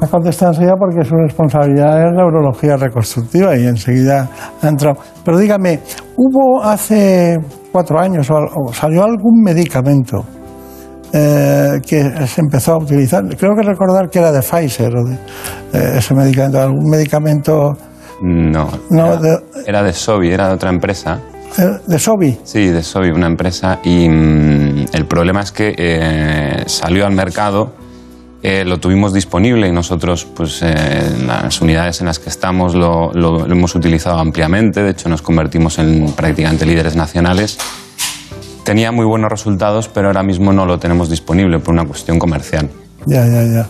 Ha 0.00 0.06
contestado 0.08 0.52
enseguida 0.52 0.74
porque 0.78 1.04
su 1.08 1.14
responsabilidad 1.16 2.08
es 2.08 2.16
la 2.16 2.26
urología 2.26 2.76
reconstructiva 2.76 3.56
y 3.56 3.66
enseguida 3.66 4.28
ha 4.60 4.68
entrado. 4.68 4.96
Pero 5.24 5.38
dígame, 5.38 5.80
¿hubo 6.16 6.62
hace 6.62 7.38
cuatro 7.72 7.98
años 7.98 8.28
o 8.30 8.72
salió 8.72 9.04
algún 9.04 9.42
medicamento 9.42 10.24
eh, 11.12 11.80
que 11.86 12.26
se 12.26 12.40
empezó 12.42 12.74
a 12.74 12.78
utilizar? 12.78 13.24
Creo 13.36 13.54
que 13.54 13.62
recordar 13.62 14.10
que 14.10 14.18
era 14.18 14.32
de 14.32 14.42
Pfizer 14.42 14.94
o 14.94 15.04
de 15.04 15.14
eh, 15.14 15.98
ese 15.98 16.14
medicamento, 16.14 16.60
algún 16.60 16.90
medicamento. 16.90 17.72
No, 18.20 18.68
era, 18.90 19.16
de, 19.16 19.38
era 19.66 19.82
de 19.82 19.92
Sobi, 19.92 20.30
era 20.30 20.48
de 20.48 20.54
otra 20.54 20.70
empresa. 20.70 21.20
Eh, 21.58 21.78
¿De 21.86 21.98
Sobi? 21.98 22.38
Sí, 22.44 22.68
de 22.68 22.82
Sobi, 22.82 23.10
una 23.10 23.28
empresa. 23.28 23.78
Y 23.82 24.08
mm, 24.10 24.86
el 24.92 25.06
problema 25.06 25.40
es 25.40 25.52
que 25.52 26.64
salió 26.66 27.06
al 27.06 27.14
mercado 27.14 27.85
eh, 28.42 28.64
lo 28.64 28.78
tuvimos 28.78 29.12
disponible 29.12 29.68
y 29.68 29.72
nosotros, 29.72 30.24
pues, 30.24 30.62
en 30.62 30.76
eh, 30.76 31.24
las 31.26 31.60
unidades 31.60 32.00
en 32.00 32.06
las 32.06 32.18
que 32.18 32.28
estamos 32.28 32.74
lo, 32.74 33.12
lo, 33.12 33.46
hemos 33.46 33.74
utilizado 33.74 34.18
ampliamente. 34.18 34.82
De 34.82 34.90
hecho, 34.90 35.08
nos 35.08 35.22
convertimos 35.22 35.78
en 35.78 36.12
prácticamente 36.12 36.66
líderes 36.66 36.96
nacionales. 36.96 37.58
Tenía 38.64 38.92
muy 38.92 39.04
buenos 39.04 39.30
resultados, 39.30 39.88
pero 39.88 40.08
ahora 40.08 40.22
mismo 40.22 40.52
no 40.52 40.66
lo 40.66 40.78
tenemos 40.78 41.08
disponible 41.08 41.58
por 41.58 41.74
una 41.74 41.84
cuestión 41.84 42.18
comercial. 42.18 42.68
Ya, 43.06 43.26
ya, 43.26 43.42
ya 43.44 43.68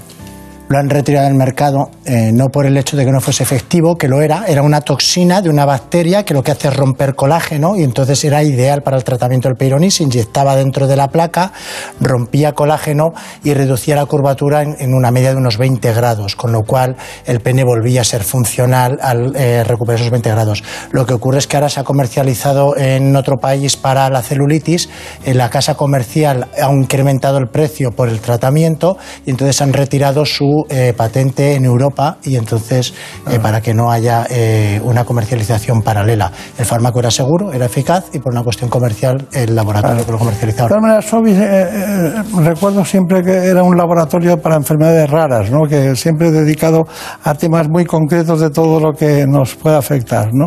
lo 0.69 0.79
han 0.79 0.91
retirado 0.91 1.27
del 1.27 1.37
mercado 1.37 1.91
eh, 2.05 2.31
no 2.33 2.49
por 2.49 2.67
el 2.67 2.77
hecho 2.77 2.97
de 2.97 3.05
que 3.05 3.13
no 3.13 3.21
fuese 3.21 3.43
efectivo, 3.43 3.97
que 3.97 4.09
lo 4.09 4.21
era, 4.21 4.45
era 4.47 4.63
una 4.63 4.81
toxina 4.81 5.43
de 5.43 5.51
una 5.51 5.65
bacteria 5.65 6.25
que 6.25 6.35
lo 6.35 6.43
que 6.43 6.53
hace 6.53 6.69
es 6.69 6.77
romper 6.77 7.15
colágeno 7.15 7.77
y 7.77 7.83
entonces 7.83 8.23
era 8.25 8.43
ideal 8.43 8.83
para 8.83 8.97
el 8.97 9.05
tratamiento 9.05 9.49
del 9.49 9.57
peyronie, 9.57 9.91
se 9.91 10.05
inyectaba 10.05 10.57
dentro 10.57 10.87
de 10.87 10.97
la 10.97 11.09
placa, 11.09 11.53
rompía 12.01 12.53
colágeno 12.53 13.13
y 13.45 13.55
reducía 13.55 13.97
la 13.97 14.07
curvatura 14.07 14.63
en, 14.63 14.95
una 14.95 15.11
media 15.11 15.31
de 15.31 15.37
unos 15.37 15.59
20 15.59 15.93
grados, 15.93 16.37
con 16.37 16.53
lo 16.53 16.63
cual 16.63 16.97
el 17.27 17.41
pene 17.41 17.65
volvía 17.65 18.01
a 18.01 18.05
ser 18.05 18.23
funcional 18.23 18.99
al 19.03 19.35
eh, 19.37 19.63
recuperar 19.65 20.01
esos 20.01 20.11
20 20.11 20.31
grados. 20.31 20.65
Lo 20.91 21.07
que 21.07 21.15
ocurre 21.15 21.39
es 21.39 21.47
que 21.47 21.57
ahora 21.57 21.69
se 21.69 21.81
ha 21.81 21.85
comercializado 21.85 22.77
en 22.77 23.15
otro 23.17 23.37
país 23.37 23.77
para 23.77 24.09
la 24.11 24.23
celulitis, 24.23 24.89
en 25.25 25.39
la 25.39 25.51
casa 25.51 25.75
comercial 25.75 26.49
ha 26.61 26.73
incrementado 26.73 27.39
el 27.39 27.49
precio 27.49 27.91
por 27.91 28.09
el 28.09 28.21
tratamiento 28.21 28.97
y 29.25 29.31
entonces 29.31 29.61
han 29.61 29.73
retirado 29.73 30.25
su 30.25 30.56
eh, 30.69 30.95
patente 30.97 31.55
en 31.55 31.65
Europa 31.65 32.19
y 32.23 32.37
entonces 32.37 32.95
eh, 33.31 33.39
para 33.39 33.61
que 33.61 33.75
no 33.75 33.91
haya 33.91 34.27
eh, 34.31 34.81
una 34.85 35.05
comercialización 35.05 35.83
paralela. 35.83 36.33
El 36.59 36.65
fármaco 36.65 37.01
era 37.01 37.11
seguro, 37.11 37.53
era 37.53 37.67
eficaz 37.67 38.07
y 38.13 38.19
por 38.19 38.33
una 38.33 38.43
cuestión 38.43 38.71
comercial 38.71 39.27
el 39.33 39.55
laboratorio 39.55 40.07
que 40.07 40.13
lo 40.13 40.19
comercializaba. 40.19 40.69
De 40.69 40.69
todas 40.69 40.83
maneras, 40.83 41.05
Sobi, 41.07 42.45
recuerdo 42.45 42.85
siempre 42.85 43.23
que 43.23 43.33
era 43.33 43.63
un 43.63 43.77
laboratorio 43.77 44.41
para 44.41 44.57
enfermedades 44.57 45.11
raras, 45.11 45.51
¿no? 45.51 45.67
que 45.69 45.95
siempre 45.97 46.31
dedicado 46.31 46.87
a 47.23 47.35
temas 47.35 47.69
muy 47.69 47.85
concretos 47.85 48.41
de 48.41 48.51
todo 48.51 48.81
lo 48.81 48.93
que 48.93 49.27
nos 49.27 49.55
puede 49.55 49.77
afectar. 49.77 50.31
No, 50.33 50.47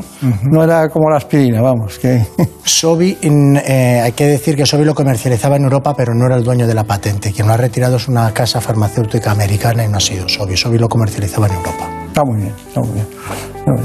no 0.49 0.63
era 0.63 0.89
como 0.89 1.09
la 1.09 1.17
aspirina, 1.17 1.61
vamos. 1.61 1.99
Que... 1.99 2.25
Sobi, 2.63 3.17
hay 3.23 4.11
que 4.13 4.25
decir 4.25 4.55
que 4.55 4.65
Sobi 4.65 4.85
lo 4.85 4.95
comercializaba 4.95 5.55
en 5.55 5.63
Europa, 5.63 5.93
pero 5.95 6.13
no 6.13 6.25
era 6.25 6.35
el 6.35 6.43
dueño 6.43 6.67
de 6.67 6.73
la 6.73 6.83
patente. 6.83 7.31
Quien 7.31 7.47
lo 7.47 7.53
ha 7.53 7.57
retirado 7.57 7.97
es 7.97 8.07
una 8.07 8.31
casa 8.33 8.61
farmacéutica 8.61 9.31
americana 9.31 9.83
y 9.83 9.87
no 9.87 9.98
ha 9.99 10.01
sido 10.01 10.29
Sobi. 10.29 10.55
Sobi 10.55 10.77
lo 10.77 10.87
comercializaba 10.87 11.47
en 11.47 11.55
Europa. 11.55 11.89
Está 12.07 12.23
muy 12.23 12.37
bien, 12.37 12.53
está 12.67 12.79
muy 12.79 12.93
bien. 12.93 13.07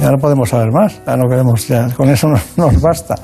ya 0.01 0.11
no 0.12 0.19
podemos 0.19 0.49
saber 0.49 0.71
más, 0.73 1.01
ya 1.05 1.17
no 1.17 1.29
queremos, 1.29 1.67
ya, 1.67 1.89
con 1.97 2.09
eso 2.09 2.29
nos, 2.57 2.81
basta. 2.81 3.17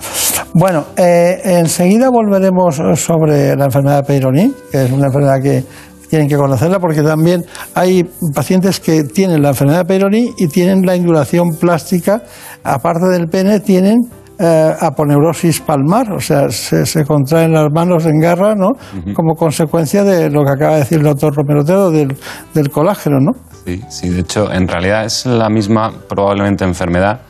Bueno, 0.52 0.86
eh, 0.96 1.40
enseguida 1.44 2.10
volveremos 2.10 2.82
sobre 2.96 3.54
la 3.54 3.66
enfermedad 3.66 3.98
de 3.98 4.02
Peyronie, 4.02 4.52
que 4.72 4.84
es 4.84 4.90
una 4.90 5.06
enfermedad 5.06 5.40
que 5.40 5.64
tienen 6.08 6.28
que 6.28 6.36
conocerla 6.36 6.80
porque 6.80 7.02
también 7.02 7.44
hay 7.74 8.02
pacientes 8.34 8.80
que 8.80 9.04
tienen 9.04 9.40
la 9.40 9.50
enfermedad 9.50 9.78
de 9.78 9.84
Peyronie 9.84 10.34
y 10.36 10.48
tienen 10.48 10.84
la 10.84 10.96
induración 10.96 11.54
plástica, 11.60 12.24
aparte 12.64 13.06
del 13.06 13.28
pene, 13.28 13.60
tienen 13.60 14.00
eh, 14.42 14.74
aponeurosis 14.80 15.60
palmar, 15.60 16.12
o 16.12 16.20
sea, 16.20 16.48
se, 16.48 17.04
contraen 17.04 17.52
las 17.52 17.68
manos 17.70 18.06
en 18.06 18.18
garra, 18.18 18.54
¿no? 18.54 18.70
Como 19.14 19.34
consecuencia 19.34 20.02
de 20.02 20.30
lo 20.30 20.44
que 20.44 20.50
acaba 20.50 20.72
de 20.74 20.78
decir 20.80 20.98
el 20.98 21.04
doctor 21.04 21.34
Romero 21.34 21.62
Tedo 21.62 21.90
del, 21.90 22.16
del 22.54 22.70
colágeno, 22.70 23.18
¿no? 23.20 23.32
Sí, 23.66 23.82
sí, 23.90 24.08
de 24.08 24.20
hecho, 24.20 24.50
en 24.50 24.66
realidad 24.66 25.04
es 25.04 25.26
la 25.26 25.50
misma 25.50 25.92
probablemente 26.08 26.64
enfermedad. 26.64 27.20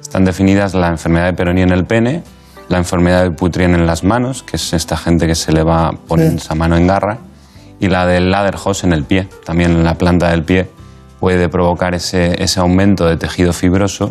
Están 0.00 0.24
definidas 0.24 0.74
la 0.74 0.88
enfermedad 0.88 1.26
de 1.26 1.34
Peyronie 1.34 1.62
en 1.62 1.72
el 1.72 1.84
pene, 1.84 2.24
la 2.68 2.78
enfermedad 2.78 3.22
de 3.22 3.30
Putrien 3.30 3.74
en 3.74 3.86
las 3.86 4.02
manos, 4.02 4.42
que 4.42 4.56
es 4.56 4.72
esta 4.72 4.96
gente 4.96 5.28
que 5.28 5.36
se 5.36 5.52
le 5.52 5.62
va 5.62 5.88
a 5.88 5.92
poner 5.92 6.34
esa 6.34 6.56
mano 6.56 6.76
en 6.76 6.88
garra, 6.88 7.18
y 7.78 7.88
la 7.88 8.06
del 8.06 8.30
Laderhoss 8.30 8.82
en 8.82 8.92
el 8.92 9.04
pie, 9.04 9.28
también 9.44 9.70
en 9.70 9.84
la 9.84 9.94
planta 9.94 10.30
del 10.30 10.42
pie 10.42 10.68
puede 11.20 11.48
provocar 11.48 11.94
ese, 11.94 12.42
ese 12.42 12.60
aumento 12.60 13.06
de 13.06 13.16
tejido 13.16 13.52
fibroso 13.52 14.10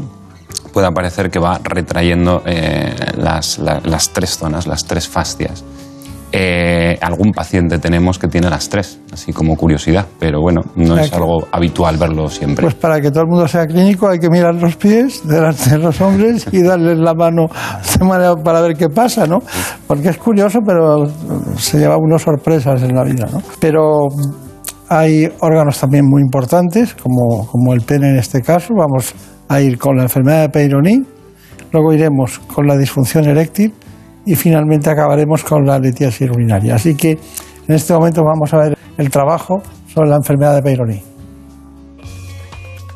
pueda 0.76 0.92
parecer 0.92 1.32
que 1.32 1.40
va 1.40 1.58
retrayendo 1.64 2.44
eh, 2.46 2.94
las, 3.16 4.10
tres 4.12 4.38
zonas, 4.38 4.68
las 4.68 4.84
tres 4.84 5.08
fascias. 5.08 5.64
Eh, 6.34 6.98
algún 7.00 7.32
paciente 7.32 7.80
tenemos 7.80 8.20
que 8.20 8.28
tiene 8.28 8.50
las 8.50 8.68
tres, 8.68 9.00
así 9.14 9.32
como 9.32 9.56
curiosidad, 9.56 10.06
pero 10.20 10.42
bueno, 10.42 10.64
no 10.76 10.98
es 10.98 11.14
algo 11.14 11.48
habitual 11.50 11.96
verlo 11.96 12.28
siempre. 12.28 12.64
Pues 12.64 12.76
para 12.76 13.00
que 13.00 13.10
todo 13.10 13.22
el 13.22 13.30
mundo 13.30 13.48
sea 13.48 13.66
clínico 13.66 14.10
hay 14.10 14.20
que 14.20 14.30
mirar 14.30 14.54
los 14.56 14.76
pies 14.76 15.26
delante 15.26 15.70
de 15.70 15.78
los 15.78 16.02
hombres 16.02 16.46
y 16.52 16.62
darles 16.62 16.98
la 16.98 17.14
mano 17.14 17.46
para 18.44 18.60
ver 18.60 18.76
qué 18.76 18.90
pasa, 18.90 19.26
¿no? 19.26 19.38
Porque 19.88 20.10
es 20.10 20.18
curioso, 20.18 20.60
pero 20.66 21.06
se 21.58 21.80
lleva 21.80 21.96
unas 21.96 22.22
sorpresas 22.22 22.84
en 22.84 22.94
la 22.94 23.06
vida, 23.06 23.30
¿no? 23.32 23.42
Pero 23.62 24.10
hay 24.90 25.26
órganos 25.40 25.80
también 25.80 26.04
muy 26.06 26.22
importantes, 26.22 26.96
como, 26.96 27.48
como 27.48 27.74
el 27.74 27.80
pene 27.80 28.10
en 28.10 28.18
este 28.18 28.42
caso, 28.42 28.74
vamos 28.76 29.16
a 29.48 29.62
ir 29.62 29.78
con 29.78 29.98
la 29.98 30.04
enfermedad 30.04 30.42
de 30.42 30.50
Peyronie, 30.50 31.04
luego 31.72 31.94
iremos 31.94 32.40
con 32.40 32.68
la 32.68 32.78
disfunción 32.78 33.26
eréctil 33.26 33.74
y 34.26 34.36
finalmente 34.36 34.90
acabaremos 34.90 35.44
con 35.44 35.66
la 35.66 35.80
litiasis 35.80 36.30
urinaria. 36.30 36.76
Así 36.76 36.96
que 36.96 37.12
en 37.68 37.76
este 37.76 37.94
momento 37.94 38.24
vamos 38.24 38.54
a 38.54 38.58
ver 38.58 38.78
el 38.98 39.10
trabajo 39.10 39.62
sobre 39.88 40.10
la 40.10 40.16
enfermedad 40.18 40.56
de 40.56 40.62
Peyronie. 40.62 41.04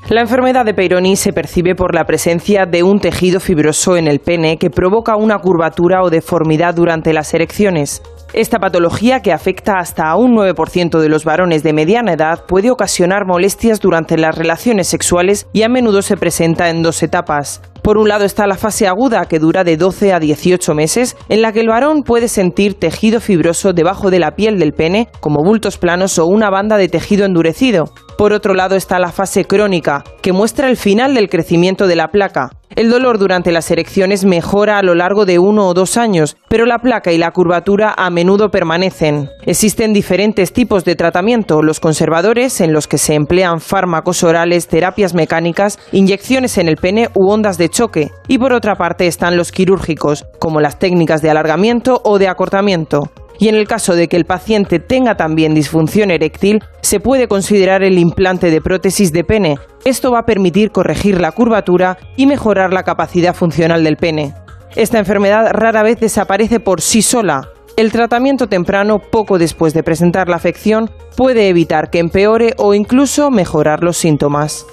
La 0.09 0.21
enfermedad 0.21 0.65
de 0.65 0.73
Peyronie 0.73 1.15
se 1.15 1.33
percibe 1.33 1.75
por 1.75 1.93
la 1.93 2.05
presencia 2.05 2.65
de 2.65 2.81
un 2.81 2.99
tejido 2.99 3.39
fibroso 3.39 3.95
en 3.95 4.07
el 4.07 4.19
pene 4.19 4.57
que 4.57 4.71
provoca 4.71 5.15
una 5.15 5.37
curvatura 5.37 6.01
o 6.01 6.09
deformidad 6.09 6.73
durante 6.73 7.13
las 7.13 7.31
erecciones. 7.35 8.01
Esta 8.33 8.59
patología, 8.59 9.21
que 9.21 9.33
afecta 9.33 9.79
hasta 9.79 10.07
a 10.07 10.15
un 10.15 10.35
9% 10.35 10.99
de 10.99 11.09
los 11.09 11.25
varones 11.25 11.63
de 11.63 11.73
mediana 11.73 12.13
edad, 12.13 12.45
puede 12.47 12.69
ocasionar 12.69 13.25
molestias 13.25 13.79
durante 13.79 14.17
las 14.17 14.37
relaciones 14.37 14.87
sexuales 14.87 15.47
y 15.51 15.63
a 15.63 15.69
menudo 15.69 16.03
se 16.03 16.15
presenta 16.15 16.69
en 16.69 16.83
dos 16.83 17.01
etapas. 17.01 17.61
Por 17.81 17.97
un 17.97 18.07
lado 18.07 18.25
está 18.25 18.45
la 18.45 18.55
fase 18.55 18.87
aguda, 18.87 19.25
que 19.25 19.39
dura 19.39 19.63
de 19.63 19.77
12 19.77 20.13
a 20.13 20.19
18 20.19 20.75
meses, 20.75 21.17
en 21.27 21.41
la 21.41 21.51
que 21.51 21.61
el 21.61 21.69
varón 21.69 22.03
puede 22.03 22.27
sentir 22.27 22.75
tejido 22.75 23.19
fibroso 23.19 23.73
debajo 23.73 24.11
de 24.11 24.19
la 24.19 24.35
piel 24.35 24.59
del 24.59 24.73
pene, 24.73 25.09
como 25.21 25.43
bultos 25.43 25.79
planos 25.79 26.19
o 26.19 26.27
una 26.27 26.51
banda 26.51 26.77
de 26.77 26.87
tejido 26.87 27.25
endurecido. 27.25 27.85
Por 28.15 28.33
otro 28.33 28.53
lado 28.53 28.75
está 28.75 28.99
la 28.99 29.11
fase 29.11 29.45
crónica, 29.45 30.03
que 30.21 30.33
muestra 30.33 30.69
el 30.69 30.77
final 30.77 31.15
del 31.15 31.29
crecimiento 31.29 31.87
de 31.87 31.95
la 31.95 32.09
placa. 32.09 32.51
El 32.79 32.89
dolor 32.89 33.17
durante 33.17 33.51
las 33.51 33.69
erecciones 33.71 34.23
mejora 34.23 34.77
a 34.77 34.83
lo 34.83 34.95
largo 34.95 35.25
de 35.25 35.37
uno 35.37 35.67
o 35.67 35.73
dos 35.73 35.97
años, 35.97 36.37
pero 36.47 36.65
la 36.65 36.79
placa 36.79 37.11
y 37.11 37.17
la 37.17 37.31
curvatura 37.31 37.93
a 37.97 38.09
menudo 38.09 38.51
permanecen. 38.51 39.29
Existen 39.45 39.91
diferentes 39.91 40.53
tipos 40.53 40.85
de 40.85 40.95
tratamiento, 40.95 41.61
los 41.61 41.81
conservadores, 41.81 42.61
en 42.61 42.71
los 42.71 42.87
que 42.87 42.97
se 42.97 43.15
emplean 43.15 43.59
fármacos 43.59 44.23
orales, 44.23 44.69
terapias 44.69 45.13
mecánicas, 45.13 45.77
inyecciones 45.91 46.57
en 46.57 46.69
el 46.69 46.77
pene 46.77 47.09
u 47.15 47.29
ondas 47.29 47.57
de 47.57 47.67
choque, 47.67 48.11
y 48.29 48.37
por 48.37 48.53
otra 48.53 48.75
parte 48.75 49.07
están 49.07 49.35
los 49.35 49.51
quirúrgicos, 49.51 50.25
como 50.39 50.61
las 50.61 50.79
técnicas 50.79 51.21
de 51.21 51.31
alargamiento 51.31 51.99
o 52.05 52.17
de 52.17 52.29
acortamiento 52.29 53.11
y 53.39 53.47
en 53.47 53.55
el 53.55 53.67
caso 53.67 53.95
de 53.95 54.07
que 54.07 54.17
el 54.17 54.25
paciente 54.25 54.79
tenga 54.79 55.15
también 55.15 55.55
disfunción 55.55 56.11
eréctil, 56.11 56.61
se 56.81 56.99
puede 56.99 57.27
considerar 57.27 57.83
el 57.83 57.97
implante 57.97 58.51
de 58.51 58.61
prótesis 58.61 59.13
de 59.13 59.23
pene. 59.23 59.57
Esto 59.85 60.11
va 60.11 60.19
a 60.19 60.25
permitir 60.25 60.71
corregir 60.71 61.19
la 61.21 61.31
curvatura 61.31 61.97
y 62.17 62.25
mejorar 62.25 62.73
la 62.73 62.83
capacidad 62.83 63.33
funcional 63.33 63.83
del 63.83 63.95
pene. 63.95 64.33
Esta 64.75 64.99
enfermedad 64.99 65.51
rara 65.51 65.83
vez 65.83 65.99
desaparece 65.99 66.59
por 66.59 66.81
sí 66.81 67.01
sola. 67.01 67.47
El 67.77 67.93
tratamiento 67.93 68.47
temprano, 68.47 68.99
poco 68.99 69.37
después 69.39 69.73
de 69.73 69.83
presentar 69.83 70.27
la 70.27 70.35
afección, 70.35 70.91
puede 71.15 71.47
evitar 71.47 71.89
que 71.89 71.99
empeore 71.99 72.53
o 72.57 72.73
incluso 72.73 73.31
mejorar 73.31 73.83
los 73.83 73.95
síntomas. 73.95 74.65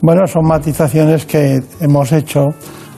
Bueno, 0.00 0.26
son 0.26 0.46
matizaciones 0.46 1.26
que 1.26 1.60
hemos 1.80 2.12
hecho 2.12 2.46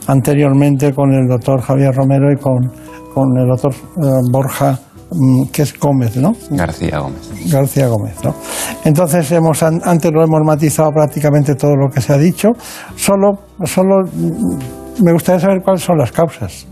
anteriormente 0.07 0.93
con 0.93 1.13
el 1.13 1.27
doctor 1.27 1.61
Javier 1.61 1.93
Romero 1.93 2.31
y 2.31 2.37
con 2.37 2.71
con 3.13 3.37
el 3.37 3.47
doctor 3.47 3.73
eh, 3.73 4.21
Borja, 4.31 4.79
mm, 5.11 5.45
que 5.51 5.61
es 5.63 5.77
Gómez, 5.79 6.15
¿no? 6.17 6.33
García 6.51 6.99
Gómez. 6.99 7.51
García 7.51 7.87
Gómez, 7.87 8.15
¿no? 8.23 8.35
Entonces, 8.83 9.31
hemos, 9.31 9.61
antes 9.63 10.11
lo 10.11 10.23
hemos 10.23 10.41
matizado 10.45 10.91
prácticamente 10.91 11.55
todo 11.55 11.75
lo 11.75 11.89
que 11.89 12.01
se 12.01 12.13
ha 12.13 12.17
dicho. 12.17 12.49
Solo, 12.95 13.31
solo 13.65 14.03
mm, 14.05 15.03
me 15.03 15.13
gustaría 15.13 15.39
saber 15.39 15.61
cuáles 15.63 15.83
son 15.83 15.97
las 15.97 16.11
causas 16.11 16.65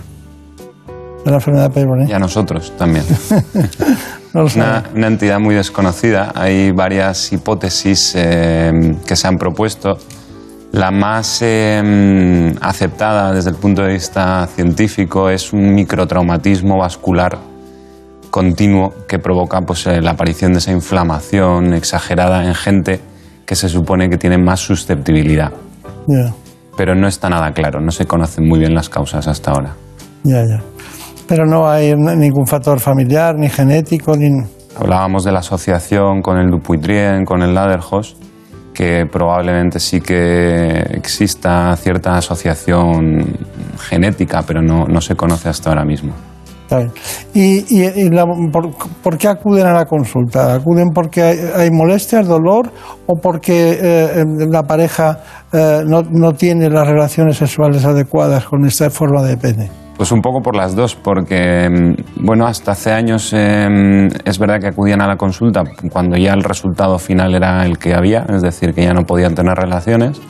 de 1.23 1.31
la 1.31 1.37
enfermedad 1.37 1.71
de. 1.71 1.85
Y 2.07 2.13
a 2.13 2.19
nosotros 2.19 2.73
también. 2.77 3.05
una, 4.33 4.83
una, 4.95 5.07
entidad 5.07 5.39
muy 5.39 5.55
desconocida. 5.55 6.31
Hay 6.35 6.71
varias 6.71 7.31
hipótesis 7.33 8.13
eh, 8.15 8.95
que 9.05 9.15
se 9.15 9.27
han 9.27 9.37
propuesto 9.37 9.97
la 10.71 10.91
más 10.91 11.41
em, 11.41 12.55
aceptada 12.61 13.33
desde 13.33 13.49
el 13.49 13.55
punto 13.55 13.81
de 13.81 13.93
vista 13.93 14.47
científico 14.47 15.29
es 15.29 15.51
un 15.51 15.73
microtraumatismo 15.73 16.77
vascular 16.77 17.39
continuo 18.29 18.93
que 19.07 19.17
provoca 19.17 19.61
pues, 19.61 19.87
eh, 19.87 19.99
la 20.01 20.11
aparición 20.11 20.51
de 20.51 20.59
esa 20.59 20.71
inflamación 20.71 21.73
exagerada 21.73 22.45
en 22.45 22.53
gente 22.53 22.99
que 23.47 23.55
se 23.55 23.67
supone 23.67 24.09
que 24.09 24.17
tiene 24.17 24.37
más 24.37 24.59
susceptibilidad. 24.59 25.51
Pero 26.77 26.93
no 26.93 27.07
está 27.07 27.29
nada 27.29 27.51
claro, 27.51 27.81
no 27.81 27.91
se 27.91 28.05
conocen 28.05 28.47
muy 28.47 28.59
bien 28.59 28.75
las 28.75 28.89
causas 28.89 29.27
hasta 29.27 29.51
ahora. 29.51 29.73
Ya, 30.23 30.43
ya. 30.45 30.61
Pero 31.27 31.45
no 31.45 31.67
hay 31.67 31.95
ningún 31.95 32.45
factor 32.45 32.79
familiar, 32.79 33.35
ni 33.35 33.49
genético, 33.49 34.15
ni... 34.15 34.29
Hablábamos 34.79 35.23
de 35.23 35.31
la 35.31 35.39
asociación 35.39 36.21
con 36.21 36.37
el 36.37 36.49
Dupuytren, 36.49 37.25
con 37.25 37.41
el 37.41 37.55
Ladderhost 37.55 38.28
que 38.79 39.05
probablemente 39.11 39.77
sí 39.77 39.99
que 39.99 40.69
exista 40.93 41.75
cierta 41.75 42.15
asociación 42.15 43.25
genética, 43.77 44.41
pero 44.47 44.61
no, 44.61 44.85
no 44.85 45.01
se 45.01 45.15
conoce 45.15 45.49
hasta 45.49 45.71
ahora 45.71 45.83
mismo. 45.83 46.13
¿Y, 47.33 47.65
y, 47.67 48.09
por, 49.03 49.17
qué 49.17 49.27
acuden 49.27 49.67
a 49.67 49.73
la 49.73 49.85
consulta? 49.85 50.53
¿Acuden 50.53 50.91
porque 50.95 51.21
hay, 51.21 51.69
molestias, 51.71 52.25
dolor 52.25 52.71
o 53.05 53.15
porque 53.15 53.77
eh, 53.81 54.23
la 54.49 54.63
pareja 54.63 55.19
eh, 55.51 55.81
no, 55.85 56.03
no 56.03 56.31
tiene 56.31 56.69
las 56.69 56.87
relaciones 56.87 57.35
sexuales 57.35 57.83
adecuadas 57.83 58.45
con 58.45 58.65
esta 58.65 58.89
forma 58.89 59.23
de 59.23 59.35
pene? 59.35 59.88
Pues 59.99 60.13
un 60.13 60.21
poco 60.21 60.41
por 60.41 60.55
las 60.55 60.77
dos, 60.77 60.95
porque, 60.95 61.67
mm, 61.69 62.25
bueno, 62.25 62.47
hasta 62.47 62.71
hace 62.71 62.93
años 62.93 63.33
em, 63.33 64.07
es 64.23 64.39
verdad 64.39 64.61
que 64.61 64.67
acudían 64.67 65.01
a 65.01 65.07
la 65.07 65.17
consulta 65.17 65.65
cuando 65.91 66.15
ya 66.15 66.31
el 66.31 66.41
resultado 66.41 66.97
final 66.99 67.35
era 67.35 67.65
el 67.65 67.77
que 67.77 67.93
había, 67.93 68.25
es 68.29 68.41
decir, 68.41 68.73
que 68.73 68.83
ya 68.83 68.93
no 68.93 69.01
podían 69.01 69.35
tener 69.35 69.55
relaciones. 69.57 70.21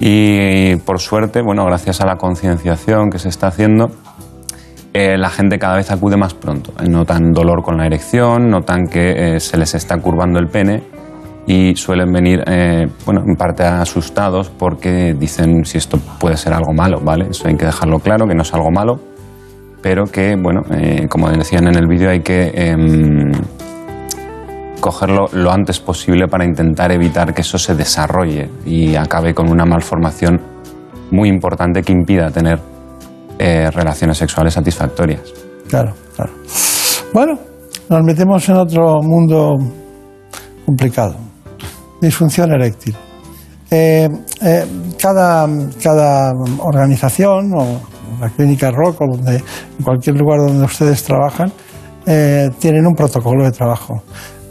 Y 0.00 0.76
por 0.86 1.00
suerte, 1.00 1.42
bueno, 1.42 1.66
gracias 1.66 2.00
a 2.00 2.06
la 2.06 2.16
concienciación 2.16 3.10
que 3.10 3.18
se 3.18 3.28
está 3.28 3.48
haciendo, 3.48 3.90
eh, 4.94 5.18
la 5.18 5.28
gente 5.28 5.58
cada 5.58 5.76
vez 5.76 5.90
acude 5.90 6.16
más 6.16 6.32
pronto. 6.32 6.72
Notan 6.88 7.32
dolor 7.32 7.62
con 7.62 7.76
la 7.76 7.84
erección, 7.84 8.48
notan 8.48 8.86
que 8.86 9.34
eh, 9.34 9.40
se 9.40 9.58
les 9.58 9.74
está 9.74 9.98
curvando 9.98 10.38
el 10.38 10.46
pene 10.46 10.82
y 11.48 11.74
suelen 11.76 12.12
venir, 12.12 12.44
eh, 12.46 12.86
bueno, 13.06 13.22
en 13.26 13.34
parte 13.34 13.64
asustados 13.64 14.50
porque 14.50 15.14
dicen 15.18 15.64
si 15.64 15.78
esto 15.78 15.98
puede 16.20 16.36
ser 16.36 16.52
algo 16.52 16.74
malo, 16.74 17.00
¿vale? 17.02 17.28
Eso 17.30 17.48
hay 17.48 17.56
que 17.56 17.64
dejarlo 17.64 18.00
claro, 18.00 18.26
que 18.26 18.34
no 18.34 18.42
es 18.42 18.52
algo 18.52 18.70
malo, 18.70 19.00
pero 19.80 20.04
que, 20.04 20.36
bueno, 20.36 20.60
eh, 20.70 21.06
como 21.08 21.30
decían 21.30 21.66
en 21.66 21.76
el 21.76 21.86
vídeo, 21.86 22.10
hay 22.10 22.20
que 22.20 22.52
em, 22.54 23.32
cogerlo 24.78 25.28
lo 25.32 25.50
antes 25.50 25.80
posible 25.80 26.28
para 26.28 26.44
intentar 26.44 26.92
evitar 26.92 27.32
que 27.32 27.40
eso 27.40 27.56
se 27.56 27.74
desarrolle 27.74 28.50
y 28.66 28.94
acabe 28.94 29.32
con 29.32 29.50
una 29.50 29.64
malformación 29.64 30.42
muy 31.10 31.30
importante 31.30 31.80
que 31.80 31.92
impida 31.92 32.30
tener 32.30 32.58
eh, 33.38 33.70
relaciones 33.70 34.18
sexuales 34.18 34.52
satisfactorias. 34.52 35.32
Claro, 35.66 35.94
claro. 36.14 36.32
Bueno, 37.14 37.38
nos 37.88 38.02
metemos 38.02 38.46
en 38.50 38.56
otro 38.56 38.98
mundo 39.00 39.56
complicado 40.66 41.27
disfunción 42.00 42.52
eréctil. 42.52 42.96
Eh, 43.70 44.08
eh, 44.40 44.66
cada, 44.98 45.46
cada, 45.82 46.32
organización 46.60 47.52
o 47.54 47.80
la 48.18 48.30
clínica 48.30 48.70
Rock 48.70 49.02
o 49.02 49.16
donde, 49.16 49.36
en 49.36 49.84
cualquier 49.84 50.16
lugar 50.16 50.40
donde 50.40 50.64
ustedes 50.64 51.04
trabajan 51.04 51.52
eh, 52.06 52.48
tienen 52.58 52.86
un 52.86 52.94
protocolo 52.94 53.44
de 53.44 53.52
trabajo. 53.52 54.02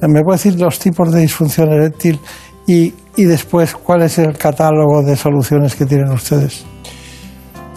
¿Me 0.01 0.21
puede 0.21 0.37
decir 0.37 0.59
los 0.59 0.77
tipos 0.77 1.11
de 1.11 1.21
disfunción 1.21 1.71
eréctil 1.71 2.19
y, 2.67 2.93
y 3.15 3.23
después 3.23 3.73
cuál 3.73 4.03
es 4.03 4.19
el 4.19 4.37
catálogo 4.37 5.01
de 5.01 5.15
soluciones 5.15 5.75
que 5.75 5.85
tienen 5.87 6.11
ustedes? 6.11 6.63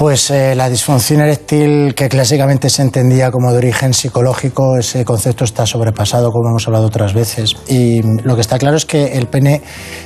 Pues 0.01 0.31
eh, 0.31 0.55
la 0.55 0.71
disfunción 0.71 1.21
eréctil, 1.21 1.95
que 1.95 2.09
clásicamente 2.09 2.71
se 2.71 2.81
entendía 2.81 3.31
como 3.31 3.53
de 3.53 3.59
origen 3.59 3.93
psicológico, 3.93 4.79
ese 4.79 5.05
concepto 5.05 5.45
está 5.45 5.67
sobrepasado, 5.67 6.33
como 6.33 6.49
hemos 6.49 6.67
hablado 6.67 6.87
otras 6.87 7.13
veces. 7.13 7.55
Y 7.69 8.01
lo 8.23 8.35
que 8.35 8.41
está 8.41 8.59
claro 8.59 8.79
es 8.79 8.87
que 8.87 9.19
el 9.19 9.27
pene 9.27 9.61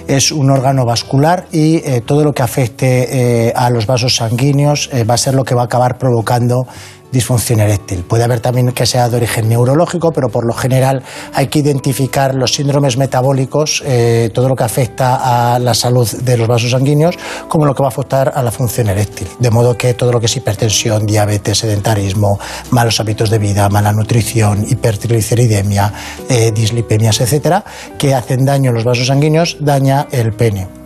es 0.09 0.33
un 0.33 0.51
órgano 0.51 0.85
vascular 0.85 1.47
y 1.53 1.77
eh, 1.77 2.03
todo 2.05 2.25
lo 2.25 2.33
que 2.33 2.43
afecte 2.43 3.47
eh, 3.47 3.53
a 3.55 3.71
los 3.71 3.87
vasos 3.87 4.17
sanguíneos 4.17 4.91
va 5.09 5.15
a 5.15 5.17
ser 5.17 5.35
lo 5.35 5.45
que 5.45 5.55
va 5.55 5.63
a 5.63 5.67
acabar 5.67 5.97
provocando 5.97 6.67
disfunción 7.15 7.61
eréctil. 7.61 8.05
Puede 8.05 8.25
haber 8.25 8.41
también 8.41 8.73
que 8.73 8.85
sea 8.85 9.09
de 9.09 9.17
origen 9.17 9.49
neurológico, 9.49 10.13
pero 10.13 10.29
por 10.29 10.45
lo 10.45 10.53
general 10.53 11.03
hay 11.33 11.47
que 11.47 11.61
identificar 11.61 12.35
los 12.35 12.53
síndromes 12.53 12.99
metabólicos, 12.99 13.83
eh, 13.87 14.31
todo 14.35 14.49
lo 14.49 14.57
que 14.57 14.65
afecta 14.65 15.55
a 15.55 15.59
la 15.59 15.73
salud 15.73 16.07
de 16.11 16.37
los 16.37 16.49
vasos 16.49 16.73
sanguíneos, 16.73 17.17
como 17.49 17.65
lo 17.65 17.75
que 17.75 17.83
va 17.83 17.89
a 17.89 17.95
afectar 17.95 18.33
a 18.35 18.43
la 18.43 18.51
función 18.51 18.89
eréctil. 18.89 19.29
De 19.39 19.51
modo 19.51 19.79
que 19.79 19.95
todo 19.95 20.13
lo 20.13 20.21
que 20.21 20.27
es 20.27 20.37
hipertensión, 20.37 21.07
diabetes, 21.07 21.59
sedentarismo, 21.59 22.39
malos 22.71 23.01
hábitos 23.01 23.31
de 23.31 23.39
vida, 23.39 23.69
mala 23.69 23.93
nutrición, 23.93 24.67
hipertrigliceridemia, 24.69 25.93
eh, 26.29 26.53
dislipemias, 26.53 27.21
etcétera, 27.21 27.65
que 27.97 28.15
hacen 28.15 28.45
daño 28.45 28.71
a 28.71 28.75
los 28.75 28.85
vasos 28.85 29.07
sanguíneos, 29.07 29.57
daña 29.61 30.09
el 30.11 30.33
pene. 30.33 30.84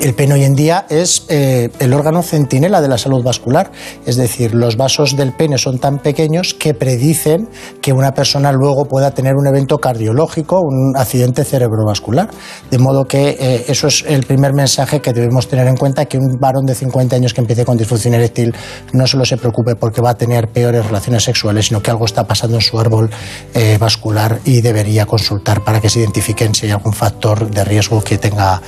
El 0.00 0.14
pene 0.14 0.34
hoy 0.34 0.42
en 0.42 0.54
día 0.54 0.86
es 0.88 1.24
eh, 1.28 1.70
el 1.78 1.92
órgano 1.92 2.22
centinela 2.22 2.80
de 2.80 2.88
la 2.88 2.98
salud 2.98 3.22
vascular, 3.22 3.70
es 4.04 4.16
decir, 4.16 4.52
los 4.52 4.76
vasos 4.76 5.16
del 5.16 5.32
pene 5.32 5.56
son 5.56 5.78
tan 5.78 5.98
pequeños 5.98 6.52
que 6.52 6.74
predicen 6.74 7.48
que 7.80 7.92
una 7.92 8.12
persona 8.12 8.50
luego 8.50 8.86
pueda 8.86 9.12
tener 9.12 9.34
un 9.36 9.46
evento 9.46 9.78
cardiológico, 9.78 10.60
un 10.60 10.96
accidente 10.96 11.44
cerebrovascular. 11.44 12.28
De 12.70 12.78
modo 12.78 13.04
que 13.04 13.36
eh, 13.38 13.64
eso 13.68 13.86
es 13.86 14.04
el 14.08 14.26
primer 14.26 14.52
mensaje 14.52 15.00
que 15.00 15.12
debemos 15.12 15.46
tener 15.46 15.68
en 15.68 15.76
cuenta, 15.76 16.06
que 16.06 16.18
un 16.18 16.38
varón 16.40 16.66
de 16.66 16.74
50 16.74 17.14
años 17.14 17.32
que 17.32 17.40
empiece 17.40 17.64
con 17.64 17.76
disfunción 17.76 18.14
eréctil 18.14 18.52
no 18.92 19.06
solo 19.06 19.24
se 19.24 19.36
preocupe 19.36 19.76
porque 19.76 20.00
va 20.00 20.10
a 20.10 20.16
tener 20.16 20.48
peores 20.48 20.84
relaciones 20.84 21.22
sexuales, 21.22 21.66
sino 21.66 21.80
que 21.80 21.92
algo 21.92 22.04
está 22.04 22.26
pasando 22.26 22.56
en 22.56 22.62
su 22.62 22.80
árbol 22.80 23.10
eh, 23.54 23.76
vascular 23.78 24.40
y 24.44 24.60
debería 24.60 25.06
consultar 25.06 25.62
para 25.62 25.80
que 25.80 25.88
se 25.88 26.00
identifiquen 26.00 26.52
si 26.52 26.66
hay 26.66 26.72
algún 26.72 26.92
factor 26.92 27.48
de 27.48 27.64
riesgo 27.64 28.02
que 28.02 28.18
tenga 28.18 28.60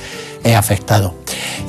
afectado. 0.55 1.13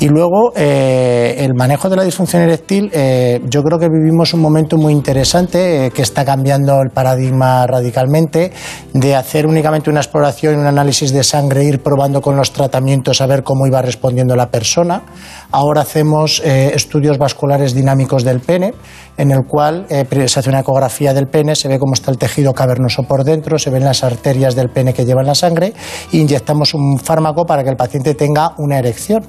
Y 0.01 0.09
luego, 0.09 0.53
eh, 0.55 1.37
el 1.41 1.55
manejo 1.55 1.89
de 1.89 1.97
la 1.97 2.05
disfunción 2.05 2.43
eréctil, 2.43 2.89
eh, 2.93 3.41
yo 3.49 3.65
creo 3.65 3.81
que 3.81 3.89
vivimos 3.89 4.33
un 4.33 4.41
momento 4.41 4.77
muy 4.77 4.93
interesante 4.93 5.87
eh, 5.87 5.91
que 5.91 6.03
está 6.03 6.25
cambiando 6.25 6.81
el 6.81 6.91
paradigma 6.91 7.67
radicalmente 7.67 8.53
de 8.93 9.17
hacer 9.17 9.45
únicamente 9.47 9.91
una 9.91 9.99
exploración, 9.99 10.57
un 10.61 10.67
análisis 10.67 11.13
de 11.13 11.25
sangre, 11.25 11.65
ir 11.65 11.83
probando 11.83 12.21
con 12.21 12.37
los 12.37 12.53
tratamientos 12.53 13.21
a 13.21 13.27
ver 13.27 13.43
cómo 13.43 13.67
iba 13.67 13.83
respondiendo 13.83 14.37
la 14.37 14.51
persona. 14.51 15.03
Ahora 15.51 15.81
hacemos 15.81 16.41
estudios 16.45 17.19
vasculares 17.19 17.75
dinámicos 17.75 18.23
del 18.23 18.41
pene, 18.41 18.75
en 19.19 19.31
el 19.31 19.45
cual 19.45 19.87
se 19.89 20.41
hace 20.41 20.49
una 20.49 20.61
ecografía 20.61 21.13
del 21.13 21.27
pene, 21.27 21.55
se 21.55 21.69
ve 21.69 21.79
cómo 21.79 21.93
está 21.93 22.11
el 22.11 22.19
tejido 22.19 22.55
cavernoso 22.55 23.03
por 23.03 23.25
dentro, 23.25 23.59
se 23.59 23.69
ven 23.69 23.85
las 23.85 24.05
arterias 24.05 24.55
del 24.55 24.71
pene 24.71 24.95
que 24.95 25.05
llevan 25.05 25.27
la 25.27 25.35
sangre 25.35 25.75
e 26.13 26.17
inyectamos 26.17 26.73
un 26.73 26.99
fármaco 26.99 27.45
para 27.45 27.63
que 27.65 27.71
el 27.71 27.77
paciente 27.77 28.15
tenga 28.15 28.55
una 28.59 28.79
erección. 28.79 29.27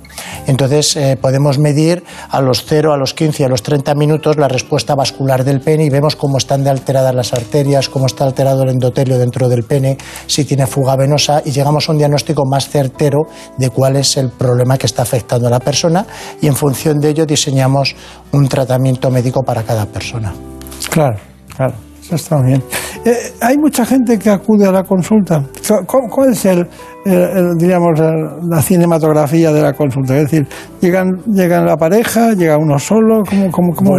Entonces 0.48 0.96
eh, 0.96 1.18
podemos 1.20 1.58
medir 1.58 2.04
a 2.30 2.42
los 2.42 2.64
0, 2.66 2.94
a 2.94 2.98
los 2.98 3.14
15, 3.14 3.46
a 3.46 3.50
los 3.50 3.64
30 3.64 3.96
minutos 3.96 4.38
la 4.38 4.48
respuesta 4.48 4.96
vascular 4.96 5.44
del 5.44 5.60
pene 5.60 5.86
y 5.86 5.90
vemos 5.90 6.16
cómo 6.16 6.38
están 6.38 6.64
de 6.64 6.70
alteradas 6.70 7.16
las 7.16 7.34
arterias, 7.34 7.90
cómo 7.90 8.06
está 8.06 8.26
alterado 8.26 8.64
el 8.64 8.70
endotelio 8.70 9.18
dentro 9.18 9.50
del 9.50 9.64
pene, 9.64 9.98
si 10.28 10.46
tiene 10.46 10.68
fuga 10.68 10.96
venosa 10.96 11.42
y 11.44 11.52
llegamos 11.52 11.90
a 11.90 11.94
un 11.94 11.98
diagnóstico 11.98 12.44
más 12.46 12.70
certero 12.70 13.24
de 13.58 13.70
cuál 13.70 13.96
es 13.96 14.18
el 14.18 14.30
problema 14.30 14.78
que 14.78 14.86
está 14.86 15.02
afectando 15.02 15.48
a 15.48 15.50
la 15.50 15.60
persona 15.60 16.06
y 16.42 16.48
en 16.48 16.56
función 16.56 17.00
de 17.00 17.10
ello 17.10 17.26
diseñamos 17.26 17.96
un 18.32 18.48
tratamiento 18.48 19.10
médico 19.10 19.42
para 19.44 19.64
cada 19.64 19.79
persona. 19.86 20.34
Claro, 20.90 21.18
claro. 21.56 21.74
Eso 22.02 22.16
está 22.16 22.42
bien. 22.42 22.64
Eh, 23.06 23.34
hay 23.42 23.56
mucha 23.58 23.86
gente 23.86 24.18
que 24.18 24.32
acude 24.32 24.66
a 24.66 24.72
la 24.72 24.84
consulta. 24.84 25.44
¿Cuál 25.86 26.32
es 26.32 26.44
el, 26.46 26.68
diríamos, 27.06 28.00
la 28.48 28.62
cinematografía 28.62 29.52
de 29.52 29.62
la 29.62 29.74
consulta? 29.74 30.16
Es 30.18 30.24
decir, 30.24 30.48
llegan, 30.82 31.22
llegan 31.26 31.66
la 31.66 31.78
pareja, 31.78 32.34
llega 32.34 32.58
uno 32.58 32.78
solo, 32.80 33.24
¿cómo, 33.28 33.52
cómo, 33.52 33.76
cómo 33.76 33.98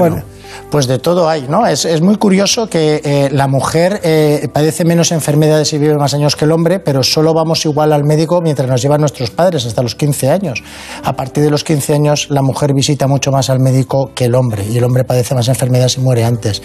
pues 0.70 0.86
de 0.86 0.98
todo 0.98 1.28
hay, 1.28 1.47
¿no? 1.48 1.66
Es, 1.66 1.85
es 1.85 2.01
muy 2.01 2.16
curioso 2.16 2.68
que 2.68 3.01
eh, 3.05 3.28
la 3.32 3.48
mujer 3.48 4.01
eh, 4.05 4.48
padece 4.52 4.85
menos 4.85 5.12
enfermedades 5.12 5.72
y 5.72 5.78
vive 5.78 5.97
más 5.97 6.14
años 6.14 6.36
que 6.36 6.44
el 6.44 6.52
hombre, 6.52 6.78
pero 6.78 7.02
solo 7.02 7.35
vamos 7.35 7.64
igual 7.64 7.93
al 7.93 8.05
médico 8.05 8.40
mientras 8.43 8.68
nos 8.68 8.81
llevan 8.82 9.01
nuestros 9.01 9.31
padres, 9.31 9.66
hasta 9.66 9.82
los 9.82 9.94
15 9.94 10.31
años. 10.31 10.62
A 11.02 11.14
partir 11.14 11.44
de 11.44 11.51
los 11.51 11.64
15 11.64 11.94
años, 11.94 12.27
la 12.31 12.43
mujer 12.43 12.72
visita 12.74 13.06
mucho 13.06 13.32
más 13.32 13.51
al 13.51 13.60
médico 13.60 14.12
que 14.14 14.27
el 14.27 14.35
hombre, 14.35 14.64
y 14.64 14.78
el 14.78 14.85
hombre 14.85 15.05
padece 15.05 15.35
más 15.35 15.48
enfermedades 15.48 15.97
y 15.97 16.01
muere 16.01 16.24
antes. 16.24 16.62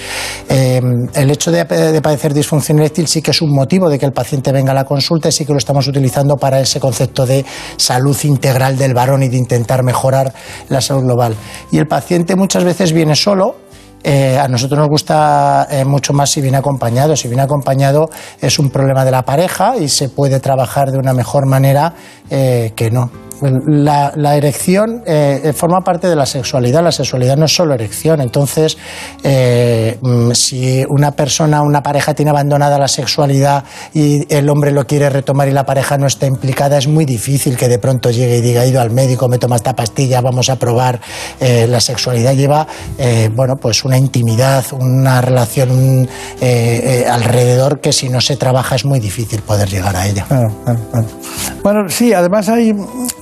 Eh, 0.50 0.82
el 1.14 1.32
hecho 1.32 1.52
de, 1.52 1.64
de, 1.64 2.02
padecer 2.02 2.34
disfunción 2.34 2.80
eréctil 2.80 3.08
sí 3.08 3.22
que 3.22 3.32
es 3.32 3.42
un 3.42 3.52
motivo 3.52 3.90
de 3.90 3.98
que 3.98 4.06
el 4.06 4.14
paciente 4.14 4.52
venga 4.52 4.72
a 4.72 4.76
la 4.76 4.86
consulta 4.86 5.30
y 5.30 5.32
sí 5.32 5.46
que 5.46 5.52
lo 5.52 5.58
estamos 5.58 5.88
utilizando 5.88 6.25
para 6.38 6.60
ese 6.60 6.80
concepto 6.80 7.26
de 7.26 7.46
salud 7.78 8.18
integral 8.24 8.78
del 8.78 8.94
varón 8.94 9.24
y 9.24 9.30
de 9.30 9.38
intentar 9.38 9.84
mejorar 9.84 10.34
la 10.70 10.82
salud 10.82 11.04
global. 11.04 11.36
Y 11.72 11.78
el 11.78 11.88
paciente 11.88 12.36
muchas 12.36 12.64
veces 12.64 12.92
viene 12.92 13.16
solo, 13.16 13.56
eh, 14.08 14.38
a 14.38 14.48
nosotros 14.48 14.78
nos 14.78 14.88
gusta 14.88 15.68
eh, 15.72 15.84
mucho 15.84 16.14
más 16.14 16.30
si 16.30 16.40
viene 16.40 16.58
acompañado. 16.58 17.16
Si 17.16 17.28
viene 17.28 17.42
acompañado 17.42 18.12
es 18.40 18.60
un 18.60 18.70
problema 18.70 19.04
de 19.04 19.10
la 19.10 19.24
pareja 19.24 19.78
y 19.78 19.90
se 19.90 20.10
puede 20.10 20.40
trabajar 20.40 20.92
de 20.92 21.00
una 21.00 21.12
mejor 21.12 21.48
manera 21.48 21.94
eh, 22.30 22.72
que 22.76 22.92
no. 22.92 23.10
La, 23.42 24.36
erección 24.36 25.04
eh, 25.06 25.54
forma 25.56 25.82
parte 25.82 26.08
de 26.08 26.16
la 26.16 26.26
sexualidad. 26.26 26.84
La 26.84 26.92
sexualidad 26.92 27.36
no 27.38 27.46
es 27.46 27.56
solo 27.56 27.74
erección. 27.74 28.22
Entonces, 28.22 28.78
eh, 29.24 29.98
mm, 30.02 30.32
si 30.32 30.84
una 30.90 31.12
persona, 31.12 31.62
una 31.62 31.82
pareja 31.82 32.14
tiene 32.14 32.32
abandonada 32.32 32.78
la 32.78 32.88
sexualidad 32.88 33.64
y 33.94 34.34
el 34.34 34.50
hombre 34.50 34.72
lo 34.72 34.86
quiere 34.86 35.10
retomar 35.10 35.48
y 35.48 35.52
la 35.52 35.66
pareja 35.66 35.98
no 35.98 36.08
está 36.08 36.26
implicada, 36.26 36.78
es 36.78 36.88
muy 36.88 37.06
difícil 37.06 37.58
que 37.58 37.68
de 37.68 37.80
pronto 37.80 38.10
llegue 38.10 38.38
y 38.38 38.42
diga, 38.42 38.64
he 38.64 38.70
ido 38.70 38.82
al 38.82 38.92
médico, 38.92 39.28
me 39.28 39.38
toma 39.38 39.58
esta 39.58 39.74
pastilla, 39.74 40.22
vamos 40.22 40.50
a 40.50 40.58
probar. 40.58 41.00
Eh, 41.40 41.68
la 41.68 41.82
sexualidad 41.82 42.34
lleva, 42.34 42.68
bueno, 43.36 43.56
pues 43.58 43.84
una 43.84 43.98
intimidad, 43.98 44.66
una 44.72 45.22
relación 45.22 46.08
alrededor 47.10 47.80
que 47.82 47.92
si 47.92 48.10
no 48.10 48.22
se 48.22 48.38
trabaja 48.38 48.76
es 48.76 48.86
muy 48.86 49.00
difícil 49.00 49.42
poder 49.42 49.70
llegar 49.70 49.96
a 49.96 50.08
ella. 50.08 50.26
Bueno, 51.64 51.90
sí, 51.90 52.14
además 52.14 52.48
hay 52.50 52.74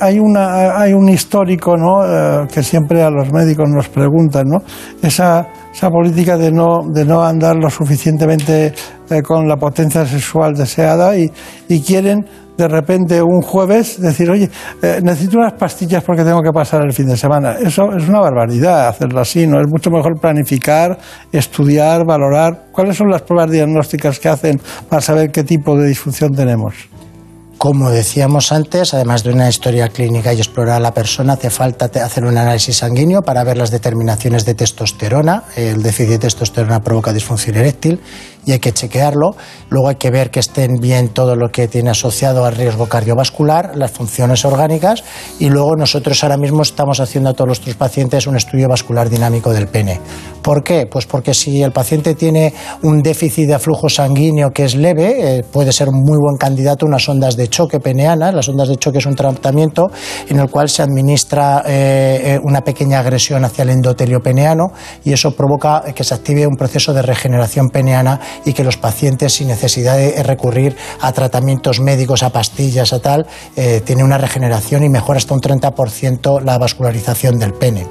hay, 0.03 0.19
una, 0.19 0.77
hay 0.77 0.93
un 0.93 1.07
histórico 1.09 1.77
¿no? 1.77 2.03
Eh, 2.05 2.47
que 2.53 2.61
siempre 2.61 3.01
a 3.01 3.09
los 3.09 3.31
médicos 3.31 3.69
nos 3.69 3.87
preguntan, 3.87 4.47
¿no? 4.47 4.61
esa, 5.01 5.47
esa 5.73 5.89
política 5.89 6.37
de 6.37 6.51
no, 6.51 6.81
de 6.91 7.05
no 7.05 7.23
andar 7.23 7.55
lo 7.55 7.69
suficientemente 7.69 8.73
eh, 9.09 9.21
con 9.21 9.47
la 9.47 9.57
potencia 9.57 10.05
sexual 10.05 10.53
deseada 10.53 11.17
y, 11.17 11.31
quieren 11.85 12.25
de 12.55 12.67
repente 12.67 13.19
un 13.21 13.41
jueves 13.41 13.99
decir, 13.99 14.29
oye, 14.29 14.47
eh, 14.81 14.99
necesito 15.01 15.37
unas 15.37 15.53
pastillas 15.53 16.03
porque 16.03 16.23
tengo 16.23 16.41
que 16.41 16.51
pasar 16.51 16.83
el 16.83 16.93
fin 16.93 17.07
de 17.07 17.17
semana. 17.17 17.53
Eso 17.53 17.91
es 17.97 18.07
una 18.07 18.19
barbaridad 18.19 18.87
hacerlo 18.89 19.21
así, 19.21 19.47
¿no? 19.47 19.59
Es 19.59 19.67
mucho 19.67 19.89
mejor 19.89 20.19
planificar, 20.19 20.97
estudiar, 21.31 22.05
valorar. 22.05 22.65
¿Cuáles 22.71 22.95
son 22.95 23.09
las 23.09 23.23
pruebas 23.23 23.49
diagnósticas 23.49 24.19
que 24.19 24.29
hacen 24.29 24.61
para 24.87 25.01
saber 25.01 25.31
qué 25.31 25.43
tipo 25.43 25.75
de 25.75 25.87
disfunción 25.87 26.31
tenemos? 26.31 26.75
Como 27.63 27.91
decíamos 27.91 28.51
antes, 28.51 28.93
además 28.93 29.23
de 29.23 29.31
una 29.31 29.47
historia 29.47 29.87
clínica 29.87 30.33
y 30.33 30.37
explorar 30.37 30.75
a 30.75 30.79
la 30.81 30.93
persona, 30.93 31.31
hace 31.31 31.49
falta 31.49 31.85
hacer 31.85 32.25
un 32.25 32.37
análisis 32.37 32.75
sanguíneo 32.75 33.21
para 33.21 33.45
ver 33.45 33.55
las 33.55 33.71
determinaciones 33.71 34.43
de 34.43 34.53
testosterona. 34.53 35.45
El 35.55 35.81
déficit 35.81 36.09
de 36.09 36.19
testosterona 36.19 36.81
provoca 36.81 37.13
disfunción 37.13 37.55
eréctil 37.55 38.01
y 38.45 38.51
hay 38.51 38.59
que 38.59 38.73
chequearlo. 38.73 39.35
Luego 39.69 39.89
hay 39.89 39.95
que 39.95 40.11
ver 40.11 40.29
que 40.29 40.39
estén 40.39 40.75
bien 40.81 41.09
todo 41.09 41.37
lo 41.37 41.51
que 41.51 41.69
tiene 41.69 41.89
asociado 41.89 42.45
al 42.45 42.55
riesgo 42.55 42.87
cardiovascular, 42.87 43.77
las 43.77 43.91
funciones 43.91 44.43
orgánicas 44.45 45.03
y 45.39 45.49
luego 45.49 45.77
nosotros 45.77 46.21
ahora 46.23 46.35
mismo 46.35 46.63
estamos 46.63 46.99
haciendo 46.99 47.29
a 47.29 47.33
todos 47.33 47.47
nuestros 47.47 47.75
pacientes 47.75 48.27
un 48.27 48.35
estudio 48.35 48.67
vascular 48.67 49.09
dinámico 49.09 49.53
del 49.53 49.67
pene. 49.67 50.01
¿Por 50.41 50.63
qué? 50.63 50.85
Pues 50.85 51.05
porque 51.05 51.33
si 51.33 51.63
el 51.63 51.71
paciente 51.71 52.15
tiene 52.15 52.53
un 52.81 53.01
déficit 53.01 53.47
de 53.47 53.59
flujo 53.59 53.87
sanguíneo 53.87 54.51
que 54.51 54.65
es 54.65 54.75
leve, 54.75 55.37
eh, 55.37 55.43
puede 55.43 55.71
ser 55.71 55.87
un 55.87 56.01
muy 56.03 56.17
buen 56.17 56.35
candidato 56.37 56.85
a 56.85 56.89
unas 56.89 57.07
ondas 57.07 57.37
de 57.37 57.47
choque 57.53 57.79
peneanas. 57.79 58.33
Las 58.33 58.49
ondas 58.49 58.67
de 58.67 58.77
choque 58.77 58.97
es 58.97 59.05
un 59.05 59.15
tratamiento 59.15 59.91
en 60.27 60.39
el 60.39 60.49
cual 60.49 60.69
se 60.69 60.81
administra 60.81 61.61
eh, 61.67 62.33
eh, 62.33 62.39
una 62.43 62.61
pequeña 62.61 62.99
agresión 62.99 63.45
hacia 63.45 63.61
el 63.61 63.69
endotelio 63.69 64.21
peneano 64.21 64.71
y 65.05 65.13
eso 65.13 65.35
provoca 65.35 65.83
que 65.93 66.03
se 66.03 66.15
active 66.15 66.47
un 66.47 66.55
proceso 66.55 66.93
de 66.93 67.03
regeneración 67.03 67.69
peneana 67.69 68.19
y 68.43 68.53
que 68.53 68.63
los 68.63 68.77
pacientes, 68.77 69.33
sin 69.33 69.49
necesidad 69.49 69.97
de 69.97 70.23
recurrir 70.23 70.75
a 70.99 71.11
tratamientos 71.11 71.79
médicos, 71.79 72.23
a 72.23 72.31
pastillas, 72.31 72.91
a 72.91 72.99
tal, 72.99 73.27
eh, 73.55 73.81
tienen 73.85 74.05
una 74.05 74.17
regeneración 74.17 74.83
y 74.83 74.89
mejora 74.89 75.17
hasta 75.17 75.35
un 75.35 75.41
30% 75.41 76.41
la 76.41 76.57
vascularización 76.57 77.37
del 77.37 77.53
pene. 77.53 77.85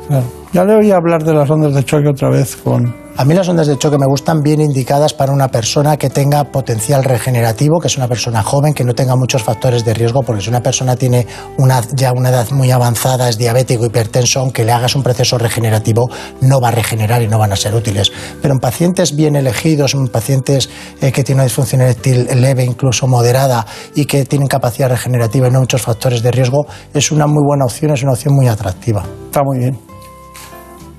Ya 0.53 0.65
le 0.65 0.75
oí 0.75 0.91
hablar 0.91 1.23
de 1.23 1.35
las 1.35 1.49
ondas 1.49 1.73
de 1.73 1.85
choque 1.85 2.09
otra 2.09 2.31
vez 2.31 2.57
con 2.57 3.03
a 3.15 3.27
mí 3.27 3.35
las 3.35 3.47
ondas 3.47 3.67
de 3.67 3.77
choque 3.77 3.99
me 3.99 4.07
gustan 4.07 4.41
bien 4.41 4.63
indicadas 4.63 5.13
para 5.13 5.33
una 5.33 5.49
persona 5.49 5.99
que 5.99 6.09
tenga 6.09 6.45
potencial 6.45 7.05
regenerativo, 7.05 7.79
que 7.79 7.89
es 7.89 7.99
una 7.99 8.09
persona 8.09 8.43
joven, 8.43 8.73
que 8.73 8.85
no 8.85 8.95
tenga 8.95 9.17
muchos 9.17 9.43
factores 9.53 9.85
de 9.85 9.93
riesgo, 9.93 10.23
porque 10.23 10.41
si 10.41 10.49
una 10.49 10.63
persona 10.63 10.97
tiene 10.97 11.27
una, 11.59 11.83
ya 11.93 12.13
una 12.13 12.31
edad 12.31 12.51
muy 12.53 12.71
avanzada, 12.71 13.29
es 13.29 13.37
diabético, 13.37 13.85
hipertenso, 13.85 14.41
aunque 14.41 14.65
le 14.65 14.73
hagas 14.73 14.95
un 14.97 15.03
proceso 15.03 15.37
regenerativo, 15.37 16.09
no 16.41 16.59
va 16.59 16.69
a 16.69 16.71
regenerar 16.71 17.21
y 17.23 17.29
no 17.29 17.39
van 17.39 17.53
a 17.53 17.57
ser 17.57 17.75
útiles. 17.75 18.11
Pero 18.41 18.55
en 18.55 18.61
pacientes 18.61 19.15
bien 19.15 19.37
elegidos, 19.37 19.93
en 19.93 20.09
pacientes 20.09 20.71
eh, 21.03 21.13
que 21.13 21.23
tienen 21.23 21.41
una 21.41 21.45
disfunción 21.45 21.83
eréctil 21.83 22.29
leve, 22.41 22.65
incluso 22.65 23.07
moderada, 23.07 23.67
y 23.95 24.07
que 24.07 24.25
tienen 24.25 24.49
capacidad 24.49 24.89
regenerativa 24.89 25.49
y 25.49 25.51
no 25.51 25.61
muchos 25.61 25.83
factores 25.83 26.23
de 26.23 26.31
riesgo, 26.31 26.67
es 26.95 27.13
una 27.13 27.27
muy 27.27 27.45
buena 27.47 27.67
opción, 27.67 27.93
es 27.93 28.03
una 28.03 28.13
opción 28.13 28.35
muy 28.35 28.49
atractiva. 28.49 29.05
Está 29.27 29.43
muy 29.45 29.59
bien. 29.59 29.79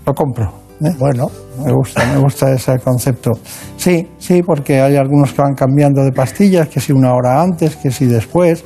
Lo 0.06 0.14
compro. 0.14 0.63
¿Eh? 0.86 0.96
Bueno, 0.98 1.30
me 1.64 1.72
gusta, 1.72 2.06
me 2.14 2.20
gusta 2.20 2.52
ese 2.52 2.78
concepto. 2.80 3.32
Sí, 3.78 4.08
sí, 4.18 4.42
porque 4.44 4.82
hay 4.82 4.96
algunos 4.96 5.34
que 5.34 5.42
van 5.42 5.54
cambiando 5.54 6.04
de 6.04 6.12
pastillas, 6.12 6.68
que 6.68 6.80
si 6.80 6.92
una 6.92 7.14
hora 7.14 7.42
antes, 7.42 7.76
que 7.76 7.92
si 7.92 8.06
después, 8.06 8.64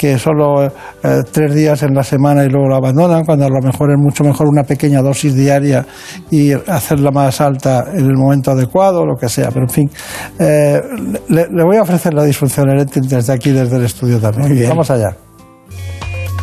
que 0.00 0.18
solo 0.18 0.64
eh, 0.64 0.70
tres 1.30 1.54
días 1.54 1.82
en 1.82 1.94
la 1.94 2.02
semana 2.02 2.44
y 2.44 2.48
luego 2.48 2.68
lo 2.68 2.76
abandonan, 2.76 3.24
cuando 3.24 3.44
a 3.44 3.50
lo 3.50 3.60
mejor 3.60 3.90
es 3.90 3.98
mucho 3.98 4.24
mejor 4.24 4.48
una 4.48 4.62
pequeña 4.62 5.02
dosis 5.02 5.34
diaria 5.34 5.86
y 6.30 6.52
hacerla 6.52 7.10
más 7.10 7.40
alta 7.40 7.84
en 7.92 8.06
el 8.06 8.16
momento 8.16 8.50
adecuado, 8.50 9.04
lo 9.04 9.16
que 9.16 9.28
sea. 9.28 9.50
Pero 9.50 9.66
en 9.66 9.70
fin, 9.70 9.90
eh, 10.38 10.80
le, 11.28 11.64
voy 11.64 11.76
a 11.76 11.82
ofrecer 11.82 12.14
la 12.14 12.24
disfunción 12.24 12.70
eréctil 12.70 13.06
desde 13.06 13.32
aquí, 13.32 13.50
desde 13.50 13.76
el 13.76 13.84
estudio 13.84 14.18
también. 14.18 14.68
Vamos 14.68 14.90
allá. 14.90 15.14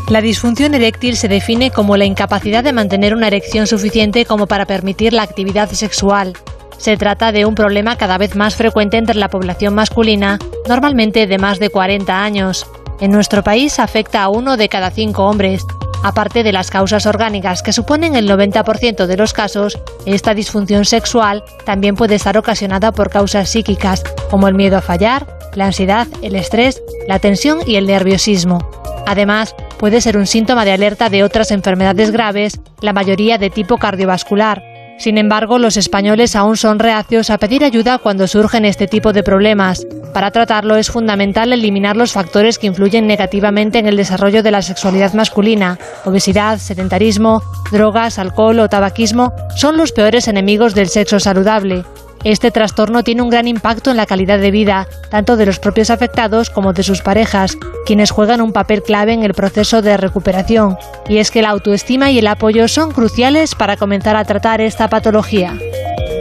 La 0.09 0.21
disfunción 0.21 0.73
eréctil 0.73 1.17
se 1.17 1.27
define 1.27 1.69
como 1.69 1.97
la 1.97 2.05
incapacidad 2.05 2.63
de 2.63 2.71
mantener 2.71 3.13
una 3.13 3.27
erección 3.27 3.67
suficiente 3.67 4.23
como 4.23 4.47
para 4.47 4.65
permitir 4.65 5.11
la 5.11 5.23
actividad 5.23 5.69
sexual. 5.69 6.31
Se 6.77 6.95
trata 6.95 7.33
de 7.33 7.45
un 7.45 7.55
problema 7.55 7.97
cada 7.97 8.17
vez 8.17 8.33
más 8.33 8.55
frecuente 8.55 8.97
entre 8.97 9.15
la 9.15 9.27
población 9.27 9.75
masculina, 9.75 10.39
normalmente 10.69 11.27
de 11.27 11.37
más 11.37 11.59
de 11.59 11.69
40 11.69 12.23
años. 12.23 12.65
En 13.01 13.11
nuestro 13.11 13.43
país 13.43 13.79
afecta 13.79 14.23
a 14.23 14.29
uno 14.29 14.55
de 14.55 14.69
cada 14.69 14.91
cinco 14.91 15.25
hombres. 15.25 15.65
Aparte 16.03 16.43
de 16.43 16.53
las 16.53 16.69
causas 16.71 17.05
orgánicas 17.05 17.61
que 17.61 17.73
suponen 17.73 18.15
el 18.15 18.29
90% 18.29 19.07
de 19.07 19.17
los 19.17 19.33
casos, 19.33 19.77
esta 20.05 20.33
disfunción 20.33 20.85
sexual 20.85 21.43
también 21.65 21.95
puede 21.95 22.15
estar 22.15 22.37
ocasionada 22.37 22.93
por 22.93 23.09
causas 23.09 23.49
psíquicas, 23.49 24.03
como 24.29 24.47
el 24.47 24.55
miedo 24.55 24.77
a 24.77 24.81
fallar, 24.81 25.36
la 25.57 25.65
ansiedad, 25.65 26.07
el 26.21 26.35
estrés, 26.35 26.81
la 27.07 27.19
tensión 27.19 27.59
y 27.65 27.75
el 27.75 27.87
nerviosismo. 27.87 28.59
Además, 29.07 29.55
puede 29.79 30.01
ser 30.01 30.17
un 30.17 30.27
síntoma 30.27 30.65
de 30.65 30.71
alerta 30.71 31.09
de 31.09 31.23
otras 31.23 31.51
enfermedades 31.51 32.11
graves, 32.11 32.59
la 32.81 32.93
mayoría 32.93 33.37
de 33.37 33.49
tipo 33.49 33.77
cardiovascular. 33.77 34.61
Sin 34.99 35.17
embargo, 35.17 35.59
los 35.59 35.77
españoles 35.77 36.35
aún 36.35 36.57
son 36.57 36.79
reacios 36.79 37.29
a 37.29 37.37
pedir 37.37 37.63
ayuda 37.63 37.97
cuando 37.97 38.27
surgen 38.27 38.65
este 38.65 38.87
tipo 38.87 39.13
de 39.13 39.23
problemas. 39.23 39.85
Para 40.13 40.31
tratarlo 40.31 40.75
es 40.75 40.89
fundamental 40.89 41.53
eliminar 41.53 41.95
los 41.95 42.11
factores 42.11 42.57
que 42.57 42.67
influyen 42.67 43.07
negativamente 43.07 43.79
en 43.79 43.87
el 43.87 43.97
desarrollo 43.97 44.43
de 44.43 44.51
la 44.51 44.61
sexualidad 44.61 45.13
masculina. 45.13 45.77
Obesidad, 46.05 46.57
sedentarismo, 46.57 47.41
drogas, 47.71 48.19
alcohol 48.19 48.59
o 48.59 48.69
tabaquismo 48.69 49.33
son 49.55 49.77
los 49.77 49.91
peores 49.91 50.27
enemigos 50.27 50.73
del 50.73 50.87
sexo 50.87 51.19
saludable. 51.19 51.83
Este 52.23 52.51
trastorno 52.51 53.03
tiene 53.03 53.21
un 53.21 53.29
gran 53.29 53.47
impacto 53.47 53.91
en 53.91 53.97
la 53.97 54.05
calidad 54.05 54.39
de 54.39 54.51
vida, 54.51 54.87
tanto 55.09 55.37
de 55.37 55.45
los 55.45 55.59
propios 55.59 55.89
afectados 55.89 56.49
como 56.49 56.73
de 56.73 56.83
sus 56.83 57.01
parejas, 57.01 57.57
quienes 57.85 58.11
juegan 58.11 58.41
un 58.41 58.51
papel 58.51 58.83
clave 58.83 59.13
en 59.13 59.23
el 59.23 59.33
proceso 59.33 59.81
de 59.81 59.97
recuperación. 59.97 60.77
Y 61.07 61.17
es 61.17 61.31
que 61.31 61.41
la 61.41 61.49
autoestima 61.49 62.11
y 62.11 62.19
el 62.19 62.27
apoyo 62.27 62.67
son 62.67 62.91
cruciales 62.91 63.55
para 63.55 63.77
comenzar 63.77 64.15
a 64.15 64.25
tratar 64.25 64.61
esta 64.61 64.89
patología. 64.89 65.57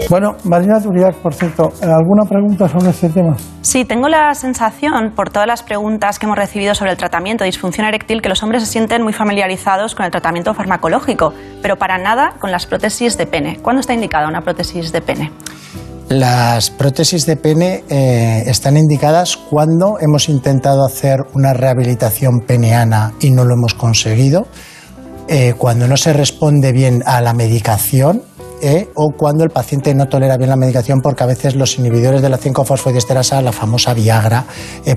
Bueno, 0.08 0.36
Marina 0.44 0.80
Turiac, 0.80 1.16
por 1.16 1.34
cierto, 1.34 1.72
¿alguna 1.82 2.24
pregunta 2.28 2.68
sobre 2.68 2.90
este 2.90 3.08
tema? 3.08 3.36
Sí, 3.62 3.84
tengo 3.84 4.08
la 4.08 4.32
sensación, 4.34 5.12
por 5.16 5.30
todas 5.30 5.48
las 5.48 5.64
preguntas 5.64 6.18
que 6.18 6.26
hemos 6.26 6.38
recibido 6.38 6.76
sobre 6.76 6.92
el 6.92 6.96
tratamiento 6.96 7.42
de 7.42 7.48
disfunción 7.48 7.86
eréctil, 7.86 8.22
que 8.22 8.28
los 8.28 8.42
hombres 8.44 8.62
se 8.62 8.70
sienten 8.70 9.02
muy 9.02 9.12
familiarizados 9.12 9.96
con 9.96 10.06
el 10.06 10.12
tratamiento 10.12 10.54
farmacológico, 10.54 11.32
pero 11.60 11.76
para 11.76 11.98
nada 11.98 12.34
con 12.38 12.52
las 12.52 12.66
prótesis 12.66 13.18
de 13.18 13.26
pene. 13.26 13.58
¿Cuándo 13.60 13.80
está 13.80 13.94
indicada 13.94 14.28
una 14.28 14.42
prótesis 14.42 14.92
de 14.92 15.00
pene? 15.00 15.32
Las 16.08 16.70
prótesis 16.70 17.26
de 17.26 17.36
pene 17.36 17.82
eh, 17.88 18.44
están 18.46 18.76
indicadas 18.76 19.36
cuando 19.36 19.98
hemos 20.00 20.28
intentado 20.28 20.86
hacer 20.86 21.18
una 21.34 21.52
rehabilitación 21.52 22.42
peneana 22.46 23.12
y 23.18 23.32
no 23.32 23.44
lo 23.44 23.54
hemos 23.54 23.74
conseguido, 23.74 24.46
eh, 25.26 25.54
cuando 25.58 25.88
no 25.88 25.96
se 25.96 26.12
responde 26.12 26.70
bien 26.70 27.02
a 27.06 27.20
la 27.20 27.34
medicación 27.34 28.22
eh, 28.62 28.88
o 28.94 29.10
cuando 29.16 29.44
el 29.44 29.50
paciente 29.50 29.94
no 29.94 30.08
tolera 30.08 30.36
bien 30.36 30.50
la 30.50 30.56
medicación 30.56 31.00
porque 31.00 31.24
a 31.24 31.26
veces 31.26 31.54
los 31.54 31.78
inhibidores 31.78 32.22
de 32.22 32.28
la 32.28 32.38
5-fosfodiesterasa, 32.38 33.42
la 33.42 33.52
famosa 33.52 33.94
Viagra, 33.94 34.46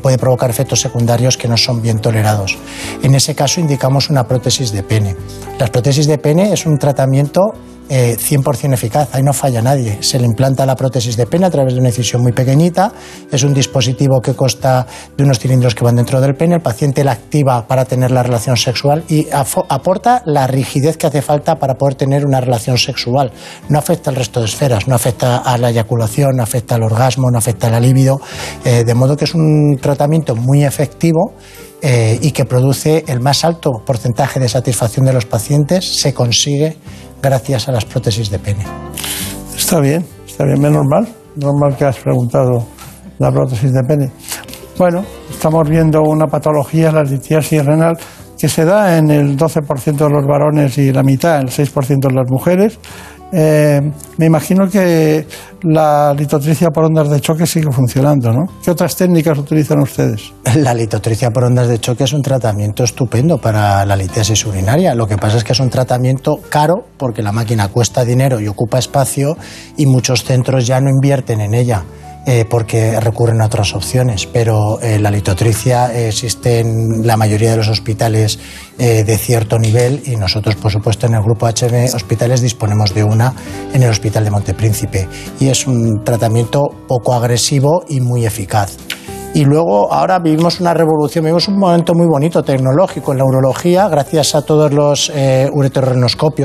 puede 0.01 0.17
provocar 0.17 0.49
efectos 0.49 0.81
secundarios 0.81 1.37
que 1.37 1.47
no 1.47 1.57
son 1.57 1.81
bien 1.81 1.99
tolerados. 1.99 2.57
En 3.03 3.15
ese 3.15 3.35
caso 3.35 3.59
indicamos 3.59 4.09
una 4.09 4.27
prótesis 4.27 4.71
de 4.71 4.83
pene. 4.83 5.15
Las 5.57 5.69
prótesis 5.69 6.07
de 6.07 6.17
pene 6.17 6.53
es 6.53 6.65
un 6.65 6.77
tratamiento 6.77 7.53
100% 7.89 8.73
eficaz, 8.73 9.09
ahí 9.13 9.23
no 9.23 9.33
falla 9.33 9.61
nadie. 9.61 9.97
Se 10.01 10.19
le 10.19 10.25
implanta 10.25 10.65
la 10.65 10.75
prótesis 10.75 11.17
de 11.17 11.25
pene 11.25 11.47
a 11.47 11.49
través 11.49 11.73
de 11.73 11.79
una 11.79 11.89
incisión 11.89 12.21
muy 12.21 12.31
pequeñita, 12.31 12.93
es 13.31 13.43
un 13.43 13.53
dispositivo 13.53 14.21
que 14.21 14.33
consta 14.33 14.85
de 15.17 15.23
unos 15.23 15.39
cilindros 15.39 15.75
que 15.75 15.83
van 15.83 15.95
dentro 15.95 16.21
del 16.21 16.35
pene, 16.35 16.55
el 16.55 16.61
paciente 16.61 17.03
la 17.03 17.11
activa 17.11 17.67
para 17.67 17.85
tener 17.85 18.11
la 18.11 18.23
relación 18.23 18.57
sexual 18.57 19.03
y 19.07 19.27
aporta 19.31 20.21
la 20.25 20.47
rigidez 20.47 20.97
que 20.97 21.07
hace 21.07 21.21
falta 21.21 21.55
para 21.55 21.75
poder 21.75 21.95
tener 21.95 22.25
una 22.25 22.41
relación 22.41 22.77
sexual. 22.77 23.31
No 23.69 23.79
afecta 23.79 24.09
al 24.09 24.15
resto 24.15 24.39
de 24.39 24.45
esferas, 24.45 24.87
no 24.87 24.95
afecta 24.95 25.37
a 25.37 25.57
la 25.57 25.69
eyaculación, 25.69 26.35
no 26.35 26.43
afecta 26.43 26.75
al 26.75 26.83
orgasmo, 26.83 27.29
no 27.31 27.37
afecta 27.37 27.67
a 27.67 27.71
la 27.71 27.79
libido, 27.79 28.19
eh, 28.65 28.83
de 28.83 28.93
modo 28.93 29.17
que 29.17 29.25
es 29.25 29.33
un 29.33 29.77
tratamiento 29.81 30.35
muy 30.35 30.63
efectivo. 30.63 31.33
Eh, 31.81 32.19
y 32.21 32.31
que 32.31 32.43
produce 32.43 33.05
el 33.07 33.21
más 33.21 33.45
alto 33.45 33.71
porcentaje 33.85 34.37
de 34.37 34.49
satisfacción 34.49 35.05
de 35.05 35.13
los 35.13 35.25
pacientes, 35.25 35.85
se 35.85 36.13
consigue 36.13 36.75
gracias 37.21 37.67
a 37.69 37.71
las 37.71 37.85
prótesis 37.85 38.29
de 38.29 38.39
pene. 38.39 38.65
Está 39.55 39.79
bien, 39.79 40.05
está 40.25 40.45
bien, 40.45 40.61
menos 40.61 40.85
mal, 40.85 41.07
normal 41.35 41.75
que 41.77 41.85
has 41.85 41.97
preguntado 41.97 42.65
la 43.17 43.31
prótesis 43.31 43.71
de 43.73 43.83
pene. 43.83 44.11
Bueno, 44.77 45.03
estamos 45.29 45.67
viendo 45.69 46.01
una 46.01 46.25
patología, 46.27 46.91
la 46.91 47.03
litiasis 47.03 47.65
renal, 47.65 47.97
que 48.39 48.47
se 48.47 48.63
da 48.63 48.97
en 48.97 49.11
el 49.11 49.37
12% 49.37 49.97
de 49.97 50.09
los 50.09 50.25
varones 50.25 50.77
y 50.77 50.93
la 50.93 51.03
mitad, 51.03 51.41
el 51.41 51.49
6% 51.49 52.07
de 52.07 52.13
las 52.13 52.29
mujeres. 52.29 52.79
Eh, 53.31 53.79
me 54.17 54.25
imagino 54.25 54.67
que 54.67 55.25
la 55.63 56.13
litotricia 56.17 56.69
por 56.69 56.85
ondas 56.85 57.09
de 57.09 57.19
choque 57.19 57.45
sigue 57.45 57.71
funcionando, 57.71 58.31
¿no? 58.31 58.45
¿Qué 58.63 58.71
otras 58.71 58.95
técnicas 58.95 59.37
utilizan 59.37 59.81
ustedes? 59.81 60.33
La 60.55 60.73
litotricia 60.73 61.29
por 61.29 61.43
ondas 61.43 61.67
de 61.67 61.79
choque 61.79 62.05
es 62.05 62.13
un 62.13 62.21
tratamiento 62.21 62.83
estupendo 62.83 63.37
para 63.37 63.85
la 63.85 63.95
litiasis 63.95 64.45
urinaria. 64.45 64.95
Lo 64.95 65.07
que 65.07 65.17
pasa 65.17 65.37
es 65.37 65.43
que 65.43 65.53
es 65.53 65.59
un 65.59 65.69
tratamiento 65.69 66.39
caro 66.49 66.85
porque 66.97 67.21
la 67.21 67.31
máquina 67.31 67.67
cuesta 67.67 68.03
dinero 68.03 68.39
y 68.39 68.47
ocupa 68.47 68.79
espacio 68.79 69.37
y 69.77 69.85
muchos 69.85 70.23
centros 70.23 70.65
ya 70.65 70.81
no 70.81 70.89
invierten 70.89 71.41
en 71.41 71.53
ella. 71.53 71.83
Eh, 72.25 72.45
porque 72.47 72.99
recurren 72.99 73.41
a 73.41 73.45
otras 73.45 73.73
opciones, 73.73 74.27
pero 74.27 74.79
eh, 74.81 74.99
la 74.99 75.09
litotricia 75.09 75.91
existe 76.07 76.59
en 76.59 77.07
la 77.07 77.15
mayoría 77.17 77.51
de 77.51 77.57
los 77.57 77.69
hospitales 77.69 78.37
eh, 78.79 79.03
de 79.03 79.17
cierto 79.17 79.59
nivel 79.59 80.01
y 80.05 80.15
nosotros, 80.15 80.55
por 80.55 80.71
supuesto, 80.71 81.05
en 81.05 81.15
el 81.15 81.21
grupo 81.21 81.47
HM 81.47 81.93
Hospitales 81.93 82.41
disponemos 82.41 82.93
de 82.93 83.03
una 83.03 83.33
en 83.73 83.83
el 83.83 83.89
Hospital 83.89 84.23
de 84.23 84.31
Montepríncipe 84.31 85.07
y 85.39 85.49
es 85.49 85.67
un 85.67 86.03
tratamiento 86.03 86.69
poco 86.87 87.13
agresivo 87.13 87.83
y 87.89 87.99
muy 87.99 88.25
eficaz. 88.25 88.77
Y 89.31 89.45
luego 89.45 89.93
ahora 89.93 90.17
vivimos 90.17 90.59
una 90.59 90.73
revolución, 90.73 91.23
vivimos 91.23 91.47
un 91.47 91.59
momento 91.59 91.93
muy 91.93 92.07
bonito 92.07 92.41
tecnológico 92.43 93.11
en 93.11 93.19
la 93.19 93.25
urología, 93.25 93.87
gracias 93.87 94.33
a 94.33 94.41
todos 94.41 94.73
los 94.73 95.11
eh, 95.13 95.47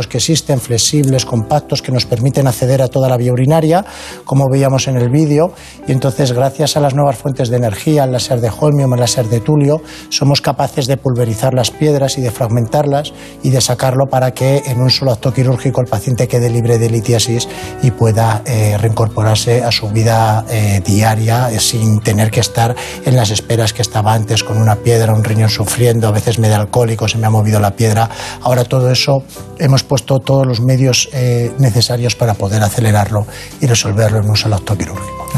que 0.09 0.19
existen, 0.19 0.61
flexibles, 0.61 1.25
compactos, 1.25 1.81
que 1.81 1.91
nos 1.91 2.05
permiten 2.05 2.47
acceder 2.47 2.83
a 2.83 2.89
toda 2.89 3.09
la 3.09 3.17
vía 3.17 3.33
urinaria, 3.33 3.85
como 4.25 4.51
veíamos 4.51 4.87
en 4.87 4.99
el 4.99 5.09
vídeo. 5.09 5.53
Y 5.89 5.93
entonces, 5.93 6.33
gracias 6.33 6.77
a 6.77 6.81
las 6.81 6.95
nuevas 6.95 7.17
fuentes 7.17 7.49
de 7.49 7.57
energía, 7.57 8.05
el 8.05 8.13
láser 8.13 8.43
de 8.43 8.51
holmium, 8.51 8.93
el 8.93 9.01
láser 9.01 9.29
de 9.29 9.41
tulio, 9.41 9.81
somos 10.11 10.43
capaces 10.43 10.87
de 10.87 10.99
pulverizar 10.99 11.55
las 11.55 11.71
piedras 11.71 12.19
de 12.25 12.31
fragmentarlas 12.31 13.13
y 13.43 13.51
de 13.51 13.61
sacarlo 13.61 14.07
para 14.11 14.33
que 14.33 14.63
en 14.67 14.81
un 14.81 14.91
solo 14.91 15.13
acto 15.13 15.33
quirúrgico 15.33 15.81
el 15.81 15.87
paciente 15.87 16.27
quede 16.27 16.51
libre 16.51 16.79
de 16.79 16.91
litiasis 16.91 17.49
y 17.83 17.91
pueda 17.91 18.43
eh, 18.47 18.77
reincorporarse 18.79 19.63
a 19.63 19.71
su 19.71 19.89
vida 19.91 20.45
eh, 20.51 20.83
diaria 20.85 21.51
eh, 21.51 21.61
sin 21.61 22.01
tener 22.01 22.31
que 22.31 22.41
estar 22.41 22.75
en 23.05 23.17
las 23.17 23.31
esperas 23.31 23.73
que 23.73 23.83
estaba 23.83 24.15
antes 24.15 24.43
con 24.43 24.59
una 24.59 24.77
piedra, 24.77 25.13
un 25.13 25.25
riñón 25.25 25.51
sufriendo, 25.51 26.09
a 26.09 26.13
veces 26.13 26.39
medio 26.39 26.57
alcohólico, 26.57 27.09
se 27.09 27.19
me 27.19 27.27
ha 27.27 27.31
movido 27.31 27.61
la 27.61 27.73
piedra. 27.73 28.09
Ahora 28.43 28.65
todo 28.65 28.91
eso 28.91 29.23
hemos 29.59 29.83
puesto 29.83 30.19
todos 30.21 30.47
los 30.47 30.61
medios 30.61 31.09
eh, 31.13 31.53
necesarios 31.59 32.17
para 32.17 32.35
poder 32.35 32.63
acelerarlo 32.63 33.27
y 33.61 33.67
resolverlo 33.67 34.21
en 34.21 34.29
un 34.29 34.37
solo 34.37 34.57
acto 34.57 34.77
quirúrgico. 34.77 35.29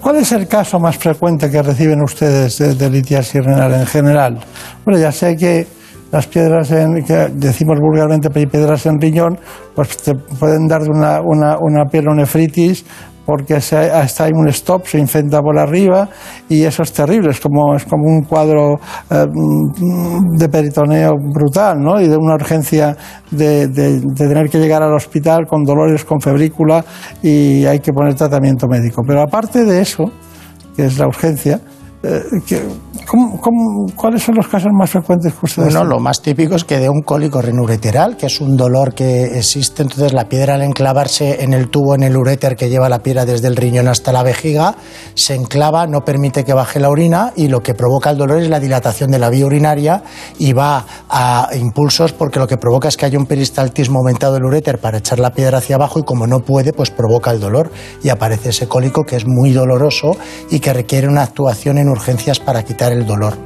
¿Cuál 0.00 0.16
es 0.16 0.32
el 0.32 0.46
caso 0.46 0.78
más 0.78 0.96
frecuente 0.96 1.50
que 1.50 1.60
reciben 1.60 2.00
ustedes 2.02 2.58
de, 2.58 2.74
de 2.74 2.90
litiasis 2.90 3.44
renal 3.44 3.74
en 3.74 3.86
general? 3.86 4.38
Bueno, 4.84 5.00
ya 5.00 5.10
sé 5.10 5.36
que 5.36 5.66
las 6.14 6.28
piedras 6.28 6.70
en, 6.70 7.02
que 7.02 7.28
decimos 7.34 7.80
vulgarmente 7.80 8.30
piedras 8.30 8.86
en 8.86 9.00
riñón, 9.00 9.36
pues 9.74 9.96
te 9.96 10.14
pueden 10.14 10.68
dar 10.68 10.82
una, 10.82 11.20
una, 11.20 11.56
una 11.60 11.86
pielonefritis 11.86 12.84
porque 13.26 13.54
hasta 13.54 14.24
hay 14.24 14.30
un 14.32 14.46
stop, 14.48 14.86
se 14.86 14.98
infecta 14.98 15.40
por 15.40 15.58
arriba 15.58 16.08
y 16.48 16.62
eso 16.62 16.84
es 16.84 16.92
terrible, 16.92 17.30
es 17.30 17.40
como, 17.40 17.74
es 17.74 17.84
como 17.84 18.04
un 18.04 18.22
cuadro 18.22 18.74
eh, 19.10 19.26
de 20.38 20.48
peritoneo 20.48 21.14
brutal 21.34 21.80
¿no? 21.80 22.00
y 22.00 22.06
de 22.06 22.16
una 22.16 22.34
urgencia 22.34 22.96
de, 23.32 23.66
de, 23.66 24.00
tener 24.14 24.48
que 24.48 24.58
llegar 24.58 24.84
al 24.84 24.94
hospital 24.94 25.46
con 25.48 25.64
dolores, 25.64 26.04
con 26.04 26.20
febrícula 26.20 26.84
y 27.24 27.64
hay 27.64 27.80
que 27.80 27.92
poner 27.92 28.14
tratamiento 28.14 28.68
médico. 28.68 29.02
Pero 29.04 29.22
aparte 29.22 29.64
de 29.64 29.80
eso, 29.80 30.04
que 30.76 30.84
es 30.84 30.96
la 30.96 31.08
urgencia, 31.08 31.60
eh, 32.04 32.22
cuáles 33.96 34.22
son 34.22 34.34
los 34.34 34.48
casos 34.48 34.70
más 34.72 34.90
frecuentes 34.90 35.32
que 35.32 35.46
ustedes 35.46 35.72
Bueno, 35.72 35.88
lo 35.88 36.00
más 36.00 36.20
típico 36.20 36.54
es 36.54 36.64
que 36.64 36.78
de 36.78 36.88
un 36.88 37.02
cólico 37.02 37.40
renureteral, 37.40 38.16
que 38.16 38.26
es 38.26 38.40
un 38.40 38.56
dolor 38.56 38.94
que 38.94 39.38
existe, 39.38 39.82
entonces 39.82 40.12
la 40.12 40.28
piedra 40.28 40.54
al 40.54 40.62
enclavarse 40.62 41.42
en 41.42 41.52
el 41.52 41.70
tubo, 41.70 41.94
en 41.94 42.02
el 42.02 42.16
uréter 42.16 42.56
que 42.56 42.68
lleva 42.68 42.88
la 42.88 43.00
piedra 43.00 43.24
desde 43.24 43.48
el 43.48 43.56
riñón 43.56 43.88
hasta 43.88 44.12
la 44.12 44.22
vejiga, 44.22 44.76
se 45.14 45.34
enclava, 45.34 45.86
no 45.86 46.02
permite 46.04 46.44
que 46.44 46.52
baje 46.52 46.80
la 46.80 46.90
orina 46.90 47.32
y 47.36 47.48
lo 47.48 47.62
que 47.62 47.74
provoca 47.74 48.10
el 48.10 48.18
dolor 48.18 48.40
es 48.40 48.48
la 48.48 48.60
dilatación 48.60 49.10
de 49.10 49.18
la 49.18 49.30
vía 49.30 49.46
urinaria 49.46 50.02
y 50.38 50.52
va 50.52 50.84
a 51.08 51.48
impulsos 51.54 52.12
porque 52.12 52.38
lo 52.38 52.46
que 52.46 52.56
provoca 52.56 52.88
es 52.88 52.96
que 52.96 53.06
haya 53.06 53.18
un 53.18 53.26
peristaltismo 53.26 54.00
aumentado 54.00 54.34
del 54.34 54.44
uréter 54.44 54.78
para 54.78 54.98
echar 54.98 55.18
la 55.18 55.32
piedra 55.32 55.58
hacia 55.58 55.76
abajo 55.76 55.98
y 55.98 56.02
como 56.02 56.26
no 56.26 56.40
puede, 56.40 56.72
pues 56.72 56.90
provoca 56.90 57.30
el 57.30 57.40
dolor 57.40 57.70
y 58.02 58.08
aparece 58.08 58.50
ese 58.50 58.68
cólico 58.68 59.04
que 59.04 59.16
es 59.16 59.26
muy 59.26 59.52
doloroso 59.52 60.16
y 60.50 60.60
que 60.60 60.72
requiere 60.72 61.08
una 61.08 61.22
actuación 61.22 61.78
en 61.78 61.93
urgencias 61.94 62.38
para 62.40 62.62
quitar 62.62 62.92
el 62.92 63.06
dolor. 63.06 63.38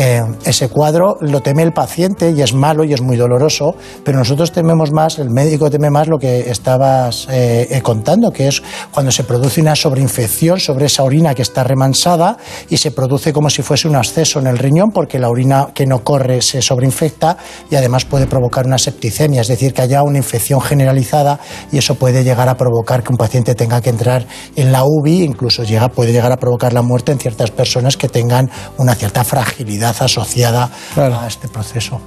Eh, 0.00 0.22
ese 0.44 0.68
cuadro 0.68 1.16
lo 1.22 1.40
teme 1.40 1.64
el 1.64 1.72
paciente 1.72 2.30
y 2.30 2.40
es 2.40 2.54
malo 2.54 2.84
y 2.84 2.92
es 2.92 3.00
muy 3.00 3.16
doloroso, 3.16 3.74
pero 4.04 4.16
nosotros 4.16 4.52
tememos 4.52 4.92
más, 4.92 5.18
el 5.18 5.28
médico 5.28 5.72
teme 5.72 5.90
más 5.90 6.06
lo 6.06 6.18
que 6.18 6.50
estabas 6.50 7.26
eh, 7.28 7.66
eh, 7.68 7.82
contando, 7.82 8.30
que 8.30 8.46
es 8.46 8.62
cuando 8.92 9.10
se 9.10 9.24
produce 9.24 9.60
una 9.60 9.74
sobreinfección 9.74 10.60
sobre 10.60 10.86
esa 10.86 11.02
orina 11.02 11.34
que 11.34 11.42
está 11.42 11.64
remansada 11.64 12.36
y 12.70 12.76
se 12.76 12.92
produce 12.92 13.32
como 13.32 13.50
si 13.50 13.62
fuese 13.62 13.88
un 13.88 13.96
absceso 13.96 14.38
en 14.38 14.46
el 14.46 14.58
riñón 14.58 14.90
porque 14.94 15.18
la 15.18 15.30
orina 15.30 15.70
que 15.74 15.84
no 15.84 16.04
corre 16.04 16.42
se 16.42 16.62
sobreinfecta 16.62 17.36
y 17.68 17.74
además 17.74 18.04
puede 18.04 18.28
provocar 18.28 18.66
una 18.66 18.78
septicemia, 18.78 19.40
es 19.40 19.48
decir, 19.48 19.74
que 19.74 19.82
haya 19.82 20.04
una 20.04 20.18
infección 20.18 20.60
generalizada 20.60 21.40
y 21.72 21.78
eso 21.78 21.96
puede 21.96 22.22
llegar 22.22 22.48
a 22.48 22.56
provocar 22.56 23.02
que 23.02 23.10
un 23.10 23.18
paciente 23.18 23.56
tenga 23.56 23.80
que 23.80 23.90
entrar 23.90 24.28
en 24.54 24.70
la 24.70 24.84
UBI, 24.84 25.24
incluso 25.24 25.64
llega, 25.64 25.88
puede 25.88 26.12
llegar 26.12 26.30
a 26.30 26.36
provocar 26.36 26.72
la 26.72 26.82
muerte 26.82 27.10
en 27.10 27.18
ciertas 27.18 27.50
personas 27.50 27.96
que 27.96 28.08
tengan 28.08 28.48
una 28.76 28.94
cierta 28.94 29.24
fragilidad 29.24 29.87
asociada 29.90 30.70
a 30.96 31.26
este 31.26 31.48
proceso. 31.48 32.00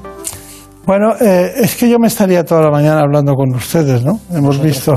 Bueno, 0.85 1.13
eh, 1.21 1.53
es 1.57 1.75
que 1.75 1.87
yo 1.87 1.99
me 1.99 2.07
estaría 2.07 2.43
toda 2.43 2.61
la 2.61 2.71
mañana 2.71 3.01
hablando 3.01 3.35
con 3.35 3.53
ustedes, 3.53 4.03
¿no? 4.03 4.19
Hemos 4.31 4.59
visto, 4.59 4.95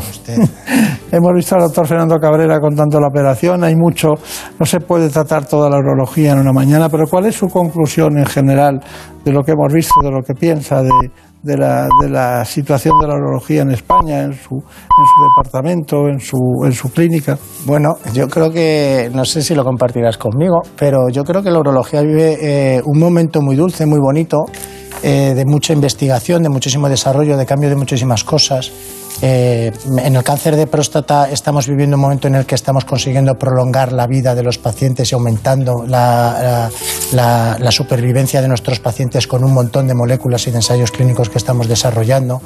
hemos 1.13 1.33
visto 1.35 1.55
al 1.57 1.63
doctor 1.63 1.87
Fernando 1.87 2.17
Cabrera 2.17 2.59
contando 2.59 2.99
la 2.99 3.09
operación. 3.09 3.63
Hay 3.65 3.77
mucho, 3.77 4.09
no 4.59 4.65
se 4.65 4.81
puede 4.81 5.11
tratar 5.11 5.47
toda 5.47 5.69
la 5.69 5.77
urología 5.77 6.33
en 6.33 6.39
una 6.39 6.53
mañana, 6.53 6.89
pero 6.89 7.07
¿cuál 7.07 7.27
es 7.27 7.37
su 7.37 7.49
conclusión 7.49 8.17
en 8.17 8.25
general 8.25 8.81
de 9.25 9.33
lo 9.33 9.43
que 9.43 9.53
hemos 9.53 9.73
visto, 9.73 9.95
de 10.03 10.11
lo 10.11 10.23
que 10.23 10.33
piensa 10.33 10.83
de, 10.83 10.91
de 11.45 11.59
la, 11.59 11.89
de 12.01 12.09
la 12.09 12.45
situación 12.47 12.95
de 12.99 13.07
la 13.07 13.15
urología 13.15 13.63
en 13.63 13.71
España, 13.71 14.23
en 14.23 14.33
su, 14.33 14.55
en 14.55 14.63
su 14.63 15.25
departamento, 15.29 16.09
en 16.09 16.19
su, 16.19 16.39
en 16.65 16.73
su 16.73 16.91
clínica? 16.91 17.39
Bueno, 17.67 17.97
yo 18.15 18.29
creo 18.29 18.51
que, 18.51 19.11
no 19.13 19.27
sé 19.27 19.43
si 19.43 19.55
lo 19.55 19.63
compartirás 19.63 20.17
conmigo, 20.17 20.63
pero 20.79 21.11
yo 21.11 21.23
creo 21.23 21.43
que 21.43 21.51
la 21.51 21.59
urología 21.59 22.01
vive 22.01 22.39
eh, 22.41 22.83
un 22.85 22.99
momento 22.99 23.43
muy 23.43 23.57
dulce, 23.57 23.85
muy 23.85 24.01
bonito, 24.01 24.47
eh, 25.03 25.35
de 25.35 25.45
mucha 25.45 25.73
investigación, 25.73 26.43
de 26.43 26.49
muchísimo 26.49 26.89
desarrollo, 26.89 27.37
de 27.37 27.47
cambio 27.47 27.69
de 27.69 27.77
muchísimas 27.77 28.25
cosas. 28.25 28.71
Eh, 29.23 29.73
en 29.99 30.17
el 30.17 30.25
cáncer 30.25 30.57
de 30.57 30.67
próstata 30.67 31.31
estamos 31.31 31.69
viviendo 31.69 31.97
un 31.97 32.03
momento 32.03 32.27
en 32.27 32.35
el 32.35 32.47
que 32.47 32.57
estamos 32.57 32.85
consiguiendo 32.85 33.37
prolongar 33.37 33.93
la 33.93 34.09
vida 34.09 34.35
de 34.35 34.43
los 34.43 34.59
pacientes 34.59 35.13
y 35.13 35.15
aumentando 35.15 35.85
la, 35.87 36.69
la, 37.13 37.57
la, 37.61 37.71
supervivencia 37.71 38.43
de 38.43 38.49
nuestros 38.49 38.81
pacientes 38.81 39.29
con 39.29 39.45
un 39.45 39.55
montón 39.55 39.87
de 39.87 39.95
moléculas 39.95 40.47
y 40.49 40.51
de 40.51 40.57
ensayos 40.57 40.91
clínicos 40.91 41.31
que 41.31 41.39
estamos 41.39 41.69
desarrollando. 41.69 42.43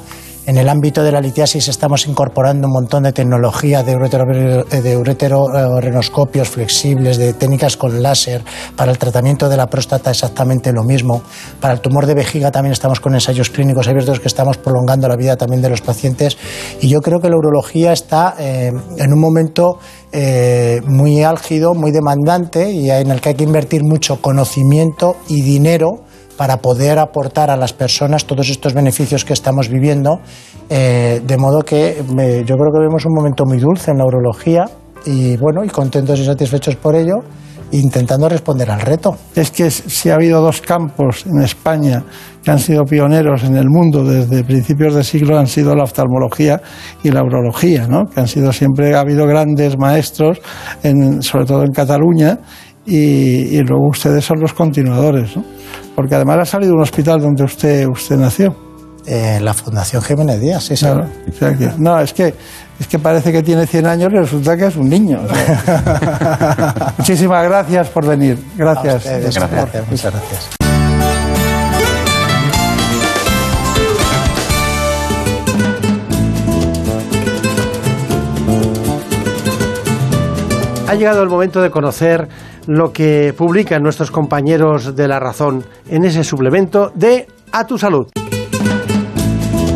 En 0.49 0.57
el 0.57 0.67
ámbito 0.67 1.03
de 1.03 1.11
la 1.11 1.21
litiasis 1.21 1.67
estamos 1.67 2.07
incorporando 2.07 2.65
un 2.65 2.73
montón 2.73 3.03
de 3.03 3.13
tecnología 3.13 3.83
de, 3.83 3.95
uretero, 3.95 4.63
de 4.63 4.97
ureterorenoscopios 4.97 6.49
flexibles, 6.49 7.19
de 7.19 7.33
técnicas 7.33 7.77
con 7.77 8.01
láser. 8.01 8.41
Para 8.75 8.91
el 8.91 8.97
tratamiento 8.97 9.47
de 9.47 9.55
la 9.57 9.67
próstata 9.67 10.09
exactamente 10.09 10.73
lo 10.73 10.83
mismo. 10.83 11.21
Para 11.61 11.75
el 11.75 11.81
tumor 11.81 12.07
de 12.07 12.15
vejiga 12.15 12.49
también 12.49 12.73
estamos 12.73 12.99
con 12.99 13.13
ensayos 13.13 13.51
clínicos 13.51 13.87
abiertos 13.87 14.19
que 14.19 14.27
estamos 14.27 14.57
prolongando 14.57 15.07
la 15.07 15.15
vida 15.15 15.37
también 15.37 15.61
de 15.61 15.69
los 15.69 15.81
pacientes. 15.81 16.35
Y 16.81 16.89
yo 16.89 16.99
creo 17.01 17.19
que 17.19 17.29
la 17.29 17.37
urología 17.37 17.93
está 17.93 18.33
eh, 18.39 18.71
en 18.97 19.13
un 19.13 19.19
momento 19.19 19.77
eh, 20.11 20.81
muy 20.87 21.21
álgido, 21.21 21.75
muy 21.75 21.91
demandante 21.91 22.71
y 22.71 22.89
en 22.89 23.11
el 23.11 23.21
que 23.21 23.29
hay 23.29 23.35
que 23.35 23.43
invertir 23.43 23.83
mucho 23.83 24.19
conocimiento 24.19 25.15
y 25.27 25.43
dinero 25.43 26.08
para 26.39 26.61
poder 26.61 26.99
aportar 26.99 27.51
a 27.51 27.57
las 27.57 27.73
personas 27.73 28.23
todos 28.23 28.49
estos 28.49 28.73
beneficios 28.73 29.25
que 29.25 29.33
estamos 29.33 29.67
viviendo, 29.67 30.21
eh, 30.69 31.21
de 31.21 31.37
modo 31.37 31.63
que 31.63 31.97
yo 31.97 32.55
creo 32.55 32.71
que 32.71 32.79
vemos 32.79 33.05
un 33.05 33.13
momento 33.13 33.43
muy 33.45 33.57
dulce 33.57 33.91
en 33.91 33.97
la 33.97 34.05
urología 34.05 34.63
y 35.05 35.35
bueno, 35.35 35.65
y 35.65 35.67
contentos 35.67 36.17
y 36.17 36.23
satisfechos 36.23 36.77
por 36.77 36.95
ello, 36.95 37.15
intentando 37.71 38.29
responder 38.29 38.71
al 38.71 38.79
reto. 38.79 39.17
Es 39.35 39.51
que 39.51 39.69
si 39.69 40.09
ha 40.09 40.15
habido 40.15 40.39
dos 40.41 40.61
campos 40.61 41.25
en 41.25 41.41
España 41.41 42.05
que 42.41 42.51
han 42.51 42.59
sido 42.59 42.85
pioneros 42.85 43.43
en 43.43 43.57
el 43.57 43.67
mundo 43.67 44.05
desde 44.05 44.45
principios 44.45 44.95
de 44.95 45.03
siglo, 45.03 45.37
han 45.37 45.47
sido 45.47 45.75
la 45.75 45.83
oftalmología 45.83 46.61
y 47.03 47.11
la 47.11 47.21
urología, 47.21 47.85
¿no? 47.85 48.05
que 48.05 48.21
han 48.21 48.29
sido 48.29 48.53
siempre, 48.53 48.95
ha 48.95 49.01
habido 49.01 49.27
grandes 49.27 49.77
maestros, 49.77 50.39
sobre 51.19 51.45
todo 51.45 51.63
en 51.63 51.73
Cataluña, 51.73 52.39
y, 52.85 53.57
y, 53.57 53.61
luego 53.61 53.89
ustedes 53.89 54.23
son 54.23 54.39
los 54.39 54.53
continuadores, 54.53 55.35
¿no? 55.35 55.43
Porque 55.99 56.15
además 56.15 56.37
ha 56.39 56.45
salido 56.45 56.75
un 56.75 56.81
hospital 56.81 57.19
donde 57.19 57.43
usted, 57.43 57.85
usted 57.85 58.15
nació. 58.15 58.55
Eh, 59.05 59.37
la 59.41 59.53
Fundación 59.53 60.01
Jiménez 60.01 60.39
Díaz, 60.39 60.63
sí, 60.63 60.75
claro. 60.75 61.09
O 61.27 61.37
sea 61.37 61.53
que, 61.53 61.71
no, 61.77 61.99
es 61.99 62.13
que, 62.13 62.33
es 62.79 62.87
que 62.87 62.99
parece 62.99 63.33
que 63.33 63.43
tiene 63.43 63.67
100 63.67 63.85
años 63.85 64.09
y 64.13 64.15
resulta 64.15 64.55
que 64.55 64.67
es 64.67 64.77
un 64.77 64.87
niño. 64.87 65.19
O 65.29 65.35
sea. 65.35 66.93
Muchísimas 66.97 67.43
gracias 67.43 67.89
por 67.89 68.07
venir. 68.07 68.41
Gracias. 68.55 68.95
Ustedes, 68.95 69.35
gracias. 69.35 69.89
Muchas 69.89 70.13
gracias. 70.13 70.49
Ha 80.87 80.95
llegado 80.95 81.21
el 81.23 81.29
momento 81.29 81.61
de 81.61 81.69
conocer 81.69 82.29
lo 82.69 82.93
que 82.93 83.33
publican 83.35 83.81
nuestros 83.81 84.11
compañeros 84.11 84.95
de 84.95 85.07
La 85.07 85.19
Razón 85.19 85.63
en 85.89 86.05
ese 86.05 86.23
suplemento 86.23 86.91
de 86.93 87.25
A 87.51 87.65
tu 87.65 87.79
Salud. 87.79 88.05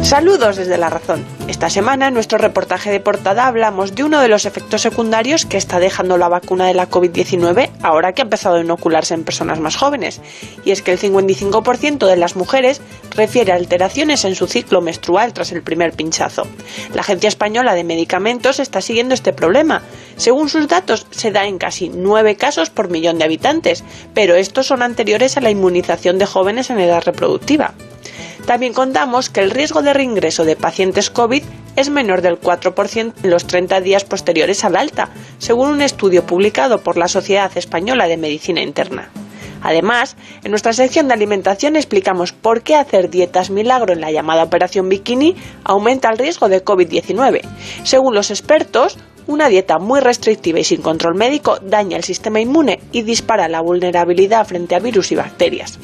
Saludos 0.03 0.57
desde 0.57 0.77
La 0.77 0.89
Razón. 0.89 1.25
Esta 1.47 1.69
semana 1.69 2.09
en 2.09 2.13
nuestro 2.13 2.37
reportaje 2.37 2.91
de 2.91 2.99
portada 2.99 3.47
hablamos 3.47 3.95
de 3.95 4.03
uno 4.03 4.19
de 4.19 4.27
los 4.27 4.45
efectos 4.45 4.81
secundarios 4.81 5.45
que 5.45 5.55
está 5.55 5.79
dejando 5.79 6.17
la 6.17 6.27
vacuna 6.27 6.67
de 6.67 6.73
la 6.73 6.89
COVID-19 6.89 7.69
ahora 7.81 8.11
que 8.11 8.21
ha 8.21 8.25
empezado 8.25 8.57
a 8.57 8.61
inocularse 8.61 9.13
en 9.13 9.23
personas 9.23 9.61
más 9.61 9.77
jóvenes. 9.77 10.19
Y 10.65 10.71
es 10.71 10.81
que 10.81 10.91
el 10.91 10.99
55% 10.99 12.05
de 12.05 12.17
las 12.17 12.35
mujeres 12.35 12.81
refiere 13.15 13.53
a 13.53 13.55
alteraciones 13.55 14.25
en 14.25 14.35
su 14.35 14.45
ciclo 14.45 14.81
menstrual 14.81 15.31
tras 15.31 15.53
el 15.53 15.63
primer 15.63 15.93
pinchazo. 15.93 16.47
La 16.93 17.01
Agencia 17.01 17.29
Española 17.29 17.73
de 17.73 17.85
Medicamentos 17.85 18.59
está 18.59 18.81
siguiendo 18.81 19.13
este 19.13 19.31
problema. 19.31 19.83
Según 20.17 20.49
sus 20.49 20.67
datos, 20.67 21.07
se 21.11 21.31
da 21.31 21.45
en 21.47 21.57
casi 21.57 21.87
9 21.87 22.35
casos 22.35 22.69
por 22.69 22.89
millón 22.89 23.19
de 23.19 23.23
habitantes, 23.23 23.85
pero 24.13 24.35
estos 24.35 24.67
son 24.67 24.83
anteriores 24.83 25.37
a 25.37 25.41
la 25.41 25.49
inmunización 25.49 26.17
de 26.19 26.25
jóvenes 26.25 26.69
en 26.69 26.79
edad 26.79 27.03
reproductiva. 27.03 27.73
También 28.45 28.73
contamos 28.73 29.29
que 29.29 29.39
el 29.39 29.51
riesgo 29.51 29.81
de 29.81 29.93
reingreso 29.93 30.43
de 30.43 30.55
pacientes 30.55 31.09
COVID 31.09 31.43
es 31.75 31.89
menor 31.89 32.21
del 32.21 32.39
4% 32.39 33.13
en 33.23 33.29
los 33.29 33.47
30 33.47 33.79
días 33.81 34.03
posteriores 34.03 34.65
al 34.65 34.75
alta, 34.75 35.09
según 35.37 35.69
un 35.69 35.81
estudio 35.81 36.25
publicado 36.25 36.81
por 36.81 36.97
la 36.97 37.07
Sociedad 37.07 37.51
Española 37.55 38.07
de 38.07 38.17
Medicina 38.17 38.61
Interna. 38.61 39.09
Además, 39.61 40.17
en 40.43 40.51
nuestra 40.51 40.73
sección 40.73 41.07
de 41.07 41.13
alimentación 41.13 41.77
explicamos 41.77 42.33
por 42.33 42.63
qué 42.63 42.75
hacer 42.75 43.09
dietas 43.09 43.49
milagro 43.49 43.93
en 43.93 44.01
la 44.01 44.11
llamada 44.11 44.43
operación 44.43 44.89
bikini 44.89 45.37
aumenta 45.63 46.09
el 46.09 46.17
riesgo 46.17 46.49
de 46.49 46.63
COVID-19. 46.63 47.41
Según 47.83 48.13
los 48.13 48.29
expertos, 48.29 48.97
una 49.27 49.49
dieta 49.49 49.79
muy 49.79 49.99
restrictiva 49.99 50.59
y 50.59 50.63
sin 50.63 50.81
control 50.81 51.15
médico 51.15 51.57
daña 51.61 51.97
el 51.97 52.03
sistema 52.03 52.39
inmune 52.39 52.79
y 52.91 53.03
dispara 53.03 53.47
la 53.47 53.61
vulnerabilidad 53.61 54.45
frente 54.47 54.75
a 54.75 54.79
virus 54.79 55.11
y 55.11 55.15
bacterias. 55.15 55.79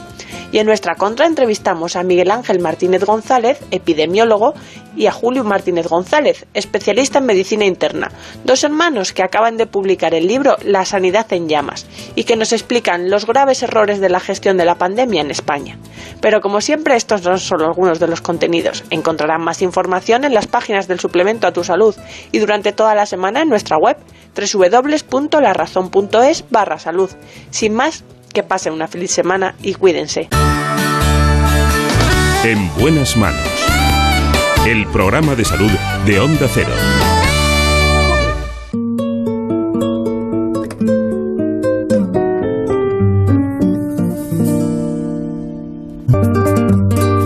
Y 0.52 0.58
en 0.58 0.66
nuestra 0.66 0.96
contra 0.96 1.28
entrevistamos 1.28 1.96
a 1.96 2.04
Miguel 2.04 2.32
Ángel 2.32 2.60
Martínez 2.60 3.04
González, 3.04 3.60
epidemiólogo, 3.70 4.56
y 4.96 5.08
a 5.08 5.12
Julio 5.12 5.44
Martínez 5.44 5.88
González, 5.88 6.46
especialista 6.54 7.20
en 7.20 7.26
medicina 7.26 7.66
interna, 7.66 8.12
dos 8.44 8.64
hermanos 8.64 9.14
que 9.14 9.24
acaban 9.24 9.58
de 9.58 9.68
publicar 9.68 10.14
el 10.14 10.28
libro 10.28 10.58
La 10.64 10.86
sanidad 10.86 11.32
en 11.34 11.48
llamas 11.48 11.86
y 12.16 12.24
que 12.24 12.36
nos 12.36 12.54
explican 12.54 13.10
los 13.10 13.26
graves 13.26 13.64
errores 13.64 14.00
de 14.00 14.10
la 14.10 14.20
gestión 14.20 14.58
de 14.58 14.66
la 14.66 14.76
pandemia 14.76 15.22
en 15.22 15.32
España. 15.32 15.78
Pero 16.22 16.42
como 16.42 16.62
siempre, 16.62 16.96
estos 16.96 17.22
son 17.22 17.40
solo 17.40 17.66
algunos 17.66 18.00
de 18.00 18.08
los 18.08 18.22
contenidos. 18.22 18.84
Encontrarán 18.90 19.42
más 19.42 19.62
información 19.62 20.24
en 20.24 20.34
las 20.34 20.48
páginas 20.48 20.88
del 20.88 21.00
suplemento 21.00 21.48
a 21.48 21.54
tu 21.54 21.64
salud 21.64 21.96
y 22.32 22.40
durante 22.40 22.72
toda 22.72 22.96
la 22.96 23.06
semana 23.06 23.42
en 23.42 23.50
nuestra 23.50 23.78
web 23.78 23.98
www.larazón.es 24.36 26.46
barra 26.50 26.80
salud. 26.80 27.10
Sin 27.52 27.74
más, 27.74 28.04
que 28.34 28.44
pasen 28.44 28.74
una 28.74 28.88
feliz 28.88 29.12
semana 29.12 29.56
y 29.62 29.74
cuídense. 29.74 30.30
En 32.44 32.74
buenas 32.76 33.18
manos. 33.18 33.79
El 34.66 34.86
programa 34.88 35.36
de 35.36 35.46
salud 35.46 35.72
de 36.06 36.20
Onda 36.20 36.48
Cero. 36.54 36.70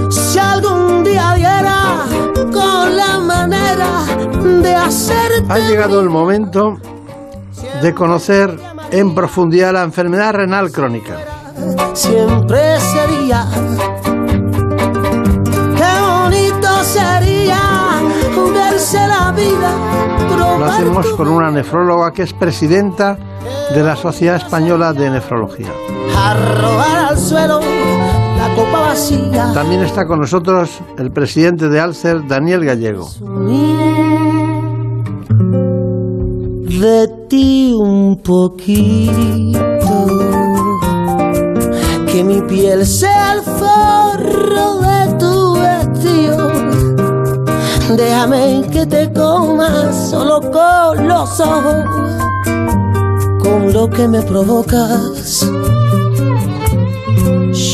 Si 0.10 0.39
algún 0.39 1.03
día 1.03 1.34
diera 1.35 2.05
con 2.51 2.95
la 2.95 3.19
manera 3.19 4.05
de 4.61 4.76
hacer. 4.76 5.43
Ha 5.49 5.60
llegado 5.60 5.99
el 5.99 6.10
momento 6.10 6.77
de 7.81 7.93
conocer 7.93 8.57
en 8.91 9.14
profundidad 9.14 9.73
la 9.73 9.84
enfermedad 9.84 10.34
renal 10.34 10.72
crónica. 10.72 11.18
Siempre 11.93 12.80
sería. 12.80 13.45
Sería 17.44 18.02
verse 18.53 18.98
la 19.07 19.32
vida. 19.32 20.57
Lo 20.57 20.65
hacemos 20.65 21.07
con 21.14 21.28
una 21.28 21.52
nefróloga 21.52 22.11
que 22.11 22.24
es 22.24 22.34
presidenta 22.34 23.18
de 23.74 23.84
la 23.84 23.95
Sociedad 23.95 24.36
Española 24.36 24.94
de 24.94 25.10
Nefrología. 25.10 25.70
Arrojar 26.15 27.10
al 27.10 27.18
suelo 27.18 27.60
la 27.60 28.56
copa 28.56 28.80
vacía. 28.82 29.52
También 29.53 29.82
está 29.82 30.06
con 30.06 30.20
nosotros 30.20 30.80
el 30.98 31.11
presidente 31.11 31.70
de 31.70 31.80
Alcer, 31.80 32.28
Daniel 32.28 32.65
Gallego. 32.65 33.10
de 36.84 37.07
ti 37.30 37.72
un 37.72 38.18
poquito. 38.22 39.53
Que 42.06 42.24
mi 42.26 42.41
piel 42.41 42.86
sea 42.86 43.36
el 43.36 43.41
forro 43.41 44.80
de 44.82 45.14
tu. 45.18 45.43
Déjame 47.98 48.68
que 48.72 48.86
te 48.86 49.11
comas 49.14 50.10
solo 50.10 50.41
con 50.41 51.07
los 51.07 51.40
ojos, 51.40 51.86
con 53.41 53.72
lo 53.72 53.90
que 53.90 54.07
me 54.07 54.22
provocas. 54.22 55.48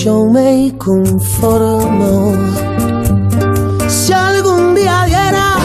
yo 0.04 0.26
me 0.26 0.74
conformo. 0.78 2.34
Si 3.88 4.14
algún 4.14 4.76
día 4.76 5.06
diera 5.06 5.56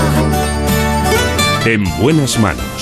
En 1.65 1.85
buenas 2.01 2.39
manos. 2.39 2.74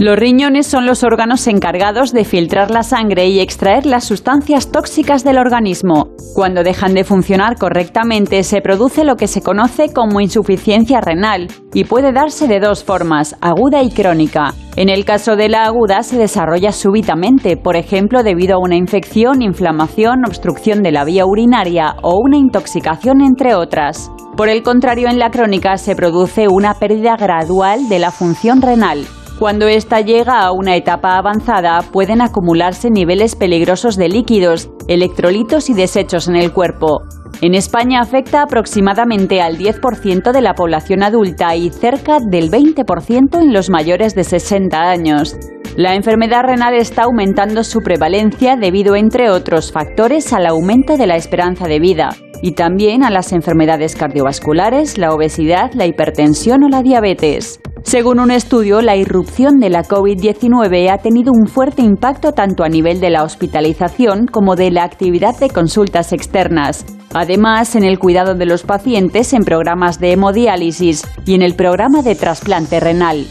Los 0.00 0.18
riñones 0.18 0.66
son 0.66 0.86
los 0.86 1.04
órganos 1.04 1.46
encargados 1.46 2.14
de 2.14 2.24
filtrar 2.24 2.70
la 2.70 2.82
sangre 2.82 3.28
y 3.28 3.38
extraer 3.38 3.84
las 3.84 4.04
sustancias 4.04 4.72
tóxicas 4.72 5.24
del 5.24 5.36
organismo. 5.36 6.08
Cuando 6.34 6.62
dejan 6.62 6.94
de 6.94 7.04
funcionar 7.04 7.58
correctamente 7.58 8.42
se 8.42 8.62
produce 8.62 9.04
lo 9.04 9.16
que 9.16 9.26
se 9.26 9.42
conoce 9.42 9.92
como 9.92 10.22
insuficiencia 10.22 11.02
renal 11.02 11.48
y 11.74 11.84
puede 11.84 12.14
darse 12.14 12.48
de 12.48 12.60
dos 12.60 12.82
formas, 12.82 13.36
aguda 13.42 13.82
y 13.82 13.90
crónica. 13.90 14.54
En 14.74 14.88
el 14.88 15.04
caso 15.04 15.36
de 15.36 15.50
la 15.50 15.66
aguda 15.66 16.02
se 16.02 16.16
desarrolla 16.16 16.72
súbitamente, 16.72 17.58
por 17.58 17.76
ejemplo 17.76 18.22
debido 18.22 18.54
a 18.54 18.62
una 18.62 18.76
infección, 18.76 19.42
inflamación, 19.42 20.24
obstrucción 20.26 20.82
de 20.82 20.92
la 20.92 21.04
vía 21.04 21.26
urinaria 21.26 21.96
o 22.00 22.18
una 22.24 22.38
intoxicación 22.38 23.20
entre 23.20 23.54
otras. 23.54 24.10
Por 24.34 24.48
el 24.48 24.62
contrario, 24.62 25.10
en 25.10 25.18
la 25.18 25.30
crónica 25.30 25.76
se 25.76 25.94
produce 25.94 26.46
una 26.48 26.72
pérdida 26.72 27.16
gradual 27.18 27.90
de 27.90 27.98
la 27.98 28.10
función 28.10 28.62
renal. 28.62 29.04
Cuando 29.40 29.68
ésta 29.68 30.02
llega 30.02 30.40
a 30.40 30.52
una 30.52 30.76
etapa 30.76 31.16
avanzada, 31.16 31.80
pueden 31.80 32.20
acumularse 32.20 32.90
niveles 32.90 33.34
peligrosos 33.36 33.96
de 33.96 34.10
líquidos, 34.10 34.68
electrolitos 34.86 35.70
y 35.70 35.72
desechos 35.72 36.28
en 36.28 36.36
el 36.36 36.52
cuerpo. 36.52 37.00
En 37.40 37.54
España 37.54 38.02
afecta 38.02 38.42
aproximadamente 38.42 39.40
al 39.40 39.56
10% 39.56 40.32
de 40.32 40.42
la 40.42 40.52
población 40.52 41.02
adulta 41.02 41.56
y 41.56 41.70
cerca 41.70 42.18
del 42.20 42.50
20% 42.50 43.40
en 43.40 43.54
los 43.54 43.70
mayores 43.70 44.14
de 44.14 44.24
60 44.24 44.78
años. 44.78 45.34
La 45.74 45.94
enfermedad 45.94 46.42
renal 46.42 46.74
está 46.74 47.04
aumentando 47.04 47.64
su 47.64 47.80
prevalencia 47.80 48.56
debido, 48.56 48.94
entre 48.94 49.30
otros 49.30 49.72
factores, 49.72 50.34
al 50.34 50.44
aumento 50.44 50.98
de 50.98 51.06
la 51.06 51.16
esperanza 51.16 51.66
de 51.66 51.80
vida 51.80 52.10
y 52.42 52.52
también 52.52 53.04
a 53.04 53.10
las 53.10 53.32
enfermedades 53.32 53.96
cardiovasculares, 53.96 54.98
la 54.98 55.12
obesidad, 55.12 55.72
la 55.74 55.86
hipertensión 55.86 56.64
o 56.64 56.68
la 56.68 56.82
diabetes. 56.82 57.60
Según 57.82 58.20
un 58.20 58.30
estudio, 58.30 58.82
la 58.82 58.96
irrupción 58.96 59.58
de 59.58 59.70
la 59.70 59.84
COVID-19 59.84 60.90
ha 60.90 60.98
tenido 60.98 61.32
un 61.32 61.46
fuerte 61.46 61.82
impacto 61.82 62.32
tanto 62.32 62.62
a 62.62 62.68
nivel 62.68 63.00
de 63.00 63.10
la 63.10 63.24
hospitalización 63.24 64.26
como 64.26 64.54
de 64.54 64.70
la 64.70 64.84
actividad 64.84 65.38
de 65.38 65.48
consultas 65.48 66.12
externas. 66.12 66.84
Además, 67.12 67.74
en 67.76 67.84
el 67.84 67.98
cuidado 67.98 68.34
de 68.34 68.46
los 68.46 68.62
pacientes 68.62 69.32
en 69.32 69.42
programas 69.42 69.98
de 69.98 70.12
hemodiálisis 70.12 71.02
y 71.24 71.34
en 71.34 71.42
el 71.42 71.54
programa 71.54 72.02
de 72.02 72.14
trasplante 72.14 72.78
renal. 72.80 73.26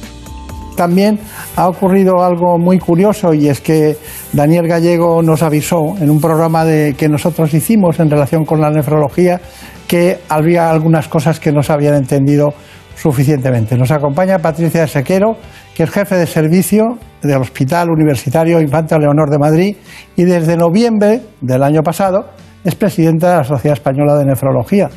También 0.80 1.20
ha 1.58 1.68
ocurrido 1.68 2.24
algo 2.24 2.58
muy 2.58 2.80
curioso 2.80 3.34
y 3.34 3.50
es 3.50 3.60
que 3.60 3.98
Daniel 4.32 4.66
Gallego 4.66 5.22
nos 5.22 5.44
avisó 5.44 5.98
en 6.00 6.10
un 6.10 6.22
programa 6.22 6.64
que 6.64 7.10
nosotros 7.10 7.54
hicimos 7.54 8.00
en 8.00 8.10
relación 8.10 8.46
con 8.46 8.62
la 8.62 8.70
nefrología 8.70 9.42
que 9.90 10.20
había 10.30 10.72
algunas 10.72 11.10
cosas 11.10 11.38
que 11.42 11.52
no 11.52 11.62
se 11.64 11.74
habían 11.74 11.96
entendido 11.96 12.54
suficientemente. 12.96 13.78
Nos 13.78 13.92
acompaña 13.92 14.40
Patricia 14.40 14.88
Sequero, 14.88 15.36
que 15.76 15.84
es 15.84 15.90
jefe 15.90 16.16
de 16.16 16.26
servicio 16.26 16.98
del 17.22 17.42
Hospital 17.42 17.90
Universitario 17.90 18.62
Infanta 18.62 18.98
Leonor 18.98 19.30
de 19.30 19.38
Madrid 19.38 19.76
y 20.16 20.24
desde 20.24 20.56
noviembre 20.56 21.24
del 21.42 21.62
año 21.62 21.82
pasado 21.82 22.30
es 22.64 22.76
presidenta 22.76 23.32
de 23.32 23.38
la 23.40 23.44
Sociedad 23.44 23.78
Española 23.78 24.16
de 24.16 24.24
Nefrología. 24.24 24.90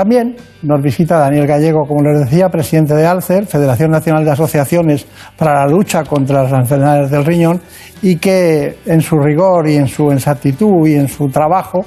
También 0.00 0.34
nos 0.62 0.80
visita 0.80 1.18
Daniel 1.18 1.46
Gallego, 1.46 1.86
como 1.86 2.00
les 2.00 2.20
decía, 2.20 2.48
presidente 2.48 2.94
de 2.94 3.06
ALCER, 3.06 3.44
Federación 3.44 3.90
Nacional 3.90 4.24
de 4.24 4.30
Asociaciones 4.30 5.06
para 5.36 5.56
la 5.56 5.66
Lucha 5.70 6.04
contra 6.04 6.44
las 6.44 6.52
Enfermedades 6.52 7.10
del 7.10 7.22
Riñón, 7.22 7.60
y 8.00 8.16
que 8.16 8.78
en 8.86 9.02
su 9.02 9.18
rigor 9.18 9.68
y 9.68 9.76
en 9.76 9.86
su 9.88 10.10
exactitud 10.10 10.88
y 10.88 10.94
en 10.94 11.06
su 11.06 11.28
trabajo 11.28 11.80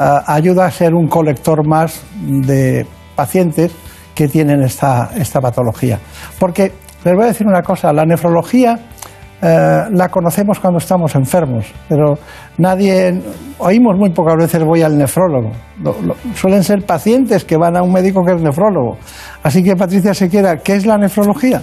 eh, 0.00 0.04
ayuda 0.28 0.64
a 0.64 0.70
ser 0.70 0.94
un 0.94 1.08
colector 1.08 1.68
más 1.68 2.00
de 2.18 2.86
pacientes 3.14 3.70
que 4.14 4.28
tienen 4.28 4.62
esta, 4.62 5.10
esta 5.18 5.42
patología. 5.42 5.98
Porque 6.38 6.72
les 7.04 7.14
voy 7.14 7.24
a 7.24 7.26
decir 7.26 7.46
una 7.46 7.60
cosa, 7.60 7.92
la 7.92 8.06
nefrología 8.06 8.78
eh, 9.40 9.84
la 9.90 10.08
conocemos 10.08 10.58
cuando 10.60 10.78
estamos 10.78 11.14
enfermos, 11.14 11.66
pero 11.88 12.18
nadie, 12.58 13.22
oímos 13.58 13.96
muy 13.96 14.10
pocas 14.10 14.36
veces 14.36 14.64
voy 14.64 14.82
al 14.82 14.98
nefrólogo. 14.98 15.52
Lo- 15.82 15.96
lo- 16.02 16.16
suelen 16.34 16.64
ser 16.64 16.84
pacientes 16.84 17.44
que 17.44 17.56
van 17.56 17.76
a 17.76 17.82
un 17.82 17.92
médico 17.92 18.24
que 18.24 18.32
es 18.34 18.40
nefrólogo. 18.40 18.98
Así 19.42 19.62
que 19.62 19.76
Patricia 19.76 20.12
Sequera, 20.14 20.56
¿qué 20.58 20.74
es 20.74 20.86
la 20.86 20.98
nefrología? 20.98 21.62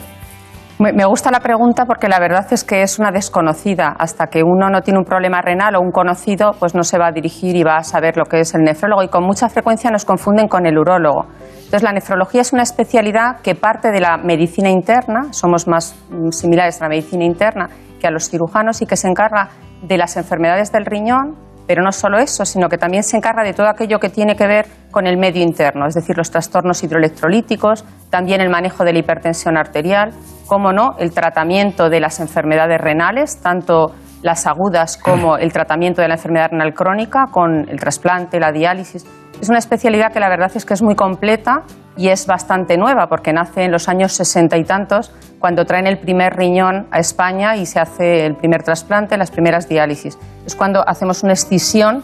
Me 0.77 1.06
gusta 1.06 1.31
la 1.31 1.39
pregunta 1.39 1.85
porque 1.85 2.10
la 2.10 2.19
verdad 2.19 2.45
es 2.52 2.65
que 2.65 2.81
es 2.81 2.99
una 2.99 3.10
desconocida. 3.10 3.95
Hasta 3.97 4.27
que 4.27 4.43
uno 4.43 4.69
no 4.69 4.81
tiene 4.81 4.99
un 4.99 5.06
problema 5.06 5.41
renal 5.41 5.76
o 5.76 5.80
un 5.80 5.91
conocido, 5.91 6.52
pues 6.60 6.76
no 6.76 6.84
se 6.84 6.97
va 6.97 7.07
a 7.07 7.11
dirigir 7.14 7.56
y 7.56 7.64
va 7.64 7.77
a 7.77 7.84
saber 7.84 8.18
lo 8.18 8.26
que 8.26 8.41
es 8.41 8.53
el 8.56 8.64
nefrólogo. 8.64 9.02
Y 9.02 9.07
con 9.07 9.23
mucha 9.23 9.47
frecuencia 9.47 9.89
nos 9.89 10.03
confunden 10.03 10.49
con 10.49 10.65
el 10.65 10.77
urólogo. 10.77 11.27
Entonces, 11.56 11.81
la 11.81 11.93
nefrología 11.93 12.41
es 12.41 12.52
una 12.52 12.64
especialidad 12.64 13.39
que 13.41 13.56
parte 13.56 13.89
de 13.89 14.02
la 14.02 14.18
medicina 14.18 14.69
interna, 14.69 15.31
somos 15.31 15.65
más 15.65 15.95
mm, 16.10 16.31
similares 16.31 16.81
a 16.81 16.85
la 16.85 16.89
medicina 16.89 17.23
interna 17.23 17.69
que 17.99 18.07
a 18.07 18.11
los 18.11 18.30
cirujanos 18.30 18.81
y 18.81 18.85
que 18.85 18.97
se 18.97 19.07
encarga 19.07 19.49
de 19.81 19.97
las 19.97 20.18
enfermedades 20.18 20.73
del 20.73 20.85
riñón, 20.85 21.38
pero 21.68 21.84
no 21.84 21.93
solo 21.93 22.18
eso, 22.18 22.43
sino 22.43 22.68
que 22.68 22.77
también 22.77 23.03
se 23.03 23.15
encarga 23.15 23.43
de 23.43 23.53
todo 23.53 23.68
aquello 23.68 23.99
que 23.99 24.10
tiene 24.10 24.35
que 24.35 24.45
ver 24.45 24.68
con 24.91 25.07
el 25.07 25.18
medio 25.18 25.41
interno, 25.41 25.88
es 25.88 25.95
decir, 25.95 26.18
los 26.18 26.30
trastornos 26.30 26.84
hidroelectrolíticos, 26.84 27.85
también 28.10 28.41
el 28.41 28.49
manejo 28.49 28.84
de 28.84 28.93
la 28.93 28.99
hipertensión 28.99 29.57
arterial, 29.57 30.11
como 30.47 30.72
no, 30.73 30.95
el 30.99 31.11
tratamiento 31.11 31.89
de 31.89 31.99
las 31.99 32.19
enfermedades 32.19 32.80
renales, 32.80 33.41
tanto 33.41 33.93
las 34.22 34.47
agudas 34.47 34.97
como 34.97 35.38
el 35.38 35.53
tratamiento 35.53 36.01
de 36.01 36.07
la 36.07 36.15
enfermedad 36.15 36.49
renal 36.51 36.73
crónica 36.73 37.26
con 37.31 37.69
el 37.69 37.80
trasplante, 37.80 38.39
la 38.39 38.51
diálisis. 38.51 39.05
Es 39.39 39.49
una 39.49 39.59
especialidad 39.59 40.11
que 40.11 40.19
la 40.19 40.30
verdad 40.30 40.51
es 40.55 40.65
que 40.65 40.73
es 40.73 40.81
muy 40.81 40.95
completa 40.95 41.63
y 41.97 42.09
es 42.09 42.26
bastante 42.26 42.77
nueva 42.77 43.07
porque 43.07 43.34
nace 43.34 43.63
en 43.63 43.72
los 43.72 43.88
años 43.88 44.13
sesenta 44.13 44.57
y 44.57 44.63
tantos 44.63 45.13
cuando 45.39 45.65
traen 45.65 45.88
el 45.88 45.99
primer 45.99 46.35
riñón 46.35 46.88
a 46.91 46.99
España 46.99 47.55
y 47.55 47.65
se 47.65 47.80
hace 47.80 48.26
el 48.26 48.35
primer 48.35 48.63
trasplante, 48.63 49.17
las 49.17 49.31
primeras 49.31 49.69
diálisis. 49.69 50.17
Es 50.45 50.55
cuando 50.55 50.88
hacemos 50.88 51.22
una 51.23 51.34
escisión 51.34 52.03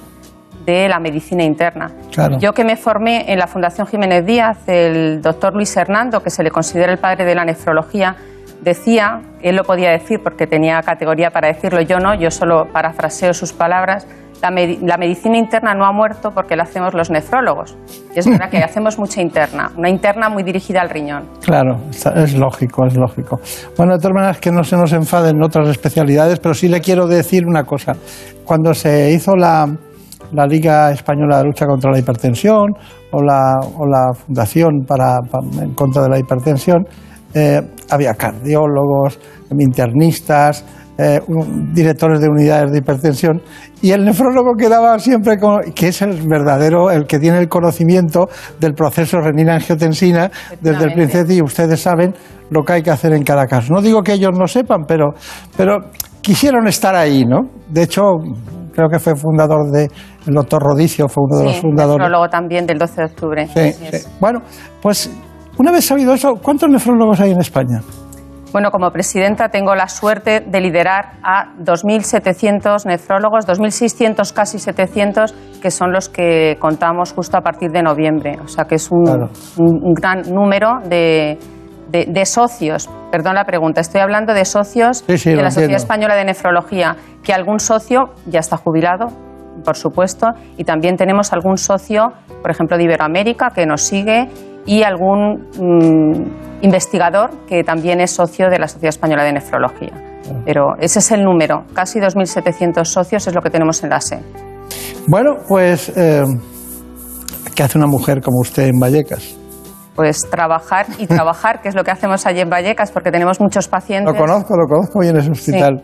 de 0.65 0.88
la 0.88 0.99
medicina 0.99 1.43
interna. 1.43 1.89
Claro. 2.11 2.38
Yo 2.38 2.53
que 2.53 2.63
me 2.63 2.76
formé 2.76 3.31
en 3.31 3.39
la 3.39 3.47
Fundación 3.47 3.88
Jiménez 3.88 4.26
Díaz, 4.26 4.59
el 4.68 5.22
doctor 5.22 5.55
Luis 5.55 5.76
Hernando, 5.76 6.22
que 6.22 6.30
se 6.30 6.43
le 6.43 6.51
considera 6.51 6.91
el 6.91 6.99
padre 6.99 7.26
de 7.26 7.34
la 7.34 7.45
nefrología, 7.45 8.15
decía, 8.61 9.21
él 9.41 9.55
lo 9.55 9.63
podía 9.63 9.89
decir 9.91 10.19
porque 10.23 10.47
tenía 10.47 10.81
categoría 10.81 11.29
para 11.31 11.47
decirlo, 11.47 11.81
yo 11.81 11.97
no, 11.99 12.13
yo 12.15 12.29
solo 12.31 12.65
parafraseo 12.71 13.33
sus 13.33 13.53
palabras, 13.53 14.07
la, 14.41 14.49
medi- 14.49 14.79
la 14.81 14.97
medicina 14.97 15.38
interna 15.38 15.73
no 15.75 15.85
ha 15.85 15.91
muerto 15.91 16.31
porque 16.31 16.55
la 16.55 16.63
hacemos 16.63 16.93
los 16.95 17.11
nefrólogos. 17.11 17.77
Y 18.15 18.19
es 18.19 18.27
verdad 18.27 18.49
que 18.49 18.57
hacemos 18.63 18.97
mucha 18.97 19.21
interna, 19.21 19.71
una 19.77 19.89
interna 19.89 20.29
muy 20.29 20.43
dirigida 20.43 20.81
al 20.81 20.89
riñón. 20.89 21.23
Claro, 21.43 21.77
es 22.15 22.33
lógico, 22.35 22.85
es 22.88 22.95
lógico. 22.97 23.39
Bueno, 23.77 23.93
de 23.93 23.99
todas 23.99 24.13
maneras, 24.15 24.39
que 24.39 24.51
no 24.51 24.63
se 24.63 24.75
nos 24.77 24.93
enfaden 24.93 25.41
otras 25.43 25.67
especialidades, 25.69 26.39
pero 26.39 26.53
sí 26.55 26.67
le 26.67 26.81
quiero 26.81 27.05
decir 27.07 27.45
una 27.45 27.63
cosa. 27.63 27.93
Cuando 28.43 28.73
se 28.73 29.11
hizo 29.11 29.35
la, 29.35 29.67
la 30.33 30.45
Liga 30.47 30.91
Española 30.91 31.38
de 31.38 31.43
Lucha 31.45 31.65
contra 31.67 31.91
la 31.91 31.99
Hipertensión 31.99 32.65
o 33.11 33.21
la, 33.21 33.55
o 33.77 33.85
la 33.85 34.11
Fundación 34.13 34.85
para, 34.88 35.17
pa- 35.19 35.63
en 35.63 35.73
contra 35.75 36.01
de 36.03 36.09
la 36.09 36.17
hipertensión, 36.19 36.83
eh, 37.34 37.62
había 37.90 38.14
cardiólogos, 38.14 39.20
internistas, 39.82 40.64
eh, 40.98 41.20
un- 41.28 41.74
directores 41.74 42.20
de 42.20 42.28
unidades 42.28 42.72
de 42.72 42.78
hipertensión 42.80 43.41
y 43.82 43.91
el 43.91 44.03
nefrólogo 44.06 44.53
quedaba 44.58 44.99
siempre 44.99 45.38
con, 45.40 45.62
que 45.74 45.88
es 45.88 46.02
el 46.02 46.22
verdadero, 46.28 46.91
el 46.91 47.06
que 47.08 47.18
tiene 47.18 47.40
el 47.40 47.48
conocimiento 47.48 48.28
del 48.60 48.74
proceso 48.74 49.18
renina-angiotensina 49.20 50.30
desde 50.62 50.84
el 50.86 50.94
principio 50.94 51.36
y 51.38 51.41
ustedes 51.41 51.80
saben 51.82 52.14
lo 52.49 52.64
que 52.64 52.74
hay 52.74 52.84
que 52.84 52.91
hacer 52.91 53.14
en 53.14 53.24
cada 53.24 53.48
caso. 53.48 53.74
No 53.74 53.82
digo 53.82 54.02
que 54.03 54.14
ellos 54.14 54.32
no 54.38 54.45
sepan, 54.48 54.82
pero, 54.88 55.14
pero 55.58 55.78
quisieron 56.22 56.68
estar 56.68 56.94
ahí, 56.95 57.26
¿no? 57.26 57.40
De 57.70 57.84
hecho, 57.84 58.02
creo 58.76 58.90
que 58.90 58.99
fue 58.99 59.16
fundador 59.16 59.72
de, 59.72 59.86
el 60.28 60.34
doctor 60.34 60.62
Rodicio 60.62 61.08
fue 61.08 61.24
uno 61.28 61.40
de 61.40 61.45
los 61.45 61.62
fundadores. 61.62 61.98
nefrólogo 61.99 62.30
también 62.30 62.68
del 62.68 62.78
12 62.78 62.95
de 62.98 63.06
octubre. 63.06 63.48
Sí, 63.48 63.72
sí. 63.74 64.08
Bueno, 64.20 64.40
pues 64.82 65.10
una 65.57 65.72
vez 65.72 65.86
sabido 65.86 66.14
eso, 66.14 66.36
¿cuántos 66.36 66.69
nefrólogos 66.69 67.19
hay 67.19 67.32
en 67.32 67.40
España? 67.40 67.82
Bueno, 68.52 68.69
como 68.69 68.91
presidenta 68.91 69.48
tengo 69.48 69.76
la 69.76 69.88
suerte 69.88 70.41
de 70.45 70.60
liderar 70.60 71.14
a 71.23 71.53
2.700 71.57 72.86
nefrólogos, 72.86 73.48
2.600 73.48 74.34
casi 74.34 74.60
700, 74.60 75.34
que 75.61 75.72
son 75.72 75.94
los 75.94 76.10
que 76.10 76.57
contamos 76.60 77.14
justo 77.14 77.38
a 77.38 77.41
partir 77.41 77.72
de 77.72 77.82
noviembre. 77.82 78.38
O 78.44 78.48
sea 78.49 78.65
que 78.65 78.76
es 78.76 78.91
un, 78.91 79.03
Claro. 79.06 79.30
un- 79.57 79.94
gran 79.94 80.22
número 80.34 80.80
de, 80.84 81.38
de- 81.90 82.06
de 82.10 82.26
socios. 82.26 82.90
Perdón 83.10 83.36
la 83.36 83.45
pregunta, 83.45 83.80
estoy 83.80 84.02
hablando 84.02 84.34
de 84.34 84.44
socios 84.44 85.03
Sí, 85.07 85.18
sí, 85.18 85.30
de 85.30 85.41
la 85.41 85.52
Sociedad. 85.52 85.76
Española 85.78 86.15
de 86.15 86.26
Nefrología, 86.26 86.98
que 87.23 87.34
algún 87.34 87.60
socio 87.60 88.10
ya 88.26 88.40
está 88.40 88.57
jubilado, 88.57 89.07
por 89.64 89.78
supuesto, 89.78 90.28
y 90.57 90.65
también 90.65 90.98
tenemos 90.98 91.32
algún 91.32 91.56
socio, 91.57 92.07
por 92.41 92.52
ejemplo, 92.52 92.78
de 92.78 92.84
Iberoamérica, 92.84 93.49
que 93.56 93.65
nos 93.65 93.82
sigue, 93.82 94.28
y 94.65 94.83
algún 94.83 95.47
mm, 95.57 96.63
investigador 96.63 97.31
que 97.47 97.63
también 97.63 97.99
es 97.99 98.11
socio 98.11 98.49
de 98.49 98.59
la 98.59 98.67
Sociedad 98.67 98.89
Española 98.89 99.23
de 99.23 99.33
Nefrología. 99.33 99.91
Pero 100.45 100.75
ese 100.79 100.99
es 100.99 101.11
el 101.11 101.23
número, 101.23 101.65
casi 101.73 101.99
2.700 101.99 102.85
socios 102.85 103.27
es 103.27 103.33
lo 103.33 103.41
que 103.41 103.49
tenemos 103.49 103.83
en 103.83 103.89
la 103.89 103.99
SE. 103.99 104.19
Bueno, 105.07 105.31
pues, 105.47 105.91
eh, 105.97 106.23
¿qué 107.55 107.63
hace 107.63 107.77
una 107.77 107.88
mujer 107.88 108.21
como 108.21 108.39
usted 108.39 108.67
en 108.67 108.79
Vallecas? 108.79 109.38
Pues 109.95 110.21
trabajar 110.29 110.85
y 110.99 111.07
trabajar, 111.07 111.61
que 111.61 111.69
es 111.69 111.75
lo 111.75 111.83
que 111.83 111.91
hacemos 111.91 112.25
allí 112.25 112.39
en 112.39 112.49
Vallecas, 112.49 112.91
porque 112.91 113.11
tenemos 113.11 113.41
muchos 113.41 113.67
pacientes. 113.67 114.13
Lo 114.13 114.19
conozco, 114.19 114.55
lo 114.55 114.67
conozco 114.67 114.99
bien 114.99 115.17
ese 115.17 115.31
hospital. 115.31 115.83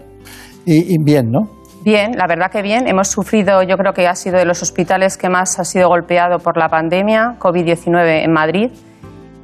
Y, 0.65 0.93
y 0.93 0.97
bien, 1.03 1.29
¿no? 1.29 1.56
Bien, 1.87 2.17
la 2.17 2.27
verdad 2.27 2.51
que 2.51 2.61
bien. 2.61 2.85
Hemos 2.85 3.07
sufrido, 3.07 3.63
yo 3.63 3.77
creo 3.77 3.93
que 3.93 4.09
ha 4.09 4.15
sido 4.15 4.37
de 4.37 4.43
los 4.43 4.61
hospitales 4.61 5.17
que 5.17 5.29
más 5.29 5.57
ha 5.57 5.63
sido 5.63 5.87
golpeado 5.87 6.37
por 6.37 6.57
la 6.57 6.67
pandemia, 6.67 7.37
COVID-19 7.39 8.25
en 8.25 8.31
Madrid. 8.33 8.71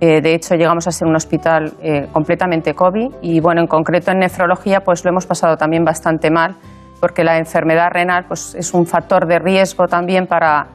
Eh, 0.01 0.19
de 0.19 0.35
hecho, 0.35 0.55
llegamos 0.55 0.85
a 0.85 0.91
ser 0.91 1.07
un 1.07 1.15
hospital 1.15 1.71
eh, 1.81 2.05
completamente 2.11 2.73
COVID 2.73 3.13
y, 3.21 3.39
bueno, 3.39 3.61
en 3.61 3.67
concreto 3.67 4.11
en 4.11 4.19
nefrología, 4.19 4.81
pues 4.81 5.05
lo 5.05 5.11
hemos 5.11 5.25
pasado 5.25 5.55
también 5.55 5.85
bastante 5.85 6.29
mal, 6.29 6.57
porque 6.99 7.23
la 7.23 7.37
enfermedad 7.37 7.87
renal 7.93 8.25
pues, 8.27 8.53
es 8.55 8.73
un 8.73 8.85
factor 8.85 9.25
de 9.25 9.39
riesgo 9.39 9.87
también 9.87 10.27
para 10.27 10.67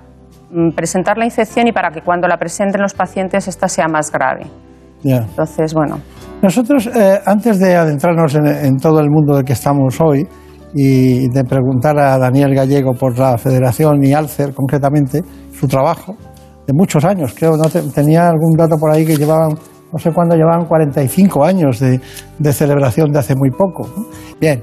mm, 0.51 0.71
presentar 0.71 1.19
la 1.19 1.27
infección 1.27 1.69
y 1.69 1.73
para 1.73 1.91
que 1.91 2.01
cuando 2.01 2.27
la 2.29 2.39
presenten 2.39 2.81
los 2.81 2.95
pacientes 2.95 3.47
esta 3.47 3.69
sea 3.69 3.89
más 3.89 4.11
grave. 4.11 4.47
Ya. 5.03 5.19
Entonces, 5.19 5.75
bueno. 5.75 6.01
Nosotros, 6.41 6.87
eh, 6.87 7.21
antes 7.27 7.59
de 7.59 7.77
adentrarnos 7.77 8.35
en, 8.37 8.47
en 8.47 8.77
todo 8.79 9.01
el 9.01 9.11
mundo 9.11 9.37
del 9.37 9.45
que 9.45 9.53
estamos 9.53 10.01
hoy 10.01 10.27
y 10.75 11.29
de 11.29 11.45
preguntar 11.45 11.99
a 11.99 12.19
Daniel 12.19 12.55
Gallego 12.55 12.93
por 12.95 13.19
la 13.19 13.37
Federación 13.39 14.05
y 14.05 14.13
Alcer, 14.13 14.53
concretamente, 14.55 15.23
su 15.59 15.67
trabajo, 15.67 16.15
de 16.67 16.73
muchos 16.75 17.05
años, 17.05 17.35
creo, 17.37 17.57
no 17.57 17.69
Te- 17.71 17.83
tenía 17.91 18.29
algún 18.29 18.55
dato 18.57 18.77
por 18.79 18.93
ahí 18.93 19.05
que 19.07 19.17
llevaban, 19.17 19.57
no 19.93 19.99
sé 19.99 20.13
cuándo, 20.13 20.37
llevaban 20.37 20.67
45 20.67 21.45
años 21.45 21.81
de, 21.81 22.01
de 22.39 22.53
celebración 22.53 23.11
de 23.11 23.19
hace 23.21 23.35
muy 23.35 23.51
poco. 23.51 23.89
Bien, 24.41 24.63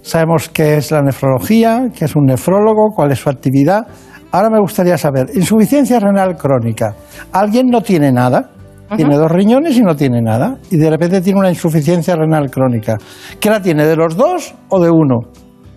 sabemos 0.00 0.48
qué 0.48 0.78
es 0.78 0.90
la 0.90 1.02
nefrología, 1.02 1.90
qué 1.94 2.06
es 2.06 2.16
un 2.16 2.24
nefrólogo, 2.24 2.90
cuál 2.96 3.12
es 3.12 3.18
su 3.18 3.28
actividad. 3.28 3.86
Ahora 4.32 4.48
me 4.50 4.58
gustaría 4.60 4.96
saber, 4.98 5.26
insuficiencia 5.34 6.00
renal 6.00 6.36
crónica. 6.36 6.94
¿Alguien 7.32 7.68
no 7.68 7.82
tiene 7.82 8.10
nada? 8.10 8.50
Tiene 8.96 9.16
dos 9.16 9.30
riñones 9.30 9.76
y 9.76 9.82
no 9.82 9.96
tiene 9.96 10.20
nada. 10.20 10.56
Y 10.70 10.76
de 10.76 10.90
repente 10.90 11.20
tiene 11.20 11.40
una 11.40 11.48
insuficiencia 11.48 12.14
renal 12.16 12.50
crónica. 12.50 12.96
¿Qué 13.40 13.50
la 13.50 13.60
tiene? 13.60 13.86
¿De 13.86 13.96
los 13.96 14.16
dos 14.16 14.54
o 14.68 14.80
de 14.80 14.90
uno? 14.90 15.20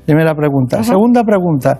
Primera 0.06 0.34
pregunta. 0.36 0.84
Segunda 0.84 1.24
pregunta. 1.24 1.80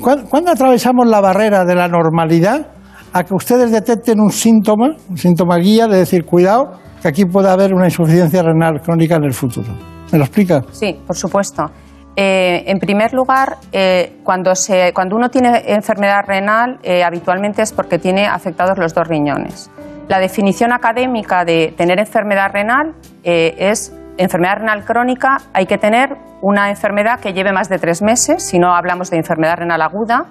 ¿Cuándo, 0.00 0.28
cuándo 0.28 0.50
atravesamos 0.50 1.06
la 1.06 1.20
barrera 1.20 1.64
de 1.64 1.74
la 1.74 1.88
normalidad 1.88 2.68
a 3.12 3.22
que 3.22 3.34
ustedes 3.34 3.70
detecten 3.70 4.20
un 4.20 4.30
síntoma, 4.30 4.96
un 5.08 5.16
síntoma 5.16 5.56
guía 5.58 5.86
de 5.86 5.98
decir, 5.98 6.24
cuidado, 6.24 6.72
que 7.00 7.08
aquí 7.08 7.24
puede 7.24 7.48
haber 7.48 7.72
una 7.72 7.86
insuficiencia 7.86 8.42
renal 8.42 8.80
crónica 8.80 9.16
en 9.16 9.24
el 9.24 9.32
futuro? 9.32 9.68
¿Me 10.12 10.18
lo 10.18 10.24
explica? 10.24 10.62
Sí, 10.72 10.98
por 11.06 11.16
supuesto. 11.16 11.70
Eh, 12.16 12.64
en 12.66 12.78
primer 12.78 13.12
lugar, 13.12 13.56
eh, 13.72 14.20
cuando, 14.22 14.54
se, 14.54 14.92
cuando 14.92 15.16
uno 15.16 15.28
tiene 15.30 15.62
enfermedad 15.66 16.20
renal, 16.26 16.78
eh, 16.82 17.02
habitualmente 17.02 17.62
es 17.62 17.72
porque 17.72 17.98
tiene 17.98 18.26
afectados 18.26 18.78
los 18.78 18.94
dos 18.94 19.06
riñones. 19.08 19.70
La 20.08 20.18
definición 20.18 20.72
académica 20.72 21.44
de 21.44 21.74
tener 21.76 21.98
enfermedad 21.98 22.50
renal 22.52 22.94
eh, 23.22 23.54
es 23.58 23.92
enfermedad 24.18 24.56
renal 24.58 24.84
crónica, 24.84 25.38
hay 25.52 25.66
que 25.66 25.78
tener 25.78 26.16
una 26.42 26.68
enfermedad 26.68 27.20
que 27.20 27.32
lleve 27.32 27.52
más 27.52 27.68
de 27.68 27.78
tres 27.78 28.02
meses, 28.02 28.42
si 28.42 28.58
no 28.58 28.74
hablamos 28.74 29.10
de 29.10 29.16
enfermedad 29.16 29.56
renal 29.56 29.80
aguda, 29.80 30.26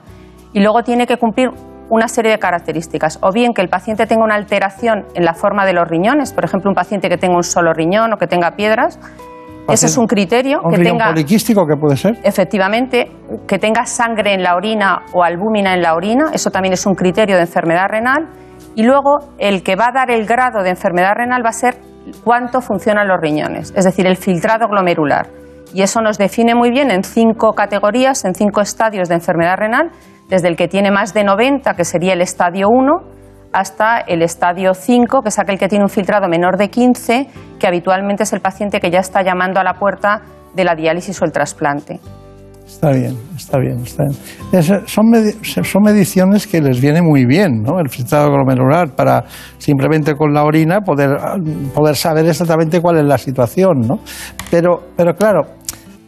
y 0.54 0.62
luego 0.62 0.84
tiene 0.84 1.08
que 1.08 1.18
cumplir 1.18 1.50
una 1.90 2.08
serie 2.08 2.32
de 2.32 2.40
características, 2.40 3.20
o 3.22 3.32
bien 3.32 3.54
que 3.54 3.62
el 3.62 3.70
paciente 3.70 4.06
tenga 4.06 4.24
una 4.24 4.36
alteración 4.36 5.06
en 5.16 5.26
la 5.26 5.34
forma 5.34 5.66
de 5.66 5.74
los 5.74 5.88
riñones, 5.88 6.34
por 6.34 6.45
ejemplo, 6.45 6.70
un 6.70 6.76
paciente 6.76 7.10
que 7.10 7.18
tenga 7.18 7.36
un 7.36 7.44
solo 7.44 7.74
riñón 7.74 8.14
o 8.14 8.18
que 8.18 8.28
tenga 8.28 8.52
piedras, 8.52 9.00
ese 9.70 9.86
es 9.86 9.98
un 9.98 10.08
criterio 10.08 10.60
¿Un 10.62 10.72
que 10.72 10.78
riñón 10.78 10.98
tenga 10.98 11.10
poliquístico 11.12 11.66
que 11.66 11.78
puede 11.78 11.95
ser? 11.95 12.20
efectivamente 12.24 13.10
que 13.48 13.58
tenga 13.60 13.86
sangre 13.86 14.34
en 14.34 14.44
la 14.44 14.56
orina 14.56 15.04
o 15.14 15.24
albúmina 15.24 15.74
en 15.74 15.82
la 15.82 15.95
orina, 15.95 16.26
eso 16.34 16.52
también 16.52 16.74
es 16.74 16.86
un 16.86 16.95
criterio 16.95 17.36
de 17.38 17.44
enfermedad 17.44 17.88
renal. 17.90 18.28
Y 18.76 18.84
luego 18.84 19.20
el 19.38 19.64
que 19.64 19.76
va 19.76 19.88
a 19.88 19.91
dar 19.91 20.12
el 20.12 20.26
grado 20.26 20.64
de 20.64 20.70
enfermedad 20.70 21.14
renal 21.16 21.45
va 21.45 21.50
a 21.50 21.54
ser 21.54 21.76
cuánto 22.24 22.62
funcionan 22.62 23.08
los 23.08 23.20
riñones, 23.22 23.74
es 23.76 23.86
decir, 23.86 24.08
el 24.08 24.18
filtrado 24.18 24.68
glomerular. 24.68 25.28
Y 25.74 25.82
eso 25.82 26.02
nos 26.02 26.18
define 26.18 26.54
muy 26.56 26.70
bien 26.70 26.91
en 26.91 27.04
cinco 27.04 27.54
categorías, 27.54 28.26
en 28.26 28.36
cinco 28.36 28.62
estadios 28.62 29.10
de 29.10 29.16
enfermedad 29.16 29.58
renal, 29.58 29.91
desde 30.30 30.48
el 30.48 30.56
que 30.56 30.68
tiene 30.68 30.91
más 30.91 31.14
de 31.14 31.24
90, 31.24 31.74
que 31.74 31.84
sería 31.84 32.14
el 32.14 32.22
estadio 32.22 32.68
1, 32.70 32.91
hasta 33.54 34.00
el 34.00 34.22
estadio 34.22 34.74
5, 34.74 35.22
que 35.22 35.30
es 35.30 35.40
aquel 35.40 35.58
que 35.58 35.68
tiene 35.68 35.86
un 35.86 35.90
filtrado 35.90 36.28
menor 36.28 36.58
de 36.58 36.70
15, 36.70 37.28
que 37.60 37.68
habitualmente 37.68 38.24
es 38.24 38.34
el 38.34 38.41
paciente 38.41 38.80
que 38.80 38.91
ya 38.91 39.00
está 39.00 39.22
llamando 39.22 39.60
a 39.60 39.64
la 39.64 39.76
puerta 39.76 40.22
de 40.54 40.64
la 40.64 40.76
diálisis 40.76 41.22
o 41.22 41.26
el 41.26 41.32
trasplante. 41.32 42.00
Está 42.65 42.91
bien, 42.91 43.15
está 43.35 43.60
bien, 43.60 43.80
está 43.80 44.03
bien. 44.03 44.64
Son, 44.88 45.06
medi- 45.06 45.64
son 45.64 45.84
mediciones 45.84 46.48
que 46.48 46.61
les 46.61 46.81
viene 46.81 47.02
muy 47.02 47.26
bien, 47.26 47.61
¿no? 47.61 47.80
El 47.80 47.90
filtrado 47.90 48.30
glomerular 48.31 48.95
para 48.95 49.23
simplemente 49.57 50.15
con 50.15 50.34
la 50.34 50.44
orina 50.44 50.80
poder, 50.81 51.11
poder 51.73 51.95
saber 51.95 52.26
exactamente 52.26 52.81
cuál 52.81 52.98
es 52.98 53.06
la 53.06 53.18
situación, 53.18 53.81
¿no? 53.88 53.99
Pero, 54.49 54.81
pero 54.98 55.14
claro, 55.14 55.41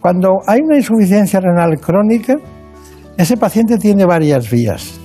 cuando 0.02 0.30
hay 0.48 0.60
una 0.62 0.78
insuficiencia 0.78 1.40
renal 1.40 1.80
crónica, 1.80 2.36
ese 3.18 3.38
paciente 3.38 3.78
tiene 3.78 4.06
varias 4.06 4.50
vías. 4.50 5.00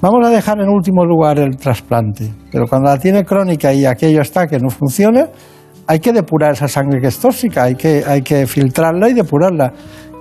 Vamos 0.00 0.26
a 0.26 0.30
dejar 0.30 0.60
en 0.60 0.68
último 0.68 1.04
lugar 1.04 1.38
el 1.38 1.56
trasplante, 1.56 2.30
pero 2.50 2.66
cuando 2.66 2.90
la 2.90 2.98
tiene 2.98 3.24
crónica 3.24 3.72
y 3.72 3.84
aquello 3.86 4.20
está 4.20 4.46
que 4.46 4.58
no 4.58 4.68
funciona, 4.68 5.28
hay 5.86 6.00
que 6.00 6.12
depurar 6.12 6.52
esa 6.52 6.68
sangre 6.68 7.00
que 7.00 7.06
es 7.08 7.18
tóxica, 7.18 7.64
hay 7.64 7.76
que, 7.76 8.02
hay 8.06 8.22
que 8.22 8.46
filtrarla 8.46 9.08
y 9.08 9.14
depurarla. 9.14 9.72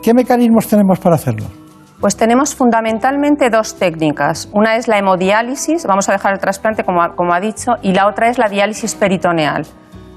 ¿Qué 0.01 0.15
mecanismos 0.15 0.67
tenemos 0.67 0.99
para 0.99 1.15
hacerlo? 1.15 1.45
Pues 1.99 2.17
tenemos 2.17 2.55
fundamentalmente 2.55 3.51
dos 3.51 3.77
técnicas. 3.77 4.49
Una 4.51 4.75
es 4.75 4.87
la 4.87 4.97
hemodiálisis, 4.97 5.85
vamos 5.85 6.09
a 6.09 6.13
dejar 6.13 6.33
el 6.33 6.39
trasplante 6.39 6.83
como 6.83 7.03
ha, 7.03 7.15
como 7.15 7.33
ha 7.33 7.39
dicho, 7.39 7.73
y 7.83 7.93
la 7.93 8.07
otra 8.07 8.27
es 8.27 8.39
la 8.39 8.49
diálisis 8.49 8.95
peritoneal. 8.95 9.67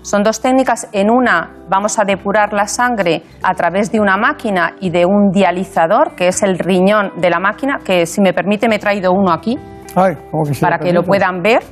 Son 0.00 0.22
dos 0.22 0.40
técnicas. 0.40 0.88
En 0.92 1.10
una 1.10 1.50
vamos 1.68 1.98
a 1.98 2.04
depurar 2.04 2.54
la 2.54 2.66
sangre 2.66 3.22
a 3.42 3.52
través 3.54 3.92
de 3.92 4.00
una 4.00 4.16
máquina 4.16 4.74
y 4.80 4.88
de 4.88 5.04
un 5.04 5.30
dializador, 5.30 6.14
que 6.14 6.28
es 6.28 6.42
el 6.42 6.58
riñón 6.58 7.12
de 7.18 7.28
la 7.28 7.38
máquina, 7.38 7.78
que 7.84 8.06
si 8.06 8.22
me 8.22 8.32
permite 8.32 8.68
me 8.68 8.76
he 8.76 8.78
traído 8.78 9.12
uno 9.12 9.32
aquí 9.32 9.58
Ay, 9.96 10.14
¿cómo 10.30 10.44
que 10.44 10.58
para 10.60 10.78
que 10.78 10.92
lo 10.92 11.02
puedan 11.02 11.40
ver. 11.40 11.62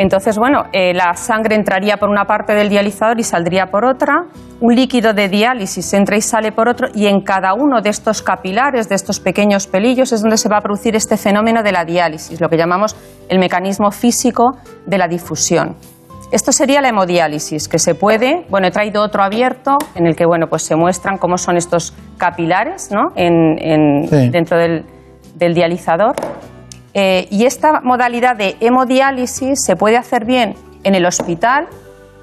Entonces, 0.00 0.38
bueno, 0.38 0.62
eh, 0.72 0.94
la 0.94 1.14
sangre 1.14 1.56
entraría 1.56 1.96
por 1.96 2.08
una 2.08 2.24
parte 2.24 2.54
del 2.54 2.68
dializador 2.68 3.18
y 3.18 3.24
saldría 3.24 3.66
por 3.66 3.84
otra. 3.84 4.14
Un 4.60 4.74
líquido 4.74 5.12
de 5.12 5.28
diálisis 5.28 5.92
entra 5.92 6.16
y 6.16 6.20
sale 6.20 6.52
por 6.52 6.68
otro. 6.68 6.86
Y 6.94 7.06
en 7.08 7.20
cada 7.22 7.52
uno 7.54 7.80
de 7.82 7.90
estos 7.90 8.22
capilares, 8.22 8.88
de 8.88 8.94
estos 8.94 9.18
pequeños 9.18 9.66
pelillos, 9.66 10.12
es 10.12 10.22
donde 10.22 10.36
se 10.36 10.48
va 10.48 10.58
a 10.58 10.60
producir 10.60 10.94
este 10.94 11.16
fenómeno 11.16 11.64
de 11.64 11.72
la 11.72 11.84
diálisis, 11.84 12.40
lo 12.40 12.48
que 12.48 12.56
llamamos 12.56 12.96
el 13.28 13.40
mecanismo 13.40 13.90
físico 13.90 14.56
de 14.86 14.98
la 14.98 15.08
difusión. 15.08 15.76
Esto 16.30 16.52
sería 16.52 16.80
la 16.80 16.90
hemodiálisis, 16.90 17.68
que 17.68 17.78
se 17.78 17.94
puede, 17.94 18.44
bueno, 18.50 18.66
he 18.68 18.70
traído 18.70 19.02
otro 19.02 19.22
abierto 19.24 19.78
en 19.96 20.06
el 20.06 20.14
que, 20.14 20.26
bueno, 20.26 20.46
pues 20.48 20.62
se 20.62 20.76
muestran 20.76 21.16
cómo 21.18 21.38
son 21.38 21.56
estos 21.56 21.92
capilares, 22.18 22.90
¿no? 22.92 23.08
En- 23.16 23.56
en- 23.58 24.06
Sí. 24.08 24.28
Dentro 24.30 24.58
del, 24.58 24.84
del 25.34 25.54
dializador. 25.54 26.14
Eh, 26.94 27.26
y 27.30 27.44
esta 27.44 27.80
modalidad 27.82 28.36
de 28.36 28.56
hemodiálisis 28.60 29.64
se 29.64 29.76
puede 29.76 29.96
hacer 29.96 30.24
bien 30.24 30.54
en 30.84 30.94
el 30.94 31.04
hospital 31.06 31.68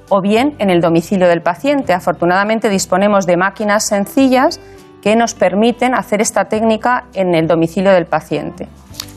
o 0.09 0.21
bien 0.21 0.55
en 0.59 0.69
el 0.69 0.81
domicilio 0.81 1.27
del 1.27 1.41
paciente. 1.41 1.93
Afortunadamente 1.93 2.69
disponemos 2.69 3.25
de 3.25 3.37
máquinas 3.37 3.87
sencillas 3.87 4.59
que 5.01 5.15
nos 5.15 5.33
permiten 5.35 5.93
hacer 5.93 6.21
esta 6.21 6.45
técnica 6.45 7.05
en 7.13 7.35
el 7.35 7.47
domicilio 7.47 7.91
del 7.91 8.05
paciente. 8.05 8.67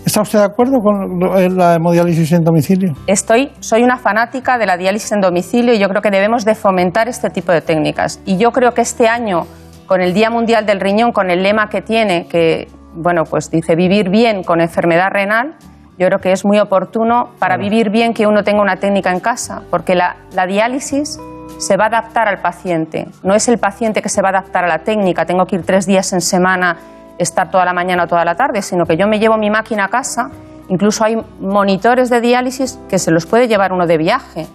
¿Está 0.05 0.23
usted 0.23 0.39
de 0.39 0.45
acuerdo 0.45 0.79
con 0.81 1.39
en 1.39 1.57
la 1.57 1.75
hemodiálisis 1.75 2.33
en 2.33 2.43
domicilio? 2.43 2.93
Estoy, 3.07 3.51
soy 3.61 3.83
una 3.83 3.99
fanática 3.99 4.59
de 4.59 4.67
la 4.67 4.77
diálisis 4.77 5.13
en 5.13 5.21
domicilio 5.21 5.75
y 5.75 5.79
yo 5.79 5.89
creo 5.89 6.01
que 6.01 6.11
debemos 6.11 6.45
de 6.45 6.55
fomentar 6.55 7.09
este 7.09 7.31
tipo 7.31 7.53
de 7.53 7.61
técnicas. 7.61 8.21
Y 8.25 8.39
yo 8.39 8.51
creo 8.51 8.73
que 8.73 8.81
este 8.81 9.09
año, 9.09 9.47
con 9.87 10.01
el 10.01 10.15
Día 10.15 10.31
Mundial 10.31 10.67
del 10.67 10.81
Riñón, 10.81 11.13
con 11.13 11.31
el 11.31 11.43
lema 11.43 11.69
que 11.69 11.83
tiene, 11.83 12.27
que 12.27 12.69
bueno, 13.01 13.25
pues 13.25 13.51
dice 13.51 13.77
vivir 13.77 14.11
bien 14.11 14.43
con 14.43 14.61
enfermedad 14.61 15.09
renal, 15.11 15.55
yo 15.99 16.07
creo 16.07 16.19
que 16.19 16.33
es 16.33 16.45
muy 16.45 16.59
oportuno 16.59 17.31
para 17.39 17.57
vivir 17.57 17.91
bien 17.91 18.13
que 18.13 18.27
uno 18.27 18.43
tenga 18.43 18.61
una 18.61 18.77
técnica 18.77 19.11
en 19.11 19.21
casa, 19.21 19.63
porque 19.71 19.95
la, 19.95 20.17
la 20.33 20.47
diálisis 20.47 21.19
se 21.59 21.77
va 21.77 21.85
a 21.85 21.89
adaptar 21.89 22.29
al 22.29 22.39
paciente. 22.39 23.09
No 23.23 23.35
es 23.35 23.49
el 23.49 23.59
paciente 23.59 24.03
que 24.03 24.09
se 24.09 24.23
va 24.23 24.29
a 24.29 24.31
adaptar 24.31 24.65
a 24.65 24.69
la 24.69 24.79
técnica, 24.81 25.27
tengo 25.27 25.45
que 25.47 25.57
ir 25.57 25.63
tres 25.65 25.87
días 25.87 26.13
en 26.13 26.21
semana, 26.21 26.77
estar 27.19 27.51
toda 27.51 27.65
la 27.65 27.73
mañana 27.73 28.05
o 28.05 28.07
toda 28.07 28.25
la 28.25 28.35
tarde, 28.35 28.63
sino 28.63 28.85
que 28.85 28.97
yo 28.97 29.07
me 29.09 29.19
llevo 29.19 29.37
mi 29.37 29.51
máquina 29.51 29.87
a 29.87 29.89
casa. 29.89 30.31
Incluso 30.69 31.05
hay 31.05 31.17
monitores 31.41 32.11
de 32.11 32.21
diálisis 32.21 32.79
que 32.89 32.99
se 32.99 33.11
los 33.11 33.27
puede 33.27 33.49
llevar 33.49 33.73
uno 33.73 33.87
de 33.87 33.97
viaje 33.97 34.47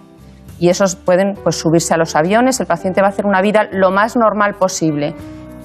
y 0.58 0.68
esos 0.68 0.96
pueden 0.96 1.34
pues, 1.42 1.56
subirse 1.56 1.92
a 1.92 1.96
los 1.96 2.14
aviones. 2.14 2.60
El 2.60 2.66
paciente 2.66 3.00
va 3.00 3.08
a 3.08 3.10
hacer 3.10 3.26
una 3.26 3.42
vida 3.42 3.68
lo 3.70 3.90
más 3.90 4.16
normal 4.16 4.54
posible. 4.54 5.14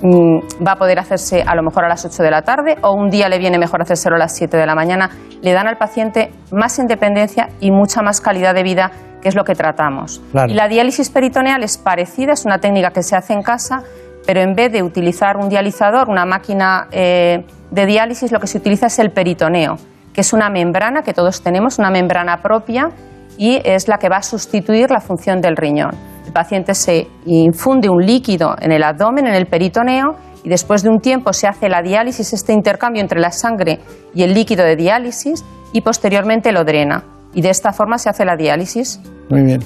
Mm, 0.01 0.65
va 0.65 0.73
a 0.73 0.75
poder 0.77 0.97
hacerse 0.97 1.43
a 1.45 1.55
lo 1.55 1.63
mejor 1.63 1.83
a 1.83 1.89
las 1.89 2.05
8 2.05 2.23
de 2.23 2.31
la 2.31 2.41
tarde 2.41 2.77
o 2.81 2.93
un 2.93 3.09
día 3.09 3.27
le 3.27 3.37
viene 3.37 3.57
mejor 3.57 3.81
hacérselo 3.81 4.15
a 4.15 4.19
las 4.19 4.35
7 4.35 4.55
de 4.55 4.65
la 4.65 4.75
mañana. 4.75 5.09
Le 5.41 5.51
dan 5.51 5.67
al 5.67 5.77
paciente 5.77 6.31
más 6.51 6.79
independencia 6.79 7.49
y 7.59 7.71
mucha 7.71 8.01
más 8.01 8.21
calidad 8.21 8.53
de 8.53 8.63
vida, 8.63 8.91
que 9.21 9.27
es 9.27 9.35
lo 9.35 9.43
que 9.43 9.55
tratamos. 9.55 10.21
Claro. 10.31 10.51
Y 10.51 10.55
la 10.55 10.69
diálisis 10.69 11.09
peritoneal 11.09 11.63
es 11.63 11.77
parecida, 11.77 12.33
es 12.33 12.45
una 12.45 12.59
técnica 12.59 12.91
que 12.91 13.03
se 13.03 13.15
hace 13.17 13.33
en 13.33 13.41
casa, 13.41 13.83
pero 14.25 14.39
en 14.39 14.53
vez 14.53 14.71
de 14.71 14.83
utilizar 14.83 15.35
un 15.35 15.49
dializador, 15.49 16.09
una 16.09 16.25
máquina 16.25 16.87
eh, 16.91 17.45
de 17.71 17.85
diálisis, 17.85 18.31
lo 18.31 18.39
que 18.39 18.47
se 18.47 18.57
utiliza 18.57 18.87
es 18.87 18.99
el 18.99 19.11
peritoneo, 19.11 19.75
que 20.13 20.21
es 20.21 20.31
una 20.31 20.49
membrana 20.49 21.01
que 21.01 21.13
todos 21.13 21.43
tenemos, 21.43 21.77
una 21.77 21.89
membrana 21.89 22.37
propia 22.37 22.89
y 23.37 23.61
es 23.65 23.87
la 23.87 23.97
que 23.97 24.07
va 24.07 24.17
a 24.17 24.23
sustituir 24.23 24.91
la 24.91 25.01
función 25.01 25.41
del 25.41 25.57
riñón. 25.57 25.91
El 26.29 26.33
paciente 26.33 26.75
se 26.75 27.07
infunde 27.25 27.89
un 27.89 28.05
líquido 28.05 28.55
en 28.61 28.71
el 28.71 28.83
abdomen, 28.83 29.25
en 29.25 29.33
el 29.33 29.47
peritoneo, 29.47 30.13
y 30.43 30.49
después 30.49 30.83
de 30.83 30.89
un 30.89 30.99
tiempo 30.99 31.33
se 31.33 31.47
hace 31.47 31.69
la 31.69 31.81
diálisis, 31.81 32.33
este 32.33 32.53
intercambio 32.53 33.01
entre 33.01 33.19
la 33.19 33.31
sangre 33.31 33.79
y 34.13 34.21
el 34.21 34.35
líquido 34.35 34.63
de 34.63 34.75
diálisis, 34.75 35.43
y 35.73 35.81
posteriormente 35.81 36.51
lo 36.51 36.63
drena. 36.63 37.03
Y 37.33 37.41
de 37.41 37.49
esta 37.49 37.73
forma 37.73 37.97
se 37.97 38.09
hace 38.11 38.25
la 38.25 38.35
diálisis. 38.35 39.01
Muy 39.31 39.41
bien. 39.41 39.59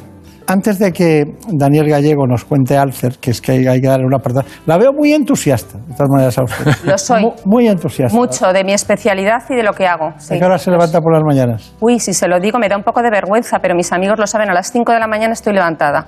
Antes 0.45 0.77
de 0.77 0.91
que 0.91 1.23
Daniel 1.53 1.87
Gallego 1.89 2.27
nos 2.27 2.43
cuente 2.43 2.77
Alcer, 2.77 3.17
que 3.17 3.31
es 3.31 3.39
que 3.39 3.53
hay 3.69 3.79
que 3.79 3.87
darle 3.87 4.05
una 4.05 4.17
apartado, 4.17 4.45
la 4.65 4.77
veo 4.77 4.91
muy 4.91 5.13
entusiasta, 5.13 5.77
de 5.77 5.93
todas 5.93 6.09
maneras, 6.09 6.37
a 6.37 6.43
usted. 6.43 6.65
Lo 6.85 6.97
soy. 6.97 7.21
Mu- 7.23 7.31
Muy, 7.45 7.67
entusiasta. 7.69 8.13
Mucho 8.17 8.51
de 8.51 8.65
mi 8.65 8.73
especialidad 8.73 9.41
y 9.49 9.55
de 9.55 9.63
lo 9.63 9.71
que 9.71 9.87
hago. 9.87 10.07
¿A 10.07 10.19
sí. 10.19 10.37
qué 10.37 10.43
hora 10.43 10.57
se 10.57 10.69
levanta 10.69 10.99
por 10.99 11.13
las 11.13 11.23
mañanas? 11.23 11.73
Uy, 11.79 11.99
si 11.99 12.13
se 12.13 12.27
lo 12.27 12.41
digo 12.41 12.59
me 12.59 12.67
da 12.67 12.75
un 12.75 12.83
poco 12.83 13.01
de 13.01 13.09
vergüenza, 13.09 13.59
pero 13.61 13.73
mis 13.73 13.93
amigos 13.93 14.19
lo 14.19 14.27
saben, 14.27 14.49
a 14.49 14.53
las 14.53 14.69
5 14.69 14.91
de 14.91 14.99
la 14.99 15.07
mañana 15.07 15.31
estoy 15.31 15.53
levantada. 15.53 16.07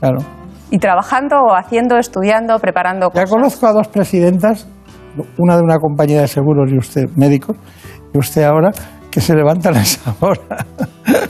Claro. 0.00 0.18
Y 0.70 0.78
trabajando 0.78 1.36
o 1.36 1.54
haciendo, 1.54 1.98
estudiando, 1.98 2.58
preparando 2.58 3.06
Ya 3.14 3.22
cosas. 3.22 3.30
conozco 3.30 3.66
a 3.66 3.72
dos 3.72 3.88
presidentas, 3.88 4.66
una 5.38 5.56
de 5.56 5.62
una 5.62 5.78
compañía 5.78 6.22
de 6.22 6.28
seguros 6.28 6.70
y 6.72 6.78
usted 6.78 7.04
médico, 7.16 7.54
y 8.12 8.18
usted 8.18 8.42
ahora, 8.44 8.70
que 9.14 9.20
se 9.20 9.32
levantan 9.32 9.76
a 9.76 9.82
esa 9.82 10.12
hora. 10.18 10.66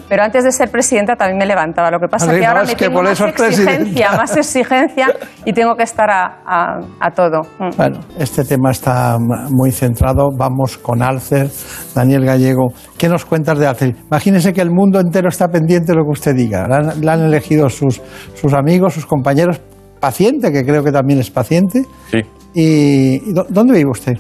Pero 0.08 0.22
antes 0.22 0.42
de 0.42 0.52
ser 0.52 0.70
presidenta 0.70 1.16
también 1.16 1.36
me 1.36 1.44
levantaba. 1.44 1.90
Lo 1.90 1.98
que 2.00 2.08
pasa 2.08 2.24
es 2.26 2.30
sí, 2.32 2.36
que 2.38 2.42
no, 2.44 2.48
ahora 2.48 2.62
es 2.62 2.68
me 2.68 2.74
que 2.76 2.84
tengo 2.86 2.94
por 3.00 3.04
más 3.04 3.20
exigencia, 3.20 3.64
presidenta. 3.66 4.16
más 4.16 4.36
exigencia 4.38 5.06
y 5.44 5.52
tengo 5.52 5.74
que 5.76 5.82
estar 5.82 6.08
a, 6.10 6.40
a- 6.46 6.80
a 6.98 7.10
todo. 7.10 7.42
Mm. 7.58 7.76
Bueno, 7.76 8.00
este 8.18 8.42
tema 8.44 8.70
está 8.70 9.18
muy 9.50 9.70
centrado. 9.70 10.30
Vamos 10.34 10.78
con 10.78 11.02
Alcer. 11.02 11.50
Daniel 11.94 12.24
Gallego, 12.24 12.72
¿qué 12.96 13.10
nos 13.10 13.26
cuentas 13.26 13.58
de 13.58 13.66
Alcer? 13.66 13.94
Imagínese 14.10 14.54
que 14.54 14.62
el 14.62 14.70
mundo 14.70 14.98
entero 14.98 15.28
está 15.28 15.48
pendiente 15.48 15.92
de 15.92 15.98
lo 15.98 16.04
que 16.04 16.12
usted 16.12 16.34
diga. 16.34 16.66
La 16.66 16.76
han, 16.78 17.04
la 17.04 17.12
han 17.12 17.20
elegido 17.24 17.68
sus, 17.68 18.00
sus 18.34 18.54
amigos, 18.54 18.94
sus 18.94 19.04
compañeros, 19.04 19.60
paciente, 20.00 20.50
que 20.50 20.64
creo 20.64 20.82
que 20.82 20.90
también 20.92 21.20
es 21.20 21.30
paciente. 21.30 21.82
Sí. 22.10 22.20
¿Y, 22.54 23.30
y 23.30 23.32
dó- 23.34 23.46
dónde 23.50 23.74
vive 23.74 23.90
usted? 23.90 24.14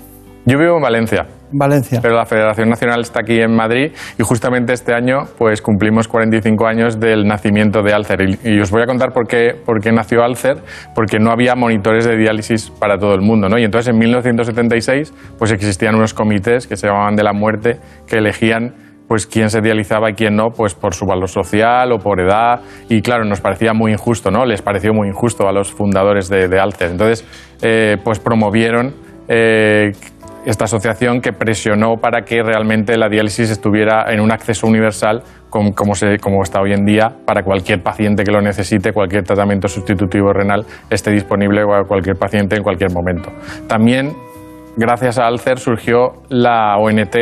Yo 0.44 0.58
vivo 0.58 0.76
en 0.76 0.82
Valencia. 0.82 1.26
Valencia. 1.56 2.00
Pero 2.02 2.16
la 2.16 2.26
Federación 2.26 2.68
Nacional 2.68 3.00
está 3.00 3.20
aquí 3.20 3.40
en 3.40 3.54
Madrid 3.54 3.92
y 4.18 4.22
justamente 4.22 4.72
este 4.72 4.92
año 4.92 5.24
pues 5.38 5.62
cumplimos 5.62 6.08
45 6.08 6.66
años 6.66 6.98
del 6.98 7.26
nacimiento 7.26 7.82
de 7.82 7.92
Alcer. 7.92 8.18
Y, 8.44 8.60
os 8.60 8.70
voy 8.70 8.82
a 8.82 8.86
contar 8.86 9.12
por 9.12 9.28
qué, 9.28 9.54
por 9.64 9.80
qué 9.80 9.92
nació 9.92 10.24
Alcer, 10.24 10.56
porque 10.94 11.18
no 11.18 11.30
había 11.30 11.54
monitores 11.54 12.04
de 12.06 12.16
diálisis 12.16 12.70
para 12.70 12.98
todo 12.98 13.14
el 13.14 13.20
mundo. 13.20 13.48
¿no? 13.48 13.58
Y 13.58 13.64
entonces 13.64 13.92
en 13.92 13.98
1976 13.98 15.14
pues 15.38 15.52
existían 15.52 15.94
unos 15.94 16.12
comités 16.12 16.66
que 16.66 16.76
se 16.76 16.88
llamaban 16.88 17.14
de 17.14 17.22
la 17.22 17.32
muerte 17.32 17.78
que 18.06 18.18
elegían 18.18 18.74
pues 19.06 19.26
quién 19.26 19.50
se 19.50 19.60
dializaba 19.60 20.10
y 20.10 20.14
quién 20.14 20.34
no, 20.34 20.48
pues 20.48 20.74
por 20.74 20.94
su 20.94 21.04
valor 21.04 21.28
social 21.28 21.92
o 21.92 21.98
por 21.98 22.20
edad. 22.20 22.60
Y 22.88 23.02
claro, 23.02 23.24
nos 23.24 23.40
parecía 23.40 23.74
muy 23.74 23.92
injusto, 23.92 24.30
¿no? 24.30 24.46
Les 24.46 24.62
pareció 24.62 24.94
muy 24.94 25.08
injusto 25.08 25.46
a 25.46 25.52
los 25.52 25.70
fundadores 25.70 26.28
de, 26.30 26.48
de 26.48 26.58
Alcer. 26.58 26.90
Entonces, 26.90 27.24
eh, 27.60 27.98
pues 28.02 28.18
promovieron 28.18 28.94
eh, 29.28 29.92
esta 30.44 30.64
asociación 30.64 31.20
que 31.20 31.32
presionó 31.32 31.96
para 31.96 32.22
que 32.22 32.42
realmente 32.42 32.96
la 32.96 33.08
diálisis 33.08 33.50
estuviera 33.50 34.12
en 34.12 34.20
un 34.20 34.32
acceso 34.32 34.66
universal 34.66 35.22
com- 35.50 35.72
como, 35.72 36.42
está 36.42 36.60
hoy 36.60 36.72
en 36.72 36.84
día 36.84 37.10
para 37.24 37.42
cualquier 37.42 37.82
paciente 37.82 38.24
que 38.24 38.32
lo 38.32 38.40
necesite, 38.40 38.92
cualquier 38.92 39.24
tratamiento 39.24 39.68
sustitutivo 39.68 40.32
renal 40.32 40.64
esté 40.90 41.10
disponible 41.10 41.62
a 41.62 41.84
cualquier 41.86 42.16
paciente 42.16 42.56
en 42.56 42.62
cualquier 42.62 42.92
momento. 42.92 43.30
También 43.68 44.12
gracias 44.76 45.18
a 45.18 45.26
Alcer 45.26 45.58
surgió 45.58 46.22
la 46.28 46.76
ONT 46.78 47.16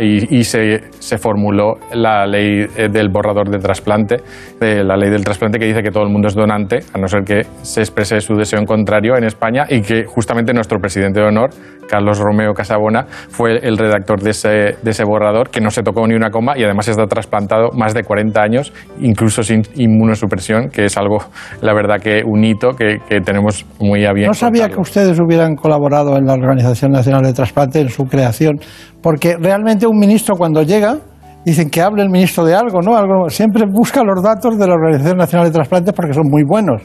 y, 0.00 0.44
se, 0.44 1.18
formuló 1.18 1.74
la 1.94 2.26
ley 2.26 2.66
eh, 2.76 2.88
del 2.90 3.08
borrador 3.08 3.48
de 3.48 3.58
trasplante, 3.58 4.16
la 4.60 4.96
ley 4.96 5.10
del 5.10 5.24
trasplante 5.24 5.58
que 5.58 5.66
dice 5.66 5.82
que 5.82 5.90
todo 5.90 6.02
el 6.02 6.10
mundo 6.10 6.28
es 6.28 6.34
donante, 6.34 6.80
a 6.92 6.98
no 6.98 7.06
ser 7.06 7.22
que 7.22 7.42
se 7.62 7.80
exprese 7.80 8.20
su 8.20 8.34
deseo 8.34 8.58
en 8.58 8.66
contrario 8.66 9.16
en 9.16 9.24
España 9.24 9.66
y 9.68 9.82
que 9.82 10.04
justamente 10.04 10.52
nuestro 10.52 10.78
presidente 10.80 11.20
de 11.20 11.26
honor, 11.26 11.50
Carlos 11.90 12.20
Romeo 12.20 12.54
Casabona, 12.54 13.06
fue 13.08 13.58
el 13.66 13.76
redactor 13.76 14.22
de 14.22 14.30
ese, 14.30 14.48
de 14.80 14.90
ese 14.90 15.04
borrador, 15.04 15.50
que 15.50 15.60
no 15.60 15.70
se 15.70 15.82
tocó 15.82 16.06
ni 16.06 16.14
una 16.14 16.30
coma 16.30 16.56
y 16.56 16.62
además 16.62 16.86
está 16.88 17.06
trasplantado 17.06 17.70
más 17.76 17.94
de 17.94 18.04
40 18.04 18.40
años, 18.40 18.72
incluso 19.00 19.42
sin 19.42 19.62
inmunosupresión, 19.74 20.68
que 20.68 20.84
es 20.84 20.96
algo, 20.96 21.18
la 21.60 21.74
verdad, 21.74 21.96
que 22.00 22.22
un 22.24 22.44
hito 22.44 22.70
que, 22.70 22.98
que 23.08 23.20
tenemos 23.20 23.66
muy 23.80 24.04
a 24.06 24.12
bien. 24.12 24.28
No 24.28 24.34
sabía 24.34 24.68
que 24.68 24.80
ustedes 24.80 25.18
hubieran 25.18 25.56
colaborado 25.56 26.16
en 26.16 26.26
la 26.26 26.34
Organización 26.34 26.92
Nacional 26.92 27.22
de 27.22 27.32
Trasplante 27.32 27.80
en 27.80 27.88
su 27.88 28.04
creación, 28.04 28.60
porque 29.02 29.36
realmente 29.36 29.86
un 29.86 29.98
ministro 29.98 30.36
cuando 30.36 30.62
llega 30.62 30.98
dicen 31.44 31.70
que 31.70 31.80
hable 31.80 32.02
el 32.02 32.10
ministro 32.10 32.44
de 32.44 32.54
algo, 32.54 32.80
¿no? 32.82 32.96
Algo 32.96 33.28
siempre 33.28 33.64
busca 33.70 34.02
los 34.04 34.22
datos 34.22 34.58
de 34.58 34.66
la 34.66 34.74
Organización 34.74 35.16
Nacional 35.16 35.46
de 35.48 35.52
Trasplantes 35.54 35.94
porque 35.94 36.12
son 36.12 36.28
muy 36.28 36.42
buenos. 36.44 36.82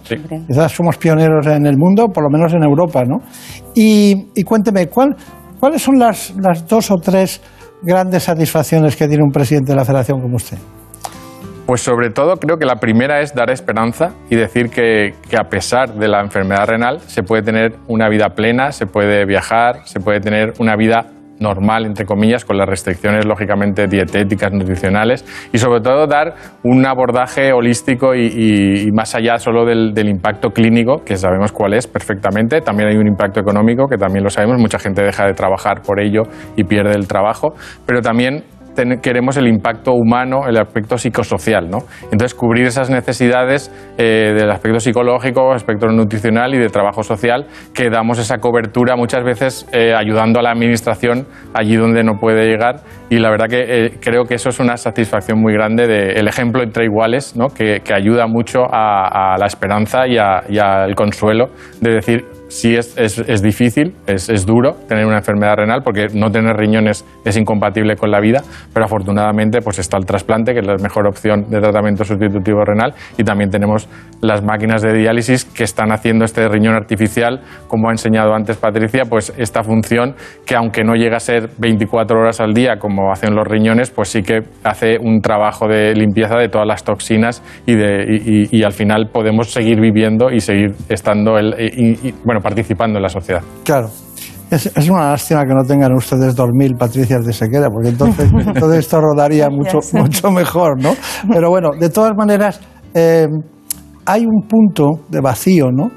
Quizás 0.48 0.72
somos 0.72 0.98
pioneros 0.98 1.46
en 1.48 1.66
el 1.66 1.78
mundo, 1.78 2.08
por 2.08 2.24
lo 2.24 2.30
menos 2.30 2.54
en 2.54 2.64
Europa, 2.64 3.04
¿no? 3.06 3.18
Y, 3.76 4.28
y 4.36 4.44
cuénteme, 4.44 4.88
¿cuál- 4.88 5.16
¿cuáles 5.60 5.82
son 5.82 6.00
las, 6.00 6.34
las 6.42 6.68
dos 6.68 6.92
o 6.92 6.96
tres 6.96 7.42
grandes 7.82 8.24
satisfacciones 8.24 8.96
que 8.96 9.08
tiene 9.08 9.24
un 9.24 9.32
presidente 9.32 9.72
de 9.74 9.76
la 9.76 9.86
Federación 9.86 10.22
como 10.22 10.36
usted? 10.38 10.58
Pues 11.66 11.82
sobre 11.82 12.12
todo 12.12 12.36
creo 12.38 12.58
que 12.58 12.66
la 12.66 12.76
primera 12.76 13.22
es 13.22 13.34
dar 13.34 13.50
esperanza 13.50 14.12
y 14.30 14.36
decir 14.36 14.70
que, 14.70 15.16
que 15.28 15.36
a 15.36 15.50
pesar 15.50 15.96
de 15.96 16.08
la 16.08 16.22
enfermedad 16.22 16.68
renal 16.68 17.00
se 17.02 17.24
puede 17.24 17.42
tener 17.42 17.78
una 17.88 18.08
vida 18.08 18.30
plena, 18.36 18.72
se 18.72 18.86
puede 18.86 19.26
viajar, 19.26 19.78
se 19.86 20.00
puede 20.00 20.20
tener 20.20 20.54
una 20.60 20.76
vida 20.76 21.08
normal, 21.40 21.86
entre 21.86 22.06
comillas, 22.06 22.46
con 22.46 22.58
las 22.58 22.68
restricciones 22.68 23.26
lógicamente 23.26 23.88
dietéticas, 23.88 24.52
nutricionales 24.52 25.26
y 25.52 25.58
sobre 25.58 25.82
todo 25.82 26.08
dar 26.08 26.36
un 26.64 26.86
abordaje 26.86 27.54
holístico 27.54 28.16
y, 28.16 28.90
más 28.94 29.16
allá 29.16 29.38
solo 29.38 29.66
del 29.66 30.08
impacto 30.10 30.50
clínico, 30.50 31.04
que 31.06 31.16
sabemos 31.16 31.52
cuál 31.52 31.74
es 31.74 31.88
perfectamente, 31.88 32.62
también 32.62 32.90
hay 32.90 32.98
un 32.98 33.08
impacto 33.08 33.40
económico, 33.40 33.88
que 33.88 33.98
también 33.98 34.24
lo 34.24 34.30
sabemos, 34.30 34.60
mucha 34.60 34.80
gente 34.80 35.04
deja 35.04 35.26
de 35.26 35.34
trabajar 35.34 35.82
por 35.82 36.00
ello 36.00 36.24
y 36.56 36.64
pierde 36.64 36.96
el 36.96 37.08
trabajo, 37.08 37.54
pero 37.86 38.02
también 38.02 38.44
queremos 39.02 39.38
el 39.38 39.48
impacto 39.48 39.94
humano, 39.94 40.48
el 40.48 40.58
aspecto 40.58 40.98
psicosocial, 40.98 41.70
¿no? 41.70 41.80
Entonces, 42.04 42.34
cubrir 42.34 42.66
esas 42.66 42.90
necesidades 42.90 43.72
eh, 43.98 44.34
del 44.38 44.50
aspecto 44.52 44.80
psicológico, 44.80 45.54
aspecto 45.54 45.88
nutricional 45.88 46.54
y 46.54 46.58
de 46.58 46.70
trabajo 46.70 47.04
social, 47.04 47.48
que 47.74 47.90
damos 47.90 48.20
esa 48.20 48.38
cobertura 48.38 48.96
muchas 48.96 49.24
veces 49.24 49.68
eh, 49.72 49.94
ayudando 49.94 50.40
a 50.40 50.44
la 50.44 50.52
administración 50.52 51.28
allí 51.54 51.76
donde 51.76 52.04
no 52.04 52.20
puede 52.20 52.48
llegar. 52.48 52.82
Y 53.10 53.20
la 53.20 53.30
verdad 53.30 53.48
que 53.48 53.64
eh, 53.68 53.92
creo 54.02 54.26
que 54.26 54.36
eso 54.36 54.50
es 54.50 54.60
una 54.60 54.78
satisfacción 54.78 55.40
muy 55.40 55.54
grande 55.54 55.88
del 55.88 56.28
ejemplo 56.28 56.64
entre 56.64 56.86
iguales, 56.86 57.36
¿no? 57.36 57.48
que, 57.48 57.82
ayuda 57.96 58.28
mucho 58.28 58.64
a, 58.70 59.36
a 59.36 59.38
la 59.38 59.46
esperanza 59.46 60.06
y 60.06 60.18
al 60.18 60.96
consuelo 60.96 61.46
de 61.80 61.92
decir, 61.92 62.26
sí 62.48 62.76
es, 62.76 62.98
es, 62.98 63.42
difícil, 63.42 63.96
es, 64.08 64.30
es 64.30 64.46
duro 64.46 64.76
tener 64.88 65.06
una 65.06 65.18
enfermedad 65.18 65.56
renal 65.58 65.82
porque 65.84 66.08
no 66.14 66.32
tener 66.32 66.56
riñones 66.56 67.06
es 67.24 67.38
incompatible 67.38 67.96
con 67.96 68.12
la 68.12 68.20
vida, 68.20 68.42
pero 68.74 68.86
afortunadamente 68.86 69.62
pues 69.62 69.80
está 69.80 69.98
el 69.98 70.06
trasplante, 70.06 70.54
que 70.54 70.60
es 70.60 70.68
la 70.68 70.76
mejor 70.76 71.08
opción 71.08 71.50
de 71.50 71.60
tratamiento 71.60 72.04
sustitutivo 72.04 72.64
renal, 72.64 72.94
y 73.18 73.24
también 73.24 73.50
tenemos 73.50 73.90
las 74.22 74.44
máquinas 74.44 74.82
de 74.82 74.94
diálisis 74.94 75.46
que 75.46 75.64
están 75.64 75.92
haciendo 75.92 76.26
este 76.26 76.48
riñón 76.48 76.76
artificial, 76.76 77.42
como 77.68 77.90
ha 77.90 77.92
enseñado 77.92 78.34
antes 78.34 78.58
Patricia, 78.58 79.04
pues 79.10 79.34
esta 79.38 79.64
función 79.64 80.16
que 80.46 80.56
aunque 80.56 80.84
no 80.84 80.96
llega 80.96 81.18
a 81.18 81.20
ser 81.20 81.50
24 81.58 82.20
horas 82.20 82.40
al 82.40 82.54
día 82.54 82.78
como 82.78 83.12
hacen 83.12 83.36
los 83.36 83.48
riñones, 83.48 83.92
pues 83.92 84.10
sí 84.10 84.22
que 84.22 84.42
hace 84.64 84.98
un 85.00 85.22
trabajo 85.22 85.68
de 85.68 85.94
limpieza 85.94 86.38
de 86.38 86.50
todas 86.50 86.68
las 86.68 86.84
toxinas 86.84 87.44
y, 87.66 87.76
de, 87.76 88.48
y, 88.52 88.64
al 88.64 88.74
final 88.74 89.10
podemos 89.12 89.52
seguir 89.52 89.80
viviendo 89.80 90.32
y 90.32 90.40
seguir 90.40 90.74
estando 90.90 91.40
y- 91.40 92.14
bueno, 92.36 92.44
participando 92.44 92.98
en 92.98 93.04
la 93.04 93.10
sociedad. 93.10 93.42
Claro. 93.64 93.90
Es, 94.52 94.68
es 94.68 94.90
una 94.90 95.10
lástima 95.12 95.44
que 95.44 95.54
no 95.56 95.64
tengan 95.64 95.92
ustedes 95.94 96.36
2.000 96.36 96.78
Patricias 96.78 97.26
de 97.26 97.34
Sequera, 97.34 97.70
porque 97.70 97.90
entonces 97.90 98.30
todo 98.60 98.74
esto 98.74 99.00
rodaría 99.02 99.50
mucho, 99.50 99.80
mucho 99.94 100.32
mejor, 100.32 100.82
¿no? 100.82 100.96
Pero 101.32 101.50
bueno, 101.50 101.70
de 101.80 101.90
todas 101.90 102.12
maneras, 102.16 102.60
eh, 102.94 103.28
hay 104.06 104.26
un 104.26 104.48
punto 104.48 105.00
de 105.10 105.20
vacío, 105.22 105.72
¿no? 105.72 105.90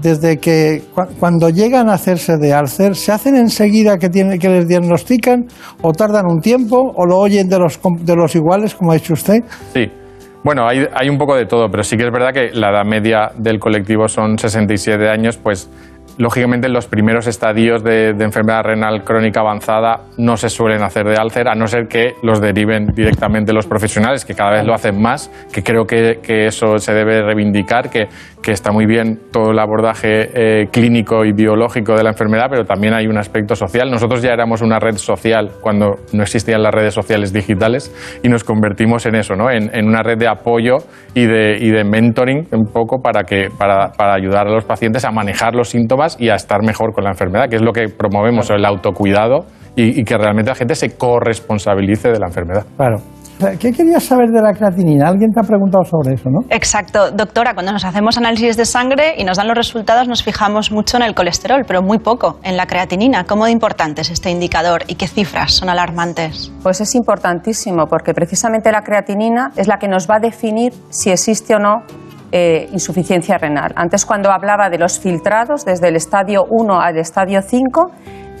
Desde 0.00 0.38
que 0.38 0.82
cua- 0.94 1.08
cuando 1.18 1.50
llegan 1.50 1.90
a 1.90 1.92
hacerse 1.94 2.38
de 2.38 2.54
Alcer, 2.54 2.96
¿se 2.96 3.12
hacen 3.12 3.36
enseguida 3.36 3.98
que, 3.98 4.08
tienen, 4.08 4.38
que 4.38 4.48
les 4.48 4.66
diagnostican 4.66 5.44
o 5.82 5.92
tardan 5.92 6.24
un 6.26 6.40
tiempo 6.40 6.78
o 6.96 7.04
lo 7.04 7.18
oyen 7.18 7.48
de 7.50 7.58
los, 7.58 7.76
com- 7.76 7.98
de 8.02 8.16
los 8.16 8.34
iguales, 8.34 8.74
como 8.74 8.92
ha 8.92 8.94
dicho 8.94 9.12
usted? 9.12 9.44
Sí. 9.74 9.90
Bueno, 10.42 10.66
hay, 10.66 10.88
hay 10.94 11.08
un 11.10 11.18
poco 11.18 11.36
de 11.36 11.44
todo, 11.44 11.70
pero 11.70 11.84
sí 11.84 11.96
que 11.98 12.06
es 12.06 12.12
verdad 12.12 12.32
que 12.32 12.50
la 12.52 12.70
edad 12.70 12.84
media 12.84 13.30
del 13.36 13.58
colectivo 13.58 14.08
son 14.08 14.38
67 14.38 15.08
años, 15.08 15.36
pues 15.36 15.68
lógicamente 16.20 16.66
en 16.66 16.74
los 16.74 16.86
primeros 16.86 17.26
estadios 17.26 17.82
de, 17.82 18.10
enfermedad 18.10 18.62
renal 18.62 19.04
crónica 19.04 19.40
avanzada 19.40 20.02
no 20.18 20.36
se 20.36 20.50
suelen 20.50 20.82
hacer 20.82 21.06
de 21.06 21.16
álcer, 21.16 21.48
a 21.48 21.54
no 21.54 21.66
ser 21.66 21.88
que 21.88 22.12
los 22.22 22.42
deriven 22.42 22.88
directamente 22.94 23.54
los 23.54 23.66
profesionales, 23.66 24.26
que 24.26 24.34
cada 24.34 24.50
vez 24.50 24.66
lo 24.66 24.74
hacen 24.74 25.00
más, 25.00 25.30
que 25.50 25.62
creo 25.62 25.86
que, 25.86 26.20
eso 26.46 26.78
se 26.78 26.92
debe 26.92 27.22
reivindicar, 27.22 27.88
que, 27.88 28.06
está 28.50 28.72
muy 28.72 28.84
bien 28.84 29.20
todo 29.30 29.52
el 29.52 29.58
abordaje 29.60 30.30
eh, 30.34 30.66
clínico 30.72 31.24
y 31.24 31.32
biológico 31.32 31.94
de 31.94 32.02
la 32.02 32.10
enfermedad, 32.10 32.46
pero 32.50 32.64
también 32.64 32.94
hay 32.94 33.06
un 33.06 33.16
aspecto 33.16 33.54
social. 33.54 33.88
Nosotros 33.88 34.22
ya 34.22 34.32
éramos 34.32 34.60
una 34.60 34.80
red 34.80 34.96
social 34.96 35.52
cuando 35.60 36.00
no 36.12 36.22
existían 36.24 36.60
las 36.60 36.74
redes 36.74 36.92
sociales 36.92 37.32
digitales 37.32 37.94
y 38.24 38.28
nos 38.28 38.42
convertimos 38.42 39.06
en 39.06 39.14
eso, 39.14 39.36
¿no? 39.36 39.52
en, 39.52 39.70
una 39.86 40.02
red 40.02 40.18
de 40.18 40.26
apoyo 40.26 40.78
y 41.14 41.26
de, 41.26 41.84
mentoring 41.84 42.48
un 42.50 42.66
poco 42.72 43.00
para 43.00 43.22
ayudar 44.14 44.48
a 44.48 44.50
los 44.50 44.64
pacientes 44.64 45.04
a 45.04 45.12
manejar 45.12 45.54
los 45.54 45.68
síntomas 45.68 46.09
y 46.18 46.28
a 46.30 46.34
estar 46.34 46.62
mejor 46.62 46.92
con 46.92 47.04
la 47.04 47.10
enfermedad, 47.10 47.48
que 47.48 47.56
es 47.56 47.62
lo 47.62 47.72
que 47.72 47.88
promovemos, 47.88 48.50
el 48.50 48.64
autocuidado 48.64 49.46
y, 49.76 50.00
y 50.00 50.04
que 50.04 50.16
realmente 50.16 50.50
la 50.50 50.56
gente 50.56 50.74
se 50.74 50.96
corresponsabilice 50.96 52.10
de 52.10 52.18
la 52.18 52.26
enfermedad. 52.26 52.66
Claro. 52.76 53.00
¿Qué 53.58 53.72
querías 53.72 54.04
saber 54.04 54.28
de 54.28 54.42
la 54.42 54.52
creatinina? 54.52 55.08
Alguien 55.08 55.30
te 55.32 55.40
ha 55.40 55.42
preguntado 55.42 55.82
sobre 55.84 56.14
eso, 56.14 56.28
¿no? 56.28 56.40
Exacto. 56.50 57.10
Doctora, 57.10 57.54
cuando 57.54 57.72
nos 57.72 57.84
hacemos 57.86 58.18
análisis 58.18 58.56
de 58.58 58.66
sangre 58.66 59.14
y 59.16 59.24
nos 59.24 59.38
dan 59.38 59.48
los 59.48 59.56
resultados, 59.56 60.06
nos 60.08 60.22
fijamos 60.22 60.70
mucho 60.70 60.98
en 60.98 61.04
el 61.04 61.14
colesterol, 61.14 61.62
pero 61.66 61.80
muy 61.80 61.98
poco 61.98 62.38
en 62.42 62.58
la 62.58 62.66
creatinina. 62.66 63.24
¿Cómo 63.24 63.46
de 63.46 63.52
importante 63.52 64.02
es 64.02 64.10
este 64.10 64.30
indicador 64.30 64.82
y 64.88 64.96
qué 64.96 65.08
cifras 65.08 65.52
son 65.52 65.70
alarmantes? 65.70 66.52
Pues 66.62 66.82
es 66.82 66.94
importantísimo 66.94 67.86
porque 67.86 68.12
precisamente 68.12 68.70
la 68.70 68.82
creatinina 68.82 69.52
es 69.56 69.68
la 69.68 69.78
que 69.78 69.88
nos 69.88 70.06
va 70.08 70.16
a 70.16 70.20
definir 70.20 70.74
si 70.90 71.10
existe 71.10 71.54
o 71.54 71.58
no 71.58 71.84
eh, 72.32 72.68
insuficiencia 72.72 73.38
renal. 73.38 73.72
Antes 73.76 74.06
cuando 74.06 74.30
hablaba 74.30 74.70
de 74.70 74.78
los 74.78 75.00
filtrados 75.00 75.64
desde 75.64 75.88
el 75.88 75.96
estadio 75.96 76.44
1 76.48 76.80
al 76.80 76.96
estadio 76.98 77.42
5, 77.42 77.90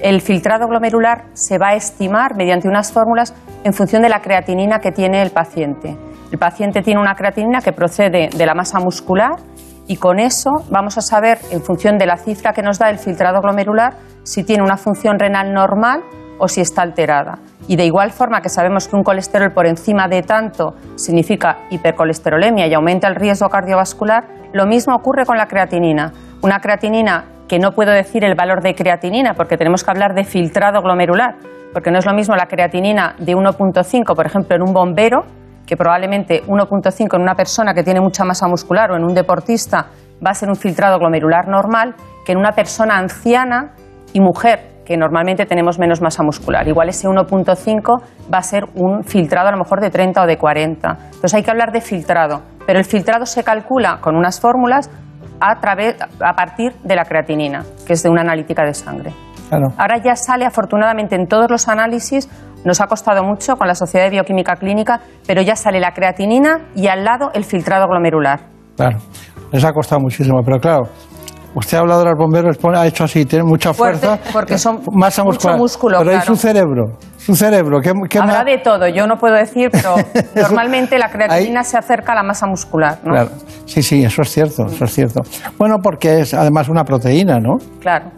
el 0.02 0.20
filtrado 0.20 0.66
glomerular 0.66 1.24
se 1.34 1.58
va 1.58 1.70
a 1.70 1.74
estimar 1.74 2.36
mediante 2.36 2.68
unas 2.68 2.92
fórmulas 2.92 3.34
en 3.64 3.72
función 3.72 4.02
de 4.02 4.08
la 4.08 4.20
creatinina 4.20 4.78
que 4.78 4.92
tiene 4.92 5.22
el 5.22 5.30
paciente. 5.30 5.96
El 6.32 6.38
paciente 6.38 6.82
tiene 6.82 7.00
una 7.00 7.14
creatinina 7.14 7.60
que 7.60 7.72
procede 7.72 8.30
de 8.34 8.46
la 8.46 8.54
masa 8.54 8.78
muscular 8.78 9.32
y 9.86 9.96
con 9.96 10.20
eso 10.20 10.50
vamos 10.70 10.96
a 10.96 11.00
saber, 11.00 11.38
en 11.50 11.62
función 11.62 11.98
de 11.98 12.06
la 12.06 12.16
cifra 12.16 12.52
que 12.52 12.62
nos 12.62 12.78
da 12.78 12.90
el 12.90 12.98
filtrado 12.98 13.40
glomerular, 13.40 13.94
si 14.22 14.44
tiene 14.44 14.62
una 14.62 14.76
función 14.76 15.18
renal 15.18 15.52
normal 15.52 16.02
o 16.38 16.46
si 16.46 16.60
está 16.60 16.82
alterada. 16.82 17.38
Y 17.70 17.76
de 17.76 17.84
igual 17.84 18.10
forma 18.10 18.40
que 18.40 18.48
sabemos 18.48 18.88
que 18.88 18.96
un 18.96 19.04
colesterol 19.04 19.52
por 19.52 19.64
encima 19.64 20.08
de 20.08 20.22
tanto 20.22 20.74
significa 20.96 21.58
hipercolesterolemia 21.70 22.66
y 22.66 22.74
aumenta 22.74 23.06
el 23.06 23.14
riesgo 23.14 23.48
cardiovascular, 23.48 24.24
lo 24.52 24.66
mismo 24.66 24.96
ocurre 24.96 25.24
con 25.24 25.36
la 25.36 25.46
creatinina. 25.46 26.12
Una 26.42 26.58
creatinina 26.58 27.26
que 27.46 27.60
no 27.60 27.70
puedo 27.70 27.92
decir 27.92 28.24
el 28.24 28.34
valor 28.34 28.60
de 28.60 28.74
creatinina 28.74 29.34
porque 29.34 29.56
tenemos 29.56 29.84
que 29.84 29.90
hablar 29.92 30.14
de 30.14 30.24
filtrado 30.24 30.82
glomerular, 30.82 31.36
porque 31.72 31.92
no 31.92 32.00
es 32.00 32.06
lo 32.06 32.12
mismo 32.12 32.34
la 32.34 32.46
creatinina 32.46 33.14
de 33.20 33.36
1.5, 33.36 34.16
por 34.16 34.26
ejemplo, 34.26 34.56
en 34.56 34.62
un 34.62 34.74
bombero, 34.74 35.20
que 35.64 35.76
probablemente 35.76 36.42
1.5 36.48 37.14
en 37.14 37.22
una 37.22 37.36
persona 37.36 37.72
que 37.72 37.84
tiene 37.84 38.00
mucha 38.00 38.24
masa 38.24 38.48
muscular 38.48 38.90
o 38.90 38.96
en 38.96 39.04
un 39.04 39.14
deportista 39.14 39.86
va 40.26 40.32
a 40.32 40.34
ser 40.34 40.48
un 40.48 40.56
filtrado 40.56 40.98
glomerular 40.98 41.46
normal, 41.46 41.94
que 42.26 42.32
en 42.32 42.38
una 42.38 42.50
persona 42.50 42.98
anciana 42.98 43.74
y 44.12 44.18
mujer 44.18 44.69
que 44.90 44.96
normalmente 44.96 45.46
tenemos 45.46 45.78
menos 45.78 46.02
masa 46.02 46.24
muscular. 46.24 46.66
Igual 46.66 46.88
ese 46.88 47.06
1.5 47.06 48.02
va 48.34 48.38
a 48.38 48.42
ser 48.42 48.64
un 48.74 49.04
filtrado 49.04 49.46
a 49.46 49.52
lo 49.52 49.58
mejor 49.58 49.80
de 49.80 49.88
30 49.88 50.20
o 50.20 50.26
de 50.26 50.36
40. 50.36 50.98
Entonces 51.04 51.32
hay 51.32 51.44
que 51.44 51.50
hablar 51.52 51.70
de 51.70 51.80
filtrado, 51.80 52.42
pero 52.66 52.80
el 52.80 52.84
filtrado 52.84 53.24
se 53.24 53.44
calcula 53.44 54.00
con 54.00 54.16
unas 54.16 54.40
fórmulas 54.40 54.90
a, 55.38 55.60
través, 55.60 55.94
a 56.02 56.32
partir 56.32 56.72
de 56.82 56.96
la 56.96 57.04
creatinina, 57.04 57.62
que 57.86 57.92
es 57.92 58.02
de 58.02 58.10
una 58.10 58.22
analítica 58.22 58.64
de 58.64 58.74
sangre. 58.74 59.12
Claro. 59.48 59.68
Ahora 59.78 59.98
ya 60.02 60.16
sale 60.16 60.44
afortunadamente 60.44 61.14
en 61.14 61.28
todos 61.28 61.48
los 61.48 61.68
análisis, 61.68 62.28
nos 62.64 62.80
ha 62.80 62.88
costado 62.88 63.22
mucho 63.22 63.54
con 63.54 63.68
la 63.68 63.76
Sociedad 63.76 64.06
de 64.06 64.10
Bioquímica 64.10 64.56
Clínica, 64.56 65.02
pero 65.24 65.40
ya 65.40 65.54
sale 65.54 65.78
la 65.78 65.92
creatinina 65.92 66.62
y 66.74 66.88
al 66.88 67.04
lado 67.04 67.30
el 67.32 67.44
filtrado 67.44 67.86
glomerular. 67.86 68.40
Claro. 68.76 68.98
Les 69.52 69.64
ha 69.64 69.72
costado 69.72 70.00
muchísimo, 70.00 70.40
pero 70.44 70.58
claro. 70.58 70.82
Usted 71.54 71.76
ha 71.78 71.80
hablado 71.80 72.04
de 72.04 72.10
los 72.10 72.18
bomberos, 72.18 72.56
ha 72.76 72.86
hecho 72.86 73.04
así, 73.04 73.24
tiene 73.24 73.44
mucha 73.44 73.74
Fuerte, 73.74 74.06
fuerza. 74.06 74.30
porque 74.32 74.56
son 74.56 74.80
masa 74.92 75.24
mucho 75.24 75.48
músculo, 75.56 75.98
Pero 75.98 76.10
¿y 76.12 76.14
claro. 76.14 76.26
su 76.26 76.36
cerebro? 76.36 76.98
Su 77.16 77.34
cerebro, 77.34 77.80
¿qué, 77.80 77.92
qué 78.08 78.18
Habrá 78.18 78.34
más? 78.38 78.44
de 78.46 78.58
todo, 78.58 78.86
yo 78.88 79.06
no 79.06 79.16
puedo 79.16 79.34
decir, 79.34 79.68
pero 79.72 79.96
normalmente 80.36 80.96
la 80.98 81.10
creatinina 81.10 81.64
se 81.64 81.76
acerca 81.76 82.12
a 82.12 82.16
la 82.16 82.22
masa 82.22 82.46
muscular, 82.46 82.98
¿no? 83.04 83.12
Claro. 83.12 83.30
Sí, 83.66 83.82
sí, 83.82 84.04
eso 84.04 84.22
es 84.22 84.30
cierto, 84.30 84.66
eso 84.66 84.84
es 84.84 84.92
cierto. 84.94 85.20
Bueno, 85.58 85.76
porque 85.82 86.20
es 86.20 86.34
además 86.34 86.68
una 86.68 86.84
proteína, 86.84 87.38
¿no? 87.40 87.56
Claro. 87.80 88.10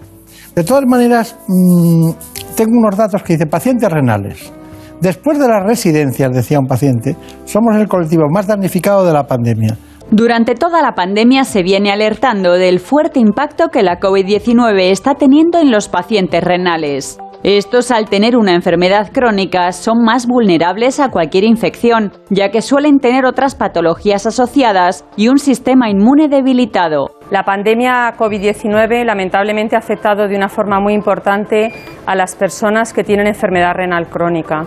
De 0.54 0.62
todas 0.64 0.84
maneras, 0.86 1.34
mm, 1.48 2.10
tengo 2.54 2.72
unos 2.78 2.96
datos 2.96 3.22
que 3.22 3.32
dice 3.34 3.46
pacientes 3.46 3.90
renales. 3.90 4.52
Después 5.00 5.38
de 5.38 5.48
las 5.48 5.64
residencias, 5.64 6.30
decía 6.32 6.58
un 6.60 6.66
paciente, 6.66 7.16
somos 7.44 7.74
el 7.76 7.88
colectivo 7.88 8.24
más 8.30 8.46
damnificado 8.46 9.04
de 9.06 9.12
la 9.12 9.24
pandemia. 9.26 9.76
Durante 10.14 10.54
toda 10.54 10.82
la 10.82 10.92
pandemia 10.92 11.44
se 11.44 11.62
viene 11.62 11.90
alertando 11.90 12.52
del 12.52 12.80
fuerte 12.80 13.18
impacto 13.18 13.68
que 13.68 13.82
la 13.82 13.98
COVID-19 13.98 14.90
está 14.90 15.14
teniendo 15.14 15.58
en 15.58 15.70
los 15.70 15.88
pacientes 15.88 16.44
renales. 16.44 17.18
Estos, 17.42 17.90
al 17.90 18.10
tener 18.10 18.36
una 18.36 18.52
enfermedad 18.52 19.10
crónica, 19.10 19.72
son 19.72 20.04
más 20.04 20.26
vulnerables 20.26 21.00
a 21.00 21.08
cualquier 21.08 21.44
infección, 21.44 22.12
ya 22.28 22.50
que 22.50 22.60
suelen 22.60 22.98
tener 22.98 23.24
otras 23.24 23.54
patologías 23.54 24.26
asociadas 24.26 25.06
y 25.16 25.28
un 25.28 25.38
sistema 25.38 25.88
inmune 25.88 26.28
debilitado. 26.28 27.12
La 27.30 27.44
pandemia 27.44 28.14
COVID-19 28.18 29.06
lamentablemente 29.06 29.76
ha 29.76 29.78
afectado 29.78 30.28
de 30.28 30.36
una 30.36 30.50
forma 30.50 30.78
muy 30.78 30.92
importante 30.92 31.72
a 32.04 32.14
las 32.14 32.36
personas 32.36 32.92
que 32.92 33.02
tienen 33.02 33.28
enfermedad 33.28 33.72
renal 33.72 34.08
crónica, 34.08 34.66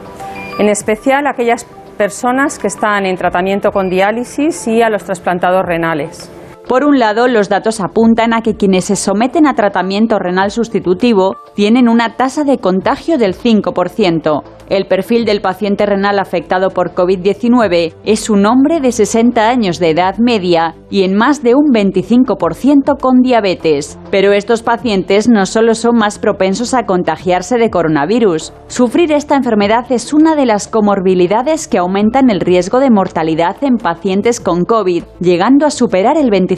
en 0.58 0.70
especial 0.70 1.28
aquellas 1.28 1.68
personas 1.98 2.60
que 2.60 2.68
están 2.68 3.06
en 3.06 3.16
tratamiento 3.16 3.72
con 3.72 3.90
diálisis 3.90 4.68
y 4.68 4.82
a 4.82 4.90
los 4.90 5.04
trasplantados 5.04 5.66
renales. 5.66 6.35
Por 6.68 6.84
un 6.84 6.98
lado, 6.98 7.28
los 7.28 7.48
datos 7.48 7.80
apuntan 7.80 8.34
a 8.34 8.42
que 8.42 8.56
quienes 8.56 8.86
se 8.86 8.96
someten 8.96 9.46
a 9.46 9.54
tratamiento 9.54 10.18
renal 10.18 10.50
sustitutivo 10.50 11.36
tienen 11.54 11.88
una 11.88 12.16
tasa 12.16 12.44
de 12.44 12.58
contagio 12.58 13.20
del 13.20 13.36
5%. 13.36 14.42
El 14.68 14.88
perfil 14.88 15.26
del 15.26 15.42
paciente 15.42 15.86
renal 15.86 16.18
afectado 16.18 16.72
por 16.72 16.96
COVID-19 16.96 17.94
es 18.04 18.32
un 18.32 18.48
hombre 18.48 18.80
de 18.80 18.92
60 18.92 19.48
años 19.48 19.78
de 19.78 19.92
edad 19.92 20.18
media 20.18 20.74
y 20.90 21.04
en 21.04 21.16
más 21.16 21.44
de 21.44 21.54
un 21.54 21.72
25% 21.72 23.00
con 23.00 23.22
diabetes. 23.22 24.00
Pero 24.10 24.34
estos 24.34 24.64
pacientes 24.64 25.30
no 25.30 25.46
solo 25.46 25.76
son 25.76 25.98
más 25.98 26.18
propensos 26.18 26.74
a 26.74 26.88
contagiarse 26.88 27.60
de 27.60 27.70
coronavirus. 27.70 28.54
Sufrir 28.66 29.12
esta 29.12 29.36
enfermedad 29.36 29.86
es 29.92 30.14
una 30.14 30.36
de 30.36 30.48
las 30.48 30.68
comorbilidades 30.68 31.68
que 31.68 31.78
aumentan 31.78 32.32
el 32.32 32.40
riesgo 32.40 32.80
de 32.80 32.90
mortalidad 32.90 33.58
en 33.62 33.78
pacientes 33.78 34.40
con 34.40 34.66
COVID, 34.66 35.04
llegando 35.20 35.68
a 35.68 35.70
superar 35.70 36.18
el 36.18 36.32
25%. 36.32 36.55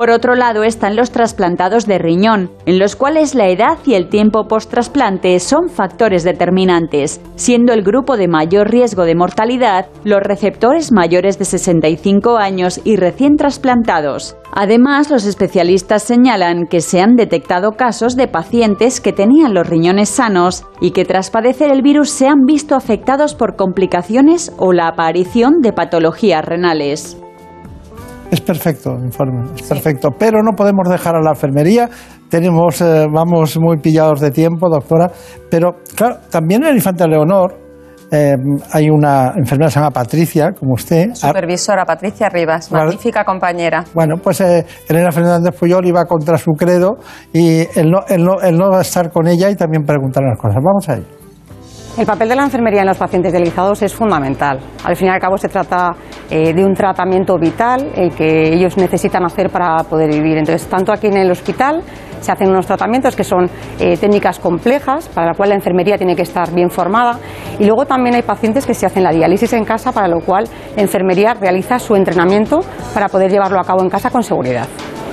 Por 0.00 0.08
otro 0.08 0.34
lado 0.34 0.64
están 0.64 0.96
los 0.96 1.10
trasplantados 1.10 1.86
de 1.86 1.98
riñón, 1.98 2.50
en 2.64 2.78
los 2.78 2.96
cuales 2.96 3.34
la 3.34 3.48
edad 3.48 3.76
y 3.84 3.92
el 3.92 4.08
tiempo 4.08 4.48
post-trasplante 4.48 5.38
son 5.40 5.68
factores 5.68 6.24
determinantes, 6.24 7.20
siendo 7.36 7.74
el 7.74 7.82
grupo 7.82 8.16
de 8.16 8.26
mayor 8.26 8.70
riesgo 8.70 9.04
de 9.04 9.14
mortalidad 9.14 9.88
los 10.04 10.22
receptores 10.22 10.90
mayores 10.90 11.38
de 11.38 11.44
65 11.44 12.38
años 12.38 12.80
y 12.82 12.96
recién 12.96 13.36
trasplantados. 13.36 14.36
Además, 14.52 15.10
los 15.10 15.26
especialistas 15.26 16.02
señalan 16.02 16.64
que 16.64 16.80
se 16.80 17.02
han 17.02 17.14
detectado 17.14 17.72
casos 17.72 18.16
de 18.16 18.26
pacientes 18.26 19.02
que 19.02 19.12
tenían 19.12 19.52
los 19.52 19.68
riñones 19.68 20.08
sanos 20.08 20.64
y 20.80 20.92
que 20.92 21.04
tras 21.04 21.30
padecer 21.30 21.70
el 21.70 21.82
virus 21.82 22.08
se 22.08 22.26
han 22.26 22.46
visto 22.46 22.74
afectados 22.74 23.34
por 23.34 23.54
complicaciones 23.54 24.50
o 24.56 24.72
la 24.72 24.88
aparición 24.88 25.60
de 25.60 25.74
patologías 25.74 26.42
renales. 26.42 27.20
Es 28.30 28.40
perfecto 28.40 28.94
el 28.96 29.04
informe, 29.04 29.50
es 29.56 29.62
perfecto. 29.62 30.10
Pero 30.16 30.42
no 30.42 30.52
podemos 30.52 30.88
dejar 30.88 31.16
a 31.16 31.20
la 31.20 31.30
enfermería. 31.30 31.88
Tenemos, 32.28 32.80
eh, 32.80 33.06
vamos 33.12 33.58
muy 33.58 33.78
pillados 33.78 34.20
de 34.20 34.30
tiempo, 34.30 34.68
doctora. 34.68 35.10
Pero 35.50 35.76
claro, 35.96 36.18
también 36.30 36.62
en 36.62 36.70
el 36.70 36.76
Infante 36.76 37.08
Leonor 37.08 37.58
eh, 38.12 38.36
hay 38.72 38.88
una 38.88 39.32
enfermera 39.36 39.68
que 39.68 39.72
se 39.72 39.80
llama 39.80 39.90
Patricia, 39.90 40.52
como 40.52 40.74
usted. 40.74 41.14
Supervisora 41.14 41.84
Patricia 41.84 42.28
Rivas, 42.28 42.70
magnífica 42.70 43.24
compañera. 43.24 43.84
Bueno, 43.94 44.16
pues 44.22 44.40
eh, 44.40 44.64
Elena 44.88 45.12
Fernández 45.12 45.54
Puyol 45.58 45.86
iba 45.86 46.04
contra 46.04 46.38
su 46.38 46.52
credo 46.52 46.98
y 47.32 47.60
el 47.78 47.90
no, 47.90 48.00
el, 48.08 48.24
no, 48.24 48.40
el 48.40 48.56
no 48.56 48.70
va 48.70 48.78
a 48.78 48.82
estar 48.82 49.10
con 49.10 49.26
ella 49.28 49.50
y 49.50 49.56
también 49.56 49.84
preguntar 49.84 50.22
unas 50.24 50.38
cosas. 50.38 50.56
Vamos 50.62 50.88
a 50.88 50.94
ello. 50.94 51.29
El 51.98 52.06
papel 52.06 52.28
de 52.28 52.36
la 52.36 52.44
enfermería 52.44 52.82
en 52.82 52.86
los 52.86 52.96
pacientes 52.96 53.32
dializados 53.32 53.82
es 53.82 53.92
fundamental. 53.92 54.60
Al 54.84 54.96
fin 54.96 55.08
y 55.08 55.10
al 55.10 55.20
cabo 55.20 55.36
se 55.36 55.48
trata 55.48 55.90
eh, 56.30 56.54
de 56.54 56.64
un 56.64 56.72
tratamiento 56.72 57.36
vital 57.36 57.90
el 57.94 58.14
que 58.14 58.54
ellos 58.54 58.76
necesitan 58.76 59.24
hacer 59.24 59.50
para 59.50 59.82
poder 59.84 60.08
vivir. 60.08 60.38
Entonces, 60.38 60.66
tanto 60.68 60.92
aquí 60.92 61.08
en 61.08 61.16
el 61.16 61.30
hospital 61.30 61.82
se 62.20 62.30
hacen 62.30 62.48
unos 62.48 62.66
tratamientos 62.66 63.16
que 63.16 63.24
son 63.24 63.50
eh, 63.78 63.96
técnicas 63.96 64.38
complejas, 64.38 65.08
para 65.08 65.28
la 65.28 65.34
cual 65.34 65.48
la 65.48 65.56
enfermería 65.56 65.98
tiene 65.98 66.14
que 66.14 66.22
estar 66.22 66.52
bien 66.52 66.70
formada. 66.70 67.18
Y 67.58 67.64
luego 67.64 67.84
también 67.84 68.14
hay 68.14 68.22
pacientes 68.22 68.66
que 68.66 68.74
se 68.74 68.86
hacen 68.86 69.02
la 69.02 69.10
diálisis 69.10 69.52
en 69.52 69.64
casa, 69.64 69.90
para 69.90 70.06
lo 70.06 70.20
cual 70.20 70.44
la 70.76 70.82
enfermería 70.82 71.34
realiza 71.34 71.78
su 71.78 71.96
entrenamiento 71.96 72.60
para 72.94 73.08
poder 73.08 73.30
llevarlo 73.30 73.60
a 73.60 73.64
cabo 73.64 73.82
en 73.82 73.90
casa 73.90 74.10
con 74.10 74.22
seguridad. 74.22 74.68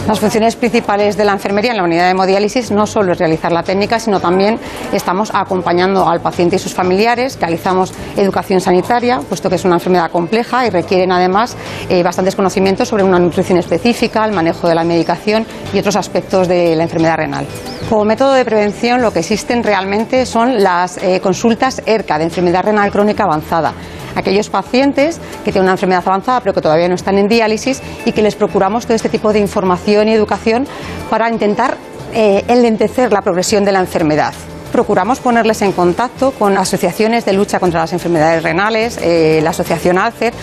Las 0.07 0.21
funciones 0.21 0.55
principales 0.55 1.17
de 1.17 1.25
la 1.25 1.33
enfermería 1.33 1.71
en 1.71 1.77
la 1.77 1.83
unidad 1.83 2.05
de 2.05 2.11
hemodiálisis 2.11 2.71
no 2.71 2.87
solo 2.87 3.11
es 3.11 3.19
realizar 3.19 3.51
la 3.51 3.61
técnica, 3.61 3.99
sino 3.99 4.21
también 4.21 4.57
estamos 4.93 5.31
acompañando 5.33 6.07
al 6.07 6.21
paciente 6.21 6.55
y 6.55 6.59
sus 6.59 6.73
familiares, 6.73 7.37
realizamos 7.41 7.93
educación 8.15 8.61
sanitaria, 8.61 9.19
puesto 9.27 9.49
que 9.49 9.55
es 9.55 9.65
una 9.65 9.75
enfermedad 9.75 10.09
compleja 10.09 10.65
y 10.65 10.69
requieren 10.69 11.11
además 11.11 11.57
eh, 11.89 12.03
bastantes 12.03 12.37
conocimientos 12.37 12.87
sobre 12.87 13.03
una 13.03 13.19
nutrición 13.19 13.57
específica, 13.57 14.23
el 14.23 14.31
manejo 14.31 14.69
de 14.69 14.75
la 14.75 14.85
medicación 14.85 15.45
y 15.73 15.79
otros 15.79 15.97
aspectos 15.97 16.47
de 16.47 16.73
la 16.77 16.83
enfermedad 16.83 17.17
renal. 17.17 17.45
Como 17.89 18.05
método 18.05 18.31
de 18.31 18.45
prevención, 18.45 19.01
lo 19.01 19.11
que 19.11 19.19
existen 19.19 19.61
realmente 19.61 20.25
son 20.25 20.63
las 20.63 20.97
eh, 20.99 21.19
consultas 21.19 21.81
ERCA 21.85 22.17
de 22.17 22.23
enfermedad 22.23 22.63
renal 22.63 22.91
crónica 22.91 23.25
avanzada 23.25 23.73
aquellos 24.17 24.49
pacientes 24.49 25.19
que 25.45 25.51
tienen 25.51 25.63
una 25.63 25.73
enfermedad 25.73 26.03
avanzada 26.05 26.41
pero 26.41 26.53
que 26.53 26.61
todavía 26.61 26.87
no 26.89 26.95
están 26.95 27.17
en 27.17 27.27
diálisis 27.27 27.81
y 28.05 28.11
que 28.11 28.21
les 28.21 28.35
procuramos 28.35 28.85
todo 28.85 28.95
este 28.95 29.09
tipo 29.09 29.31
de 29.31 29.39
información 29.39 30.09
y 30.09 30.13
educación 30.13 30.67
para 31.09 31.29
intentar 31.29 31.77
eh, 32.13 32.43
enlentecer 32.47 33.13
la 33.13 33.21
progresión 33.21 33.63
de 33.63 33.71
la 33.71 33.79
enfermedad 33.79 34.33
procuramos 34.67 35.19
ponerles 35.19 35.61
en 35.61 35.71
contacto 35.71 36.31
con 36.31 36.57
asociaciones 36.57 37.25
de 37.25 37.33
lucha 37.33 37.59
contra 37.59 37.81
las 37.81 37.93
enfermedades 37.93 38.43
renales, 38.43 38.99
eh, 39.01 39.39
la 39.43 39.51
Asociación 39.51 39.97
Alcer, 39.97 40.33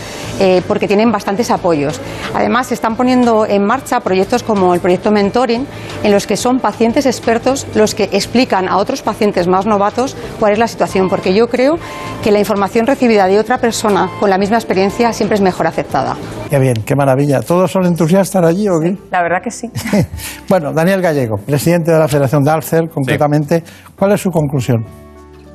eh, 0.41 0.63
porque 0.67 0.89
tienen 0.89 1.11
bastantes 1.13 1.51
apoyos. 1.51 2.01
Además, 2.35 2.69
se 2.69 2.75
están 2.75 2.97
poniendo 2.97 3.47
en 3.47 3.65
marcha 3.65 4.01
proyectos 4.01 4.43
como 4.43 4.75
el 4.75 4.81
proyecto 4.81 5.11
Mentoring, 5.11 5.67
en 6.03 6.13
los 6.13 6.27
que 6.27 6.37
son 6.37 6.59
pacientes 6.61 7.07
expertos 7.07 7.67
los 7.75 7.95
que 7.95 8.05
explican 8.13 8.69
a 8.69 8.77
otros 8.77 9.03
pacientes 9.03 9.47
más 9.47 9.67
novatos 9.67 10.17
cuál 10.41 10.53
es 10.53 10.59
la 10.59 10.69
situación, 10.69 11.09
porque 11.09 11.35
yo 11.35 11.49
creo 11.49 11.79
que 12.23 12.31
la 12.31 12.39
información 12.39 12.87
recibida 12.87 13.27
de 13.27 13.39
otra 13.39 13.59
persona 13.59 14.11
con 14.21 14.31
la 14.31 14.39
misma 14.39 14.57
experiencia 14.57 15.13
siempre 15.13 15.37
es 15.37 15.41
mejor 15.41 15.67
aceptada. 15.67 16.17
Qué 16.51 16.59
bien, 16.59 16.83
qué 16.85 16.95
maravilla. 16.95 17.41
¿Todos 17.41 17.71
son 17.71 17.87
entusiastas 17.87 18.45
allí 18.45 18.69
o 18.69 18.79
qué? 18.81 18.97
La 19.11 19.23
verdad 19.23 19.39
que 19.43 19.51
sí. 19.51 19.69
bueno, 20.49 20.73
Daniel 20.73 21.01
Gallego, 21.01 21.37
presidente 21.37 21.91
de 21.93 21.99
la 21.99 22.09
Federación 22.09 22.43
de 22.43 22.51
Alcer, 22.51 22.89
concretamente, 22.93 23.63
¿cuál 24.05 24.17
es 24.17 24.21
su 24.21 24.31
conclusión? 24.31 24.85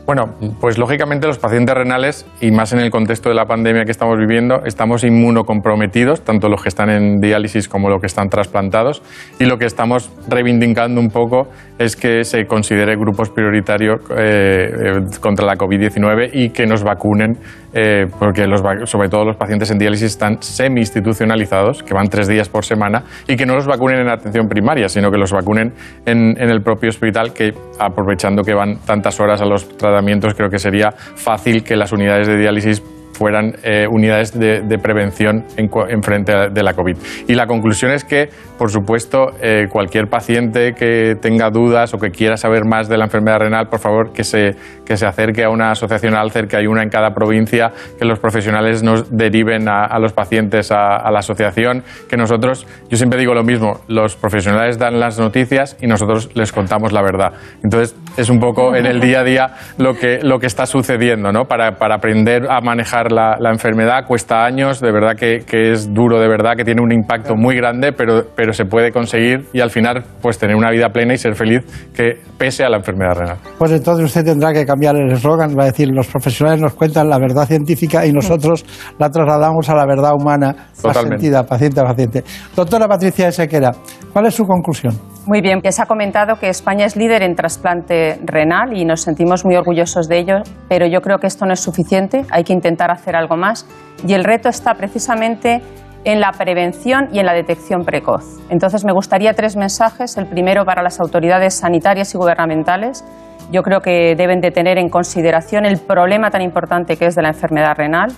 Bueno, 0.10 0.34
pues 0.60 0.80
lógicamente 0.80 1.27
los 1.27 1.38
pacientes 1.38 1.76
renales, 1.76 2.26
y 2.41 2.49
más 2.49 2.73
en 2.73 2.80
el 2.80 2.90
contexto 2.90 3.30
de 3.30 3.36
la 3.36 3.45
pandemia 3.45 3.86
que 3.86 3.91
estamos 3.91 4.18
viviendo, 4.18 4.64
estamos 4.65 5.03
inmunocomprometidos, 5.03 6.23
tanto 6.23 6.49
los 6.49 6.64
que 6.64 6.69
están 6.69 6.90
en 6.90 7.19
diálisis 7.19 7.69
como 7.69 7.91
los 7.91 8.02
que 8.02 8.07
están 8.07 8.27
trasplantados, 8.27 9.03
y 9.38 9.45
lo 9.45 9.60
que 9.60 9.65
estamos 9.65 10.11
reivindicando 10.27 10.99
un 10.99 11.10
poco 11.10 11.49
es 11.77 11.95
que 11.95 12.23
se 12.23 12.48
considere 12.48 12.95
grupos 12.95 13.30
prioritarios 13.30 14.02
eh, 14.18 14.18
eh, 14.18 15.19
contra 15.22 15.45
la 15.45 15.53
COVID-19 15.53 16.31
y 16.34 16.49
que 16.49 16.65
nos 16.65 16.84
vacunen, 16.84 17.38
eh, 17.72 18.07
porque 18.18 18.48
los, 18.48 18.64
sobre 18.90 19.10
todo 19.10 19.26
los 19.26 19.38
pacientes 19.38 19.69
en 19.69 19.77
diálisis 19.77 20.14
están 20.14 20.41
semi-institucionalizados, 20.41 21.84
que 21.84 21.94
van 21.94 22.07
tres 22.07 22.27
días 22.27 22.49
por 22.49 22.65
semana, 22.65 23.03
y 23.27 23.36
que 23.36 23.45
no 23.45 23.53
los 23.53 23.68
vacunen 23.68 23.99
en 23.99 24.10
atención 24.10 24.48
primaria, 24.48 24.90
sino 24.90 25.11
que 25.11 25.19
los 25.19 25.31
vacunen 25.31 25.72
en, 26.07 26.36
en 26.36 26.49
el 26.49 26.64
propio 26.64 26.90
hospital, 26.90 27.31
que 27.31 27.53
aprovechando 27.80 28.41
que 28.41 28.56
van 28.56 28.80
tantas 28.88 29.19
horas 29.19 29.40
a 29.44 29.45
los 29.45 29.68
tratamientos, 29.77 29.98
creo 30.35 30.49
que 30.49 30.59
sería 30.59 30.91
fácil 30.91 31.63
que 31.63 31.76
las 31.76 31.91
unidades 31.91 32.27
de 32.27 32.38
diálisis 32.38 32.81
fueran 33.20 33.58
eh, 33.64 33.86
unidades 33.86 34.32
de, 34.32 34.80
prevención 34.82 35.44
en, 35.58 36.04
frente 36.04 36.32
de 36.52 36.64
la 36.64 36.74
COVID. 36.74 36.96
Y 37.28 37.36
la 37.36 37.48
conclusión 37.48 37.91
es 37.91 38.06
que, 38.06 38.30
por 38.58 38.72
supuesto, 38.72 39.32
eh, 39.41 39.68
cualquier 39.70 40.08
paciente 40.08 40.74
que 40.74 41.18
tenga 41.22 41.50
dudas 41.50 41.94
o 41.94 41.98
que 41.98 42.12
quiera 42.12 42.38
saber 42.38 42.64
más 42.64 42.88
de 42.88 42.98
la 42.98 43.04
enfermedad 43.04 43.40
renal, 43.40 43.68
por 43.68 43.80
favor, 43.80 44.14
que 44.14 44.24
se, 44.24 44.56
que 44.86 44.96
se 44.96 45.06
acerque 45.06 45.44
a 45.44 45.50
una 45.50 45.72
asociación 45.72 46.16
Alcer, 46.16 46.48
que 46.48 46.56
hay 46.56 46.68
una 46.68 46.82
en 46.82 46.90
cada 46.90 47.14
provincia, 47.14 47.74
que 47.98 48.06
los 48.06 48.20
profesionales 48.20 48.84
nos 48.84 49.16
deriven 49.16 49.68
a, 49.68 50.00
los 50.00 50.14
pacientes 50.14 50.72
a, 50.72 51.12
la 51.12 51.20
asociación, 51.20 51.84
que 52.08 52.16
nosotros, 52.16 52.66
yo 52.90 52.96
siempre 52.96 53.20
digo 53.20 53.34
lo 53.34 53.44
mismo, 53.44 53.82
los 53.90 54.16
profesionales 54.16 54.78
dan 54.80 54.98
las 54.98 55.20
noticias 55.20 55.76
y 55.82 55.88
nosotros 55.88 56.30
les 56.36 56.54
contamos 56.54 56.94
la 56.94 57.02
verdad. 57.02 57.34
Entonces, 57.66 57.98
es 58.16 58.30
un 58.30 58.40
poco 58.40 58.78
en 58.78 58.86
el 58.86 59.02
día 59.02 59.20
a 59.20 59.24
día 59.26 59.48
lo 59.78 59.94
que, 59.96 60.20
lo 60.24 60.40
que 60.40 60.48
está 60.48 60.66
sucediendo, 60.66 61.34
¿no? 61.34 61.46
Para, 61.46 61.76
para 61.76 61.96
aprender 61.96 62.48
a 62.50 62.62
manejar 62.62 63.09
la, 63.11 63.38
enfermedad 63.52 64.06
cuesta 64.07 64.45
años, 64.45 64.80
de 64.80 64.91
verdad 64.91 65.15
que, 65.15 65.44
es 65.52 65.94
duro, 65.94 66.19
de 66.19 66.27
verdad 66.27 66.53
que 66.56 66.64
tiene 66.64 66.81
un 66.81 66.91
impacto 66.91 67.36
muy 67.36 67.56
grande, 67.56 67.91
pero, 67.91 68.23
pero 68.36 68.53
se 68.53 68.65
puede 68.65 68.91
conseguir 68.91 69.45
y 69.53 69.60
al 69.60 69.69
final 69.69 70.03
pues 70.22 70.38
tener 70.38 70.56
una 70.56 70.72
vida 70.72 70.90
plena 70.90 71.14
y 71.14 71.18
ser 71.18 71.36
feliz 71.36 71.64
que 71.94 72.19
pese 72.38 72.64
a 72.64 72.69
la 72.69 72.77
enfermedad 72.77 73.15
renal. 73.15 73.38
Pues 73.57 73.72
entonces 73.72 74.06
usted 74.06 74.23
tendrá 74.23 74.53
que 74.53 74.65
cambiar 74.65 74.95
el 74.95 75.11
eslogan, 75.11 75.56
va 75.57 75.64
a 75.64 75.68
decir, 75.68 75.90
los 75.91 76.07
profesionales 76.07 76.61
nos 76.61 76.73
cuentan 76.73 77.10
la 77.10 77.18
verdad 77.18 77.45
científica 77.45 78.06
y 78.06 78.11
nosotros 78.11 78.65
la 78.98 79.10
trasladamos 79.10 79.69
a 79.69 79.76
la 79.76 79.86
verdad 79.86 80.14
humana, 80.14 80.56
más 80.84 80.98
sentida, 80.98 81.44
paciente 81.44 81.80
a 81.81 81.84
paciente. 81.84 82.23
Doctora 82.56 82.88
Patricia 82.88 83.31
Sequera, 83.31 83.72
¿cuál 84.14 84.27
es 84.27 84.36
su 84.36 84.44
conclusión? 84.44 84.94
Muy 85.30 85.41
bien, 85.41 85.61
se 85.61 85.80
ha 85.80 85.85
comentado 85.85 86.38
que 86.38 86.49
España 86.49 86.88
es 86.88 86.95
líder 86.95 87.22
en 87.22 87.35
trasplante 87.35 88.19
renal 88.26 88.76
y 88.76 88.84
nos 88.84 89.01
sentimos 89.01 89.45
muy 89.45 89.56
orgullosos 89.56 90.07
de 90.07 90.18
ello, 90.18 90.38
pero 90.68 90.88
yo 90.88 91.01
creo 91.01 91.19
que 91.19 91.27
esto 91.27 91.45
no 91.45 91.53
es 91.53 91.60
suficiente, 91.60 92.26
hay 92.31 92.43
que 92.43 92.51
intentar 92.51 92.89
hacer 92.89 93.15
algo 93.15 93.38
más 93.38 93.68
y 94.07 94.14
el 94.14 94.23
reto 94.23 94.49
está 94.49 94.73
precisamente 94.73 95.61
en 96.03 96.19
la 96.19 96.31
prevención 96.31 97.10
y 97.14 97.19
en 97.19 97.27
la 97.27 97.34
detección 97.34 97.85
precoz. 97.85 98.39
Entonces 98.49 98.84
me 98.84 98.91
gustaría 98.91 99.35
tres 99.35 99.56
mensajes. 99.56 100.18
El 100.18 100.26
primero 100.26 100.65
para 100.65 100.81
las 100.81 100.99
autoridades 100.99 101.53
sanitarias 101.53 102.11
y 102.15 102.18
gubernamentales. 102.18 103.06
Yo 103.51 103.61
creo 103.61 103.81
que 103.81 104.15
deben 104.15 104.41
de 104.41 104.49
tener 104.49 104.80
en 104.80 104.89
consideración 104.89 105.64
el 105.68 105.77
problema 105.77 106.31
tan 106.31 106.41
importante 106.41 106.97
que 106.97 107.06
es 107.06 107.14
de 107.14 107.22
la 107.22 107.30
enfermedad 107.30 107.76
renal. 107.77 108.11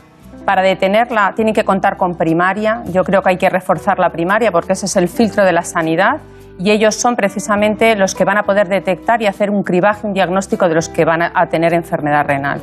Para 0.45 0.61
detenerla 0.61 1.33
tienen 1.35 1.53
que 1.53 1.65
contar 1.65 1.97
con 1.97 2.15
primaria. 2.15 2.83
Yo 2.85 3.03
creo 3.03 3.21
que 3.21 3.31
hay 3.31 3.37
que 3.37 3.49
reforzar 3.49 3.99
la 3.99 4.11
primaria 4.11 4.49
porque 4.49 4.71
ese 4.71 4.85
es 4.85 4.95
el 4.95 5.09
filtro 5.09 5.43
de 5.43 5.51
la 5.51 5.63
sanidad 5.63 6.21
y 6.57 6.71
ellos 6.71 6.95
son 6.95 7.15
precisamente 7.15 7.95
los 7.95 8.15
que 8.15 8.25
van 8.25 8.37
a 8.37 8.43
poder 8.43 8.67
detectar 8.67 9.21
y 9.21 9.27
hacer 9.27 9.49
un 9.49 9.63
cribaje, 9.63 10.07
un 10.07 10.13
diagnóstico 10.13 10.67
de 10.67 10.75
los 10.75 10.89
que 10.89 11.05
van 11.05 11.21
a 11.21 11.47
tener 11.47 11.73
enfermedad 11.73 12.25
renal. 12.25 12.61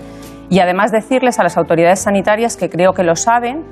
Y 0.51 0.60
además 0.60 0.93
decirles 0.93 1.39
a 1.39 1.43
las 1.43 1.56
autoridades 1.56 2.01
sanitarias, 2.01 2.56
que 2.56 2.70
creo 2.70 2.93
que 2.93 3.02
lo 3.02 3.16
saben, 3.16 3.65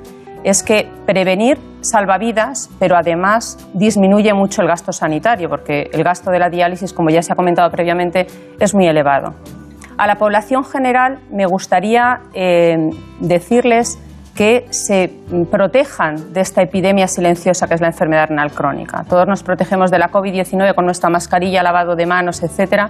es 0.43 0.63
que 0.63 0.87
prevenir 1.05 1.57
salva 1.81 2.17
vidas, 2.17 2.69
pero 2.79 2.95
además 2.95 3.57
disminuye 3.73 4.33
mucho 4.33 4.61
el 4.61 4.67
gasto 4.67 4.91
sanitario, 4.91 5.49
porque 5.49 5.89
el 5.91 6.03
gasto 6.03 6.31
de 6.31 6.39
la 6.39 6.49
diálisis, 6.49 6.93
como 6.93 7.09
ya 7.09 7.21
se 7.21 7.33
ha 7.33 7.35
comentado 7.35 7.69
previamente, 7.71 8.27
es 8.59 8.75
muy 8.75 8.87
elevado. 8.87 9.33
A 9.97 10.05
la 10.05 10.15
población 10.15 10.63
general 10.63 11.19
me 11.31 11.45
gustaría 11.47 12.21
eh, 12.33 12.77
decirles 13.19 13.99
que 14.37 14.67
se 14.69 15.11
protejan 15.51 16.31
de 16.31 16.41
esta 16.41 16.61
epidemia 16.61 17.07
silenciosa 17.07 17.67
que 17.67 17.73
es 17.73 17.81
la 17.81 17.87
enfermedad 17.87 18.27
renal 18.29 18.51
crónica. 18.51 19.03
Todos 19.09 19.27
nos 19.27 19.41
protegemos 19.41 19.89
de 19.89 19.97
la 19.97 20.11
COVID-19 20.11 20.75
con 20.75 20.85
nuestra 20.85 21.09
mascarilla, 21.09 21.63
lavado 21.63 21.95
de 21.95 22.05
manos, 22.05 22.43
etcétera, 22.43 22.89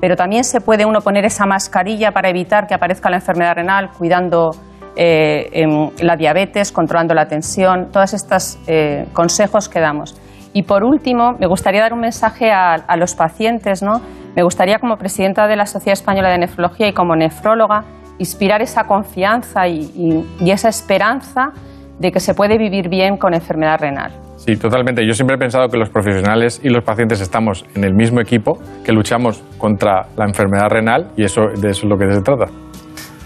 pero 0.00 0.16
también 0.16 0.42
se 0.42 0.62
puede 0.62 0.86
uno 0.86 1.02
poner 1.02 1.26
esa 1.26 1.44
mascarilla 1.44 2.12
para 2.12 2.30
evitar 2.30 2.66
que 2.66 2.74
aparezca 2.74 3.10
la 3.10 3.16
enfermedad 3.16 3.54
renal, 3.56 3.90
cuidando 3.90 4.52
eh, 4.96 5.66
la 6.00 6.16
diabetes, 6.16 6.72
controlando 6.72 7.12
la 7.14 7.28
tensión, 7.28 7.90
todos 7.92 8.14
estos 8.14 8.58
eh, 8.66 9.06
consejos 9.12 9.68
que 9.68 9.80
damos. 9.80 10.18
Y 10.54 10.62
por 10.62 10.82
último, 10.82 11.36
me 11.38 11.46
gustaría 11.46 11.82
dar 11.82 11.92
un 11.92 12.00
mensaje 12.00 12.50
a, 12.50 12.72
a 12.72 12.96
los 12.96 13.14
pacientes, 13.14 13.82
¿no? 13.82 14.00
Me 14.34 14.42
gustaría, 14.42 14.78
como 14.78 14.96
presidenta 14.96 15.46
de 15.46 15.56
la 15.56 15.66
Sociedad 15.66 15.92
Española 15.92 16.30
de 16.30 16.38
Nefrología 16.38 16.88
y 16.88 16.94
como 16.94 17.14
nefróloga, 17.14 17.84
inspirar 18.18 18.62
esa 18.62 18.84
confianza 18.84 19.66
y, 19.68 20.24
esa 20.40 20.68
esperanza 20.68 21.52
de 21.98 22.12
que 22.12 22.20
se 22.20 22.34
puede 22.34 22.58
vivir 22.58 22.88
bien 22.88 23.16
con 23.16 23.34
enfermedad 23.34 23.78
renal. 23.80 24.12
Sí, 24.36 24.56
totalmente. 24.56 25.06
Yo 25.06 25.12
siempre 25.14 25.36
he 25.36 25.38
pensado 25.38 25.68
que 25.68 25.78
los 25.78 25.88
profesionales 25.88 26.60
y 26.62 26.68
los 26.68 26.84
pacientes 26.84 27.20
estamos 27.20 27.64
en 27.74 27.84
el 27.84 27.94
mismo 27.94 28.20
equipo, 28.20 28.58
que 28.84 28.92
luchamos 28.92 29.42
contra 29.58 30.06
la 30.16 30.26
enfermedad 30.26 30.68
renal 30.68 31.10
y 31.16 31.24
eso, 31.24 31.42
de 31.58 31.70
eso 31.70 31.86
es 31.86 31.88
lo 31.88 31.96
que 31.96 32.12
se 32.12 32.20
trata. 32.20 32.46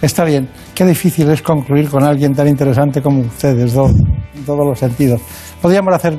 Está 0.00 0.24
bien. 0.24 0.48
Qué 0.74 0.84
difícil 0.86 1.28
es 1.30 1.42
concluir 1.42 1.90
con 1.90 2.04
alguien 2.04 2.34
tan 2.34 2.48
interesante 2.48 3.02
como 3.02 3.20
ustedes 3.20 3.74
dos, 3.74 3.92
en 4.34 4.44
todos 4.46 4.64
los 4.64 4.78
sentidos. 4.78 5.20
Podríamos 5.60 5.92
hacer 5.92 6.14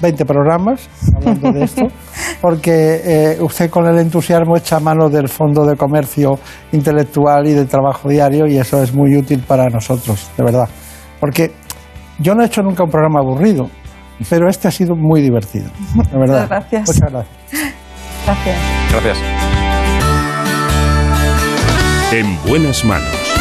20 0.00 0.24
programas 0.24 0.88
hablando 1.14 1.52
de 1.52 1.64
esto, 1.64 1.88
porque 2.40 3.00
eh, 3.04 3.38
usted 3.40 3.70
con 3.70 3.86
el 3.86 3.98
entusiasmo 3.98 4.56
echa 4.56 4.80
mano 4.80 5.08
del 5.08 5.28
Fondo 5.28 5.64
de 5.64 5.76
Comercio 5.76 6.38
Intelectual 6.72 7.46
y 7.46 7.52
de 7.52 7.64
Trabajo 7.64 8.08
Diario 8.08 8.46
y 8.46 8.58
eso 8.58 8.82
es 8.82 8.94
muy 8.94 9.16
útil 9.16 9.42
para 9.46 9.68
nosotros, 9.68 10.30
de 10.36 10.44
verdad. 10.44 10.68
Porque 11.20 11.52
yo 12.18 12.34
no 12.34 12.42
he 12.42 12.46
hecho 12.46 12.62
nunca 12.62 12.84
un 12.84 12.90
programa 12.90 13.20
aburrido, 13.20 13.68
pero 14.28 14.48
este 14.48 14.68
ha 14.68 14.70
sido 14.70 14.94
muy 14.94 15.22
divertido, 15.22 15.66
de 15.94 16.18
verdad. 16.18 16.42
Muchas 16.42 16.48
gracias. 16.48 16.88
Muchas 16.88 17.12
gracias. 17.12 17.74
Gracias. 18.26 18.56
Gracias. 18.92 19.18
En 22.12 22.38
buenas 22.48 22.84
manos. 22.84 23.36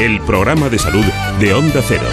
El 0.00 0.20
programa 0.20 0.68
de 0.68 0.78
salud 0.78 1.04
de 1.40 1.54
Onda 1.54 1.80
Cero 1.86 2.06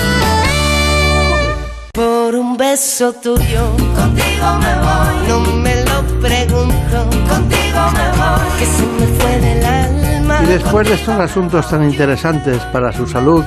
beso 2.60 3.14
tuyo. 3.14 3.72
Contigo 3.96 4.48
me 4.60 4.74
voy. 4.86 5.28
No 5.30 5.40
me 5.64 5.76
lo 5.86 6.04
pregunto. 6.22 6.98
Contigo 7.30 7.82
me 7.94 8.08
voy. 8.20 8.60
Que 8.60 8.66
se 8.66 8.86
me 8.86 9.08
fue 9.18 9.40
del 9.40 9.66
alma. 9.66 10.40
Y 10.44 10.46
después 10.46 10.90
de 10.90 10.96
estos 10.96 11.18
asuntos 11.18 11.70
tan 11.70 11.84
interesantes 11.90 12.62
para 12.74 12.92
su 12.92 13.08
salud, 13.08 13.44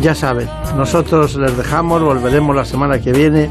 ya 0.00 0.14
saben, 0.14 0.48
nosotros 0.76 1.34
les 1.36 1.56
dejamos, 1.56 2.02
volveremos 2.02 2.54
la 2.54 2.64
semana 2.64 2.98
que 3.00 3.12
viene 3.12 3.50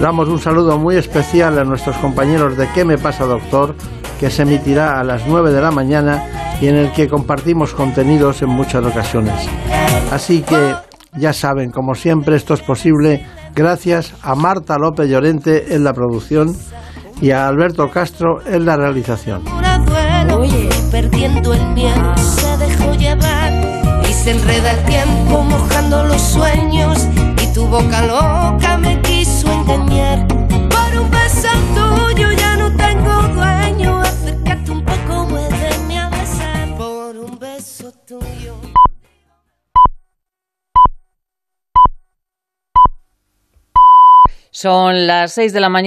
Damos 0.00 0.28
un 0.28 0.40
saludo 0.40 0.78
muy 0.78 0.96
especial 0.96 1.58
a 1.58 1.64
nuestros 1.64 1.94
compañeros 1.96 2.56
de 2.56 2.66
¿Qué 2.72 2.86
me 2.86 2.96
pasa, 2.96 3.26
doctor? 3.26 3.74
que 4.18 4.30
se 4.30 4.42
emitirá 4.42 4.98
a 4.98 5.04
las 5.04 5.26
9 5.26 5.50
de 5.50 5.60
la 5.60 5.70
mañana 5.70 6.56
y 6.60 6.68
en 6.68 6.76
el 6.76 6.92
que 6.92 7.06
compartimos 7.06 7.74
contenidos 7.74 8.40
en 8.42 8.48
muchas 8.48 8.84
ocasiones. 8.84 9.34
Así 10.10 10.42
que 10.42 10.74
ya 11.16 11.32
saben, 11.32 11.70
como 11.70 11.94
siempre, 11.94 12.36
esto 12.36 12.54
es 12.54 12.60
posible 12.60 13.26
gracias 13.54 14.14
a 14.22 14.34
Marta 14.34 14.76
López 14.78 15.08
Llorente 15.08 15.74
en 15.74 15.84
la 15.84 15.92
producción 15.92 16.56
y 17.20 17.30
a 17.30 17.46
Alberto 17.46 17.90
Castro 17.90 18.40
en 18.46 18.64
la 18.64 18.76
realización. 18.76 19.42
Oye, 20.36 20.68
perdiendo 20.90 21.52
el 21.52 21.66
miedo, 21.74 22.16
se 22.16 22.56
dejó 22.56 22.94
llevar 22.94 23.52
y 24.08 24.12
se 24.12 24.30
enreda 24.30 24.72
el 24.72 24.84
tiempo 24.84 25.42
mojando 25.42 26.04
los 26.04 26.20
sueños 26.20 27.06
y 27.42 27.52
tu 27.52 27.66
boca 27.66 28.06
loca 28.06 28.78
me 28.78 29.00
quiso 29.02 29.52
engañar. 29.52 30.26
Por 30.28 31.00
un 31.00 31.10
beso 31.10 31.48
tuyo 31.74 31.99
Son 44.60 45.06
las 45.06 45.32
6 45.32 45.54
de 45.54 45.60
la 45.60 45.70
mañana. 45.70 45.80